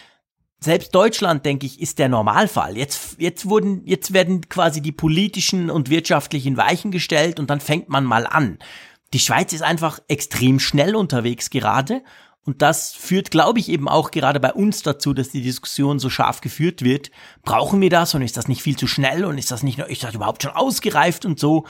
selbst 0.61 0.95
Deutschland, 0.95 1.45
denke 1.45 1.67
ich, 1.67 1.81
ist 1.81 1.99
der 1.99 2.09
Normalfall. 2.09 2.79
Jetzt, 2.79 3.17
jetzt 3.19 3.49
wurden, 3.49 3.83
jetzt 3.85 4.13
werden 4.13 4.49
quasi 4.49 4.81
die 4.81 4.93
politischen 4.93 5.71
und 5.71 5.91
wirtschaftlichen 5.91 6.57
Weichen 6.57 6.91
gestellt 6.91 7.39
und 7.39 7.51
dann 7.51 7.61
fängt 7.61 7.89
man 7.89 8.05
mal 8.05 8.27
an. 8.27 8.59
Die 9.13 9.19
Schweiz 9.19 9.53
ist 9.53 9.63
einfach 9.63 10.01
extrem 10.09 10.59
schnell 10.61 10.97
unterwegs 10.97 11.51
gerade 11.51 12.03
und 12.45 12.61
das 12.61 12.93
führt, 12.93 13.31
glaube 13.31 13.59
ich, 13.59 13.69
eben 13.69 13.89
auch 13.89 14.11
gerade 14.11 14.39
bei 14.39 14.53
uns 14.53 14.83
dazu, 14.83 15.15
dass 15.15 15.31
die 15.31 15.43
Diskussion 15.43 15.99
so 15.99 16.11
scharf 16.11 16.41
geführt 16.41 16.83
wird. 16.83 17.11
Brauchen 17.43 17.81
wir 17.81 17.91
das 17.91 18.15
und 18.15 18.23
ist 18.23 18.37
das 18.37 18.49
nicht 18.49 18.63
viel 18.63 18.77
zu 18.77 18.87
schnell 18.87 19.25
und 19.25 19.39
ist 19.39 19.51
das 19.51 19.63
nicht, 19.63 19.79
ist 19.79 20.05
das 20.05 20.15
überhaupt 20.15 20.43
schon 20.43 20.53
ausgereift 20.53 21.25
und 21.25 21.41
so? 21.41 21.65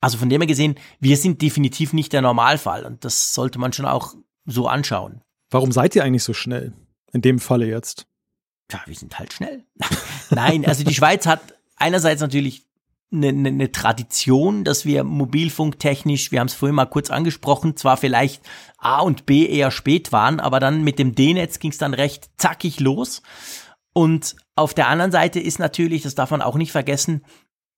Also 0.00 0.18
von 0.18 0.28
dem 0.28 0.40
her 0.40 0.46
gesehen, 0.46 0.76
wir 1.00 1.16
sind 1.16 1.42
definitiv 1.42 1.92
nicht 1.92 2.12
der 2.12 2.22
Normalfall 2.22 2.84
und 2.84 3.04
das 3.04 3.34
sollte 3.34 3.58
man 3.58 3.72
schon 3.72 3.86
auch 3.86 4.14
so 4.44 4.68
anschauen. 4.68 5.22
Warum 5.50 5.72
seid 5.72 5.94
ihr 5.96 6.04
eigentlich 6.04 6.24
so 6.24 6.34
schnell? 6.34 6.72
In 7.12 7.20
dem 7.20 7.38
Falle 7.38 7.66
jetzt? 7.66 8.06
Ja, 8.70 8.80
wir 8.86 8.94
sind 8.94 9.18
halt 9.18 9.32
schnell. 9.32 9.64
Nein, 10.30 10.64
also 10.66 10.82
die 10.84 10.94
Schweiz 10.94 11.26
hat 11.26 11.40
einerseits 11.76 12.20
natürlich 12.20 12.66
eine, 13.12 13.28
eine, 13.28 13.48
eine 13.48 13.72
Tradition, 13.72 14.64
dass 14.64 14.84
wir 14.84 15.04
mobilfunktechnisch, 15.04 16.32
wir 16.32 16.40
haben 16.40 16.48
es 16.48 16.54
vorhin 16.54 16.76
mal 16.76 16.86
kurz 16.86 17.10
angesprochen, 17.10 17.76
zwar 17.76 17.96
vielleicht 17.96 18.42
A 18.78 19.00
und 19.00 19.26
B 19.26 19.46
eher 19.46 19.70
spät 19.70 20.12
waren, 20.12 20.40
aber 20.40 20.60
dann 20.60 20.82
mit 20.82 20.98
dem 20.98 21.14
D-Netz 21.14 21.58
ging 21.58 21.70
es 21.70 21.78
dann 21.78 21.94
recht 21.94 22.30
zackig 22.36 22.80
los. 22.80 23.22
Und 23.92 24.36
auf 24.56 24.74
der 24.74 24.88
anderen 24.88 25.12
Seite 25.12 25.40
ist 25.40 25.58
natürlich, 25.58 26.02
das 26.02 26.14
darf 26.14 26.30
man 26.30 26.42
auch 26.42 26.56
nicht 26.56 26.72
vergessen, 26.72 27.22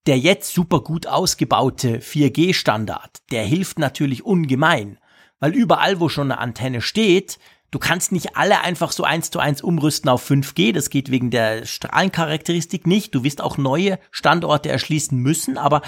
der 0.07 0.17
jetzt 0.17 0.53
super 0.53 0.81
gut 0.81 1.07
ausgebaute 1.07 1.99
4G-Standard, 1.99 3.17
der 3.31 3.43
hilft 3.43 3.79
natürlich 3.79 4.23
ungemein. 4.23 4.99
Weil 5.39 5.53
überall, 5.53 5.99
wo 5.99 6.09
schon 6.09 6.31
eine 6.31 6.39
Antenne 6.39 6.81
steht, 6.81 7.39
Du 7.75 7.79
kannst 7.79 8.13
nicht 8.13 8.37
alle 8.37 8.61
einfach 8.61 8.93
so 8.93 9.03
eins 9.03 9.31
zu 9.31 9.39
eins 9.39 9.61
umrüsten 9.61 10.09
auf 10.09 10.31
5G. 10.31 10.71
Das 10.71 10.89
geht 10.89 11.11
wegen 11.11 11.29
der 11.29 11.65
Strahlencharakteristik 11.65 12.87
nicht. 12.87 13.13
Du 13.13 13.25
wirst 13.25 13.41
auch 13.41 13.57
neue 13.57 13.99
Standorte 14.11 14.69
erschließen 14.69 15.17
müssen, 15.17 15.57
aber 15.57 15.81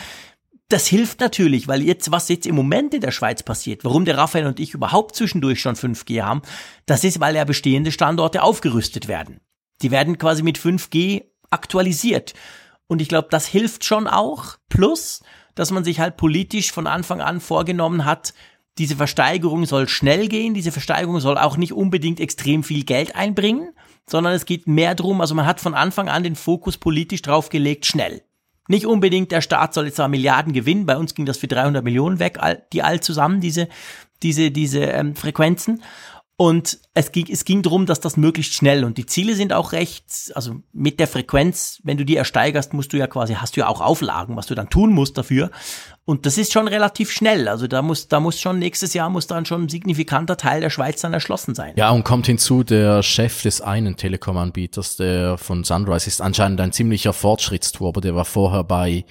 das 0.67 0.85
hilft 0.85 1.21
natürlich, 1.21 1.69
weil 1.69 1.81
jetzt, 1.81 2.11
was 2.11 2.27
jetzt 2.27 2.45
im 2.45 2.55
Moment 2.55 2.93
in 2.93 2.99
der 2.99 3.11
Schweiz 3.11 3.41
passiert, 3.41 3.85
warum 3.85 4.03
der 4.03 4.17
Raphael 4.17 4.47
und 4.47 4.59
ich 4.59 4.73
überhaupt 4.73 5.15
zwischendurch 5.15 5.61
schon 5.61 5.77
5G 5.77 6.23
haben, 6.23 6.41
das 6.87 7.05
ist, 7.05 7.21
weil 7.21 7.37
ja 7.37 7.45
bestehende 7.45 7.93
Standorte 7.93 8.43
aufgerüstet 8.43 9.07
werden. 9.07 9.39
Die 9.81 9.89
werden 9.89 10.17
quasi 10.17 10.43
mit 10.43 10.59
5G 10.59 11.23
aktualisiert. 11.51 12.33
Und 12.87 13.01
ich 13.01 13.07
glaube, 13.07 13.29
das 13.31 13.47
hilft 13.47 13.85
schon 13.85 14.07
auch. 14.07 14.57
Plus, 14.67 15.23
dass 15.55 15.71
man 15.71 15.85
sich 15.85 16.01
halt 16.01 16.17
politisch 16.17 16.73
von 16.73 16.85
Anfang 16.85 17.21
an 17.21 17.39
vorgenommen 17.39 18.03
hat, 18.03 18.33
diese 18.77 18.95
Versteigerung 18.95 19.65
soll 19.65 19.87
schnell 19.89 20.27
gehen, 20.27 20.53
diese 20.53 20.71
Versteigerung 20.71 21.19
soll 21.19 21.37
auch 21.37 21.57
nicht 21.57 21.73
unbedingt 21.73 22.19
extrem 22.19 22.63
viel 22.63 22.83
Geld 22.83 23.15
einbringen, 23.15 23.73
sondern 24.09 24.33
es 24.33 24.45
geht 24.45 24.67
mehr 24.67 24.95
drum, 24.95 25.21
also 25.21 25.35
man 25.35 25.45
hat 25.45 25.59
von 25.59 25.73
Anfang 25.73 26.09
an 26.09 26.23
den 26.23 26.35
Fokus 26.35 26.77
politisch 26.77 27.21
drauf 27.21 27.49
gelegt, 27.49 27.85
schnell. 27.85 28.21
Nicht 28.67 28.85
unbedingt 28.85 29.31
der 29.31 29.41
Staat 29.41 29.73
soll 29.73 29.85
jetzt 29.85 29.95
zwar 29.95 30.09
Milliarden 30.09 30.53
gewinnen, 30.53 30.85
bei 30.85 30.97
uns 30.97 31.15
ging 31.15 31.25
das 31.25 31.37
für 31.37 31.47
300 31.47 31.83
Millionen 31.83 32.19
weg, 32.19 32.37
die 32.73 32.83
all 32.83 32.99
zusammen, 32.99 33.39
diese, 33.39 33.69
diese, 34.23 34.51
diese 34.51 34.81
ähm, 34.81 35.15
Frequenzen. 35.15 35.81
Und 36.39 36.77
es 36.93 37.11
ging, 37.11 37.25
es 37.31 37.45
ging 37.45 37.63
darum, 37.63 37.87
dass 37.87 37.99
das 37.99 38.15
möglichst 38.15 38.53
schnell 38.53 38.83
und 38.83 38.99
die 38.99 39.07
Ziele 39.07 39.33
sind 39.33 39.53
auch 39.53 39.71
recht, 39.71 40.05
also 40.35 40.57
mit 40.71 40.99
der 40.99 41.07
Frequenz, 41.07 41.81
wenn 41.83 41.97
du 41.97 42.05
die 42.05 42.15
ersteigerst, 42.15 42.75
musst 42.75 42.93
du 42.93 42.97
ja 42.97 43.07
quasi, 43.07 43.33
hast 43.33 43.57
du 43.57 43.61
ja 43.61 43.67
auch 43.67 43.81
Auflagen, 43.81 44.35
was 44.35 44.45
du 44.45 44.53
dann 44.53 44.69
tun 44.69 44.93
musst 44.93 45.17
dafür. 45.17 45.49
Und 46.05 46.27
das 46.27 46.37
ist 46.37 46.53
schon 46.53 46.67
relativ 46.67 47.11
schnell. 47.11 47.47
Also 47.47 47.65
da 47.65 47.81
muss, 47.81 48.07
da 48.07 48.19
muss 48.19 48.39
schon 48.39 48.59
nächstes 48.59 48.93
Jahr 48.93 49.09
muss 49.09 49.25
dann 49.25 49.47
schon 49.47 49.63
ein 49.63 49.69
signifikanter 49.69 50.37
Teil 50.37 50.61
der 50.61 50.69
Schweiz 50.69 51.01
dann 51.01 51.11
erschlossen 51.11 51.55
sein. 51.55 51.73
Ja, 51.75 51.89
und 51.89 52.03
kommt 52.03 52.27
hinzu, 52.27 52.63
der 52.63 53.01
Chef 53.01 53.41
des 53.41 53.59
einen 53.59 53.97
Telekom-Anbieters, 53.97 54.95
der 54.95 55.39
von 55.39 55.63
Sunrise 55.63 56.07
ist 56.07 56.21
anscheinend 56.21 56.61
ein 56.61 56.71
ziemlicher 56.71 57.13
Fortschrittsturbo, 57.13 57.99
der 57.99 58.13
war 58.13 58.25
vorher 58.25 58.63
bei 58.63 59.05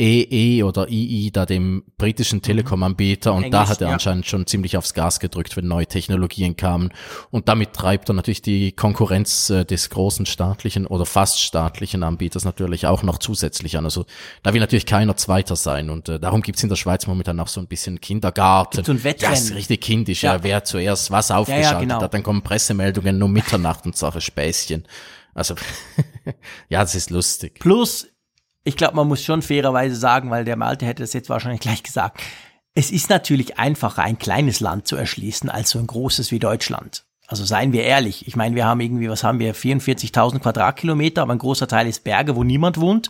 EE 0.00 0.62
oder 0.62 0.88
II, 0.88 1.30
da 1.30 1.44
dem 1.44 1.84
britischen 1.98 2.38
mhm. 2.38 2.42
Telekom-Anbieter 2.42 3.34
und 3.34 3.44
Englisch, 3.44 3.60
da 3.60 3.68
hat 3.68 3.80
er 3.82 3.88
ja. 3.88 3.92
anscheinend 3.92 4.26
schon 4.26 4.46
ziemlich 4.46 4.78
aufs 4.78 4.94
Gas 4.94 5.20
gedrückt, 5.20 5.56
wenn 5.56 5.68
neue 5.68 5.86
Technologien 5.86 6.56
kamen 6.56 6.90
und 7.30 7.48
damit 7.48 7.74
treibt 7.74 8.08
er 8.08 8.14
natürlich 8.14 8.40
die 8.40 8.72
Konkurrenz 8.72 9.50
äh, 9.50 9.66
des 9.66 9.90
großen 9.90 10.24
staatlichen 10.24 10.86
oder 10.86 11.04
fast 11.04 11.42
staatlichen 11.42 12.02
Anbieters 12.02 12.46
natürlich 12.46 12.86
auch 12.86 13.02
noch 13.02 13.18
zusätzlich 13.18 13.76
an. 13.76 13.84
Also 13.84 14.06
da 14.42 14.54
will 14.54 14.60
natürlich 14.60 14.86
keiner 14.86 15.16
Zweiter 15.16 15.54
sein 15.54 15.90
und 15.90 16.08
äh, 16.08 16.18
darum 16.18 16.40
gibt's 16.40 16.62
in 16.62 16.70
der 16.70 16.76
Schweiz 16.76 17.06
momentan 17.06 17.38
auch 17.38 17.48
so 17.48 17.60
ein 17.60 17.66
bisschen 17.66 18.00
Kindergarten. 18.00 18.82
So 18.82 18.92
ein 18.92 19.04
Wettrennen. 19.04 19.34
Ja, 19.34 19.38
ist 19.38 19.54
richtig 19.54 19.82
kindisch, 19.82 20.22
ja. 20.22 20.36
ja 20.36 20.42
wer 20.42 20.64
zuerst 20.64 21.10
was 21.10 21.30
aufgeschaltet 21.30 21.72
ja, 21.72 21.80
genau. 21.80 22.00
hat, 22.00 22.14
dann 22.14 22.22
kommen 22.22 22.40
Pressemeldungen 22.40 23.22
um 23.22 23.32
Mitternacht 23.32 23.84
und 23.84 23.96
solche 23.96 24.22
Späßchen. 24.22 24.84
Also 25.34 25.54
ja, 26.68 26.80
das 26.80 26.94
ist 26.94 27.10
lustig. 27.10 27.58
Plus 27.60 28.09
ich 28.64 28.76
glaube, 28.76 28.96
man 28.96 29.08
muss 29.08 29.22
schon 29.22 29.42
fairerweise 29.42 29.96
sagen, 29.96 30.30
weil 30.30 30.44
der 30.44 30.56
Malte 30.56 30.86
hätte 30.86 31.02
das 31.02 31.12
jetzt 31.12 31.28
wahrscheinlich 31.30 31.60
gleich 31.60 31.82
gesagt, 31.82 32.20
es 32.74 32.90
ist 32.90 33.10
natürlich 33.10 33.58
einfacher, 33.58 34.02
ein 34.02 34.18
kleines 34.18 34.60
Land 34.60 34.86
zu 34.86 34.96
erschließen, 34.96 35.50
als 35.50 35.70
so 35.70 35.78
ein 35.78 35.86
großes 35.86 36.30
wie 36.30 36.38
Deutschland. 36.38 37.04
Also 37.26 37.44
seien 37.44 37.72
wir 37.72 37.84
ehrlich. 37.84 38.26
Ich 38.26 38.36
meine, 38.36 38.56
wir 38.56 38.64
haben 38.64 38.80
irgendwie, 38.80 39.08
was 39.08 39.24
haben 39.24 39.38
wir, 39.38 39.54
44.000 39.54 40.40
Quadratkilometer, 40.40 41.22
aber 41.22 41.32
ein 41.32 41.38
großer 41.38 41.68
Teil 41.68 41.86
ist 41.86 42.04
Berge, 42.04 42.36
wo 42.36 42.44
niemand 42.44 42.80
wohnt. 42.80 43.08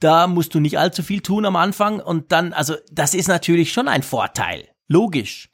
Da 0.00 0.26
musst 0.26 0.54
du 0.54 0.60
nicht 0.60 0.78
allzu 0.78 1.02
viel 1.02 1.20
tun 1.20 1.46
am 1.46 1.56
Anfang 1.56 2.00
und 2.00 2.32
dann, 2.32 2.52
also 2.52 2.74
das 2.90 3.14
ist 3.14 3.28
natürlich 3.28 3.72
schon 3.72 3.88
ein 3.88 4.02
Vorteil. 4.02 4.68
Logisch. 4.88 5.50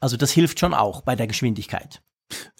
Also 0.00 0.16
das 0.16 0.32
hilft 0.32 0.60
schon 0.60 0.74
auch 0.74 1.02
bei 1.02 1.16
der 1.16 1.26
Geschwindigkeit. 1.26 2.02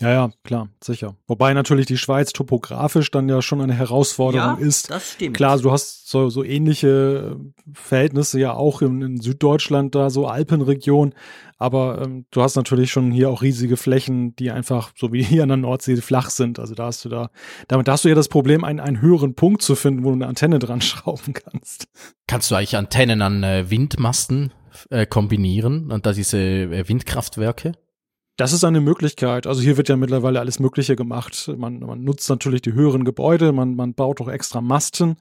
Ja, 0.00 0.10
ja, 0.10 0.30
klar, 0.44 0.68
sicher. 0.82 1.16
Wobei 1.26 1.54
natürlich 1.54 1.86
die 1.86 1.98
Schweiz 1.98 2.32
topografisch 2.32 3.10
dann 3.10 3.28
ja 3.28 3.42
schon 3.42 3.60
eine 3.60 3.74
Herausforderung 3.74 4.60
ja, 4.60 4.66
ist. 4.66 4.90
Das 4.90 5.12
stimmt. 5.12 5.36
Klar, 5.36 5.58
du 5.58 5.70
hast 5.70 6.08
so, 6.08 6.28
so 6.30 6.42
ähnliche 6.42 7.36
Verhältnisse 7.72 8.40
ja 8.40 8.54
auch 8.54 8.82
in, 8.82 9.02
in 9.02 9.20
Süddeutschland, 9.20 9.94
da 9.94 10.10
so 10.10 10.26
Alpenregion. 10.26 11.14
Aber 11.58 12.00
ähm, 12.02 12.24
du 12.30 12.42
hast 12.42 12.56
natürlich 12.56 12.90
schon 12.90 13.12
hier 13.12 13.28
auch 13.28 13.42
riesige 13.42 13.76
Flächen, 13.76 14.34
die 14.36 14.50
einfach, 14.50 14.92
so 14.96 15.12
wie 15.12 15.22
hier 15.22 15.42
an 15.42 15.50
der 15.50 15.58
Nordsee, 15.58 15.96
flach 15.96 16.30
sind. 16.30 16.58
Also 16.58 16.74
da 16.74 16.86
hast 16.86 17.04
du 17.04 17.10
da, 17.10 17.30
damit 17.68 17.88
hast 17.88 18.04
du 18.04 18.08
ja 18.08 18.14
das 18.14 18.28
Problem, 18.28 18.64
einen, 18.64 18.80
einen 18.80 19.02
höheren 19.02 19.34
Punkt 19.34 19.60
zu 19.60 19.74
finden, 19.76 20.02
wo 20.02 20.08
du 20.08 20.14
eine 20.14 20.26
Antenne 20.26 20.58
dran 20.58 20.80
schrauben 20.80 21.34
kannst. 21.34 21.86
Kannst 22.26 22.50
du 22.50 22.54
eigentlich 22.54 22.76
Antennen 22.76 23.20
an 23.20 23.42
äh, 23.44 23.70
Windmasten 23.70 24.52
äh, 24.88 25.04
kombinieren 25.04 25.92
und 25.92 26.06
da 26.06 26.12
diese 26.12 26.38
äh, 26.38 26.88
Windkraftwerke? 26.88 27.72
Das 28.40 28.54
ist 28.54 28.64
eine 28.64 28.80
Möglichkeit. 28.80 29.46
Also 29.46 29.60
hier 29.60 29.76
wird 29.76 29.90
ja 29.90 29.96
mittlerweile 29.96 30.40
alles 30.40 30.60
Mögliche 30.60 30.96
gemacht. 30.96 31.52
Man, 31.58 31.80
man 31.80 32.02
nutzt 32.02 32.30
natürlich 32.30 32.62
die 32.62 32.72
höheren 32.72 33.04
Gebäude, 33.04 33.52
man, 33.52 33.74
man 33.74 33.92
baut 33.92 34.18
auch 34.22 34.28
extra 34.28 34.62
Masten. 34.62 35.16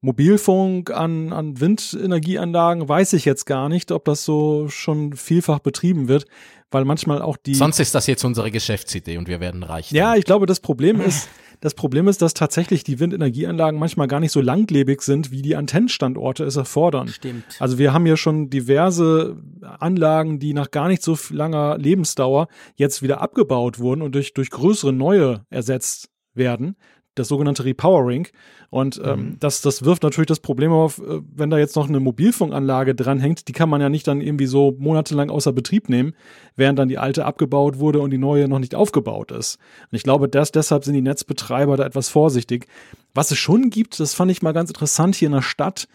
Mobilfunk 0.00 0.90
an, 0.90 1.34
an 1.34 1.60
Windenergieanlagen 1.60 2.88
weiß 2.88 3.12
ich 3.12 3.26
jetzt 3.26 3.44
gar 3.44 3.68
nicht, 3.68 3.92
ob 3.92 4.06
das 4.06 4.24
so 4.24 4.66
schon 4.68 5.12
vielfach 5.12 5.58
betrieben 5.58 6.08
wird, 6.08 6.24
weil 6.70 6.86
manchmal 6.86 7.20
auch 7.20 7.36
die. 7.36 7.54
Sonst 7.54 7.80
ist 7.80 7.94
das 7.94 8.06
jetzt 8.06 8.24
unsere 8.24 8.50
Geschäftsidee 8.50 9.18
und 9.18 9.28
wir 9.28 9.40
werden 9.40 9.62
reich. 9.62 9.92
Ja, 9.92 10.14
ich 10.14 10.24
glaube, 10.24 10.46
das 10.46 10.60
Problem 10.60 11.02
ist, 11.02 11.28
das 11.60 11.74
Problem 11.74 12.08
ist, 12.08 12.22
dass 12.22 12.34
tatsächlich 12.34 12.84
die 12.84 13.00
Windenergieanlagen 13.00 13.78
manchmal 13.78 14.08
gar 14.08 14.20
nicht 14.20 14.32
so 14.32 14.40
langlebig 14.40 15.02
sind, 15.02 15.30
wie 15.30 15.42
die 15.42 15.56
Antennenstandorte 15.56 16.44
es 16.44 16.56
erfordern. 16.56 17.08
Stimmt. 17.08 17.44
Also 17.58 17.78
wir 17.78 17.92
haben 17.92 18.06
hier 18.06 18.16
schon 18.16 18.50
diverse 18.50 19.36
Anlagen, 19.62 20.38
die 20.38 20.54
nach 20.54 20.70
gar 20.70 20.88
nicht 20.88 21.02
so 21.02 21.16
langer 21.30 21.78
Lebensdauer 21.78 22.48
jetzt 22.76 23.02
wieder 23.02 23.20
abgebaut 23.20 23.78
wurden 23.78 24.02
und 24.02 24.14
durch, 24.14 24.34
durch 24.34 24.50
größere 24.50 24.92
neue 24.92 25.44
ersetzt 25.50 26.10
werden 26.34 26.76
das 27.18 27.28
sogenannte 27.28 27.64
Repowering. 27.64 28.28
Und 28.70 29.00
ähm, 29.04 29.20
mhm. 29.20 29.36
das, 29.40 29.62
das 29.62 29.84
wirft 29.84 30.02
natürlich 30.02 30.28
das 30.28 30.40
Problem 30.40 30.72
auf, 30.72 30.98
äh, 30.98 31.20
wenn 31.34 31.50
da 31.50 31.58
jetzt 31.58 31.76
noch 31.76 31.88
eine 31.88 32.00
Mobilfunkanlage 32.00 32.94
dranhängt, 32.94 33.48
die 33.48 33.52
kann 33.52 33.68
man 33.68 33.80
ja 33.80 33.88
nicht 33.88 34.06
dann 34.06 34.20
irgendwie 34.20 34.46
so 34.46 34.74
monatelang 34.78 35.30
außer 35.30 35.52
Betrieb 35.52 35.88
nehmen, 35.88 36.14
während 36.56 36.78
dann 36.78 36.88
die 36.88 36.98
alte 36.98 37.24
abgebaut 37.24 37.78
wurde 37.78 38.00
und 38.00 38.10
die 38.10 38.18
neue 38.18 38.48
noch 38.48 38.58
nicht 38.58 38.74
aufgebaut 38.74 39.32
ist. 39.32 39.58
Und 39.90 39.96
ich 39.96 40.02
glaube, 40.02 40.28
dass 40.28 40.52
deshalb 40.52 40.84
sind 40.84 40.94
die 40.94 41.02
Netzbetreiber 41.02 41.76
da 41.76 41.84
etwas 41.84 42.08
vorsichtig. 42.08 42.66
Was 43.14 43.30
es 43.30 43.38
schon 43.38 43.70
gibt, 43.70 43.98
das 44.00 44.14
fand 44.14 44.30
ich 44.30 44.42
mal 44.42 44.52
ganz 44.52 44.70
interessant 44.70 45.14
hier 45.16 45.26
in 45.26 45.34
der 45.34 45.42
Stadt, 45.42 45.88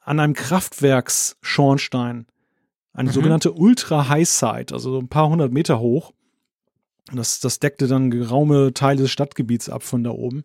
an 0.00 0.20
einem 0.20 0.34
Kraftwerksschornstein, 0.34 2.26
eine 2.92 3.08
mhm. 3.08 3.12
sogenannte 3.12 3.52
Ultra 3.52 4.08
High 4.08 4.28
Side, 4.28 4.72
also 4.72 4.92
so 4.92 4.98
ein 4.98 5.08
paar 5.08 5.28
hundert 5.28 5.52
Meter 5.52 5.80
hoch. 5.80 6.12
Das, 7.12 7.40
das 7.40 7.60
deckte 7.60 7.86
dann 7.86 8.10
geraume 8.10 8.74
Teile 8.74 9.02
des 9.02 9.10
Stadtgebiets 9.10 9.68
ab 9.68 9.82
von 9.82 10.02
da 10.02 10.10
oben. 10.10 10.44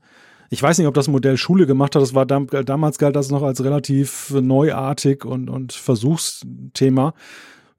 Ich 0.50 0.62
weiß 0.62 0.78
nicht, 0.78 0.88
ob 0.88 0.94
das 0.94 1.08
Modell 1.08 1.38
Schule 1.38 1.66
gemacht 1.66 1.96
hat. 1.96 2.02
Das 2.02 2.14
war 2.14 2.26
dam 2.26 2.48
damals 2.48 2.98
galt 2.98 3.16
das 3.16 3.32
noch 3.32 3.42
als 3.42 3.64
relativ 3.64 4.32
neuartig 4.32 5.26
und, 5.26 5.50
und 5.50 5.74
Versuchsthema. 5.74 7.14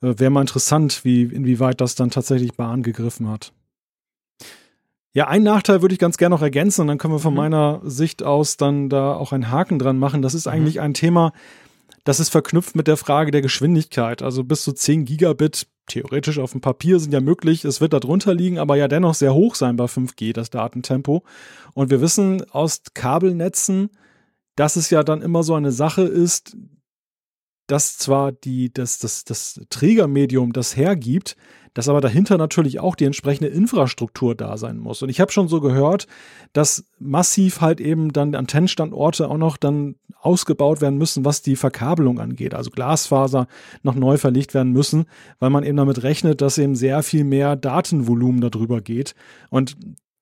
Äh, 0.00 0.14
Wäre 0.18 0.30
mal 0.30 0.40
interessant, 0.40 1.04
wie, 1.04 1.22
inwieweit 1.22 1.80
das 1.80 1.94
dann 1.94 2.10
tatsächlich 2.10 2.54
Bahn 2.54 2.82
gegriffen 2.82 3.28
hat. 3.28 3.52
Ja, 5.14 5.28
einen 5.28 5.44
Nachteil 5.44 5.82
würde 5.82 5.92
ich 5.92 5.98
ganz 5.98 6.16
gerne 6.16 6.34
noch 6.34 6.42
ergänzen 6.42 6.80
und 6.80 6.86
dann 6.86 6.96
können 6.96 7.12
wir 7.12 7.18
von 7.18 7.34
mhm. 7.34 7.40
meiner 7.40 7.80
Sicht 7.84 8.22
aus 8.22 8.56
dann 8.56 8.88
da 8.88 9.14
auch 9.14 9.32
einen 9.32 9.50
Haken 9.50 9.78
dran 9.78 9.98
machen. 9.98 10.22
Das 10.22 10.32
ist 10.34 10.46
mhm. 10.46 10.52
eigentlich 10.52 10.76
mhm. 10.76 10.82
ein 10.82 10.94
Thema, 10.94 11.32
das 12.04 12.20
ist 12.20 12.30
verknüpft 12.30 12.74
mit 12.74 12.88
der 12.88 12.96
Frage 12.96 13.30
der 13.30 13.42
Geschwindigkeit. 13.42 14.22
Also 14.22 14.44
bis 14.44 14.62
zu 14.64 14.72
10 14.72 15.04
Gigabit 15.04 15.66
theoretisch 15.86 16.38
auf 16.38 16.52
dem 16.52 16.60
Papier 16.60 16.98
sind 17.00 17.12
ja 17.12 17.20
möglich. 17.20 17.64
Es 17.64 17.80
wird 17.80 17.92
da 17.92 18.00
drunter 18.00 18.34
liegen, 18.34 18.58
aber 18.58 18.76
ja 18.76 18.88
dennoch 18.88 19.14
sehr 19.14 19.34
hoch 19.34 19.54
sein 19.54 19.76
bei 19.76 19.84
5G, 19.84 20.32
das 20.32 20.50
Datentempo. 20.50 21.22
Und 21.74 21.90
wir 21.90 22.00
wissen 22.00 22.48
aus 22.50 22.82
Kabelnetzen, 22.94 23.90
dass 24.56 24.76
es 24.76 24.90
ja 24.90 25.02
dann 25.02 25.22
immer 25.22 25.42
so 25.42 25.54
eine 25.54 25.72
Sache 25.72 26.02
ist, 26.02 26.56
dass 27.66 27.96
zwar 27.96 28.32
die, 28.32 28.72
das, 28.72 28.98
das, 28.98 29.24
das 29.24 29.60
Trägermedium 29.70 30.52
das 30.52 30.76
hergibt, 30.76 31.36
dass 31.74 31.88
aber 31.88 32.00
dahinter 32.00 32.38
natürlich 32.38 32.80
auch 32.80 32.94
die 32.94 33.04
entsprechende 33.04 33.48
Infrastruktur 33.48 34.34
da 34.34 34.56
sein 34.56 34.78
muss. 34.78 35.02
Und 35.02 35.08
ich 35.08 35.20
habe 35.20 35.32
schon 35.32 35.48
so 35.48 35.60
gehört, 35.60 36.06
dass 36.52 36.84
massiv 36.98 37.60
halt 37.60 37.80
eben 37.80 38.12
dann 38.12 38.34
Antennenstandorte 38.34 39.28
auch 39.28 39.38
noch 39.38 39.56
dann 39.56 39.96
ausgebaut 40.20 40.80
werden 40.80 40.98
müssen, 40.98 41.24
was 41.24 41.42
die 41.42 41.56
Verkabelung 41.56 42.20
angeht. 42.20 42.54
Also 42.54 42.70
Glasfaser 42.70 43.48
noch 43.82 43.94
neu 43.94 44.18
verlegt 44.18 44.54
werden 44.54 44.72
müssen, 44.72 45.06
weil 45.38 45.50
man 45.50 45.64
eben 45.64 45.76
damit 45.76 46.02
rechnet, 46.02 46.40
dass 46.40 46.58
eben 46.58 46.76
sehr 46.76 47.02
viel 47.02 47.24
mehr 47.24 47.56
Datenvolumen 47.56 48.40
darüber 48.40 48.80
geht. 48.80 49.14
Und 49.50 49.76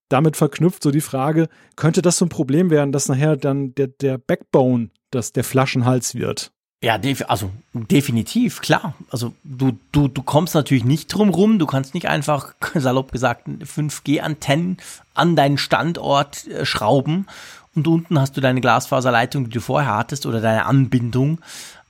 damit 0.08 0.36
verknüpft 0.36 0.82
so 0.82 0.90
die 0.90 1.00
Frage, 1.00 1.48
könnte 1.76 2.02
das 2.02 2.18
so 2.18 2.26
ein 2.26 2.30
Problem 2.30 2.70
werden, 2.70 2.92
dass 2.92 3.08
nachher 3.08 3.36
dann 3.36 3.74
der, 3.74 3.88
der 3.88 4.18
Backbone, 4.18 4.90
dass 5.10 5.32
der 5.32 5.44
Flaschenhals 5.44 6.14
wird? 6.14 6.52
Ja, 6.82 6.98
also 7.28 7.50
definitiv, 7.74 8.62
klar. 8.62 8.94
Also 9.10 9.34
du, 9.44 9.78
du, 9.92 10.08
du 10.08 10.22
kommst 10.22 10.54
natürlich 10.54 10.84
nicht 10.84 11.12
drum 11.12 11.28
rum, 11.28 11.58
du 11.58 11.66
kannst 11.66 11.92
nicht 11.92 12.08
einfach, 12.08 12.54
salopp 12.74 13.12
gesagt, 13.12 13.48
5G-Antennen 13.48 14.78
an 15.14 15.36
deinen 15.36 15.58
Standort 15.58 16.46
äh, 16.46 16.64
schrauben 16.64 17.26
und 17.74 17.86
unten 17.86 18.18
hast 18.18 18.36
du 18.36 18.40
deine 18.40 18.62
Glasfaserleitung, 18.62 19.44
die 19.44 19.50
du 19.50 19.60
vorher 19.60 19.94
hattest, 19.94 20.24
oder 20.24 20.40
deine 20.40 20.64
Anbindung 20.64 21.40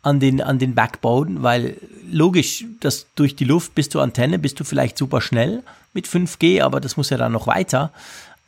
an 0.03 0.18
den, 0.18 0.41
an 0.41 0.59
den 0.59 0.74
Backbone, 0.74 1.43
weil 1.43 1.77
logisch, 2.10 2.65
dass 2.81 3.06
durch 3.15 3.36
die 3.36 3.44
Luft 3.44 3.74
bist 3.77 3.94
du 3.94 4.01
Antenne, 4.01 4.39
bist 4.39 4.59
du 4.59 4.65
vielleicht 4.65 4.98
super 4.98 5.20
schnell 5.20 5.62
mit 5.93 6.06
5G, 6.06 6.62
aber 6.62 6.81
das 6.81 6.97
muss 6.97 7.10
ja 7.10 7.16
dann 7.16 7.32
noch 7.32 7.47
weiter. 7.47 7.93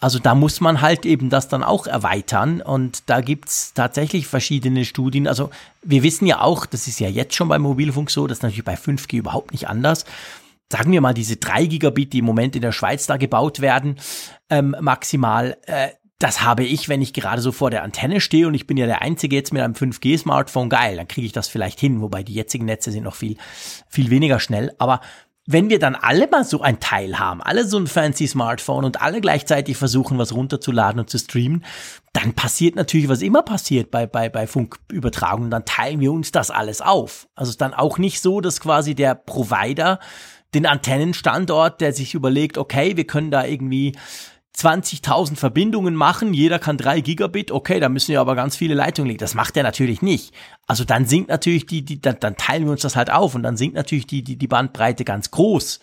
Also 0.02 0.18
da 0.18 0.34
muss 0.34 0.60
man 0.60 0.80
halt 0.80 1.06
eben 1.06 1.30
das 1.30 1.46
dann 1.46 1.62
auch 1.62 1.86
erweitern 1.86 2.60
und 2.60 3.08
da 3.08 3.20
gibt's 3.20 3.72
tatsächlich 3.72 4.26
verschiedene 4.26 4.84
Studien. 4.84 5.28
Also 5.28 5.50
wir 5.80 6.02
wissen 6.02 6.26
ja 6.26 6.40
auch, 6.40 6.66
das 6.66 6.88
ist 6.88 6.98
ja 6.98 7.08
jetzt 7.08 7.36
schon 7.36 7.46
beim 7.46 7.62
Mobilfunk 7.62 8.10
so, 8.10 8.26
das 8.26 8.38
ist 8.38 8.42
natürlich 8.42 8.64
bei 8.64 8.74
5G 8.74 9.18
überhaupt 9.18 9.52
nicht 9.52 9.68
anders. 9.68 10.04
Sagen 10.72 10.90
wir 10.90 11.00
mal, 11.00 11.14
diese 11.14 11.36
drei 11.36 11.66
Gigabit, 11.66 12.12
die 12.14 12.18
im 12.18 12.24
Moment 12.24 12.56
in 12.56 12.62
der 12.62 12.72
Schweiz 12.72 13.06
da 13.06 13.16
gebaut 13.16 13.60
werden, 13.60 13.96
ähm, 14.50 14.74
maximal, 14.80 15.56
äh, 15.66 15.90
das 16.18 16.42
habe 16.42 16.64
ich, 16.64 16.88
wenn 16.88 17.00
ich 17.00 17.12
gerade 17.12 17.40
so 17.40 17.52
vor 17.52 17.70
der 17.70 17.84
Antenne 17.84 18.20
stehe 18.20 18.48
und 18.48 18.54
ich 18.54 18.66
bin 18.66 18.76
ja 18.76 18.86
der 18.86 19.02
Einzige 19.02 19.36
jetzt 19.36 19.52
mit 19.52 19.62
einem 19.62 19.74
5G-Smartphone, 19.74 20.68
geil, 20.68 20.96
dann 20.96 21.06
kriege 21.06 21.26
ich 21.28 21.32
das 21.32 21.46
vielleicht 21.46 21.78
hin, 21.78 22.00
wobei 22.00 22.24
die 22.24 22.34
jetzigen 22.34 22.64
Netze 22.64 22.90
sind 22.90 23.04
noch 23.04 23.14
viel, 23.14 23.36
viel 23.88 24.10
weniger 24.10 24.40
schnell. 24.40 24.74
Aber 24.78 25.00
wenn 25.52 25.70
wir 25.70 25.78
dann 25.78 25.94
alle 25.94 26.28
mal 26.28 26.44
so 26.44 26.60
ein 26.60 26.80
Teil 26.80 27.18
haben, 27.18 27.42
alle 27.42 27.64
so 27.66 27.78
ein 27.78 27.86
fancy 27.86 28.26
Smartphone 28.26 28.84
und 28.84 29.00
alle 29.02 29.20
gleichzeitig 29.20 29.76
versuchen, 29.76 30.18
was 30.18 30.34
runterzuladen 30.34 31.00
und 31.00 31.10
zu 31.10 31.18
streamen, 31.18 31.64
dann 32.12 32.34
passiert 32.34 32.76
natürlich, 32.76 33.08
was 33.08 33.22
immer 33.22 33.42
passiert 33.42 33.90
bei, 33.90 34.06
bei, 34.06 34.28
bei 34.28 34.46
Funkübertragungen, 34.46 35.50
dann 35.50 35.64
teilen 35.64 36.00
wir 36.00 36.12
uns 36.12 36.32
das 36.32 36.50
alles 36.50 36.80
auf. 36.80 37.28
Also 37.34 37.50
ist 37.50 37.60
dann 37.60 37.74
auch 37.74 37.98
nicht 37.98 38.20
so, 38.20 38.40
dass 38.40 38.60
quasi 38.60 38.94
der 38.94 39.14
Provider 39.14 39.98
den 40.54 40.66
Antennenstandort, 40.66 41.80
der 41.80 41.92
sich 41.92 42.14
überlegt, 42.14 42.58
okay, 42.58 42.96
wir 42.96 43.06
können 43.06 43.30
da 43.30 43.44
irgendwie 43.44 43.96
20.000 44.56 45.36
Verbindungen 45.36 45.94
machen, 45.94 46.34
jeder 46.34 46.58
kann 46.58 46.76
drei 46.76 47.00
Gigabit, 47.00 47.50
okay, 47.50 47.80
da 47.80 47.88
müssen 47.88 48.12
wir 48.12 48.20
aber 48.20 48.34
ganz 48.34 48.54
viele 48.54 48.74
Leitungen 48.74 49.08
legen. 49.08 49.18
Das 49.18 49.34
macht 49.34 49.56
er 49.56 49.62
natürlich 49.62 50.02
nicht. 50.02 50.34
Also 50.66 50.84
dann 50.84 51.06
sinkt 51.06 51.30
natürlich 51.30 51.66
die, 51.66 51.84
die 51.84 52.00
dann, 52.00 52.18
dann 52.20 52.36
teilen 52.36 52.64
wir 52.64 52.72
uns 52.72 52.82
das 52.82 52.96
halt 52.96 53.10
auf 53.10 53.34
und 53.34 53.42
dann 53.42 53.56
sinkt 53.56 53.76
natürlich 53.76 54.06
die, 54.06 54.22
die, 54.22 54.36
die 54.36 54.48
Bandbreite 54.48 55.04
ganz 55.04 55.30
groß. 55.30 55.80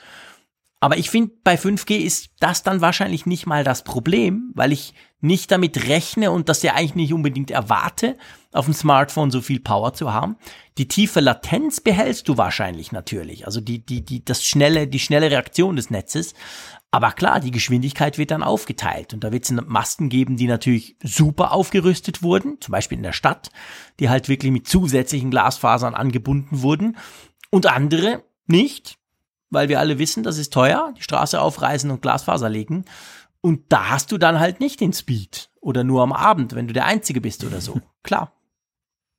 Aber 0.81 0.97
ich 0.97 1.09
finde, 1.09 1.33
bei 1.43 1.55
5G 1.55 1.97
ist 1.97 2.29
das 2.39 2.63
dann 2.63 2.79
wahrscheinlich 2.79 3.25
nicht 3.25 3.45
mal 3.45 3.63
das 3.63 3.83
Problem, 3.83 4.51
weil 4.53 4.71
ich 4.71 4.93
nicht 5.19 5.51
damit 5.51 5.89
rechne 5.89 6.31
und 6.31 6.47
das 6.47 6.63
ja 6.63 6.73
eigentlich 6.73 6.95
nicht 6.95 7.13
unbedingt 7.13 7.51
erwarte, 7.51 8.15
auf 8.53 8.65
dem 8.65 8.73
Smartphone 8.73 9.29
so 9.29 9.41
viel 9.41 9.59
Power 9.59 9.93
zu 9.93 10.13
haben. 10.13 10.37
Die 10.77 10.87
tiefe 10.87 11.19
Latenz 11.19 11.81
behältst 11.81 12.29
du 12.29 12.37
wahrscheinlich 12.37 12.93
natürlich, 12.93 13.45
also 13.45 13.59
die, 13.59 13.85
die, 13.85 14.05
die, 14.05 14.23
das 14.23 14.45
schnelle, 14.45 14.87
die 14.87 14.99
schnelle 14.99 15.29
Reaktion 15.29 15.75
des 15.75 15.89
Netzes. 15.89 16.33
Aber 16.91 17.11
klar, 17.11 17.39
die 17.39 17.51
Geschwindigkeit 17.51 18.17
wird 18.17 18.31
dann 18.31 18.41
aufgeteilt 18.41 19.13
und 19.13 19.23
da 19.23 19.31
wird 19.31 19.43
es 19.43 19.51
Masten 19.51 20.09
geben, 20.09 20.37
die 20.37 20.47
natürlich 20.47 20.95
super 21.03 21.51
aufgerüstet 21.51 22.23
wurden, 22.23 22.59
zum 22.61 22.71
Beispiel 22.71 22.97
in 22.97 23.03
der 23.03 23.13
Stadt, 23.13 23.51
die 23.99 24.09
halt 24.09 24.27
wirklich 24.27 24.51
mit 24.51 24.67
zusätzlichen 24.67 25.29
Glasfasern 25.29 25.93
angebunden 25.93 26.63
wurden 26.63 26.97
und 27.51 27.67
andere 27.67 28.23
nicht, 28.47 28.97
weil 29.51 29.69
wir 29.69 29.79
alle 29.79 29.99
wissen, 29.99 30.23
das 30.23 30.39
ist 30.39 30.51
teuer, 30.51 30.93
die 30.97 31.03
Straße 31.03 31.39
aufreißen 31.39 31.91
und 31.91 32.01
Glasfaser 32.01 32.49
legen. 32.49 32.85
Und 33.41 33.71
da 33.71 33.89
hast 33.89 34.11
du 34.11 34.17
dann 34.17 34.39
halt 34.39 34.59
nicht 34.59 34.81
den 34.81 34.93
Speed 34.93 35.49
oder 35.61 35.83
nur 35.83 36.01
am 36.01 36.11
Abend, 36.11 36.55
wenn 36.55 36.67
du 36.67 36.73
der 36.73 36.85
Einzige 36.85 37.21
bist 37.21 37.43
oder 37.43 37.61
so. 37.61 37.79
Klar. 38.03 38.33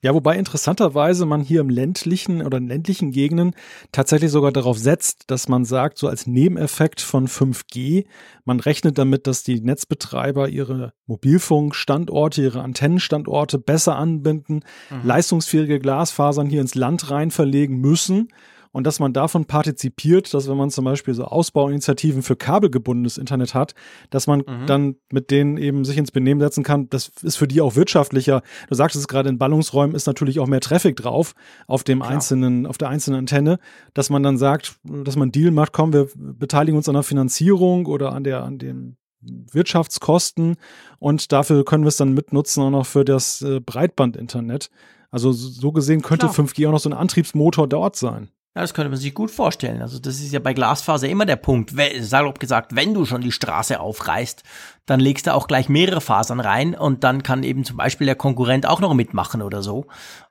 Ja, 0.03 0.15
wobei 0.15 0.37
interessanterweise 0.37 1.27
man 1.27 1.43
hier 1.43 1.61
im 1.61 1.69
ländlichen 1.69 2.43
oder 2.43 2.57
in 2.57 2.69
ländlichen 2.69 3.11
Gegenden 3.11 3.55
tatsächlich 3.93 4.31
sogar 4.31 4.51
darauf 4.51 4.79
setzt, 4.79 5.31
dass 5.31 5.47
man 5.47 5.67
sagt, 5.67 5.99
so 5.99 6.09
als 6.09 6.27
Nebeneffekt 6.27 7.03
von 7.03 7.29
5G, 7.29 8.07
man 8.47 8.61
rechnet 8.61 8.97
damit, 8.97 9.27
dass 9.27 9.43
die 9.43 9.61
Netzbetreiber 9.61 10.49
ihre 10.49 10.95
Mobilfunkstandorte, 11.07 12.43
ihre 12.43 12.63
Antennenstandorte 12.63 13.59
besser 13.59 13.97
anbinden, 13.97 14.65
mhm. 14.89 15.01
leistungsfähige 15.07 15.79
Glasfasern 15.79 16.49
hier 16.49 16.63
ins 16.63 16.75
Land 16.75 17.11
rein 17.11 17.31
verlegen 17.31 17.79
müssen 17.81 18.29
und 18.73 18.87
dass 18.87 19.01
man 19.01 19.13
davon 19.13 19.47
partizipiert, 19.47 20.33
dass 20.33 20.49
wenn 20.49 20.57
man 20.57 20.71
zum 20.71 20.85
Beispiel 20.85 21.15
so 21.15 21.25
Ausbauinitiativen 21.25 22.23
für 22.23 22.37
kabelgebundenes 22.37 23.19
Internet 23.19 23.55
hat, 23.55 23.75
dass 24.11 24.27
man 24.27 24.41
mhm. 24.47 24.67
dann 24.67 24.97
mit 25.11 25.31
denen 25.31 25.57
eben 25.57 25.85
sich 25.85 25.99
ins 25.99 26.13
Benehmen 26.13 26.41
setzen 26.41 26.63
kann. 26.63 26.89
Das 26.91 27.09
ist 27.23 27.37
für 27.37 27.49
die 27.49 27.61
auch 27.61 27.75
wirtschaftlicher. 27.75 28.43
Du 28.69 28.75
sagtest 28.75 29.03
es 29.03 29.09
gerade, 29.09 29.29
in 29.29 29.39
Ballungsräumen 29.39 29.97
ist 29.97 30.07
natürlich 30.07 30.39
auch 30.39 30.47
mehr 30.47 30.61
Traffic 30.61 30.97
drauf 30.97 31.35
auf 31.67 31.83
dem 31.85 32.01
Klar. 32.01 32.13
einzelnen, 32.13 32.67
auf 32.67 32.79
der 32.79 32.89
einzelnen 32.89 33.21
Antenne, 33.21 33.59
dass 33.95 34.11
man 34.11 34.23
dann 34.23 34.39
sagt, 34.39 34.77
dass 34.85 35.17
man 35.17 35.33
Deal 35.33 35.51
macht, 35.51 35.73
komm, 35.73 35.93
wir 35.93 36.09
beteiligen 36.15 36.77
uns 36.77 36.89
an 36.89 36.95
der 36.95 37.03
Finanzierung 37.03 37.87
oder 37.87 38.13
an 38.13 38.25
der, 38.25 38.45
an 38.45 38.59
den 38.59 38.97
Wirtschaftskosten 39.21 40.57
und 40.99 41.33
dafür 41.33 41.65
können 41.65 41.85
wir 41.85 41.89
es 41.89 41.97
dann 41.97 42.15
mitnutzen 42.15 42.63
auch 42.63 42.71
noch 42.71 42.87
für 42.87 43.05
das 43.05 43.43
äh, 43.43 43.61
Breitbandinternet. 43.61 44.71
Also 45.11 45.33
so 45.33 45.73
gesehen 45.73 46.03
könnte 46.03 46.29
Klar. 46.29 46.47
5G 46.47 46.69
auch 46.69 46.73
noch 46.73 46.81
so 46.81 46.89
ein 46.89 46.95
Antriebsmotor 46.95 47.67
dort 47.67 47.97
sein. 47.97 48.31
Ja, 48.57 48.63
das 48.63 48.75
könnte 48.75 48.91
man 48.91 48.99
sich 48.99 49.15
gut 49.15 49.31
vorstellen. 49.31 49.81
Also 49.81 50.01
das 50.01 50.17
ist 50.17 50.33
ja 50.33 50.41
bei 50.41 50.55
Glasfaser 50.55 51.09
immer 51.09 51.25
der 51.25 51.37
Punkt. 51.37 51.73
Salopp 52.01 52.41
gesagt, 52.41 52.75
wenn 52.75 52.95
du 52.95 53.05
schon 53.05 53.21
die 53.21 53.31
Straße 53.31 53.79
aufreißt, 53.79 54.43
dann 54.87 54.99
legst 54.99 55.29
du 55.29 55.35
auch 55.35 55.47
gleich 55.47 55.69
mehrere 55.69 56.01
Fasern 56.01 56.41
rein 56.41 56.75
und 56.75 57.05
dann 57.05 57.23
kann 57.23 57.45
eben 57.45 57.65
zum 57.65 57.77
Beispiel 57.77 58.07
der 58.07 58.17
Konkurrent 58.17 58.67
auch 58.67 58.81
noch 58.81 58.93
mitmachen 58.93 59.43
oder 59.43 59.63
so. 59.63 59.87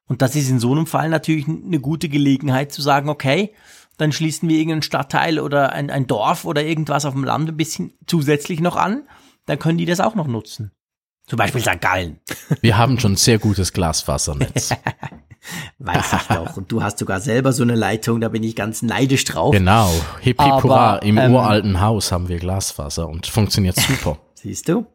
Und 0.06 0.22
das 0.22 0.36
ist 0.36 0.50
in 0.50 0.60
so 0.60 0.74
einem 0.74 0.86
Fall 0.86 1.08
natürlich 1.08 1.48
eine 1.48 1.80
gute 1.80 2.10
Gelegenheit 2.10 2.74
zu 2.74 2.82
sagen, 2.82 3.08
okay, 3.08 3.54
dann 3.96 4.12
schließen 4.12 4.50
wir 4.50 4.58
irgendeinen 4.58 4.82
Stadtteil 4.82 5.40
oder 5.40 5.72
ein, 5.72 5.90
ein 5.90 6.06
Dorf 6.08 6.44
oder 6.44 6.64
irgendwas 6.64 7.06
auf 7.06 7.14
dem 7.14 7.24
Land 7.24 7.50
ein 7.50 7.58
bisschen 7.58 7.94
zusätzlich 8.06 8.60
noch 8.60 8.76
an. 8.76 9.08
Dann 9.46 9.60
können 9.60 9.78
die 9.78 9.86
das 9.86 10.02
auch 10.02 10.16
noch 10.16 10.28
nutzen. 10.28 10.72
Zum 11.26 11.38
Beispiel 11.38 11.62
St. 11.62 11.80
Gallen. 11.80 12.20
Wir 12.62 12.78
haben 12.78 13.00
schon 13.00 13.16
sehr 13.16 13.40
gutes 13.40 13.72
Glasfasernetz. 13.72 14.74
Weiß 15.80 16.14
ich 16.14 16.36
doch. 16.36 16.58
Und 16.58 16.72
du 16.72 16.84
hast 16.84 17.00
sogar 17.00 17.20
selber 17.20 17.54
so 17.54 17.64
eine 17.64 17.76
Leitung, 17.76 18.22
da 18.22 18.30
bin 18.30 18.44
ich 18.44 18.56
ganz 18.56 18.82
neidisch 18.82 19.24
drauf. 19.26 19.54
Genau. 19.54 19.90
Hip 20.22 20.42
hip 20.42 20.64
hurra. 20.64 20.98
Im 20.98 21.18
ähm, 21.18 21.34
uralten 21.34 21.82
Haus 21.82 22.12
haben 22.12 22.28
wir 22.28 22.40
Glasfaser 22.40 23.08
und 23.08 23.28
funktioniert 23.28 23.76
super. 23.80 24.18
Siehst 24.36 24.68
du? 24.70 24.86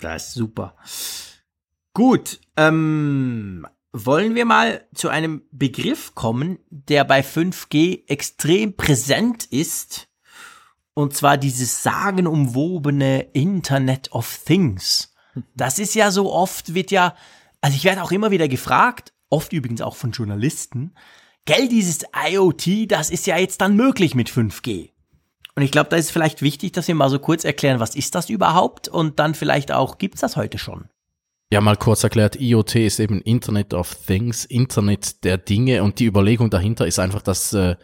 Das 0.00 0.28
ist 0.28 0.34
super. 0.34 0.74
Gut. 1.94 2.40
Ähm, 2.56 3.66
wollen 3.92 4.34
wir 4.34 4.44
mal 4.44 4.86
zu 4.94 5.08
einem 5.08 5.42
Begriff 5.52 6.14
kommen, 6.14 6.58
der 6.70 7.04
bei 7.04 7.20
5G 7.20 8.08
extrem 8.08 8.76
präsent 8.76 9.44
ist. 9.44 10.08
Und 10.94 11.14
zwar 11.14 11.38
dieses 11.38 11.82
sagenumwobene 11.82 13.20
Internet 13.32 14.12
of 14.12 14.40
Things. 14.44 15.08
Das 15.56 15.78
ist 15.78 15.94
ja 15.94 16.10
so 16.10 16.30
oft, 16.30 16.74
wird 16.74 16.90
ja, 16.90 17.16
also 17.62 17.74
ich 17.74 17.84
werde 17.84 18.02
auch 18.02 18.12
immer 18.12 18.32
wieder 18.32 18.48
gefragt, 18.48 19.11
oft 19.32 19.52
übrigens 19.52 19.80
auch 19.80 19.96
von 19.96 20.12
Journalisten, 20.12 20.94
gell, 21.44 21.68
dieses 21.68 22.04
IoT, 22.28 22.90
das 22.90 23.10
ist 23.10 23.26
ja 23.26 23.38
jetzt 23.38 23.60
dann 23.60 23.74
möglich 23.74 24.14
mit 24.14 24.30
5G. 24.30 24.90
Und 25.54 25.62
ich 25.62 25.70
glaube, 25.70 25.90
da 25.90 25.96
ist 25.96 26.06
es 26.06 26.10
vielleicht 26.10 26.42
wichtig, 26.42 26.72
dass 26.72 26.88
wir 26.88 26.94
mal 26.94 27.10
so 27.10 27.18
kurz 27.18 27.44
erklären, 27.44 27.80
was 27.80 27.94
ist 27.94 28.14
das 28.14 28.30
überhaupt 28.30 28.88
und 28.88 29.18
dann 29.18 29.34
vielleicht 29.34 29.72
auch, 29.72 29.98
gibt's 29.98 30.20
das 30.20 30.36
heute 30.36 30.58
schon? 30.58 30.88
Ja, 31.52 31.60
mal 31.60 31.76
kurz 31.76 32.02
erklärt, 32.02 32.40
IoT 32.40 32.76
ist 32.76 32.98
eben 32.98 33.20
Internet 33.20 33.74
of 33.74 33.94
Things, 34.06 34.46
Internet 34.46 35.24
der 35.24 35.36
Dinge 35.36 35.82
und 35.82 35.98
die 35.98 36.06
Überlegung 36.06 36.48
dahinter 36.48 36.86
ist 36.86 36.98
einfach, 36.98 37.20
dass 37.20 37.52
äh, 37.52 37.76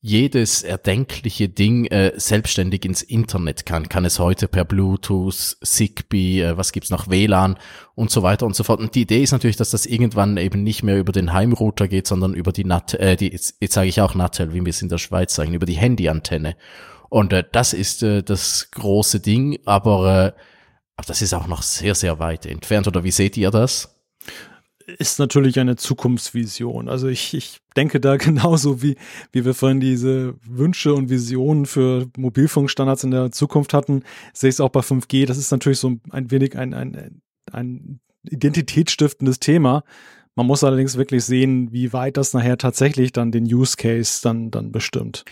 jedes 0.00 0.62
erdenkliche 0.62 1.48
Ding 1.48 1.86
äh, 1.86 2.12
selbstständig 2.16 2.84
ins 2.84 3.02
Internet 3.02 3.66
kann. 3.66 3.88
Kann 3.88 4.04
es 4.04 4.20
heute 4.20 4.46
per 4.46 4.64
Bluetooth, 4.64 5.56
Zigbee, 5.60 6.42
äh, 6.42 6.56
was 6.56 6.70
gibt's 6.70 6.90
noch, 6.90 7.08
WLAN 7.08 7.58
und 7.96 8.10
so 8.10 8.22
weiter 8.22 8.46
und 8.46 8.54
so 8.54 8.62
fort. 8.62 8.78
Und 8.78 8.94
die 8.94 9.02
Idee 9.02 9.22
ist 9.22 9.32
natürlich, 9.32 9.56
dass 9.56 9.70
das 9.70 9.86
irgendwann 9.86 10.36
eben 10.36 10.62
nicht 10.62 10.84
mehr 10.84 10.98
über 10.98 11.10
den 11.10 11.32
Heimrouter 11.32 11.88
geht, 11.88 12.06
sondern 12.06 12.34
über 12.34 12.52
die 12.52 12.64
NAT, 12.64 12.94
äh, 12.94 13.16
die, 13.16 13.32
jetzt, 13.32 13.56
jetzt 13.60 13.74
sage 13.74 13.88
ich 13.88 14.00
auch 14.00 14.14
NATEL, 14.14 14.54
wie 14.54 14.64
wir 14.64 14.70
es 14.70 14.82
in 14.82 14.88
der 14.88 14.98
Schweiz 14.98 15.34
sagen, 15.34 15.54
über 15.54 15.66
die 15.66 15.76
Handyantenne. 15.76 16.56
Und 17.08 17.32
äh, 17.32 17.42
das 17.50 17.72
ist 17.72 18.04
äh, 18.04 18.22
das 18.22 18.70
große 18.70 19.18
Ding, 19.18 19.58
aber, 19.64 20.34
äh, 20.36 20.40
aber 20.96 21.06
das 21.06 21.22
ist 21.22 21.34
auch 21.34 21.48
noch 21.48 21.62
sehr, 21.62 21.96
sehr 21.96 22.20
weit 22.20 22.46
entfernt. 22.46 22.86
Oder 22.86 23.02
wie 23.02 23.10
seht 23.10 23.36
ihr 23.36 23.50
das? 23.50 23.97
Ist 24.96 25.18
natürlich 25.18 25.60
eine 25.60 25.76
Zukunftsvision. 25.76 26.88
Also 26.88 27.08
ich, 27.08 27.34
ich 27.34 27.58
denke 27.76 28.00
da 28.00 28.16
genauso 28.18 28.82
wie, 28.82 28.96
wie 29.32 29.44
wir 29.44 29.54
vorhin 29.54 29.80
diese 29.80 30.34
Wünsche 30.44 30.94
und 30.94 31.10
Visionen 31.10 31.66
für 31.66 32.08
Mobilfunkstandards 32.16 33.04
in 33.04 33.10
der 33.10 33.30
Zukunft 33.30 33.74
hatten, 33.74 34.02
sehe 34.32 34.48
ich 34.48 34.56
es 34.56 34.60
auch 34.60 34.70
bei 34.70 34.80
5G. 34.80 35.26
Das 35.26 35.38
ist 35.38 35.50
natürlich 35.50 35.78
so 35.78 35.96
ein 36.10 36.30
wenig 36.30 36.56
ein, 36.56 36.72
ein, 36.74 37.20
ein 37.52 38.00
identitätsstiftendes 38.24 39.38
Thema. 39.38 39.84
Man 40.34 40.46
muss 40.46 40.64
allerdings 40.64 40.96
wirklich 40.96 41.24
sehen, 41.24 41.72
wie 41.72 41.92
weit 41.92 42.16
das 42.16 42.32
nachher 42.32 42.58
tatsächlich 42.58 43.12
dann 43.12 43.32
den 43.32 43.44
Use 43.44 43.76
Case 43.76 44.20
dann, 44.22 44.50
dann 44.50 44.72
bestimmt. 44.72 45.24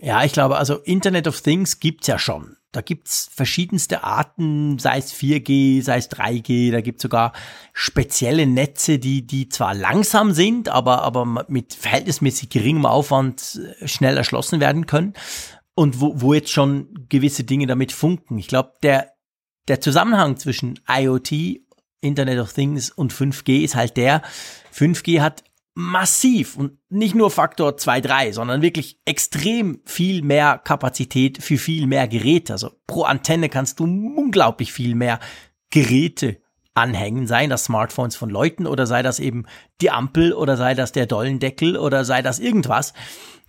Ja, 0.00 0.24
ich 0.24 0.32
glaube, 0.32 0.56
also 0.56 0.76
Internet 0.78 1.26
of 1.26 1.40
Things 1.40 1.80
gibt's 1.80 2.06
ja 2.06 2.18
schon. 2.18 2.56
Da 2.74 2.80
gibt's 2.80 3.30
verschiedenste 3.32 4.02
Arten, 4.02 4.78
sei 4.78 4.98
es 4.98 5.14
4G, 5.14 5.82
sei 5.82 5.98
es 5.98 6.10
3G, 6.10 6.72
da 6.72 6.80
gibt's 6.80 7.02
sogar 7.02 7.32
spezielle 7.72 8.46
Netze, 8.46 8.98
die, 8.98 9.26
die 9.26 9.48
zwar 9.48 9.74
langsam 9.74 10.32
sind, 10.32 10.68
aber, 10.68 11.02
aber 11.02 11.44
mit 11.48 11.74
verhältnismäßig 11.74 12.48
geringem 12.50 12.84
Aufwand 12.84 13.60
äh, 13.80 13.86
schnell 13.86 14.16
erschlossen 14.16 14.58
werden 14.58 14.86
können 14.86 15.14
und 15.74 16.00
wo, 16.00 16.20
wo 16.20 16.34
jetzt 16.34 16.50
schon 16.50 17.06
gewisse 17.08 17.44
Dinge 17.44 17.66
damit 17.66 17.92
funken. 17.92 18.38
Ich 18.38 18.48
glaube, 18.48 18.72
der, 18.82 19.12
der 19.68 19.80
Zusammenhang 19.80 20.36
zwischen 20.36 20.80
IoT, 20.88 21.60
Internet 22.00 22.40
of 22.40 22.52
Things 22.52 22.90
und 22.90 23.12
5G 23.12 23.62
ist 23.62 23.76
halt 23.76 23.96
der, 23.96 24.22
5G 24.74 25.20
hat 25.20 25.44
massiv 25.74 26.56
und 26.56 26.78
nicht 26.88 27.14
nur 27.14 27.30
Faktor 27.30 27.76
2, 27.76 28.00
3, 28.00 28.32
sondern 28.32 28.62
wirklich 28.62 29.00
extrem 29.04 29.80
viel 29.84 30.22
mehr 30.22 30.58
Kapazität 30.58 31.42
für 31.42 31.58
viel 31.58 31.86
mehr 31.86 32.06
Geräte. 32.06 32.52
Also 32.52 32.70
pro 32.86 33.02
Antenne 33.02 33.48
kannst 33.48 33.80
du 33.80 33.84
unglaublich 33.84 34.72
viel 34.72 34.94
mehr 34.94 35.18
Geräte 35.70 36.40
anhängen, 36.74 37.26
seien 37.26 37.50
das 37.50 37.64
Smartphones 37.64 38.16
von 38.16 38.30
Leuten 38.30 38.66
oder 38.66 38.86
sei 38.86 39.02
das 39.02 39.20
eben 39.20 39.46
die 39.80 39.90
Ampel 39.90 40.32
oder 40.32 40.56
sei 40.56 40.74
das 40.74 40.92
der 40.92 41.06
Dollendeckel 41.06 41.76
oder 41.76 42.04
sei 42.04 42.22
das 42.22 42.38
irgendwas. 42.38 42.94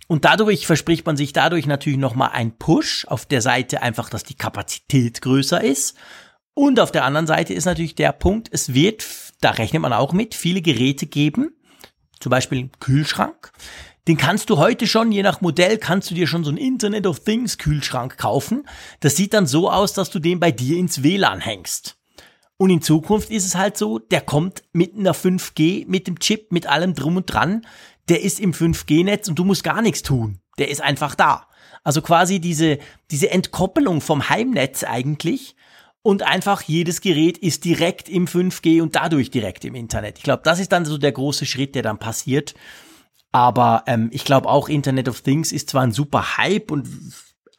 Und 0.08 0.24
dadurch 0.24 0.66
verspricht 0.66 1.06
man 1.06 1.16
sich 1.16 1.32
dadurch 1.32 1.66
natürlich 1.66 1.98
nochmal 1.98 2.30
ein 2.32 2.56
Push 2.56 3.06
auf 3.06 3.26
der 3.26 3.42
Seite 3.42 3.82
einfach, 3.82 4.08
dass 4.08 4.22
die 4.22 4.36
Kapazität 4.36 5.20
größer 5.22 5.62
ist 5.62 5.96
Und 6.54 6.80
auf 6.80 6.92
der 6.92 7.04
anderen 7.04 7.26
Seite 7.26 7.54
ist 7.54 7.64
natürlich 7.66 7.96
der 7.96 8.12
Punkt, 8.12 8.48
es 8.50 8.72
wird, 8.72 9.04
da 9.40 9.50
rechnet 9.50 9.82
man 9.82 9.92
auch 9.92 10.12
mit, 10.12 10.34
viele 10.34 10.62
Geräte 10.62 11.06
geben, 11.06 11.50
zum 12.20 12.30
Beispiel 12.30 12.70
Kühlschrank. 12.80 13.52
Den 14.08 14.16
kannst 14.16 14.50
du 14.50 14.58
heute 14.58 14.86
schon, 14.86 15.10
je 15.10 15.22
nach 15.22 15.40
Modell, 15.40 15.78
kannst 15.78 16.10
du 16.10 16.14
dir 16.14 16.28
schon 16.28 16.44
so 16.44 16.50
ein 16.50 16.56
Internet 16.56 17.06
of 17.06 17.24
Things 17.24 17.58
Kühlschrank 17.58 18.16
kaufen. 18.18 18.68
Das 19.00 19.16
sieht 19.16 19.34
dann 19.34 19.46
so 19.46 19.70
aus, 19.70 19.94
dass 19.94 20.10
du 20.10 20.20
den 20.20 20.38
bei 20.38 20.52
dir 20.52 20.78
ins 20.78 21.02
WLAN 21.02 21.40
hängst. 21.40 21.96
Und 22.56 22.70
in 22.70 22.82
Zukunft 22.82 23.30
ist 23.30 23.44
es 23.44 23.56
halt 23.56 23.76
so, 23.76 23.98
der 23.98 24.20
kommt 24.20 24.62
mit 24.72 24.94
einer 24.94 25.14
5G, 25.14 25.86
mit 25.88 26.06
dem 26.06 26.20
Chip, 26.20 26.52
mit 26.52 26.66
allem 26.66 26.94
drum 26.94 27.16
und 27.16 27.26
dran. 27.26 27.66
Der 28.08 28.22
ist 28.22 28.38
im 28.38 28.52
5G-Netz 28.52 29.28
und 29.28 29.38
du 29.38 29.44
musst 29.44 29.64
gar 29.64 29.82
nichts 29.82 30.02
tun. 30.02 30.40
Der 30.58 30.70
ist 30.70 30.80
einfach 30.80 31.14
da. 31.14 31.48
Also 31.82 32.00
quasi 32.00 32.40
diese, 32.40 32.78
diese 33.10 33.30
Entkoppelung 33.30 34.00
vom 34.00 34.28
Heimnetz 34.28 34.84
eigentlich 34.84 35.56
und 36.06 36.22
einfach 36.22 36.62
jedes 36.62 37.00
Gerät 37.00 37.36
ist 37.36 37.64
direkt 37.64 38.08
im 38.08 38.28
5G 38.28 38.80
und 38.80 38.94
dadurch 38.94 39.28
direkt 39.32 39.64
im 39.64 39.74
Internet. 39.74 40.18
Ich 40.18 40.22
glaube, 40.22 40.42
das 40.44 40.60
ist 40.60 40.70
dann 40.70 40.84
so 40.84 40.98
der 40.98 41.10
große 41.10 41.46
Schritt, 41.46 41.74
der 41.74 41.82
dann 41.82 41.98
passiert. 41.98 42.54
Aber 43.32 43.82
ähm, 43.88 44.10
ich 44.12 44.24
glaube 44.24 44.48
auch 44.48 44.68
Internet 44.68 45.08
of 45.08 45.22
Things 45.22 45.50
ist 45.50 45.68
zwar 45.68 45.82
ein 45.82 45.90
super 45.90 46.36
Hype 46.36 46.70
und 46.70 46.88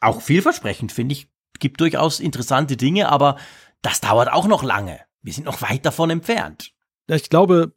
auch 0.00 0.22
vielversprechend, 0.22 0.92
finde 0.92 1.12
ich, 1.12 1.28
gibt 1.58 1.82
durchaus 1.82 2.20
interessante 2.20 2.78
Dinge, 2.78 3.10
aber 3.10 3.36
das 3.82 4.00
dauert 4.00 4.32
auch 4.32 4.46
noch 4.46 4.62
lange. 4.62 4.98
Wir 5.20 5.34
sind 5.34 5.44
noch 5.44 5.60
weit 5.60 5.84
davon 5.84 6.08
entfernt. 6.08 6.72
Ich 7.06 7.28
glaube, 7.28 7.74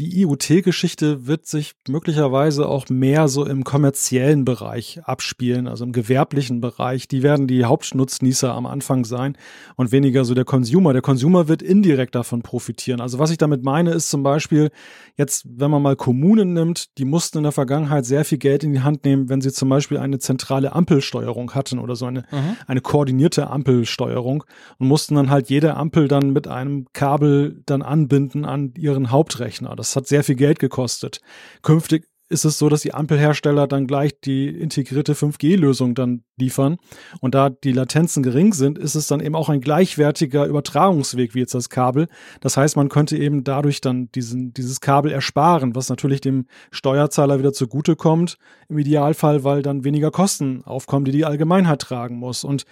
die 0.00 0.22
IoT-Geschichte 0.22 1.28
wird 1.28 1.46
sich 1.46 1.74
möglicherweise 1.88 2.66
auch 2.66 2.88
mehr 2.88 3.28
so 3.28 3.46
im 3.46 3.62
kommerziellen 3.62 4.44
Bereich 4.44 5.00
abspielen, 5.04 5.68
also 5.68 5.84
im 5.84 5.92
gewerblichen 5.92 6.60
Bereich. 6.60 7.06
Die 7.06 7.22
werden 7.22 7.46
die 7.46 7.64
Hauptnutznießer 7.64 8.52
am 8.52 8.66
Anfang 8.66 9.04
sein 9.04 9.38
und 9.76 9.92
weniger 9.92 10.24
so 10.24 10.34
der 10.34 10.44
Consumer. 10.44 10.92
Der 10.92 11.02
Consumer 11.02 11.46
wird 11.46 11.62
indirekt 11.62 12.16
davon 12.16 12.42
profitieren. 12.42 13.00
Also 13.00 13.20
was 13.20 13.30
ich 13.30 13.38
damit 13.38 13.62
meine, 13.62 13.92
ist 13.92 14.10
zum 14.10 14.24
Beispiel 14.24 14.70
jetzt, 15.16 15.46
wenn 15.48 15.70
man 15.70 15.80
mal 15.80 15.94
Kommunen 15.94 16.54
nimmt, 16.54 16.98
die 16.98 17.04
mussten 17.04 17.38
in 17.38 17.44
der 17.44 17.52
Vergangenheit 17.52 18.04
sehr 18.04 18.24
viel 18.24 18.38
Geld 18.38 18.64
in 18.64 18.72
die 18.72 18.80
Hand 18.80 19.04
nehmen, 19.04 19.28
wenn 19.28 19.40
sie 19.40 19.52
zum 19.52 19.68
Beispiel 19.68 19.98
eine 19.98 20.18
zentrale 20.18 20.72
Ampelsteuerung 20.72 21.54
hatten 21.54 21.78
oder 21.78 21.94
so 21.94 22.06
eine, 22.06 22.20
mhm. 22.32 22.56
eine 22.66 22.80
koordinierte 22.80 23.48
Ampelsteuerung 23.48 24.42
und 24.78 24.88
mussten 24.88 25.14
dann 25.14 25.30
halt 25.30 25.50
jede 25.50 25.74
Ampel 25.74 26.08
dann 26.08 26.32
mit 26.32 26.48
einem 26.48 26.86
Kabel 26.92 27.62
dann 27.66 27.82
anbinden 27.82 28.44
an 28.44 28.74
ihren 28.76 29.12
Hauptrechner. 29.12 29.76
Das 29.76 29.83
hat 29.96 30.06
sehr 30.06 30.24
viel 30.24 30.36
Geld 30.36 30.58
gekostet. 30.58 31.20
Künftig 31.62 32.06
ist 32.30 32.44
es 32.44 32.58
so, 32.58 32.68
dass 32.68 32.80
die 32.80 32.94
Ampelhersteller 32.94 33.66
dann 33.66 33.86
gleich 33.86 34.18
die 34.20 34.48
integrierte 34.48 35.14
5G-Lösung 35.14 35.94
dann 35.94 36.24
liefern. 36.36 36.78
Und 37.20 37.34
da 37.34 37.50
die 37.50 37.72
Latenzen 37.72 38.22
gering 38.22 38.54
sind, 38.54 38.78
ist 38.78 38.94
es 38.94 39.06
dann 39.06 39.20
eben 39.20 39.34
auch 39.34 39.50
ein 39.50 39.60
gleichwertiger 39.60 40.46
Übertragungsweg 40.46 41.34
wie 41.34 41.40
jetzt 41.40 41.54
das 41.54 41.68
Kabel. 41.68 42.08
Das 42.40 42.56
heißt, 42.56 42.76
man 42.76 42.88
könnte 42.88 43.16
eben 43.18 43.44
dadurch 43.44 43.82
dann 43.82 44.10
diesen, 44.12 44.54
dieses 44.54 44.80
Kabel 44.80 45.12
ersparen, 45.12 45.74
was 45.74 45.90
natürlich 45.90 46.22
dem 46.22 46.46
Steuerzahler 46.70 47.38
wieder 47.38 47.52
zugutekommt. 47.52 48.38
Im 48.68 48.78
Idealfall, 48.78 49.44
weil 49.44 49.62
dann 49.62 49.84
weniger 49.84 50.10
Kosten 50.10 50.62
aufkommen, 50.64 51.04
die 51.04 51.12
die 51.12 51.26
Allgemeinheit 51.26 51.80
tragen 51.80 52.16
muss. 52.16 52.42
Und 52.42 52.64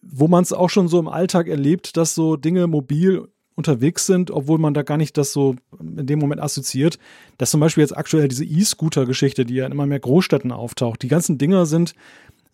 wo 0.00 0.26
man 0.26 0.42
es 0.42 0.52
auch 0.52 0.70
schon 0.70 0.88
so 0.88 0.98
im 0.98 1.08
Alltag 1.08 1.48
erlebt, 1.48 1.96
dass 1.96 2.14
so 2.14 2.36
Dinge 2.36 2.66
mobil 2.66 3.28
unterwegs 3.56 4.06
sind, 4.06 4.30
obwohl 4.30 4.58
man 4.58 4.74
da 4.74 4.82
gar 4.82 4.98
nicht 4.98 5.16
das 5.16 5.32
so 5.32 5.56
in 5.80 6.06
dem 6.06 6.18
Moment 6.18 6.40
assoziiert. 6.40 6.98
Dass 7.38 7.50
zum 7.50 7.60
Beispiel 7.60 7.82
jetzt 7.82 7.96
aktuell 7.96 8.28
diese 8.28 8.44
E-Scooter-Geschichte, 8.44 9.44
die 9.44 9.54
ja 9.54 9.66
in 9.66 9.72
immer 9.72 9.86
mehr 9.86 9.98
Großstädten 9.98 10.52
auftaucht. 10.52 11.02
Die 11.02 11.08
ganzen 11.08 11.38
Dinger 11.38 11.66
sind 11.66 11.94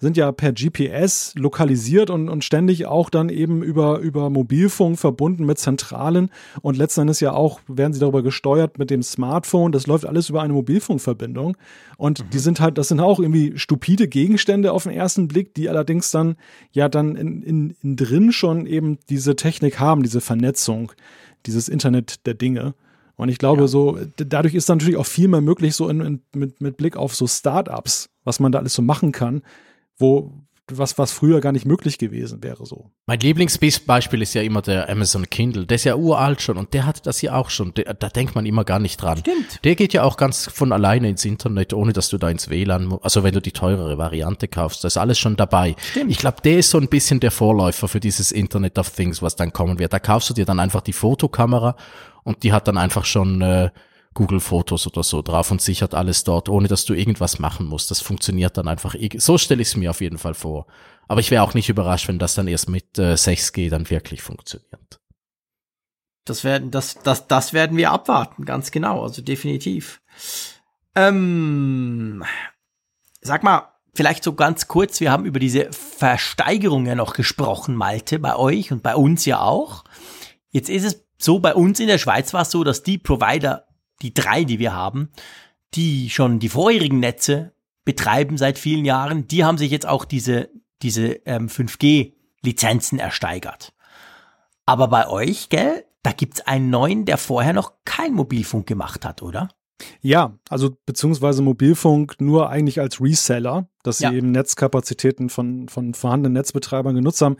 sind 0.02 0.16
ja 0.16 0.32
per 0.32 0.52
GPS 0.52 1.32
lokalisiert 1.36 2.10
und, 2.10 2.28
und 2.28 2.42
ständig 2.42 2.86
auch 2.86 3.08
dann 3.08 3.28
eben 3.28 3.62
über, 3.62 4.00
über 4.00 4.30
Mobilfunk 4.30 4.98
verbunden 4.98 5.46
mit 5.46 5.60
Zentralen 5.60 6.28
und 6.60 6.76
letzten 6.76 7.02
Endes 7.02 7.20
ja 7.20 7.32
auch 7.32 7.60
werden 7.68 7.92
sie 7.92 8.00
darüber 8.00 8.24
gesteuert 8.24 8.80
mit 8.80 8.90
dem 8.90 9.04
Smartphone. 9.04 9.70
Das 9.70 9.86
läuft 9.86 10.04
alles 10.04 10.28
über 10.28 10.42
eine 10.42 10.54
Mobilfunkverbindung 10.54 11.56
und 11.98 12.18
mhm. 12.18 12.30
die 12.30 12.40
sind 12.40 12.58
halt, 12.58 12.78
das 12.78 12.88
sind 12.88 12.98
auch 12.98 13.20
irgendwie 13.20 13.56
stupide 13.56 14.08
Gegenstände 14.08 14.72
auf 14.72 14.82
den 14.82 14.92
ersten 14.92 15.28
Blick, 15.28 15.54
die 15.54 15.68
allerdings 15.68 16.10
dann 16.10 16.34
ja 16.72 16.88
dann 16.88 17.14
in, 17.14 17.42
in, 17.44 17.76
in 17.80 17.94
drin 17.94 18.32
schon 18.32 18.66
eben 18.66 18.98
diese 19.08 19.36
Technik 19.36 19.78
haben, 19.78 20.02
diese 20.02 20.20
Vernetzung, 20.20 20.90
dieses 21.46 21.68
Internet 21.68 22.26
der 22.26 22.34
Dinge. 22.34 22.74
Und 23.14 23.28
ich 23.28 23.38
glaube, 23.38 23.62
ja. 23.62 23.68
so, 23.68 23.98
dadurch 24.16 24.56
ist 24.56 24.68
dann 24.68 24.78
natürlich 24.78 24.96
auch 24.98 25.06
viel 25.06 25.28
mehr 25.28 25.42
möglich, 25.42 25.76
so 25.76 25.88
in, 25.88 26.00
in, 26.00 26.22
mit, 26.34 26.60
mit 26.60 26.76
Blick 26.76 26.96
auf 26.96 27.14
so 27.14 27.28
Startups, 27.28 28.08
was 28.24 28.40
man 28.40 28.50
da 28.50 28.58
alles 28.58 28.74
so 28.74 28.82
machen 28.82 29.12
kann 29.12 29.42
wo 29.98 30.42
was, 30.78 30.98
was 30.98 31.12
früher 31.12 31.40
gar 31.40 31.52
nicht 31.52 31.66
möglich 31.66 31.98
gewesen 31.98 32.42
wäre 32.42 32.64
so. 32.66 32.90
Mein 33.06 33.20
Lieblingsbeispiel 33.20 34.22
ist 34.22 34.34
ja 34.34 34.42
immer 34.42 34.62
der 34.62 34.88
Amazon 34.88 35.28
Kindle. 35.28 35.66
Der 35.66 35.74
ist 35.74 35.84
ja 35.84 35.96
uralt 35.96 36.40
schon 36.40 36.56
und 36.56 36.72
der 36.72 36.86
hatte 36.86 37.02
das 37.02 37.20
ja 37.22 37.34
auch 37.34 37.50
schon. 37.50 37.74
Der, 37.74 37.94
da 37.94 38.08
denkt 38.08 38.34
man 38.34 38.46
immer 38.46 38.64
gar 38.64 38.78
nicht 38.78 39.00
dran. 39.00 39.18
Stimmt. 39.18 39.64
Der 39.64 39.74
geht 39.74 39.92
ja 39.92 40.02
auch 40.02 40.16
ganz 40.16 40.48
von 40.48 40.72
alleine 40.72 41.08
ins 41.08 41.24
Internet, 41.24 41.72
ohne 41.72 41.92
dass 41.92 42.08
du 42.08 42.18
da 42.18 42.30
ins 42.30 42.48
WLAN, 42.48 42.98
also 43.02 43.22
wenn 43.22 43.34
du 43.34 43.40
die 43.40 43.52
teurere 43.52 43.98
Variante 43.98 44.48
kaufst, 44.48 44.84
da 44.84 44.88
ist 44.88 44.96
alles 44.96 45.18
schon 45.18 45.36
dabei. 45.36 45.74
Stimmt. 45.90 46.10
Ich 46.10 46.18
glaube, 46.18 46.38
der 46.42 46.58
ist 46.58 46.70
so 46.70 46.78
ein 46.78 46.88
bisschen 46.88 47.20
der 47.20 47.30
Vorläufer 47.30 47.88
für 47.88 48.00
dieses 48.00 48.32
Internet 48.32 48.78
of 48.78 48.90
Things, 48.90 49.22
was 49.22 49.36
dann 49.36 49.52
kommen 49.52 49.78
wird. 49.78 49.92
Da 49.92 49.98
kaufst 49.98 50.30
du 50.30 50.34
dir 50.34 50.44
dann 50.44 50.60
einfach 50.60 50.80
die 50.80 50.92
Fotokamera 50.92 51.76
und 52.22 52.42
die 52.44 52.52
hat 52.52 52.68
dann 52.68 52.78
einfach 52.78 53.04
schon 53.04 53.42
äh, 53.42 53.70
Google 54.14 54.40
Fotos 54.40 54.86
oder 54.86 55.02
so 55.02 55.22
drauf 55.22 55.50
und 55.50 55.60
sichert 55.60 55.94
alles 55.94 56.24
dort, 56.24 56.48
ohne 56.48 56.68
dass 56.68 56.84
du 56.84 56.94
irgendwas 56.94 57.38
machen 57.38 57.66
musst. 57.66 57.90
Das 57.90 58.00
funktioniert 58.00 58.56
dann 58.56 58.68
einfach. 58.68 58.94
So 59.16 59.38
stelle 59.38 59.62
ich 59.62 59.68
es 59.68 59.76
mir 59.76 59.90
auf 59.90 60.00
jeden 60.00 60.18
Fall 60.18 60.34
vor. 60.34 60.66
Aber 61.08 61.20
ich 61.20 61.30
wäre 61.30 61.42
auch 61.42 61.54
nicht 61.54 61.68
überrascht, 61.68 62.08
wenn 62.08 62.18
das 62.18 62.34
dann 62.34 62.48
erst 62.48 62.68
mit 62.68 62.98
äh, 62.98 63.14
6G 63.14 63.70
dann 63.70 63.88
wirklich 63.90 64.22
funktioniert. 64.22 65.00
Das 66.24 66.44
werden, 66.44 66.70
das, 66.70 66.98
das, 67.02 67.26
das 67.26 67.52
werden 67.52 67.76
wir 67.76 67.90
abwarten, 67.90 68.44
ganz 68.44 68.70
genau, 68.70 69.02
also 69.02 69.22
definitiv. 69.22 70.00
Ähm, 70.94 72.22
sag 73.20 73.42
mal, 73.42 73.72
vielleicht 73.94 74.22
so 74.22 74.34
ganz 74.34 74.68
kurz, 74.68 75.00
wir 75.00 75.10
haben 75.10 75.24
über 75.24 75.40
diese 75.40 75.72
Versteigerung 75.72 76.86
ja 76.86 76.94
noch 76.94 77.14
gesprochen, 77.14 77.74
Malte, 77.74 78.18
bei 78.18 78.36
euch 78.36 78.70
und 78.70 78.82
bei 78.82 78.94
uns 78.94 79.24
ja 79.24 79.40
auch. 79.40 79.84
Jetzt 80.50 80.70
ist 80.70 80.84
es 80.84 81.04
so, 81.18 81.40
bei 81.40 81.54
uns 81.54 81.80
in 81.80 81.88
der 81.88 81.98
Schweiz 81.98 82.32
war 82.34 82.42
es 82.42 82.50
so, 82.50 82.62
dass 82.62 82.82
die 82.82 82.98
Provider 82.98 83.66
die 84.02 84.14
drei, 84.14 84.44
die 84.44 84.58
wir 84.58 84.74
haben, 84.74 85.10
die 85.74 86.10
schon 86.10 86.38
die 86.38 86.48
vorherigen 86.48 87.00
Netze 87.00 87.52
betreiben 87.84 88.36
seit 88.36 88.58
vielen 88.58 88.84
Jahren, 88.84 89.26
die 89.26 89.44
haben 89.44 89.58
sich 89.58 89.70
jetzt 89.70 89.86
auch 89.86 90.04
diese, 90.04 90.50
diese 90.82 91.06
ähm, 91.26 91.48
5G-Lizenzen 91.48 92.98
ersteigert. 92.98 93.72
Aber 94.66 94.88
bei 94.88 95.08
euch, 95.08 95.48
gell, 95.48 95.84
da 96.02 96.12
gibt's 96.12 96.40
einen 96.40 96.70
neuen, 96.70 97.04
der 97.04 97.18
vorher 97.18 97.52
noch 97.52 97.72
kein 97.84 98.12
Mobilfunk 98.14 98.66
gemacht 98.66 99.04
hat, 99.04 99.22
oder? 99.22 99.48
Ja, 100.00 100.38
also 100.48 100.76
beziehungsweise 100.86 101.42
Mobilfunk 101.42 102.20
nur 102.20 102.50
eigentlich 102.50 102.80
als 102.80 103.00
Reseller, 103.00 103.68
dass 103.82 103.98
sie 103.98 104.04
ja. 104.04 104.12
eben 104.12 104.30
Netzkapazitäten 104.30 105.28
von, 105.28 105.68
von 105.68 105.94
vorhandenen 105.94 106.34
Netzbetreibern 106.34 106.94
genutzt 106.94 107.20
haben. 107.20 107.36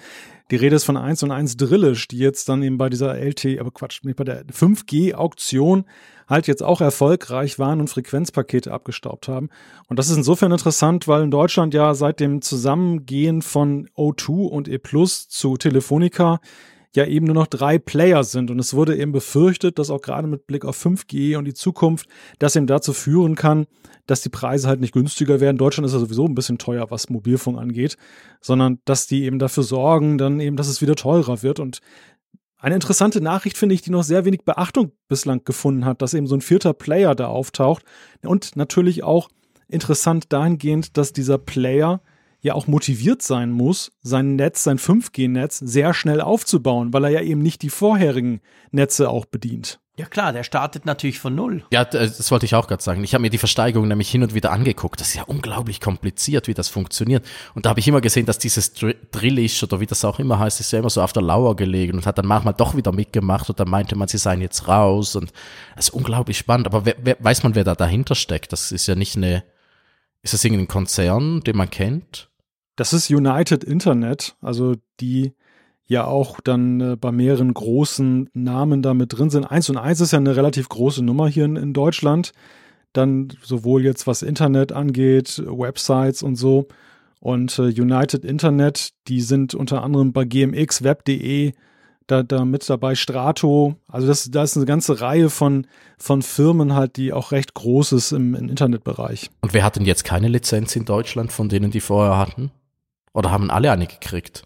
Die 0.50 0.56
Rede 0.56 0.76
ist 0.76 0.84
von 0.84 0.96
1 0.96 1.22
und 1.22 1.30
1 1.30 1.56
Drillisch, 1.56 2.08
die 2.08 2.18
jetzt 2.18 2.48
dann 2.48 2.62
eben 2.62 2.78
bei 2.78 2.88
dieser 2.88 3.14
LT, 3.14 3.60
aber 3.60 3.70
Quatsch, 3.70 4.02
nicht 4.04 4.16
bei 4.16 4.24
der 4.24 4.44
5G-Auktion 4.46 5.84
halt 6.28 6.46
jetzt 6.46 6.62
auch 6.62 6.80
erfolgreich 6.80 7.58
waren 7.58 7.80
und 7.80 7.88
Frequenzpakete 7.88 8.72
abgestaubt 8.72 9.28
haben. 9.28 9.48
Und 9.88 9.98
das 9.98 10.08
ist 10.08 10.16
insofern 10.16 10.52
interessant, 10.52 11.08
weil 11.08 11.22
in 11.22 11.30
Deutschland 11.30 11.74
ja 11.74 11.94
seit 11.94 12.20
dem 12.20 12.42
Zusammengehen 12.42 13.42
von 13.42 13.88
O2 13.96 14.48
und 14.48 14.68
E 14.68 14.78
Plus 14.78 15.28
zu 15.28 15.56
Telefonica 15.56 16.40
ja 16.94 17.06
eben 17.06 17.26
nur 17.26 17.34
noch 17.34 17.46
drei 17.46 17.78
Player 17.78 18.22
sind. 18.24 18.50
Und 18.50 18.58
es 18.58 18.74
wurde 18.74 18.96
eben 18.96 19.12
befürchtet, 19.12 19.78
dass 19.78 19.90
auch 19.90 20.02
gerade 20.02 20.28
mit 20.28 20.46
Blick 20.46 20.64
auf 20.64 20.84
5G 20.84 21.36
und 21.36 21.46
die 21.46 21.54
Zukunft 21.54 22.06
das 22.38 22.54
eben 22.56 22.66
dazu 22.66 22.92
führen 22.92 23.34
kann, 23.34 23.66
dass 24.06 24.20
die 24.20 24.28
Preise 24.28 24.68
halt 24.68 24.80
nicht 24.80 24.92
günstiger 24.92 25.40
werden. 25.40 25.56
Deutschland 25.56 25.86
ist 25.86 25.94
ja 25.94 26.00
sowieso 26.00 26.26
ein 26.26 26.34
bisschen 26.34 26.58
teuer, 26.58 26.90
was 26.90 27.08
Mobilfunk 27.08 27.58
angeht, 27.58 27.96
sondern 28.40 28.80
dass 28.84 29.06
die 29.06 29.24
eben 29.24 29.38
dafür 29.38 29.62
sorgen, 29.62 30.18
dann 30.18 30.40
eben, 30.40 30.56
dass 30.56 30.68
es 30.68 30.82
wieder 30.82 30.94
teurer 30.94 31.42
wird. 31.42 31.60
Und 31.60 31.80
eine 32.62 32.76
interessante 32.76 33.20
Nachricht 33.20 33.58
finde 33.58 33.74
ich, 33.74 33.82
die 33.82 33.90
noch 33.90 34.04
sehr 34.04 34.24
wenig 34.24 34.44
Beachtung 34.44 34.92
bislang 35.08 35.42
gefunden 35.44 35.84
hat, 35.84 36.00
dass 36.00 36.14
eben 36.14 36.28
so 36.28 36.36
ein 36.36 36.40
vierter 36.40 36.72
Player 36.72 37.16
da 37.16 37.26
auftaucht. 37.26 37.82
Und 38.24 38.54
natürlich 38.54 39.02
auch 39.02 39.28
interessant 39.66 40.32
dahingehend, 40.32 40.96
dass 40.96 41.12
dieser 41.12 41.38
Player 41.38 42.00
ja 42.40 42.54
auch 42.54 42.68
motiviert 42.68 43.20
sein 43.20 43.50
muss, 43.50 43.90
sein 44.02 44.36
Netz, 44.36 44.62
sein 44.62 44.78
5G-Netz 44.78 45.58
sehr 45.58 45.92
schnell 45.92 46.20
aufzubauen, 46.20 46.92
weil 46.92 47.04
er 47.04 47.10
ja 47.10 47.20
eben 47.22 47.42
nicht 47.42 47.62
die 47.62 47.68
vorherigen 47.68 48.40
Netze 48.70 49.10
auch 49.10 49.26
bedient. 49.26 49.81
Ja 49.98 50.06
klar, 50.06 50.32
der 50.32 50.42
startet 50.42 50.86
natürlich 50.86 51.18
von 51.18 51.34
null. 51.34 51.64
Ja, 51.70 51.84
das 51.84 52.30
wollte 52.30 52.46
ich 52.46 52.54
auch 52.54 52.66
gerade 52.66 52.82
sagen. 52.82 53.04
Ich 53.04 53.12
habe 53.12 53.20
mir 53.20 53.28
die 53.28 53.36
Versteigerung 53.36 53.88
nämlich 53.88 54.10
hin 54.10 54.22
und 54.22 54.32
wieder 54.32 54.50
angeguckt. 54.50 54.98
Das 55.00 55.08
ist 55.08 55.14
ja 55.14 55.24
unglaublich 55.24 55.82
kompliziert, 55.82 56.48
wie 56.48 56.54
das 56.54 56.70
funktioniert. 56.70 57.26
Und 57.54 57.66
da 57.66 57.70
habe 57.70 57.80
ich 57.80 57.88
immer 57.88 58.00
gesehen, 58.00 58.24
dass 58.24 58.38
dieses 58.38 58.72
Drillisch 58.72 59.62
oder 59.62 59.80
wie 59.80 59.86
das 59.86 60.02
auch 60.06 60.18
immer 60.18 60.38
heißt, 60.38 60.60
ist 60.60 60.72
ja 60.72 60.78
immer 60.78 60.88
so 60.88 61.02
auf 61.02 61.12
der 61.12 61.22
Lauer 61.22 61.56
gelegen 61.56 61.98
und 61.98 62.06
hat 62.06 62.16
dann 62.16 62.26
manchmal 62.26 62.54
doch 62.54 62.74
wieder 62.74 62.90
mitgemacht 62.90 63.50
und 63.50 63.60
dann 63.60 63.68
meinte 63.68 63.94
man, 63.94 64.08
sie 64.08 64.16
seien 64.16 64.40
jetzt 64.40 64.66
raus 64.66 65.14
und 65.14 65.30
das 65.76 65.88
ist 65.88 65.94
unglaublich 65.94 66.38
spannend. 66.38 66.68
Aber 66.68 66.86
wer, 66.86 66.96
wer, 67.02 67.18
weiß 67.20 67.42
man, 67.42 67.54
wer 67.54 67.64
da 67.64 67.74
dahinter 67.74 68.14
steckt? 68.14 68.52
Das 68.52 68.72
ist 68.72 68.86
ja 68.86 68.94
nicht 68.94 69.16
eine, 69.16 69.44
ist 70.22 70.32
das 70.32 70.42
irgendein 70.42 70.68
Konzern, 70.68 71.42
den 71.42 71.56
man 71.58 71.68
kennt? 71.68 72.30
Das 72.76 72.94
ist 72.94 73.10
United 73.10 73.62
Internet, 73.62 74.36
also 74.40 74.76
die 75.00 75.34
ja 75.86 76.04
auch 76.04 76.40
dann 76.40 76.80
äh, 76.80 76.96
bei 76.96 77.12
mehreren 77.12 77.52
großen 77.54 78.30
Namen 78.34 78.82
da 78.82 78.94
mit 78.94 79.16
drin 79.16 79.30
sind. 79.30 79.44
Eins 79.44 79.68
und 79.68 79.76
eins 79.76 80.00
ist 80.00 80.12
ja 80.12 80.18
eine 80.18 80.36
relativ 80.36 80.68
große 80.68 81.04
Nummer 81.04 81.28
hier 81.28 81.44
in, 81.44 81.56
in 81.56 81.72
Deutschland. 81.72 82.32
Dann 82.92 83.28
sowohl 83.42 83.84
jetzt 83.84 84.06
was 84.06 84.22
Internet 84.22 84.72
angeht, 84.72 85.42
Websites 85.46 86.22
und 86.22 86.36
so. 86.36 86.68
Und 87.20 87.58
äh, 87.58 87.62
United 87.62 88.24
Internet, 88.24 88.90
die 89.06 89.20
sind 89.20 89.54
unter 89.54 89.82
anderem 89.82 90.12
bei 90.12 90.24
GMX, 90.24 90.82
Web.de, 90.82 91.52
da, 92.06 92.22
da 92.22 92.44
mit 92.44 92.68
dabei 92.68 92.94
Strato. 92.94 93.76
Also 93.86 94.06
das, 94.06 94.30
da 94.30 94.42
ist 94.42 94.56
eine 94.56 94.66
ganze 94.66 95.00
Reihe 95.00 95.30
von, 95.30 95.66
von 95.98 96.22
Firmen 96.22 96.74
halt, 96.74 96.96
die 96.96 97.12
auch 97.12 97.32
recht 97.32 97.54
Großes 97.54 98.12
im, 98.12 98.34
im 98.34 98.48
Internetbereich. 98.48 99.30
Und 99.40 99.54
wer 99.54 99.64
hat 99.64 99.76
denn 99.76 99.86
jetzt 99.86 100.04
keine 100.04 100.28
Lizenz 100.28 100.74
in 100.74 100.84
Deutschland 100.84 101.32
von 101.32 101.48
denen, 101.48 101.70
die 101.70 101.80
vorher 101.80 102.18
hatten? 102.18 102.50
Oder 103.14 103.30
haben 103.30 103.50
alle 103.50 103.70
eine 103.70 103.86
gekriegt? 103.86 104.42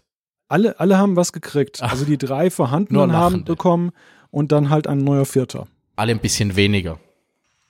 Alle, 0.47 0.79
alle 0.79 0.97
haben 0.97 1.15
was 1.15 1.33
gekriegt. 1.33 1.79
Ach, 1.81 1.91
also 1.91 2.05
die 2.05 2.17
drei 2.17 2.49
vorhandenen 2.49 3.13
haben 3.13 3.43
bekommen 3.43 3.91
und 4.31 4.51
dann 4.51 4.69
halt 4.69 4.87
ein 4.87 4.99
neuer 4.99 5.25
Vierter. 5.25 5.67
Alle 5.95 6.11
ein 6.11 6.19
bisschen 6.19 6.55
weniger. 6.55 6.99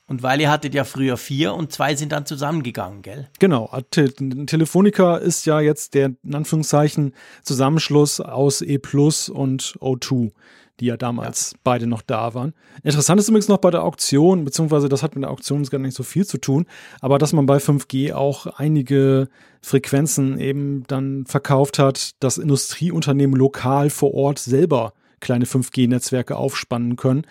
Und 0.09 0.23
weil 0.23 0.39
ihr 0.39 0.49
hattet 0.49 0.73
ja 0.73 0.85
früher 0.85 1.17
vier 1.17 1.53
und 1.53 1.73
zwei 1.73 1.95
sind 1.95 2.13
dann 2.13 2.25
zusammengegangen, 2.25 3.01
gell? 3.01 3.27
Genau. 3.39 3.69
Te 3.91 4.13
Telefonica 4.13 5.17
ist 5.17 5.45
ja 5.45 5.59
jetzt 5.59 5.95
der, 5.95 6.13
in 6.23 6.33
Anführungszeichen, 6.33 7.13
Zusammenschluss 7.43 8.21
aus 8.21 8.61
E 8.61 8.77
Plus 8.77 9.27
und 9.27 9.75
O2, 9.81 10.31
die 10.79 10.85
ja 10.85 10.97
damals 10.97 11.51
ja. 11.51 11.59
beide 11.63 11.87
noch 11.87 12.01
da 12.01 12.33
waren. 12.33 12.53
Interessant 12.83 13.19
ist 13.19 13.29
übrigens 13.29 13.47
noch 13.47 13.57
bei 13.57 13.71
der 13.71 13.83
Auktion, 13.83 14.45
beziehungsweise 14.45 14.89
das 14.89 15.03
hat 15.03 15.15
mit 15.15 15.23
der 15.23 15.31
Auktion 15.31 15.63
gar 15.63 15.79
nicht 15.79 15.95
so 15.95 16.03
viel 16.03 16.25
zu 16.25 16.37
tun, 16.37 16.65
aber 17.01 17.17
dass 17.17 17.33
man 17.33 17.45
bei 17.45 17.57
5G 17.57 18.13
auch 18.13 18.45
einige 18.45 19.27
Frequenzen 19.61 20.39
eben 20.39 20.83
dann 20.87 21.25
verkauft 21.25 21.79
hat, 21.79 22.11
dass 22.21 22.37
Industrieunternehmen 22.37 23.37
lokal 23.37 23.89
vor 23.89 24.13
Ort 24.13 24.39
selber 24.39 24.93
kleine 25.19 25.45
5G-Netzwerke 25.45 26.35
aufspannen 26.35 26.95
können. 26.95 27.25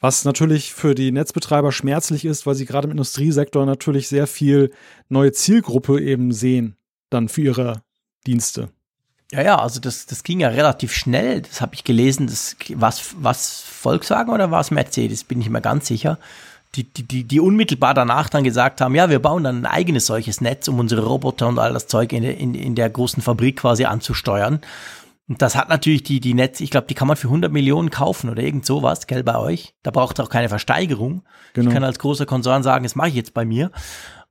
Was 0.00 0.24
natürlich 0.24 0.72
für 0.72 0.94
die 0.94 1.10
Netzbetreiber 1.10 1.72
schmerzlich 1.72 2.24
ist, 2.24 2.46
weil 2.46 2.54
sie 2.54 2.66
gerade 2.66 2.86
im 2.86 2.92
Industriesektor 2.92 3.66
natürlich 3.66 4.08
sehr 4.08 4.26
viel 4.26 4.70
neue 5.08 5.32
Zielgruppe 5.32 6.00
eben 6.00 6.32
sehen, 6.32 6.76
dann 7.10 7.28
für 7.28 7.42
ihre 7.42 7.82
Dienste. 8.26 8.70
Ja, 9.30 9.42
ja, 9.42 9.58
also 9.58 9.78
das, 9.78 10.06
das 10.06 10.22
ging 10.22 10.40
ja 10.40 10.48
relativ 10.48 10.92
schnell. 10.94 11.42
Das 11.42 11.60
habe 11.60 11.74
ich 11.74 11.84
gelesen. 11.84 12.26
Das 12.26 12.56
was, 12.74 13.14
was 13.18 13.60
Volkswagen 13.60 14.32
oder 14.32 14.50
was 14.50 14.70
Mercedes, 14.70 15.24
bin 15.24 15.40
ich 15.40 15.50
mir 15.50 15.60
ganz 15.60 15.86
sicher. 15.86 16.18
Die, 16.74 16.84
die, 16.84 17.02
die, 17.02 17.24
die 17.24 17.40
unmittelbar 17.40 17.94
danach 17.94 18.28
dann 18.28 18.44
gesagt 18.44 18.80
haben, 18.80 18.94
ja, 18.94 19.08
wir 19.08 19.20
bauen 19.20 19.44
dann 19.44 19.62
ein 19.62 19.66
eigenes 19.66 20.06
solches 20.06 20.40
Netz, 20.40 20.68
um 20.68 20.78
unsere 20.78 21.04
Roboter 21.04 21.48
und 21.48 21.58
all 21.58 21.72
das 21.72 21.86
Zeug 21.86 22.12
in, 22.12 22.24
in, 22.24 22.54
in 22.54 22.74
der 22.74 22.90
großen 22.90 23.22
Fabrik 23.22 23.58
quasi 23.58 23.84
anzusteuern. 23.84 24.60
Und 25.28 25.42
das 25.42 25.56
hat 25.56 25.68
natürlich 25.68 26.02
die, 26.02 26.20
die 26.20 26.34
Netz, 26.34 26.60
ich 26.60 26.70
glaube, 26.70 26.86
die 26.86 26.94
kann 26.94 27.08
man 27.08 27.16
für 27.16 27.28
100 27.28 27.52
Millionen 27.52 27.90
kaufen 27.90 28.30
oder 28.30 28.42
irgend 28.42 28.64
sowas, 28.64 29.06
gell, 29.06 29.22
bei 29.22 29.36
euch. 29.36 29.74
Da 29.82 29.90
braucht 29.90 30.20
auch 30.20 30.30
keine 30.30 30.48
Versteigerung. 30.48 31.22
Genau. 31.52 31.68
Ich 31.68 31.74
kann 31.74 31.84
als 31.84 31.98
großer 31.98 32.24
Konzern 32.24 32.62
sagen, 32.62 32.84
das 32.84 32.96
mache 32.96 33.08
ich 33.08 33.14
jetzt 33.14 33.34
bei 33.34 33.44
mir. 33.44 33.70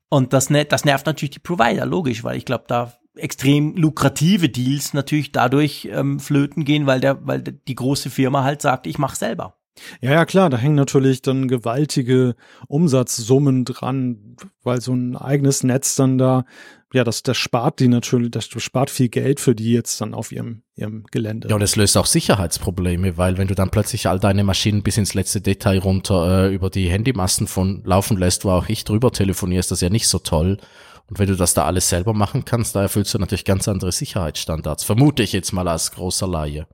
Und 0.09 0.33
das, 0.33 0.47
das 0.69 0.85
nervt 0.85 1.05
natürlich 1.05 1.31
die 1.31 1.39
Provider, 1.39 1.85
logisch, 1.85 2.23
weil 2.23 2.37
ich 2.37 2.45
glaube, 2.45 2.63
da 2.67 2.93
extrem 3.17 3.75
lukrative 3.75 4.49
Deals 4.49 4.93
natürlich 4.93 5.31
dadurch 5.31 5.89
ähm, 5.91 6.19
flöten 6.19 6.65
gehen, 6.65 6.85
weil 6.85 6.99
der, 6.99 7.25
weil 7.25 7.41
die 7.41 7.75
große 7.75 8.09
Firma 8.09 8.43
halt 8.43 8.61
sagt, 8.61 8.87
ich 8.87 8.97
mache 8.97 9.15
selber. 9.15 9.57
Ja, 10.01 10.11
ja, 10.11 10.25
klar, 10.25 10.49
da 10.49 10.57
hängen 10.57 10.75
natürlich 10.75 11.21
dann 11.21 11.47
gewaltige 11.47 12.35
Umsatzsummen 12.67 13.65
dran, 13.65 14.35
weil 14.63 14.81
so 14.81 14.93
ein 14.93 15.15
eigenes 15.15 15.63
Netz 15.63 15.95
dann 15.95 16.17
da, 16.17 16.45
ja, 16.93 17.03
das, 17.03 17.21
das 17.23 17.37
spart 17.37 17.79
die 17.79 17.87
natürlich, 17.87 18.31
das 18.31 18.45
spart 18.45 18.89
viel 18.89 19.09
Geld 19.09 19.39
für 19.39 19.55
die 19.55 19.73
jetzt 19.73 19.99
dann 19.99 20.13
auf 20.13 20.31
ihrem, 20.31 20.63
ihrem 20.75 21.03
Gelände. 21.11 21.49
Ja, 21.49 21.55
und 21.55 21.61
es 21.61 21.75
löst 21.75 21.97
auch 21.97 22.05
Sicherheitsprobleme, 22.05 23.17
weil 23.17 23.37
wenn 23.37 23.47
du 23.47 23.55
dann 23.55 23.69
plötzlich 23.69 24.07
all 24.07 24.19
deine 24.19 24.43
Maschinen 24.43 24.83
bis 24.83 24.97
ins 24.97 25.13
letzte 25.13 25.41
Detail 25.41 25.79
runter 25.79 26.45
äh, 26.45 26.53
über 26.53 26.69
die 26.69 26.89
Handymasten 26.89 27.47
von 27.47 27.83
laufen 27.83 28.17
lässt, 28.17 28.45
wo 28.45 28.51
auch 28.51 28.69
ich 28.69 28.83
drüber 28.83 29.11
telefoniere, 29.11 29.59
ist 29.59 29.71
das 29.71 29.81
ja 29.81 29.89
nicht 29.89 30.07
so 30.07 30.19
toll. 30.19 30.57
Und 31.09 31.19
wenn 31.19 31.27
du 31.27 31.35
das 31.35 31.53
da 31.53 31.65
alles 31.65 31.89
selber 31.89 32.13
machen 32.13 32.45
kannst, 32.45 32.75
da 32.75 32.81
erfüllst 32.81 33.13
du 33.13 33.19
natürlich 33.19 33.45
ganz 33.45 33.67
andere 33.67 33.91
Sicherheitsstandards. 33.91 34.83
Vermute 34.83 35.23
ich 35.23 35.31
jetzt 35.31 35.53
mal 35.53 35.67
als 35.67 35.91
großer 35.91 36.27
Laie. 36.27 36.67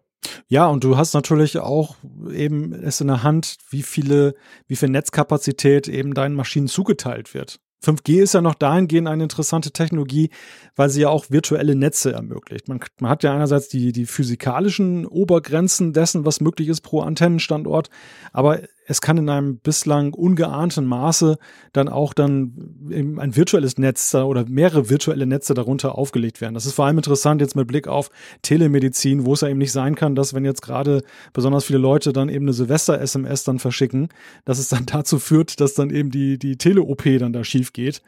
Ja, 0.47 0.68
und 0.68 0.84
du 0.84 0.97
hast 0.97 1.14
natürlich 1.14 1.60
auch 1.60 1.95
eben 2.31 2.73
es 2.73 3.01
in 3.01 3.07
der 3.07 3.23
Hand, 3.23 3.57
wie 3.69 3.84
viele, 3.84 4.35
wie 4.68 4.76
viel 4.76 4.89
Netzkapazität 4.89 5.88
eben 5.88 6.14
deinen 6.14 6.35
Maschinen 6.35 6.68
zugeteilt 6.68 7.34
wird. 7.34 7.60
5G 7.84 8.22
ist 8.22 8.34
ja 8.34 8.41
noch 8.41 8.55
dahingehend 8.55 9.10
eine 9.10 9.23
interessante 9.23 9.72
Technologie, 9.72 10.30
weil 10.76 10.89
sie 10.89 11.01
ja 11.01 11.10
auch 11.10 11.26
virtuelle 11.30 11.76
Netze 11.76 12.14
ermöglicht. 12.14 12.69
Man, 12.69 12.80
man, 12.99 13.11
hat 13.11 13.23
ja 13.23 13.34
einerseits 13.34 13.68
die, 13.68 13.91
die 13.91 14.05
physikalischen 14.05 15.05
Obergrenzen 15.05 15.91
dessen, 15.91 16.26
was 16.26 16.39
möglich 16.39 16.69
ist 16.69 16.81
pro 16.81 17.01
Antennenstandort, 17.01 17.89
aber 18.31 18.61
es 18.85 19.01
kann 19.01 19.18
in 19.18 19.30
einem 19.30 19.57
bislang 19.57 20.14
ungeahnten 20.14 20.85
Maße 20.85 21.38
dann 21.72 21.89
auch 21.89 22.14
dann 22.14 22.53
ein 22.91 23.35
virtuelles 23.35 23.77
Netz 23.77 24.14
oder 24.14 24.45
mehrere 24.47 24.89
virtuelle 24.89 25.26
Netze 25.26 25.53
darunter 25.53 25.97
aufgelegt 25.97 26.41
werden. 26.41 26.53
Das 26.53 26.65
ist 26.65 26.73
vor 26.73 26.85
allem 26.85 26.97
interessant 26.97 27.41
jetzt 27.41 27.55
mit 27.55 27.68
Blick 27.68 27.88
auf 27.88 28.10
Telemedizin, 28.41 29.26
wo 29.26 29.34
es 29.34 29.41
ja 29.41 29.49
eben 29.49 29.60
nicht 29.60 29.72
sein 29.72 29.95
kann, 29.95 30.15
dass 30.15 30.34
wenn 30.34 30.45
jetzt 30.45 30.61
gerade 30.61 31.03
besonders 31.31 31.65
viele 31.65 31.80
Leute 31.80 32.14
dann 32.14 32.30
eben 32.30 32.45
eine 32.45 32.53
Silvester-SMS 32.53 33.43
dann 33.43 33.60
verschicken, 33.60 34.10
dass 34.45 34.60
es 34.60 34.69
dann 34.69 34.85
dazu 34.88 35.19
führt, 35.19 35.60
dass 35.60 35.73
dann 35.73 35.89
eben 35.89 36.10
die, 36.10 36.38
die 36.38 36.57
Tele-OP 36.57 37.03
dann 37.19 37.34
da 37.34 37.43
schief 37.43 37.73
geht. 37.73 38.01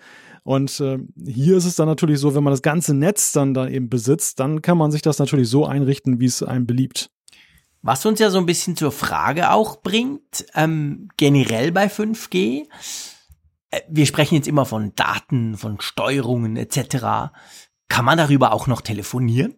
Und 0.43 0.79
äh, 0.79 0.99
hier 1.25 1.57
ist 1.57 1.65
es 1.65 1.75
dann 1.75 1.87
natürlich 1.87 2.19
so, 2.19 2.35
wenn 2.35 2.43
man 2.43 2.53
das 2.53 2.61
ganze 2.61 2.93
Netz 2.93 3.31
dann 3.31 3.55
da 3.55 3.67
eben 3.67 3.89
besitzt, 3.89 4.39
dann 4.39 4.61
kann 4.61 4.77
man 4.77 4.91
sich 4.91 5.01
das 5.01 5.17
natürlich 5.17 5.49
so 5.49 5.65
einrichten, 5.65 6.19
wie 6.19 6.25
es 6.25 6.43
einem 6.43 6.67
beliebt. 6.67 7.09
Was 7.85 8.03
uns 8.03 8.19
ja 8.19 8.31
so 8.31 8.39
ein 8.39 8.47
bisschen 8.47 8.75
zur 8.75 8.91
Frage 8.91 9.51
auch 9.51 9.79
bringt, 9.83 10.43
ähm, 10.55 11.09
generell 11.17 11.71
bei 11.71 11.85
5G, 11.85 12.63
äh, 13.69 13.81
wir 13.87 14.07
sprechen 14.07 14.33
jetzt 14.33 14.47
immer 14.47 14.65
von 14.65 14.95
Daten, 14.95 15.55
von 15.55 15.79
Steuerungen 15.79 16.57
etc. 16.57 17.31
Kann 17.87 18.05
man 18.05 18.17
darüber 18.17 18.53
auch 18.53 18.65
noch 18.65 18.81
telefonieren? 18.81 19.53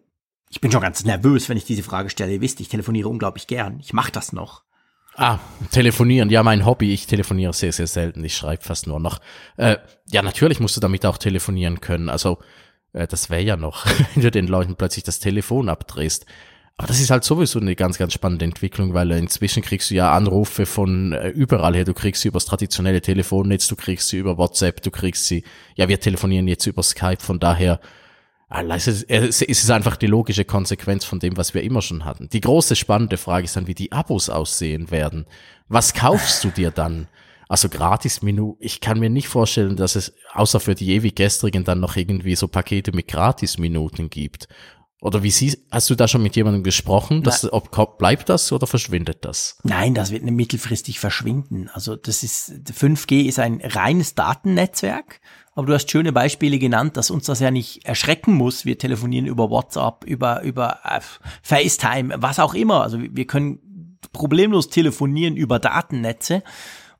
Ich 0.50 0.60
bin 0.60 0.70
schon 0.70 0.82
ganz 0.82 1.02
nervös, 1.04 1.48
wenn 1.48 1.56
ich 1.56 1.64
diese 1.64 1.82
Frage 1.82 2.10
stelle. 2.10 2.34
Ihr 2.34 2.42
wisst, 2.42 2.60
ich 2.60 2.68
telefoniere 2.68 3.08
unglaublich 3.08 3.46
gern. 3.46 3.80
Ich 3.80 3.94
mache 3.94 4.12
das 4.12 4.34
noch. 4.34 4.62
Ah, 5.16 5.38
telefonieren, 5.70 6.28
ja, 6.28 6.42
mein 6.42 6.66
Hobby. 6.66 6.92
Ich 6.92 7.06
telefoniere 7.06 7.54
sehr, 7.54 7.72
sehr 7.72 7.86
selten. 7.86 8.22
Ich 8.24 8.36
schreibe 8.36 8.62
fast 8.62 8.86
nur 8.86 9.00
noch. 9.00 9.20
Äh, 9.56 9.78
ja, 10.12 10.20
natürlich 10.20 10.60
musst 10.60 10.76
du 10.76 10.82
damit 10.82 11.06
auch 11.06 11.16
telefonieren 11.16 11.80
können. 11.80 12.10
Also, 12.10 12.40
äh, 12.92 13.06
das 13.06 13.30
wäre 13.30 13.40
ja 13.40 13.56
noch, 13.56 13.86
wenn 14.14 14.22
du 14.22 14.30
den 14.30 14.48
Leuten 14.48 14.76
plötzlich 14.76 15.04
das 15.04 15.18
Telefon 15.18 15.70
abdrehst. 15.70 16.26
Aber 16.78 16.86
das 16.86 17.00
ist 17.00 17.10
halt 17.10 17.24
sowieso 17.24 17.58
eine 17.58 17.74
ganz, 17.74 17.98
ganz 17.98 18.12
spannende 18.12 18.44
Entwicklung, 18.44 18.94
weil 18.94 19.10
inzwischen 19.10 19.64
kriegst 19.64 19.90
du 19.90 19.96
ja 19.96 20.12
Anrufe 20.12 20.64
von 20.64 21.12
äh, 21.12 21.28
überall 21.30 21.74
her. 21.74 21.84
Du 21.84 21.92
kriegst 21.92 22.22
sie 22.22 22.28
übers 22.28 22.44
traditionelle 22.44 23.00
Telefonnetz, 23.00 23.66
du 23.66 23.74
kriegst 23.74 24.08
sie 24.08 24.18
über 24.18 24.38
WhatsApp, 24.38 24.80
du 24.82 24.92
kriegst 24.92 25.26
sie, 25.26 25.42
ja, 25.74 25.88
wir 25.88 25.98
telefonieren 25.98 26.46
jetzt 26.46 26.66
über 26.66 26.84
Skype, 26.84 27.20
von 27.20 27.40
daher, 27.40 27.80
es 28.48 29.42
ist 29.42 29.70
einfach 29.70 29.96
die 29.96 30.06
logische 30.06 30.44
Konsequenz 30.44 31.04
von 31.04 31.18
dem, 31.18 31.36
was 31.36 31.52
wir 31.52 31.62
immer 31.64 31.82
schon 31.82 32.04
hatten. 32.04 32.30
Die 32.30 32.40
große 32.40 32.76
spannende 32.76 33.18
Frage 33.18 33.44
ist 33.44 33.56
dann, 33.56 33.66
wie 33.66 33.74
die 33.74 33.92
Abos 33.92 34.30
aussehen 34.30 34.90
werden. 34.90 35.26
Was 35.68 35.92
kaufst 35.92 36.44
du 36.44 36.48
dir 36.48 36.70
dann? 36.70 37.08
Also 37.48 37.68
gratis 37.68 38.22
Menü. 38.22 38.54
Ich 38.58 38.80
kann 38.80 39.00
mir 39.00 39.10
nicht 39.10 39.28
vorstellen, 39.28 39.76
dass 39.76 39.96
es 39.96 40.14
außer 40.32 40.60
für 40.60 40.74
die 40.74 40.94
ewig 40.94 41.16
gestrigen 41.16 41.64
dann 41.64 41.80
noch 41.80 41.96
irgendwie 41.96 42.36
so 42.36 42.46
Pakete 42.46 42.92
mit 42.92 43.08
gratis 43.08 43.58
Minuten 43.58 44.08
gibt. 44.10 44.48
Oder 45.00 45.22
wie 45.22 45.30
sie, 45.30 45.56
hast 45.70 45.88
du 45.90 45.94
da 45.94 46.08
schon 46.08 46.22
mit 46.24 46.34
jemandem 46.34 46.64
gesprochen? 46.64 47.22
Dass, 47.22 47.50
ob, 47.52 47.98
bleibt 47.98 48.28
das 48.28 48.50
oder 48.50 48.66
verschwindet 48.66 49.24
das? 49.24 49.58
Nein, 49.62 49.94
das 49.94 50.10
wird 50.10 50.24
mittelfristig 50.24 50.98
verschwinden. 50.98 51.70
Also 51.72 51.94
das 51.94 52.24
ist, 52.24 52.50
5G 52.50 53.26
ist 53.26 53.38
ein 53.38 53.60
reines 53.62 54.16
Datennetzwerk. 54.16 55.20
Aber 55.54 55.68
du 55.68 55.74
hast 55.74 55.90
schöne 55.90 56.12
Beispiele 56.12 56.58
genannt, 56.58 56.96
dass 56.96 57.10
uns 57.10 57.26
das 57.26 57.40
ja 57.40 57.50
nicht 57.50 57.84
erschrecken 57.84 58.32
muss. 58.34 58.64
Wir 58.64 58.78
telefonieren 58.78 59.26
über 59.26 59.50
WhatsApp, 59.50 60.04
über, 60.04 60.42
über 60.42 60.80
äh, 60.84 61.00
FaceTime, 61.42 62.14
was 62.18 62.40
auch 62.40 62.54
immer. 62.54 62.82
Also 62.82 62.98
wir 63.00 63.26
können 63.26 63.98
problemlos 64.12 64.68
telefonieren 64.68 65.36
über 65.36 65.58
Datennetze. 65.58 66.42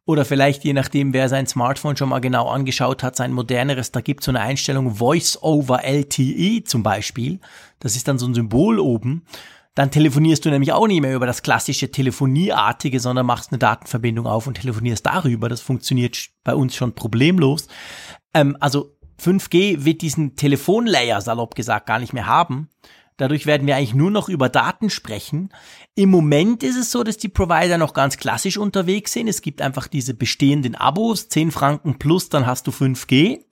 Oder 0.09 0.25
vielleicht, 0.25 0.65
je 0.65 0.73
nachdem, 0.73 1.13
wer 1.13 1.29
sein 1.29 1.47
Smartphone 1.47 1.95
schon 1.95 2.09
mal 2.09 2.21
genau 2.21 2.49
angeschaut 2.49 3.03
hat, 3.03 3.15
sein 3.15 3.31
moderneres, 3.31 3.93
da 3.93 4.01
gibt 4.01 4.21
es 4.21 4.25
so 4.25 4.31
eine 4.31 4.41
Einstellung 4.41 4.95
Voice 4.95 5.37
over 5.43 5.85
LTE 5.85 6.65
zum 6.65 6.83
Beispiel. 6.83 7.41
Das 7.79 7.95
ist 7.95 8.09
dann 8.09 8.17
so 8.17 8.27
ein 8.27 8.33
Symbol 8.33 8.81
oben. 8.81 9.27
Dann 9.75 9.91
telefonierst 9.91 10.47
du 10.47 10.49
nämlich 10.49 10.73
auch 10.73 10.87
nicht 10.87 11.03
mehr 11.03 11.15
über 11.15 11.27
das 11.27 11.43
klassische 11.43 11.93
Telefonieartige, 11.93 13.01
sondern 13.01 13.27
machst 13.27 13.53
eine 13.53 13.59
Datenverbindung 13.59 14.27
auf 14.27 14.47
und 14.47 14.55
telefonierst 14.55 15.05
darüber. 15.05 15.51
Das 15.51 15.61
funktioniert 15.61 16.17
bei 16.43 16.55
uns 16.55 16.75
schon 16.75 16.95
problemlos. 16.95 17.69
Ähm, 18.33 18.57
also 18.61 18.97
5G 19.23 19.85
wird 19.85 20.01
diesen 20.01 20.37
Telefonlayer, 20.37 21.21
salopp 21.21 21.55
gesagt, 21.55 21.85
gar 21.85 21.99
nicht 21.99 22.15
mehr 22.15 22.27
haben. 22.27 22.71
Dadurch 23.19 23.47
werden 23.47 23.67
wir 23.67 23.77
eigentlich 23.77 23.95
nur 23.95 24.11
noch 24.11 24.29
über 24.29 24.49
Daten 24.49 24.91
sprechen. 24.91 25.51
Im 25.97 26.09
Moment 26.09 26.63
ist 26.63 26.77
es 26.77 26.93
so, 26.93 27.03
dass 27.03 27.19
die 27.19 27.29
Provider 27.29 27.77
noch 27.77 27.93
ganz 27.93 28.17
klassisch 28.17 28.57
unterwegs 28.57 29.13
sind. 29.13 29.29
Es 29.29 29.43
gibt 29.43 29.61
einfach 29.61 29.89
diese 29.89 30.15
bestehenden 30.15 30.77
Abos, 30.77 31.29
10 31.29 31.51
Franken 31.51 31.99
plus, 31.99 32.29
dann 32.31 32.47
hast 32.47 32.67
du 32.67 32.71
5G. 32.71 33.45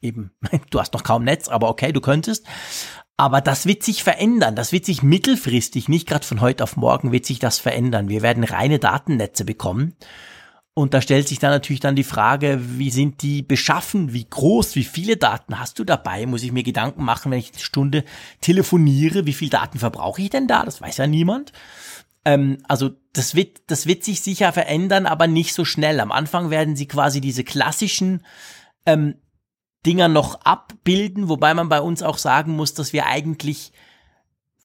Eben, 0.00 0.32
du 0.70 0.80
hast 0.80 0.94
noch 0.94 1.04
kaum 1.04 1.22
Netz, 1.22 1.48
aber 1.48 1.68
okay, 1.68 1.92
du 1.92 2.00
könntest. 2.00 2.46
Aber 3.18 3.42
das 3.42 3.66
wird 3.66 3.82
sich 3.82 4.02
verändern. 4.02 4.56
Das 4.56 4.72
wird 4.72 4.86
sich 4.86 5.02
mittelfristig, 5.02 5.90
nicht 5.90 6.08
gerade 6.08 6.26
von 6.26 6.40
heute 6.40 6.64
auf 6.64 6.78
morgen, 6.78 7.12
wird 7.12 7.26
sich 7.26 7.38
das 7.38 7.58
verändern. 7.58 8.08
Wir 8.08 8.22
werden 8.22 8.42
reine 8.42 8.78
Datennetze 8.78 9.44
bekommen. 9.44 9.96
Und 10.80 10.94
da 10.94 11.02
stellt 11.02 11.28
sich 11.28 11.38
dann 11.38 11.50
natürlich 11.50 11.80
dann 11.80 11.94
die 11.94 12.04
Frage, 12.04 12.58
wie 12.78 12.88
sind 12.88 13.20
die 13.20 13.42
beschaffen, 13.42 14.14
wie 14.14 14.24
groß, 14.24 14.76
wie 14.76 14.84
viele 14.84 15.18
Daten 15.18 15.60
hast 15.60 15.78
du 15.78 15.84
dabei? 15.84 16.24
Muss 16.24 16.42
ich 16.42 16.52
mir 16.52 16.62
Gedanken 16.62 17.04
machen, 17.04 17.30
wenn 17.30 17.38
ich 17.38 17.52
eine 17.52 17.60
Stunde 17.60 18.02
telefoniere, 18.40 19.26
wie 19.26 19.34
viel 19.34 19.50
Daten 19.50 19.78
verbrauche 19.78 20.22
ich 20.22 20.30
denn 20.30 20.46
da? 20.46 20.64
Das 20.64 20.80
weiß 20.80 20.96
ja 20.96 21.06
niemand. 21.06 21.52
Ähm, 22.24 22.62
also 22.66 22.92
das 23.12 23.34
wird, 23.34 23.60
das 23.66 23.84
wird 23.84 24.04
sich 24.04 24.22
sicher 24.22 24.54
verändern, 24.54 25.04
aber 25.04 25.26
nicht 25.26 25.52
so 25.52 25.66
schnell. 25.66 26.00
Am 26.00 26.10
Anfang 26.10 26.48
werden 26.48 26.76
sie 26.76 26.88
quasi 26.88 27.20
diese 27.20 27.44
klassischen 27.44 28.24
ähm, 28.86 29.16
Dinger 29.84 30.08
noch 30.08 30.40
abbilden, 30.46 31.28
wobei 31.28 31.52
man 31.52 31.68
bei 31.68 31.82
uns 31.82 32.02
auch 32.02 32.16
sagen 32.16 32.56
muss, 32.56 32.72
dass 32.72 32.94
wir 32.94 33.04
eigentlich, 33.04 33.72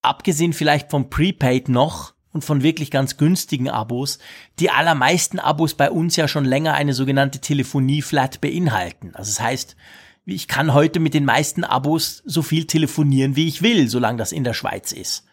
abgesehen 0.01 0.53
vielleicht 0.53 0.91
vom 0.91 1.09
Prepaid 1.09 1.67
noch 1.67 2.14
und 2.35 2.43
von 2.43 2.63
wirklich 2.63 2.91
ganz 2.91 3.15
günstigen 3.15 3.69
Abos, 3.69 4.19
die 4.59 4.69
allermeisten 4.69 5.39
Abos 5.39 5.73
bei 5.73 5.89
uns 5.89 6.17
ja 6.17 6.27
schon 6.27 6.43
länger 6.43 6.73
eine 6.73 6.93
sogenannte 6.93 7.39
Telefonie-Flat 7.39 8.41
beinhalten. 8.41 9.11
Also 9.15 9.31
das 9.31 9.39
heißt, 9.39 9.77
ich 10.25 10.49
kann 10.49 10.73
heute 10.73 10.99
mit 10.99 11.13
den 11.13 11.23
meisten 11.23 11.63
Abos 11.63 12.21
so 12.25 12.41
viel 12.41 12.67
telefonieren, 12.67 13.37
wie 13.37 13.47
ich 13.47 13.61
will, 13.61 13.87
solange 13.87 14.17
das 14.17 14.33
in 14.33 14.43
der 14.43 14.53
Schweiz 14.53 14.91
ist. 14.91 15.25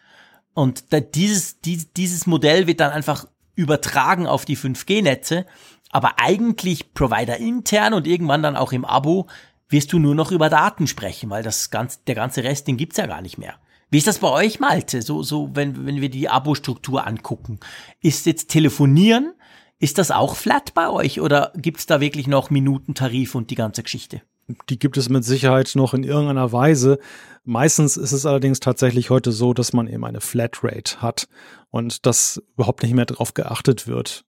Und 0.53 0.85
dieses, 1.13 1.59
dieses 1.59 2.25
Modell 2.25 2.67
wird 2.67 2.79
dann 2.79 2.91
einfach 2.91 3.27
übertragen 3.55 4.25
auf 4.25 4.45
die 4.45 4.57
5G-Netze, 4.57 5.45
aber 5.89 6.19
eigentlich 6.19 6.93
Provider 6.93 7.35
intern 7.35 7.93
und 7.93 8.07
irgendwann 8.07 8.43
dann 8.43 8.55
auch 8.55 8.71
im 8.71 8.85
Abo 8.85 9.27
wirst 9.67 9.91
du 9.91 9.99
nur 9.99 10.15
noch 10.15 10.31
über 10.31 10.49
Daten 10.49 10.87
sprechen, 10.87 11.29
weil 11.29 11.43
das 11.43 11.69
ganz, 11.69 12.01
der 12.05 12.15
ganze 12.15 12.45
Rest, 12.45 12.67
den 12.67 12.77
gibt's 12.77 12.97
ja 12.97 13.07
gar 13.07 13.21
nicht 13.21 13.37
mehr. 13.37 13.55
Wie 13.93 13.99
ist 13.99 14.07
das 14.07 14.17
bei 14.17 14.31
euch, 14.31 14.59
Malte? 14.59 15.03
So, 15.03 15.21
so, 15.21 15.51
wenn, 15.53 15.85
wenn 15.85 16.01
wir 16.01 16.09
die 16.09 16.27
Abo-Struktur 16.27 17.05
angucken. 17.05 17.59
Ist 18.01 18.25
jetzt 18.25 18.49
Telefonieren, 18.49 19.33
ist 19.77 19.99
das 19.99 20.09
auch 20.09 20.35
flat 20.35 20.73
bei 20.73 20.89
euch 20.89 21.21
oder 21.21 21.53
gibt's 21.55 21.85
da 21.85 22.01
wirklich 22.01 22.25
noch 22.25 22.49
Minutentarif 22.49 23.35
und 23.35 23.51
die 23.51 23.55
ganze 23.55 23.83
Geschichte? 23.83 24.23
Die 24.69 24.79
gibt 24.79 24.97
es 24.97 25.09
mit 25.09 25.23
Sicherheit 25.23 25.73
noch 25.75 25.93
in 25.93 26.03
irgendeiner 26.03 26.51
Weise. 26.51 26.97
Meistens 27.43 27.95
ist 27.95 28.13
es 28.13 28.25
allerdings 28.25 28.59
tatsächlich 28.59 29.11
heute 29.11 29.31
so, 29.31 29.53
dass 29.53 29.73
man 29.73 29.87
eben 29.87 30.05
eine 30.05 30.21
Flatrate 30.21 30.99
hat 31.03 31.27
und 31.69 32.07
dass 32.07 32.41
überhaupt 32.55 32.81
nicht 32.81 32.95
mehr 32.95 33.05
darauf 33.05 33.35
geachtet 33.35 33.85
wird 33.85 34.25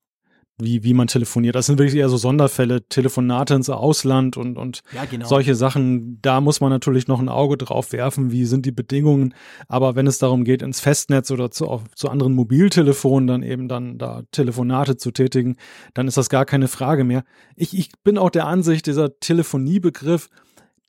wie, 0.57 0.84
wie 0.84 0.94
man 0.94 1.07
telefoniert. 1.07 1.56
Das 1.56 1.65
sind 1.65 1.80
wirklich 1.80 1.99
eher 1.99 2.07
so 2.07 2.18
Sonderfälle, 2.18 2.88
Telefonate 2.88 3.56
ins 3.56 3.69
Ausland 3.69 4.38
und, 4.38 4.57
und 4.57 4.82
ja, 4.94 5.03
genau. 5.06 5.27
solche 5.27 5.53
Sachen. 5.53 6.22
Da 6.22 6.40
muss 6.40 6.61
man 6.61 6.69
natürlich 6.69 7.07
noch 7.07 7.19
ein 7.19 7.27
Auge 7.27 7.57
drauf 7.57 7.91
werfen, 7.91 8.32
wie 8.32 8.45
sind 8.45 8.65
die 8.65 8.72
Bedingungen. 8.72 9.34
Aber 9.68 9.95
wenn 9.95 10.07
es 10.07 10.18
darum 10.18 10.45
geht, 10.45 10.61
ins 10.61 10.80
Festnetz 10.80 11.30
oder 11.32 11.52
zu, 11.52 11.82
zu 11.95 12.10
anderen 12.10 12.34
Mobiltelefonen 12.34 13.27
dann 13.27 13.44
eben 13.44 13.68
dann 13.68 13.98
da 13.98 14.23
Telefonate 14.32 14.95
zu 14.95 15.11
tätigen, 15.11 15.57
dann 15.94 16.07
ist 16.07 16.18
das 16.18 16.30
gar 16.30 16.45
keine 16.45 16.69
Frage 16.69 17.03
mehr. 17.03 17.26
Ich, 17.56 17.77
ich 17.77 17.91
bin 18.03 18.18
auch 18.18 18.30
der 18.30 18.48
Ansicht, 18.48 18.86
dieser 18.86 19.19
Telefoniebegriff, 19.19 20.30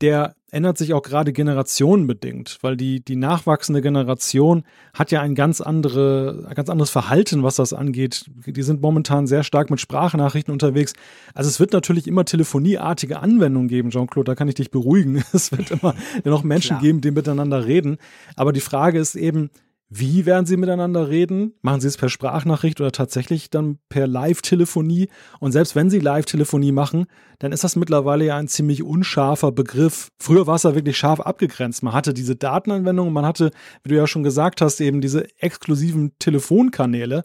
der 0.01 0.35
ändert 0.51 0.79
sich 0.79 0.95
auch 0.95 1.03
gerade 1.03 1.33
generationenbedingt, 1.33 2.59
weil 2.63 2.77
die, 2.77 3.05
die 3.05 3.17
nachwachsende 3.17 3.83
Generation 3.83 4.63
hat 4.95 5.11
ja 5.11 5.21
ein 5.21 5.35
ganz, 5.35 5.61
andere, 5.61 6.47
ein 6.49 6.55
ganz 6.55 6.71
anderes 6.71 6.91
Verhalten, 6.91 7.43
was 7.43 7.57
das 7.57 7.73
angeht. 7.73 8.27
Die 8.47 8.63
sind 8.63 8.81
momentan 8.81 9.27
sehr 9.27 9.43
stark 9.43 9.71
mit 9.71 9.81
Sprachnachrichten 9.81 10.53
unterwegs. 10.53 10.95
Also 11.35 11.49
es 11.49 11.59
wird 11.59 11.73
natürlich 11.73 12.07
immer 12.07 12.25
telefonieartige 12.25 13.21
Anwendungen 13.21 13.69
geben, 13.69 13.91
Jean-Claude, 13.91 14.31
da 14.31 14.35
kann 14.35 14.49
ich 14.49 14.55
dich 14.55 14.71
beruhigen. 14.71 15.23
Es 15.33 15.53
wird 15.53 15.71
immer 15.71 15.95
noch 16.25 16.43
Menschen 16.45 16.79
Klar. 16.79 16.81
geben, 16.81 17.01
die 17.01 17.11
miteinander 17.11 17.67
reden. 17.67 17.99
Aber 18.37 18.53
die 18.53 18.61
Frage 18.61 18.99
ist 18.99 19.15
eben, 19.15 19.51
wie 19.89 20.27
werden 20.27 20.47
sie 20.47 20.57
miteinander 20.57 21.09
reden? 21.09 21.55
Machen 21.63 21.81
sie 21.81 21.87
es 21.87 21.97
per 21.97 22.09
Sprachnachricht 22.09 22.81
oder 22.81 22.91
tatsächlich 22.91 23.51
dann 23.51 23.79
per 23.89 24.09
Live-Telefonie? 24.09 25.09
Und 25.39 25.53
selbst 25.53 25.77
wenn 25.77 25.91
sie 25.91 26.01
Live-Telefonie 26.01 26.73
machen, 26.73 27.07
dann 27.39 27.53
ist 27.53 27.63
das 27.63 27.77
mittlerweile 27.77 28.25
ja 28.25 28.37
ein 28.37 28.49
ziemlich 28.49 28.83
unscharfer 28.83 29.53
Begriff. 29.53 30.11
Früher 30.19 30.49
war 30.49 30.57
es 30.57 30.65
ja 30.65 30.75
wirklich 30.75 30.97
scharf 30.97 31.21
abgegrenzt. 31.21 31.85
Man 31.85 31.95
hatte 31.95 32.15
diese 32.15 32.35
Datenanwendung, 32.35 33.13
man 33.13 33.25
hatte, 33.25 33.53
wie 33.85 33.91
du 33.91 33.97
ja 33.97 34.09
schon 34.09 34.25
gesagt 34.25 34.61
hast, 34.61 34.81
eben 34.81 35.01
diese 35.01 35.29
exklusiven 35.39 36.13
Telefonkanäle. 36.19 37.23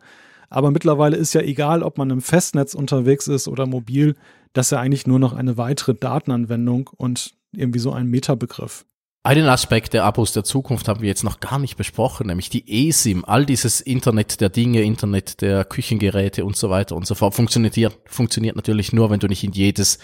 Aber 0.50 0.70
mittlerweile 0.70 1.18
ist 1.18 1.34
ja 1.34 1.42
egal, 1.42 1.82
ob 1.82 1.98
man 1.98 2.12
im 2.12 2.22
Festnetz 2.22 2.76
unterwegs 2.76 3.28
ist 3.28 3.48
oder 3.48 3.66
mobil, 3.66 4.16
das 4.54 4.68
ist 4.68 4.72
ja 4.72 4.80
eigentlich 4.80 5.08
nur 5.08 5.18
noch 5.18 5.34
eine 5.34 5.58
weitere 5.58 5.96
Datenanwendung 5.96 6.92
und 6.96 7.34
irgendwie 7.54 7.80
so 7.80 7.92
ein 7.92 8.08
Metabegriff. 8.08 8.86
Einen 9.24 9.50
Aspekt 9.50 9.94
der 9.94 10.04
Abos 10.04 10.34
der 10.34 10.44
Zukunft 10.44 10.88
haben 10.88 11.02
wir 11.02 11.08
jetzt 11.08 11.24
noch 11.24 11.40
gar 11.40 11.60
nicht 11.60 11.78
besprochen, 11.78 12.26
nämlich 12.26 12.50
die 12.50 12.90
eSIM, 12.90 13.24
all 13.24 13.46
dieses 13.46 13.80
Internet 13.80 14.42
der 14.42 14.50
Dinge, 14.50 14.82
Internet 14.82 15.42
der 15.42 15.64
Küchengeräte 15.64 16.44
und 16.44 16.58
so 16.58 16.72
weiter 16.72 16.96
und 16.96 17.06
so 17.06 17.14
fort 17.14 17.36
funktioniert, 17.36 18.00
funktioniert 18.08 18.56
natürlich 18.56 18.94
nur, 18.94 19.12
wenn 19.12 19.20
du 19.20 19.28
nicht 19.28 19.44
in 19.44 19.52
jedes 19.52 20.00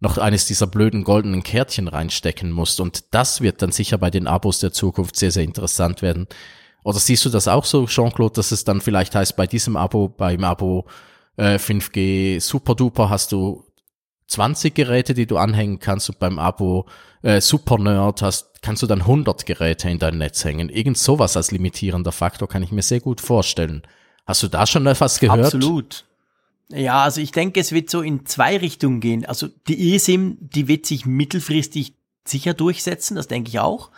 noch 0.00 0.18
eines 0.18 0.46
dieser 0.46 0.66
blöden 0.66 1.04
goldenen 1.04 1.44
Kärtchen 1.44 1.86
reinstecken 1.86 2.50
musst. 2.50 2.80
Und 2.80 3.14
das 3.14 3.40
wird 3.40 3.62
dann 3.62 3.70
sicher 3.70 3.98
bei 3.98 4.10
den 4.10 4.26
Abos 4.26 4.58
der 4.58 4.72
Zukunft 4.72 5.14
sehr, 5.14 5.30
sehr 5.30 5.44
interessant 5.44 6.02
werden. 6.02 6.26
Oder 6.82 6.98
siehst 6.98 7.24
du 7.24 7.30
das 7.30 7.46
auch 7.46 7.64
so, 7.64 7.86
Jean-Claude, 7.86 8.34
dass 8.34 8.50
es 8.50 8.64
dann 8.64 8.80
vielleicht 8.80 9.14
heißt, 9.14 9.36
bei 9.36 9.46
diesem 9.46 9.76
Abo, 9.76 10.08
beim 10.08 10.42
Abo 10.42 10.86
äh, 11.36 11.54
5G 11.54 12.40
Super 12.40 12.74
Duper 12.74 13.10
hast 13.10 13.30
du 13.30 13.65
20 14.28 14.74
Geräte, 14.74 15.14
die 15.14 15.26
du 15.26 15.36
anhängen 15.36 15.78
kannst 15.78 16.08
und 16.08 16.18
beim 16.18 16.38
Abo 16.38 16.86
äh, 17.22 17.40
Super 17.40 17.78
Nerd 17.78 18.22
hast, 18.22 18.62
kannst 18.62 18.82
du 18.82 18.86
dann 18.86 19.02
100 19.02 19.46
Geräte 19.46 19.88
in 19.88 19.98
dein 19.98 20.18
Netz 20.18 20.44
hängen. 20.44 20.68
Irgend 20.68 20.98
sowas 20.98 21.36
als 21.36 21.50
limitierender 21.50 22.12
Faktor 22.12 22.48
kann 22.48 22.62
ich 22.62 22.72
mir 22.72 22.82
sehr 22.82 23.00
gut 23.00 23.20
vorstellen. 23.20 23.82
Hast 24.26 24.42
du 24.42 24.48
da 24.48 24.66
schon 24.66 24.86
etwas 24.86 25.20
gehört? 25.20 25.46
Absolut. 25.46 26.04
Ja, 26.68 27.04
also 27.04 27.20
ich 27.20 27.30
denke, 27.30 27.60
es 27.60 27.70
wird 27.70 27.90
so 27.90 28.02
in 28.02 28.26
zwei 28.26 28.56
Richtungen 28.56 29.00
gehen. 29.00 29.24
Also 29.24 29.48
die 29.68 29.94
eSIM, 29.94 30.38
die 30.40 30.66
wird 30.66 30.84
sich 30.84 31.06
mittelfristig 31.06 31.94
sicher 32.24 32.54
durchsetzen, 32.54 33.14
das 33.14 33.28
denke 33.28 33.50
ich 33.50 33.60
auch. 33.60 33.90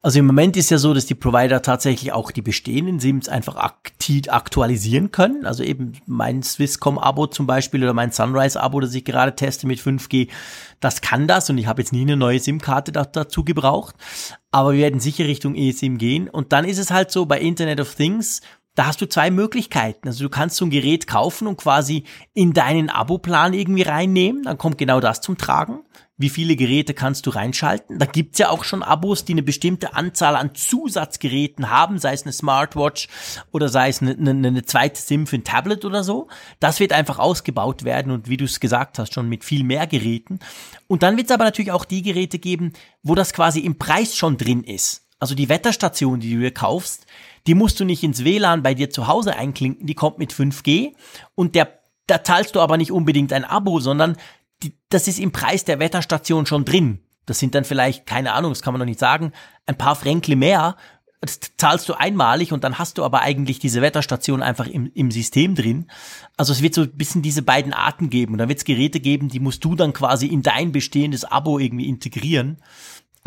Also 0.00 0.20
im 0.20 0.26
Moment 0.26 0.56
ist 0.56 0.70
ja 0.70 0.78
so, 0.78 0.94
dass 0.94 1.06
die 1.06 1.16
Provider 1.16 1.60
tatsächlich 1.60 2.12
auch 2.12 2.30
die 2.30 2.40
bestehenden 2.40 3.00
SIMs 3.00 3.28
einfach 3.28 3.56
aktiv 3.56 4.28
aktualisieren 4.28 5.10
können. 5.10 5.44
Also 5.44 5.64
eben 5.64 5.94
mein 6.06 6.44
Swisscom-Abo 6.44 7.26
zum 7.26 7.48
Beispiel 7.48 7.82
oder 7.82 7.94
mein 7.94 8.12
Sunrise-Abo, 8.12 8.78
das 8.78 8.94
ich 8.94 9.04
gerade 9.04 9.34
teste 9.34 9.66
mit 9.66 9.80
5G, 9.80 10.28
das 10.78 11.00
kann 11.00 11.26
das 11.26 11.50
und 11.50 11.58
ich 11.58 11.66
habe 11.66 11.82
jetzt 11.82 11.92
nie 11.92 12.02
eine 12.02 12.16
neue 12.16 12.38
SIM-Karte 12.38 12.92
dazu 12.92 13.44
gebraucht. 13.44 13.96
Aber 14.52 14.72
wir 14.72 14.78
werden 14.78 15.00
sicher 15.00 15.24
Richtung 15.24 15.56
eSIM 15.56 15.98
gehen. 15.98 16.28
Und 16.28 16.52
dann 16.52 16.64
ist 16.64 16.78
es 16.78 16.92
halt 16.92 17.10
so 17.10 17.26
bei 17.26 17.40
Internet 17.40 17.80
of 17.80 17.96
Things, 17.96 18.40
da 18.76 18.86
hast 18.86 19.00
du 19.00 19.08
zwei 19.08 19.32
Möglichkeiten. 19.32 20.06
Also 20.06 20.22
du 20.22 20.30
kannst 20.30 20.54
so 20.54 20.64
ein 20.64 20.70
Gerät 20.70 21.08
kaufen 21.08 21.48
und 21.48 21.56
quasi 21.56 22.04
in 22.34 22.52
deinen 22.52 22.88
Abo-Plan 22.88 23.52
irgendwie 23.52 23.82
reinnehmen. 23.82 24.44
Dann 24.44 24.58
kommt 24.58 24.78
genau 24.78 25.00
das 25.00 25.20
zum 25.20 25.36
Tragen 25.36 25.80
wie 26.18 26.28
viele 26.28 26.56
Geräte 26.56 26.94
kannst 26.94 27.26
du 27.26 27.30
reinschalten. 27.30 27.98
Da 27.98 28.06
gibt's 28.06 28.38
ja 28.38 28.50
auch 28.50 28.64
schon 28.64 28.82
Abos, 28.82 29.24
die 29.24 29.32
eine 29.32 29.44
bestimmte 29.44 29.94
Anzahl 29.94 30.34
an 30.34 30.54
Zusatzgeräten 30.54 31.70
haben, 31.70 31.98
sei 31.98 32.12
es 32.12 32.24
eine 32.24 32.32
Smartwatch 32.32 33.08
oder 33.52 33.68
sei 33.68 33.88
es 33.88 34.02
eine, 34.02 34.12
eine, 34.12 34.48
eine 34.48 34.64
zweite 34.64 35.00
SIM 35.00 35.28
für 35.28 35.36
ein 35.36 35.44
Tablet 35.44 35.84
oder 35.84 36.02
so. 36.02 36.28
Das 36.58 36.80
wird 36.80 36.92
einfach 36.92 37.20
ausgebaut 37.20 37.84
werden 37.84 38.10
und 38.12 38.28
wie 38.28 38.36
du 38.36 38.44
es 38.44 38.58
gesagt 38.58 38.98
hast, 38.98 39.14
schon 39.14 39.28
mit 39.28 39.44
viel 39.44 39.62
mehr 39.62 39.86
Geräten. 39.86 40.40
Und 40.88 41.04
dann 41.04 41.16
wird's 41.16 41.30
aber 41.30 41.44
natürlich 41.44 41.72
auch 41.72 41.84
die 41.84 42.02
Geräte 42.02 42.40
geben, 42.40 42.72
wo 43.04 43.14
das 43.14 43.32
quasi 43.32 43.60
im 43.60 43.78
Preis 43.78 44.16
schon 44.16 44.36
drin 44.36 44.64
ist. 44.64 45.06
Also 45.20 45.36
die 45.36 45.48
Wetterstation, 45.48 46.20
die 46.20 46.34
du 46.34 46.40
dir 46.40 46.52
kaufst, 46.52 47.06
die 47.46 47.54
musst 47.54 47.78
du 47.78 47.84
nicht 47.84 48.02
ins 48.02 48.24
WLAN 48.24 48.62
bei 48.62 48.74
dir 48.74 48.90
zu 48.90 49.06
Hause 49.06 49.36
einklinken, 49.36 49.86
die 49.86 49.94
kommt 49.94 50.18
mit 50.18 50.32
5G 50.32 50.94
und 51.34 51.54
der 51.54 51.78
da 52.08 52.24
zahlst 52.24 52.56
du 52.56 52.60
aber 52.60 52.78
nicht 52.78 52.90
unbedingt 52.90 53.32
ein 53.32 53.44
Abo, 53.44 53.80
sondern 53.80 54.16
die, 54.62 54.76
das 54.88 55.08
ist 55.08 55.18
im 55.18 55.32
Preis 55.32 55.64
der 55.64 55.78
Wetterstation 55.78 56.46
schon 56.46 56.64
drin. 56.64 57.00
Das 57.26 57.38
sind 57.38 57.54
dann 57.54 57.64
vielleicht, 57.64 58.06
keine 58.06 58.32
Ahnung, 58.32 58.52
das 58.52 58.62
kann 58.62 58.72
man 58.72 58.78
noch 58.78 58.86
nicht 58.86 58.98
sagen, 58.98 59.32
ein 59.66 59.76
paar 59.76 59.96
Fränkle 59.96 60.34
mehr. 60.34 60.76
Das 61.20 61.40
zahlst 61.56 61.88
du 61.88 61.94
einmalig 61.94 62.52
und 62.52 62.62
dann 62.64 62.78
hast 62.78 62.96
du 62.96 63.04
aber 63.04 63.22
eigentlich 63.22 63.58
diese 63.58 63.82
Wetterstation 63.82 64.40
einfach 64.40 64.66
im, 64.66 64.90
im 64.94 65.10
System 65.10 65.54
drin. 65.54 65.90
Also 66.36 66.52
es 66.52 66.62
wird 66.62 66.74
so 66.74 66.82
ein 66.82 66.96
bisschen 66.96 67.22
diese 67.22 67.42
beiden 67.42 67.72
Arten 67.72 68.08
geben. 68.08 68.32
Und 68.32 68.38
dann 68.38 68.48
wird 68.48 68.60
es 68.60 68.64
Geräte 68.64 69.00
geben, 69.00 69.28
die 69.28 69.40
musst 69.40 69.64
du 69.64 69.74
dann 69.74 69.92
quasi 69.92 70.26
in 70.26 70.42
dein 70.42 70.72
bestehendes 70.72 71.24
Abo 71.24 71.58
irgendwie 71.58 71.88
integrieren. 71.88 72.58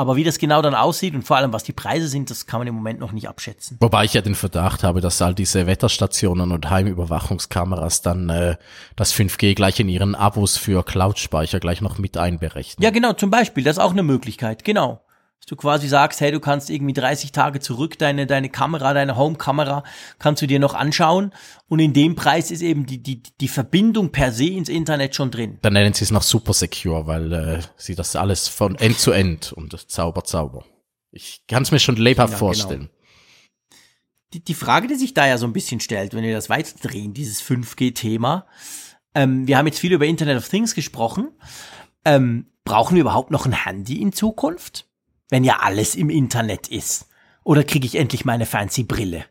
Aber 0.02 0.16
wie 0.16 0.24
das 0.24 0.40
genau 0.40 0.64
dann 0.64 0.74
aussieht 0.74 1.14
und 1.14 1.22
vor 1.22 1.38
allem 1.38 1.54
was 1.54 1.64
die 1.64 1.74
Preise 1.74 2.08
sind, 2.08 2.32
das 2.32 2.48
kann 2.48 2.60
man 2.60 2.68
im 2.68 2.74
Moment 2.74 3.00
noch 3.00 3.12
nicht 3.12 3.30
abschätzen. 3.30 3.78
Wobei 3.80 4.06
ich 4.06 4.16
ja 4.16 4.22
den 4.22 4.34
Verdacht 4.34 4.84
habe, 4.84 5.00
dass 5.00 5.22
all 5.22 5.36
diese 5.36 5.68
Wetterstationen 5.68 6.52
und 6.52 6.72
Heimüberwachungskameras 6.72 8.02
dann 8.02 8.30
äh, 8.30 8.56
das 8.96 9.14
5G 9.14 9.54
gleich 9.54 9.80
in 9.80 9.90
ihren 9.90 10.16
Abos 10.16 10.58
für 10.58 10.84
Cloud-Speicher 10.84 11.60
gleich 11.60 11.82
noch 11.82 12.00
mit 12.00 12.18
einberechnen. 12.18 12.84
Ja, 12.84 12.90
genau, 12.90 13.14
zum 13.14 13.30
Beispiel, 13.30 13.64
das 13.64 13.78
ist 13.78 13.84
auch 13.84 13.92
eine 13.92 14.02
Möglichkeit, 14.02 14.64
genau. 14.64 15.02
Dass 15.42 15.48
du 15.48 15.56
quasi 15.56 15.88
sagst, 15.88 16.22
hey, 16.22 16.32
du 16.32 16.40
kannst 16.40 16.70
irgendwie 16.70 16.94
30 16.94 17.32
Tage 17.32 17.60
zurück 17.60 17.98
deine, 17.98 18.28
deine 18.28 18.50
Kamera, 18.50 18.94
deine 18.94 19.18
Home-Kamera, 19.18 19.84
kannst 20.20 20.44
du 20.44 20.48
dir 20.48 20.60
noch 20.60 20.76
anschauen. 20.76 21.34
Und 21.68 21.80
in 21.80 21.94
dem 21.94 22.14
Preis 22.14 22.52
ist 22.52 22.62
eben 22.62 22.86
die, 22.86 23.02
die, 23.02 23.24
die 23.24 23.48
Verbindung 23.48 24.12
per 24.12 24.32
se 24.32 24.46
ins 24.46 24.70
Internet 24.70 25.16
schon 25.16 25.32
drin. 25.32 25.58
Dann 25.64 25.74
nennen 25.74 25.94
sie 25.94 26.04
es 26.04 26.12
noch 26.12 26.22
super 26.22 26.54
secure, 26.54 27.08
weil 27.08 27.34
äh, 27.34 27.60
sie 27.76 27.96
das 27.96 28.16
alles 28.16 28.48
von 28.48 28.76
End 28.76 29.00
zu 29.00 29.12
End 29.12 29.52
und 29.52 29.90
Zauber, 29.90 30.24
Zauber. 30.24 30.64
Ich 31.12 31.42
kann 31.48 31.64
es 31.64 31.72
mir 31.72 31.80
schon 31.80 31.96
lebhaft 31.96 32.34
Ja, 32.34 32.38
vorstellen. 32.38 32.90
Die, 34.34 34.44
die 34.44 34.54
Frage, 34.54 34.88
die 34.88 34.96
sich 34.96 35.16
da 35.16 35.28
ja 35.28 35.40
so 35.40 35.48
ein 35.48 35.54
bisschen 35.54 35.80
stellt, 35.80 36.14
wenn 36.14 36.24
wir 36.24 36.36
das 36.36 36.50
weiterdrehen, 36.50 37.16
dieses 37.16 37.42
5G-Thema, 37.42 38.46
ähm, 39.16 39.48
wir 39.48 39.58
haben 39.58 39.66
jetzt 39.66 39.80
viel 39.80 39.92
über 39.92 40.06
Internet 40.06 40.38
of 40.38 40.48
Things 40.48 40.76
gesprochen. 40.76 41.32
Ähm, 42.06 42.46
brauchen 42.64 42.96
wir 42.96 43.02
überhaupt 43.02 43.32
noch 43.32 43.46
ein 43.46 43.66
Handy 43.66 44.02
in 44.02 44.14
Zukunft? 44.14 44.88
Wenn 45.32 45.44
ja 45.44 45.62
alles 45.62 45.96
im 45.96 46.12
Internet 46.12 46.68
ist. 46.68 47.08
Oder 47.44 47.64
kriege 47.64 47.88
ich 47.88 47.96
endlich 47.96 48.26
meine 48.26 48.46
fancy 48.46 48.84
Brille? 48.84 49.26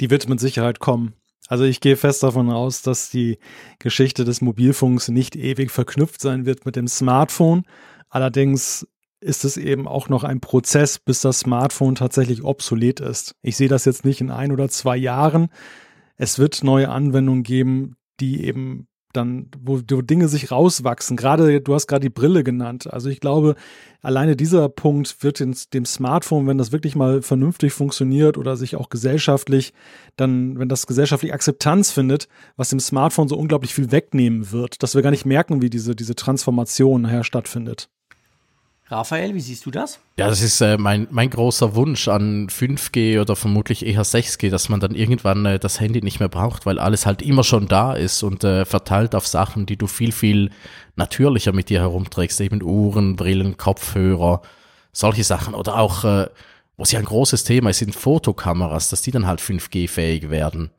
Die 0.00 0.10
wird 0.10 0.28
mit 0.28 0.38
Sicherheit 0.38 0.78
kommen. 0.78 1.14
Also 1.48 1.64
ich 1.64 1.80
gehe 1.80 1.96
fest 1.96 2.22
davon 2.22 2.50
aus, 2.50 2.82
dass 2.82 3.10
die 3.10 3.38
Geschichte 3.78 4.24
des 4.24 4.42
Mobilfunks 4.42 5.08
nicht 5.08 5.34
ewig 5.34 5.70
verknüpft 5.70 6.20
sein 6.20 6.44
wird 6.44 6.66
mit 6.66 6.76
dem 6.76 6.86
Smartphone. 6.86 7.64
Allerdings 8.10 8.86
ist 9.20 9.44
es 9.44 9.56
eben 9.56 9.88
auch 9.88 10.08
noch 10.10 10.22
ein 10.22 10.40
Prozess, 10.40 10.98
bis 10.98 11.22
das 11.22 11.40
Smartphone 11.40 11.94
tatsächlich 11.94 12.44
obsolet 12.44 13.00
ist. 13.00 13.34
Ich 13.42 13.56
sehe 13.56 13.68
das 13.68 13.86
jetzt 13.86 14.04
nicht 14.04 14.20
in 14.20 14.30
ein 14.30 14.52
oder 14.52 14.68
zwei 14.68 14.96
Jahren. 14.96 15.48
Es 16.16 16.38
wird 16.38 16.62
neue 16.62 16.90
Anwendungen 16.90 17.42
geben, 17.42 17.96
die 18.20 18.44
eben 18.44 18.86
dann, 19.18 19.48
wo, 19.60 19.80
wo 19.90 20.02
Dinge 20.02 20.28
sich 20.28 20.50
rauswachsen. 20.50 21.16
Gerade, 21.16 21.60
du 21.60 21.74
hast 21.74 21.86
gerade 21.86 22.02
die 22.02 22.08
Brille 22.08 22.44
genannt. 22.44 22.90
Also 22.92 23.10
ich 23.10 23.20
glaube, 23.20 23.56
alleine 24.00 24.36
dieser 24.36 24.68
Punkt 24.68 25.22
wird 25.22 25.40
in, 25.40 25.54
dem 25.74 25.84
Smartphone, 25.84 26.46
wenn 26.46 26.56
das 26.56 26.72
wirklich 26.72 26.96
mal 26.96 27.20
vernünftig 27.20 27.72
funktioniert 27.72 28.38
oder 28.38 28.56
sich 28.56 28.76
auch 28.76 28.88
gesellschaftlich, 28.88 29.74
dann, 30.16 30.58
wenn 30.58 30.68
das 30.68 30.86
gesellschaftlich 30.86 31.34
Akzeptanz 31.34 31.90
findet, 31.90 32.28
was 32.56 32.70
dem 32.70 32.80
Smartphone 32.80 33.28
so 33.28 33.36
unglaublich 33.36 33.74
viel 33.74 33.90
wegnehmen 33.92 34.52
wird, 34.52 34.82
dass 34.82 34.94
wir 34.94 35.02
gar 35.02 35.10
nicht 35.10 35.26
merken, 35.26 35.60
wie 35.60 35.70
diese, 35.70 35.94
diese 35.94 36.14
Transformation 36.14 37.02
nachher 37.02 37.24
stattfindet. 37.24 37.90
Raphael, 38.90 39.34
wie 39.34 39.40
siehst 39.40 39.66
du 39.66 39.70
das? 39.70 40.00
Ja, 40.16 40.28
das 40.28 40.40
ist 40.40 40.62
äh, 40.62 40.78
mein, 40.78 41.08
mein 41.10 41.28
großer 41.28 41.74
Wunsch 41.74 42.08
an 42.08 42.48
5G 42.48 43.20
oder 43.20 43.36
vermutlich 43.36 43.84
eher 43.84 44.02
6G, 44.02 44.48
dass 44.48 44.70
man 44.70 44.80
dann 44.80 44.94
irgendwann 44.94 45.44
äh, 45.44 45.58
das 45.58 45.78
Handy 45.78 46.00
nicht 46.00 46.20
mehr 46.20 46.30
braucht, 46.30 46.64
weil 46.64 46.78
alles 46.78 47.04
halt 47.04 47.20
immer 47.20 47.44
schon 47.44 47.68
da 47.68 47.92
ist 47.92 48.22
und 48.22 48.44
äh, 48.44 48.64
verteilt 48.64 49.14
auf 49.14 49.26
Sachen, 49.26 49.66
die 49.66 49.76
du 49.76 49.86
viel, 49.86 50.12
viel 50.12 50.50
natürlicher 50.96 51.52
mit 51.52 51.68
dir 51.68 51.80
herumträgst, 51.80 52.40
eben 52.40 52.62
Uhren, 52.62 53.16
Brillen, 53.16 53.58
Kopfhörer, 53.58 54.40
solche 54.92 55.24
Sachen. 55.24 55.54
Oder 55.54 55.78
auch, 55.78 56.04
äh, 56.04 56.28
was 56.78 56.90
ja 56.90 56.98
ein 56.98 57.04
großes 57.04 57.44
Thema 57.44 57.70
ist, 57.70 57.78
sind 57.78 57.94
Fotokameras, 57.94 58.88
dass 58.88 59.02
die 59.02 59.10
dann 59.10 59.26
halt 59.26 59.40
5G-fähig 59.40 60.30
werden. 60.30 60.70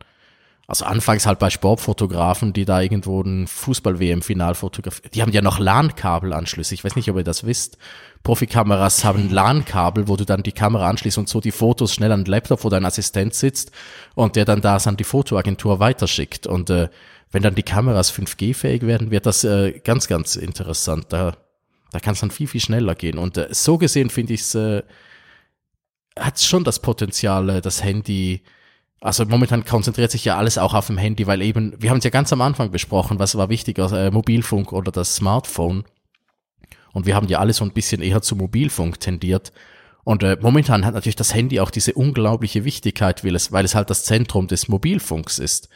Also 0.70 0.86
anfangs 0.86 1.26
halt 1.26 1.40
bei 1.40 1.50
Sportfotografen, 1.50 2.54
die 2.54 2.64
da 2.64 2.80
irgendwo 2.80 3.24
ein 3.24 3.48
Fußball-WM-Final 3.48 4.54
fotografieren. 4.54 5.10
Die 5.16 5.24
haben 5.24 5.32
ja 5.32 5.42
noch 5.42 5.58
LAN-Kabelanschlüsse. 5.58 6.76
Ich 6.76 6.84
weiß 6.84 6.96
nicht, 6.96 7.10
ob 7.10 7.18
ihr 7.18 7.24
das 7.24 7.44
wisst. 7.44 7.80
Profikameras 8.22 9.04
haben 9.04 9.32
LAN-Kabel, 9.32 10.08
wo 10.08 10.16
du 10.16 10.26
dann 10.26 10.44
die 10.44 10.52
Kamera 10.52 10.88
anschließt 10.88 11.18
und 11.18 11.28
so 11.28 11.42
die 11.42 11.50
Fotos 11.50 11.96
schnell 11.96 12.12
an 12.12 12.24
den 12.24 12.30
Laptop, 12.30 12.64
wo 12.64 12.70
dein 12.70 12.86
Assistent 12.86 13.34
sitzt 13.34 13.72
und 14.14 14.36
der 14.36 14.46
dann 14.46 14.62
das 14.62 14.86
an 14.86 14.96
die 14.96 15.06
Fotoagentur 15.06 15.80
weiterschickt. 15.80 16.46
Und 16.46 16.70
äh, 16.70 16.90
wenn 17.32 17.42
dann 17.42 17.56
die 17.56 17.64
Kameras 17.64 18.14
5G-fähig 18.14 18.86
werden, 18.86 19.10
wird 19.10 19.26
das 19.26 19.44
äh, 19.44 19.80
ganz, 19.84 20.08
ganz 20.08 20.36
interessant. 20.36 21.08
Da, 21.10 21.36
da 21.92 22.00
kann 22.00 22.14
es 22.14 22.20
dann 22.20 22.30
viel, 22.30 22.46
viel 22.46 22.62
schneller 22.62 22.94
gehen. 22.94 23.18
Und 23.18 23.38
äh, 23.38 23.48
so 23.50 23.80
gesehen 23.80 24.12
finde 24.12 24.36
ich 24.36 24.42
es, 24.42 24.54
äh, 24.54 24.84
hat 26.16 26.40
schon 26.40 26.64
das 26.64 26.80
Potenzial, 26.80 27.50
äh, 27.50 27.62
das 27.62 27.84
Handy 27.84 28.44
also 29.02 29.26
momentan 29.26 29.64
konzentriert 29.64 30.12
sich 30.12 30.26
ja 30.26 30.38
alles 30.38 30.58
auch 30.58 30.74
auf 30.74 30.88
dem 30.88 30.98
Handy, 30.98 31.26
weil 31.26 31.42
eben, 31.42 31.74
wir 31.80 31.90
haben 31.90 32.00
es 32.00 32.04
ja 32.04 32.10
ganz 32.10 32.34
am 32.34 32.42
Anfang 32.42 32.72
besprochen, 32.72 33.20
was 33.20 33.36
war 33.36 33.50
wichtiger, 33.50 33.92
äh, 33.94 34.12
Mobilfunk 34.12 34.74
oder 34.74 34.92
das 34.92 35.16
Smartphone. 35.16 35.86
Und 36.92 37.06
wir 37.06 37.16
haben 37.16 37.28
ja 37.28 37.40
alle 37.40 37.54
so 37.54 37.64
ein 37.64 37.72
bisschen 37.72 38.02
eher 38.02 38.22
zu 38.22 38.36
Mobilfunk 38.36 39.00
tendiert. 39.00 39.54
Und 40.04 40.24
äh, 40.24 40.38
momentan 40.42 40.86
hat 40.86 40.96
natürlich 40.96 41.16
das 41.16 41.34
Handy 41.34 41.60
auch 41.60 41.72
diese 41.72 41.94
unglaubliche 41.94 42.66
Wichtigkeit, 42.66 43.24
weil 43.24 43.36
es, 43.36 43.52
weil 43.52 43.64
es 43.64 43.76
halt 43.76 43.90
das 43.90 44.04
Zentrum 44.04 44.48
des 44.48 44.68
Mobilfunks 44.68 45.40
ist. 45.40 45.70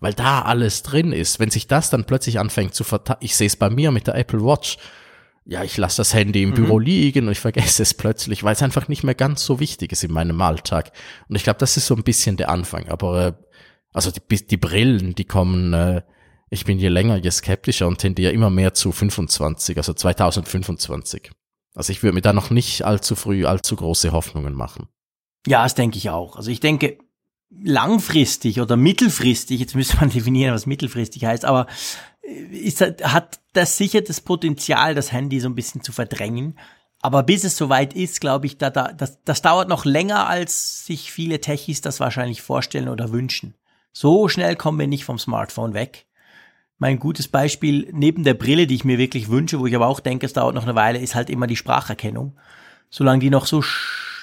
Weil 0.00 0.14
da 0.14 0.42
alles 0.42 0.82
drin 0.82 1.12
ist. 1.12 1.38
Wenn 1.38 1.50
sich 1.50 1.68
das 1.68 1.90
dann 1.90 2.04
plötzlich 2.04 2.40
anfängt 2.40 2.74
zu 2.74 2.82
verteilen, 2.82 3.20
ich 3.20 3.36
sehe 3.36 3.46
es 3.46 3.56
bei 3.56 3.70
mir 3.70 3.92
mit 3.92 4.06
der 4.06 4.16
Apple 4.16 4.44
Watch, 4.44 4.78
ja, 5.46 5.62
ich 5.62 5.76
lasse 5.76 5.98
das 5.98 6.14
Handy 6.14 6.42
im 6.42 6.50
mhm. 6.50 6.54
Büro 6.54 6.78
liegen 6.78 7.26
und 7.26 7.32
ich 7.32 7.40
vergesse 7.40 7.82
es 7.82 7.94
plötzlich, 7.94 8.44
weil 8.44 8.54
es 8.54 8.62
einfach 8.62 8.88
nicht 8.88 9.04
mehr 9.04 9.14
ganz 9.14 9.44
so 9.44 9.60
wichtig 9.60 9.92
ist 9.92 10.04
in 10.04 10.12
meinem 10.12 10.40
Alltag. 10.40 10.92
Und 11.28 11.36
ich 11.36 11.44
glaube, 11.44 11.58
das 11.58 11.76
ist 11.76 11.86
so 11.86 11.94
ein 11.94 12.02
bisschen 12.02 12.36
der 12.36 12.48
Anfang. 12.48 12.88
Aber 12.88 13.26
äh, 13.26 13.32
also 13.92 14.10
die, 14.10 14.46
die 14.46 14.56
Brillen, 14.56 15.14
die 15.14 15.26
kommen, 15.26 15.74
äh, 15.74 16.02
ich 16.48 16.64
bin 16.64 16.78
je 16.78 16.88
länger, 16.88 17.16
je 17.16 17.30
skeptischer 17.30 17.86
und 17.86 17.98
tendiere 17.98 18.32
immer 18.32 18.50
mehr 18.50 18.74
zu 18.74 18.90
25, 18.90 19.76
also 19.76 19.92
2025. 19.92 21.30
Also 21.74 21.92
ich 21.92 22.02
würde 22.02 22.14
mir 22.14 22.22
da 22.22 22.32
noch 22.32 22.50
nicht 22.50 22.82
allzu 22.82 23.14
früh 23.14 23.44
allzu 23.44 23.76
große 23.76 24.12
Hoffnungen 24.12 24.54
machen. 24.54 24.88
Ja, 25.46 25.62
das 25.62 25.74
denke 25.74 25.98
ich 25.98 26.08
auch. 26.08 26.36
Also 26.36 26.50
ich 26.50 26.60
denke, 26.60 26.98
langfristig 27.50 28.60
oder 28.60 28.76
mittelfristig, 28.76 29.60
jetzt 29.60 29.74
müsste 29.74 29.96
man 29.96 30.10
definieren, 30.10 30.54
was 30.54 30.66
mittelfristig 30.66 31.24
heißt, 31.24 31.44
aber 31.44 31.66
ist, 32.24 32.80
hat 32.80 33.40
das 33.52 33.76
sicher 33.76 34.00
das 34.00 34.20
Potenzial, 34.20 34.94
das 34.94 35.12
Handy 35.12 35.40
so 35.40 35.48
ein 35.48 35.54
bisschen 35.54 35.82
zu 35.82 35.92
verdrängen. 35.92 36.58
Aber 37.00 37.22
bis 37.22 37.44
es 37.44 37.56
soweit 37.56 37.92
ist, 37.92 38.20
glaube 38.20 38.46
ich, 38.46 38.56
da, 38.56 38.70
da, 38.70 38.92
das, 38.92 39.22
das 39.24 39.42
dauert 39.42 39.68
noch 39.68 39.84
länger, 39.84 40.26
als 40.26 40.86
sich 40.86 41.12
viele 41.12 41.40
Techies 41.40 41.82
das 41.82 42.00
wahrscheinlich 42.00 42.40
vorstellen 42.40 42.88
oder 42.88 43.12
wünschen. 43.12 43.54
So 43.92 44.28
schnell 44.28 44.56
kommen 44.56 44.78
wir 44.78 44.86
nicht 44.86 45.04
vom 45.04 45.18
Smartphone 45.18 45.74
weg. 45.74 46.06
Mein 46.78 46.98
gutes 46.98 47.28
Beispiel 47.28 47.88
neben 47.92 48.24
der 48.24 48.34
Brille, 48.34 48.66
die 48.66 48.74
ich 48.74 48.84
mir 48.84 48.98
wirklich 48.98 49.28
wünsche, 49.28 49.60
wo 49.60 49.66
ich 49.66 49.76
aber 49.76 49.86
auch 49.86 50.00
denke, 50.00 50.26
es 50.26 50.32
dauert 50.32 50.54
noch 50.54 50.64
eine 50.64 50.74
Weile, 50.74 50.98
ist 50.98 51.14
halt 51.14 51.30
immer 51.30 51.46
die 51.46 51.56
Spracherkennung. 51.56 52.36
Solange 52.90 53.20
die 53.20 53.30
noch 53.30 53.46
so, 53.46 53.62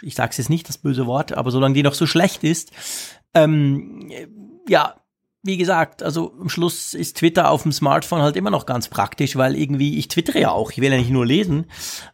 ich 0.02 0.16
sag's 0.16 0.38
jetzt 0.38 0.50
nicht 0.50 0.68
das 0.68 0.78
böse 0.78 1.06
Wort, 1.06 1.34
aber 1.34 1.52
solange 1.52 1.76
die 1.76 1.84
noch 1.84 1.94
so 1.94 2.08
schlecht 2.08 2.44
ist, 2.44 2.72
ähm, 3.34 4.12
ja, 4.68 4.96
wie 5.44 5.58
gesagt, 5.58 6.04
also 6.04 6.34
am 6.40 6.50
Schluss 6.50 6.94
ist 6.94 7.18
Twitter 7.18 7.50
auf 7.50 7.64
dem 7.64 7.72
Smartphone 7.72 8.22
halt 8.22 8.36
immer 8.36 8.52
noch 8.52 8.68
ganz 8.68 8.90
praktisch, 8.90 9.36
weil 9.36 9.56
irgendwie, 9.56 9.98
ich 9.98 10.08
twittere 10.08 10.40
ja 10.40 10.52
auch, 10.52 10.72
ich 10.72 10.78
will 10.78 10.92
ja 10.92 10.98
nicht 11.00 11.10
nur 11.10 11.26
lesen. 11.26 11.66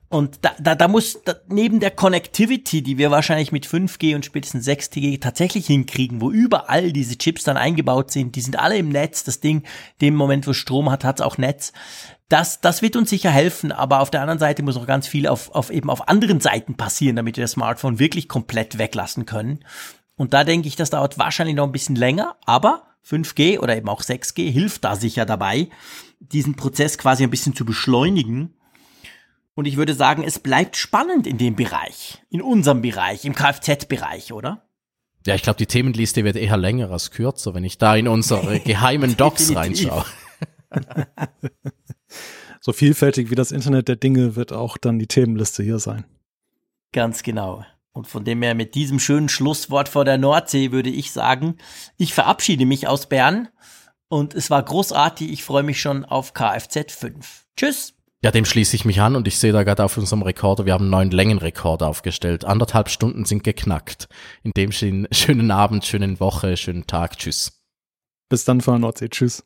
Und 0.08 0.40
da, 0.46 0.52
da, 0.60 0.76
da 0.76 0.88
muss 0.88 1.20
da, 1.26 1.36
neben 1.50 1.82
der 1.82 1.92
Connectivity, 1.92 2.82
die 2.82 2.98
wir 2.98 3.12
wahrscheinlich 3.12 3.52
mit 3.52 3.68
5G 3.68 4.16
und 4.16 4.24
spätestens 4.24 4.66
6G 4.66 5.20
tatsächlich 5.20 5.68
hinkriegen, 5.68 6.22
wo 6.22 6.32
überall 6.32 6.94
diese 6.94 7.18
Chips 7.18 7.44
dann 7.44 7.58
eingebaut 7.58 8.12
sind, 8.12 8.38
die 8.38 8.42
sind 8.42 8.58
alle 8.58 8.78
im 8.78 8.88
Netz, 8.88 9.26
das 9.26 9.42
Ding, 9.42 9.64
dem 10.00 10.16
Moment, 10.16 10.48
wo 10.48 10.54
Strom 10.54 10.90
hat, 10.90 11.04
hat's 11.04 11.20
auch 11.20 11.38
Netz. 11.38 11.74
Das, 12.30 12.62
das 12.62 12.82
wird 12.82 12.96
uns 12.96 13.10
sicher 13.10 13.32
helfen, 13.32 13.74
aber 13.74 14.00
auf 14.00 14.10
der 14.10 14.22
anderen 14.22 14.40
Seite 14.40 14.64
muss 14.64 14.76
noch 14.76 14.88
ganz 14.88 15.06
viel 15.06 15.28
auf, 15.28 15.52
auf 15.52 15.70
eben 15.70 15.90
auf 15.90 16.08
anderen 16.08 16.40
Seiten 16.40 16.76
passieren, 16.76 17.18
damit 17.18 17.36
wir 17.36 17.44
das 17.44 17.52
Smartphone 17.52 18.00
wirklich 18.00 18.30
komplett 18.30 18.78
weglassen 18.78 19.26
können. 19.26 19.66
Und 20.16 20.34
da 20.34 20.46
denke 20.46 20.70
ich, 20.70 20.78
das 20.78 20.90
dauert 20.90 21.18
wahrscheinlich 21.18 21.56
noch 21.56 21.66
ein 21.66 21.72
bisschen 21.74 21.96
länger, 21.96 22.38
aber 22.46 22.87
5G 23.08 23.60
oder 23.60 23.78
eben 23.78 23.90
auch 23.90 24.02
6G 24.02 24.52
hilft 24.52 24.84
da 24.84 24.96
sicher 24.96 25.26
dabei, 25.26 25.70
diesen 26.20 26.56
Prozess 26.56 26.98
quasi 26.98 27.24
ein 27.24 27.30
bisschen 27.30 27.56
zu 27.56 27.66
beschleunigen. 27.66 28.54
Und 29.56 29.66
ich 29.66 29.78
würde 29.78 29.94
sagen, 29.94 30.24
es 30.24 30.40
bleibt 30.40 30.76
spannend 30.76 31.26
in 31.26 31.38
dem 31.38 31.56
Bereich, 31.56 32.22
in 32.30 32.42
unserem 32.42 32.82
Bereich, 32.82 33.26
im 33.26 33.34
Kfz-Bereich, 33.34 34.34
oder? 34.34 34.68
Ja, 35.26 35.36
ich 35.36 35.42
glaube, 35.42 35.58
die 35.58 35.66
Themenliste 35.66 36.24
wird 36.24 36.36
eher 36.36 36.58
länger 36.58 36.92
als 36.92 37.12
kürzer, 37.12 37.54
wenn 37.54 37.64
ich 37.64 37.78
da 37.78 37.96
in 37.96 38.08
unsere 38.08 38.60
geheimen 38.66 39.18
Docs 39.18 39.56
reinschaue. 39.56 40.06
so 42.62 42.72
vielfältig 42.72 43.32
wie 43.32 43.36
das 43.36 43.52
Internet 43.52 43.88
der 43.88 43.96
Dinge 43.96 44.36
wird 44.36 44.54
auch 44.54 44.78
dann 44.78 45.00
die 45.00 45.08
Themenliste 45.08 45.64
hier 45.64 45.80
sein. 45.80 46.06
Ganz 46.94 47.24
genau. 47.24 47.66
Und 47.98 48.08
von 48.08 48.24
dem 48.24 48.44
her 48.44 48.54
mit 48.54 48.76
diesem 48.76 49.00
schönen 49.00 49.28
Schlusswort 49.28 49.90
vor 49.90 50.06
der 50.06 50.20
Nordsee 50.20 50.72
würde 50.72 50.92
ich 50.92 51.12
sagen, 51.12 51.58
ich 51.98 52.14
verabschiede 52.14 52.68
mich 52.68 52.88
aus 52.88 53.10
Bern 53.10 53.48
und 54.08 54.36
es 54.36 54.52
war 54.52 54.62
großartig. 54.62 55.32
Ich 55.32 55.44
freue 55.44 55.64
mich 55.64 55.82
schon 55.82 56.06
auf 56.06 56.36
Kfz 56.36 56.94
5. 56.94 57.46
Tschüss. 57.58 57.96
Ja, 58.22 58.30
dem 58.30 58.46
schließe 58.46 58.76
ich 58.76 58.86
mich 58.86 59.02
an 59.02 59.16
und 59.16 59.28
ich 59.28 59.40
sehe 59.40 59.52
da 59.52 59.64
gerade 59.64 59.84
auf 59.84 59.98
unserem 59.98 60.22
Rekorder, 60.22 60.68
wir 60.68 60.74
haben 60.74 60.84
einen 60.84 60.92
neuen 60.92 61.10
Längenrekord 61.10 61.82
aufgestellt. 61.82 62.46
Anderthalb 62.46 62.90
Stunden 62.90 63.26
sind 63.26 63.44
geknackt. 63.44 64.08
In 64.44 64.52
dem 64.52 64.72
Sinne, 64.72 65.08
schönen 65.12 65.50
Abend, 65.50 65.84
schönen 65.84 66.20
Woche, 66.20 66.56
schönen 66.56 66.86
Tag. 66.86 67.18
Tschüss. 67.18 67.64
Bis 68.30 68.46
dann 68.46 68.62
von 68.62 68.76
der 68.76 68.80
Nordsee. 68.80 69.10
Tschüss. 69.10 69.44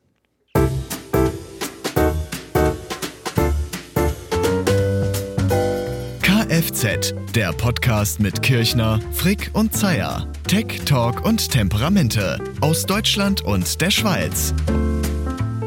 Kfz, 6.62 7.16
der 7.34 7.52
Podcast 7.54 8.20
mit 8.20 8.44
Kirchner, 8.44 9.00
Frick 9.14 9.50
und 9.54 9.76
Zeyer. 9.76 10.28
Tech, 10.48 10.82
Talk 10.86 11.26
und 11.26 11.50
Temperamente 11.50 12.40
aus 12.60 12.86
Deutschland 12.86 13.42
und 13.42 13.82
der 13.82 13.90
Schweiz. 13.90 14.54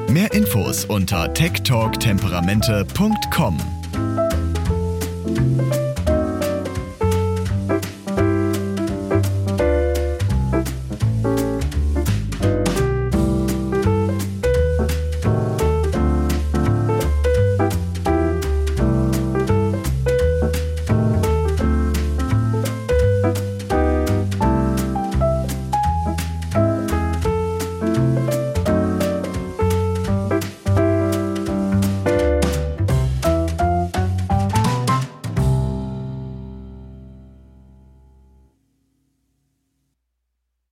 Mehr 0.09 0.33
Infos 0.33 0.85
unter 0.85 1.35
techtalktemperamente.com. 1.35 3.59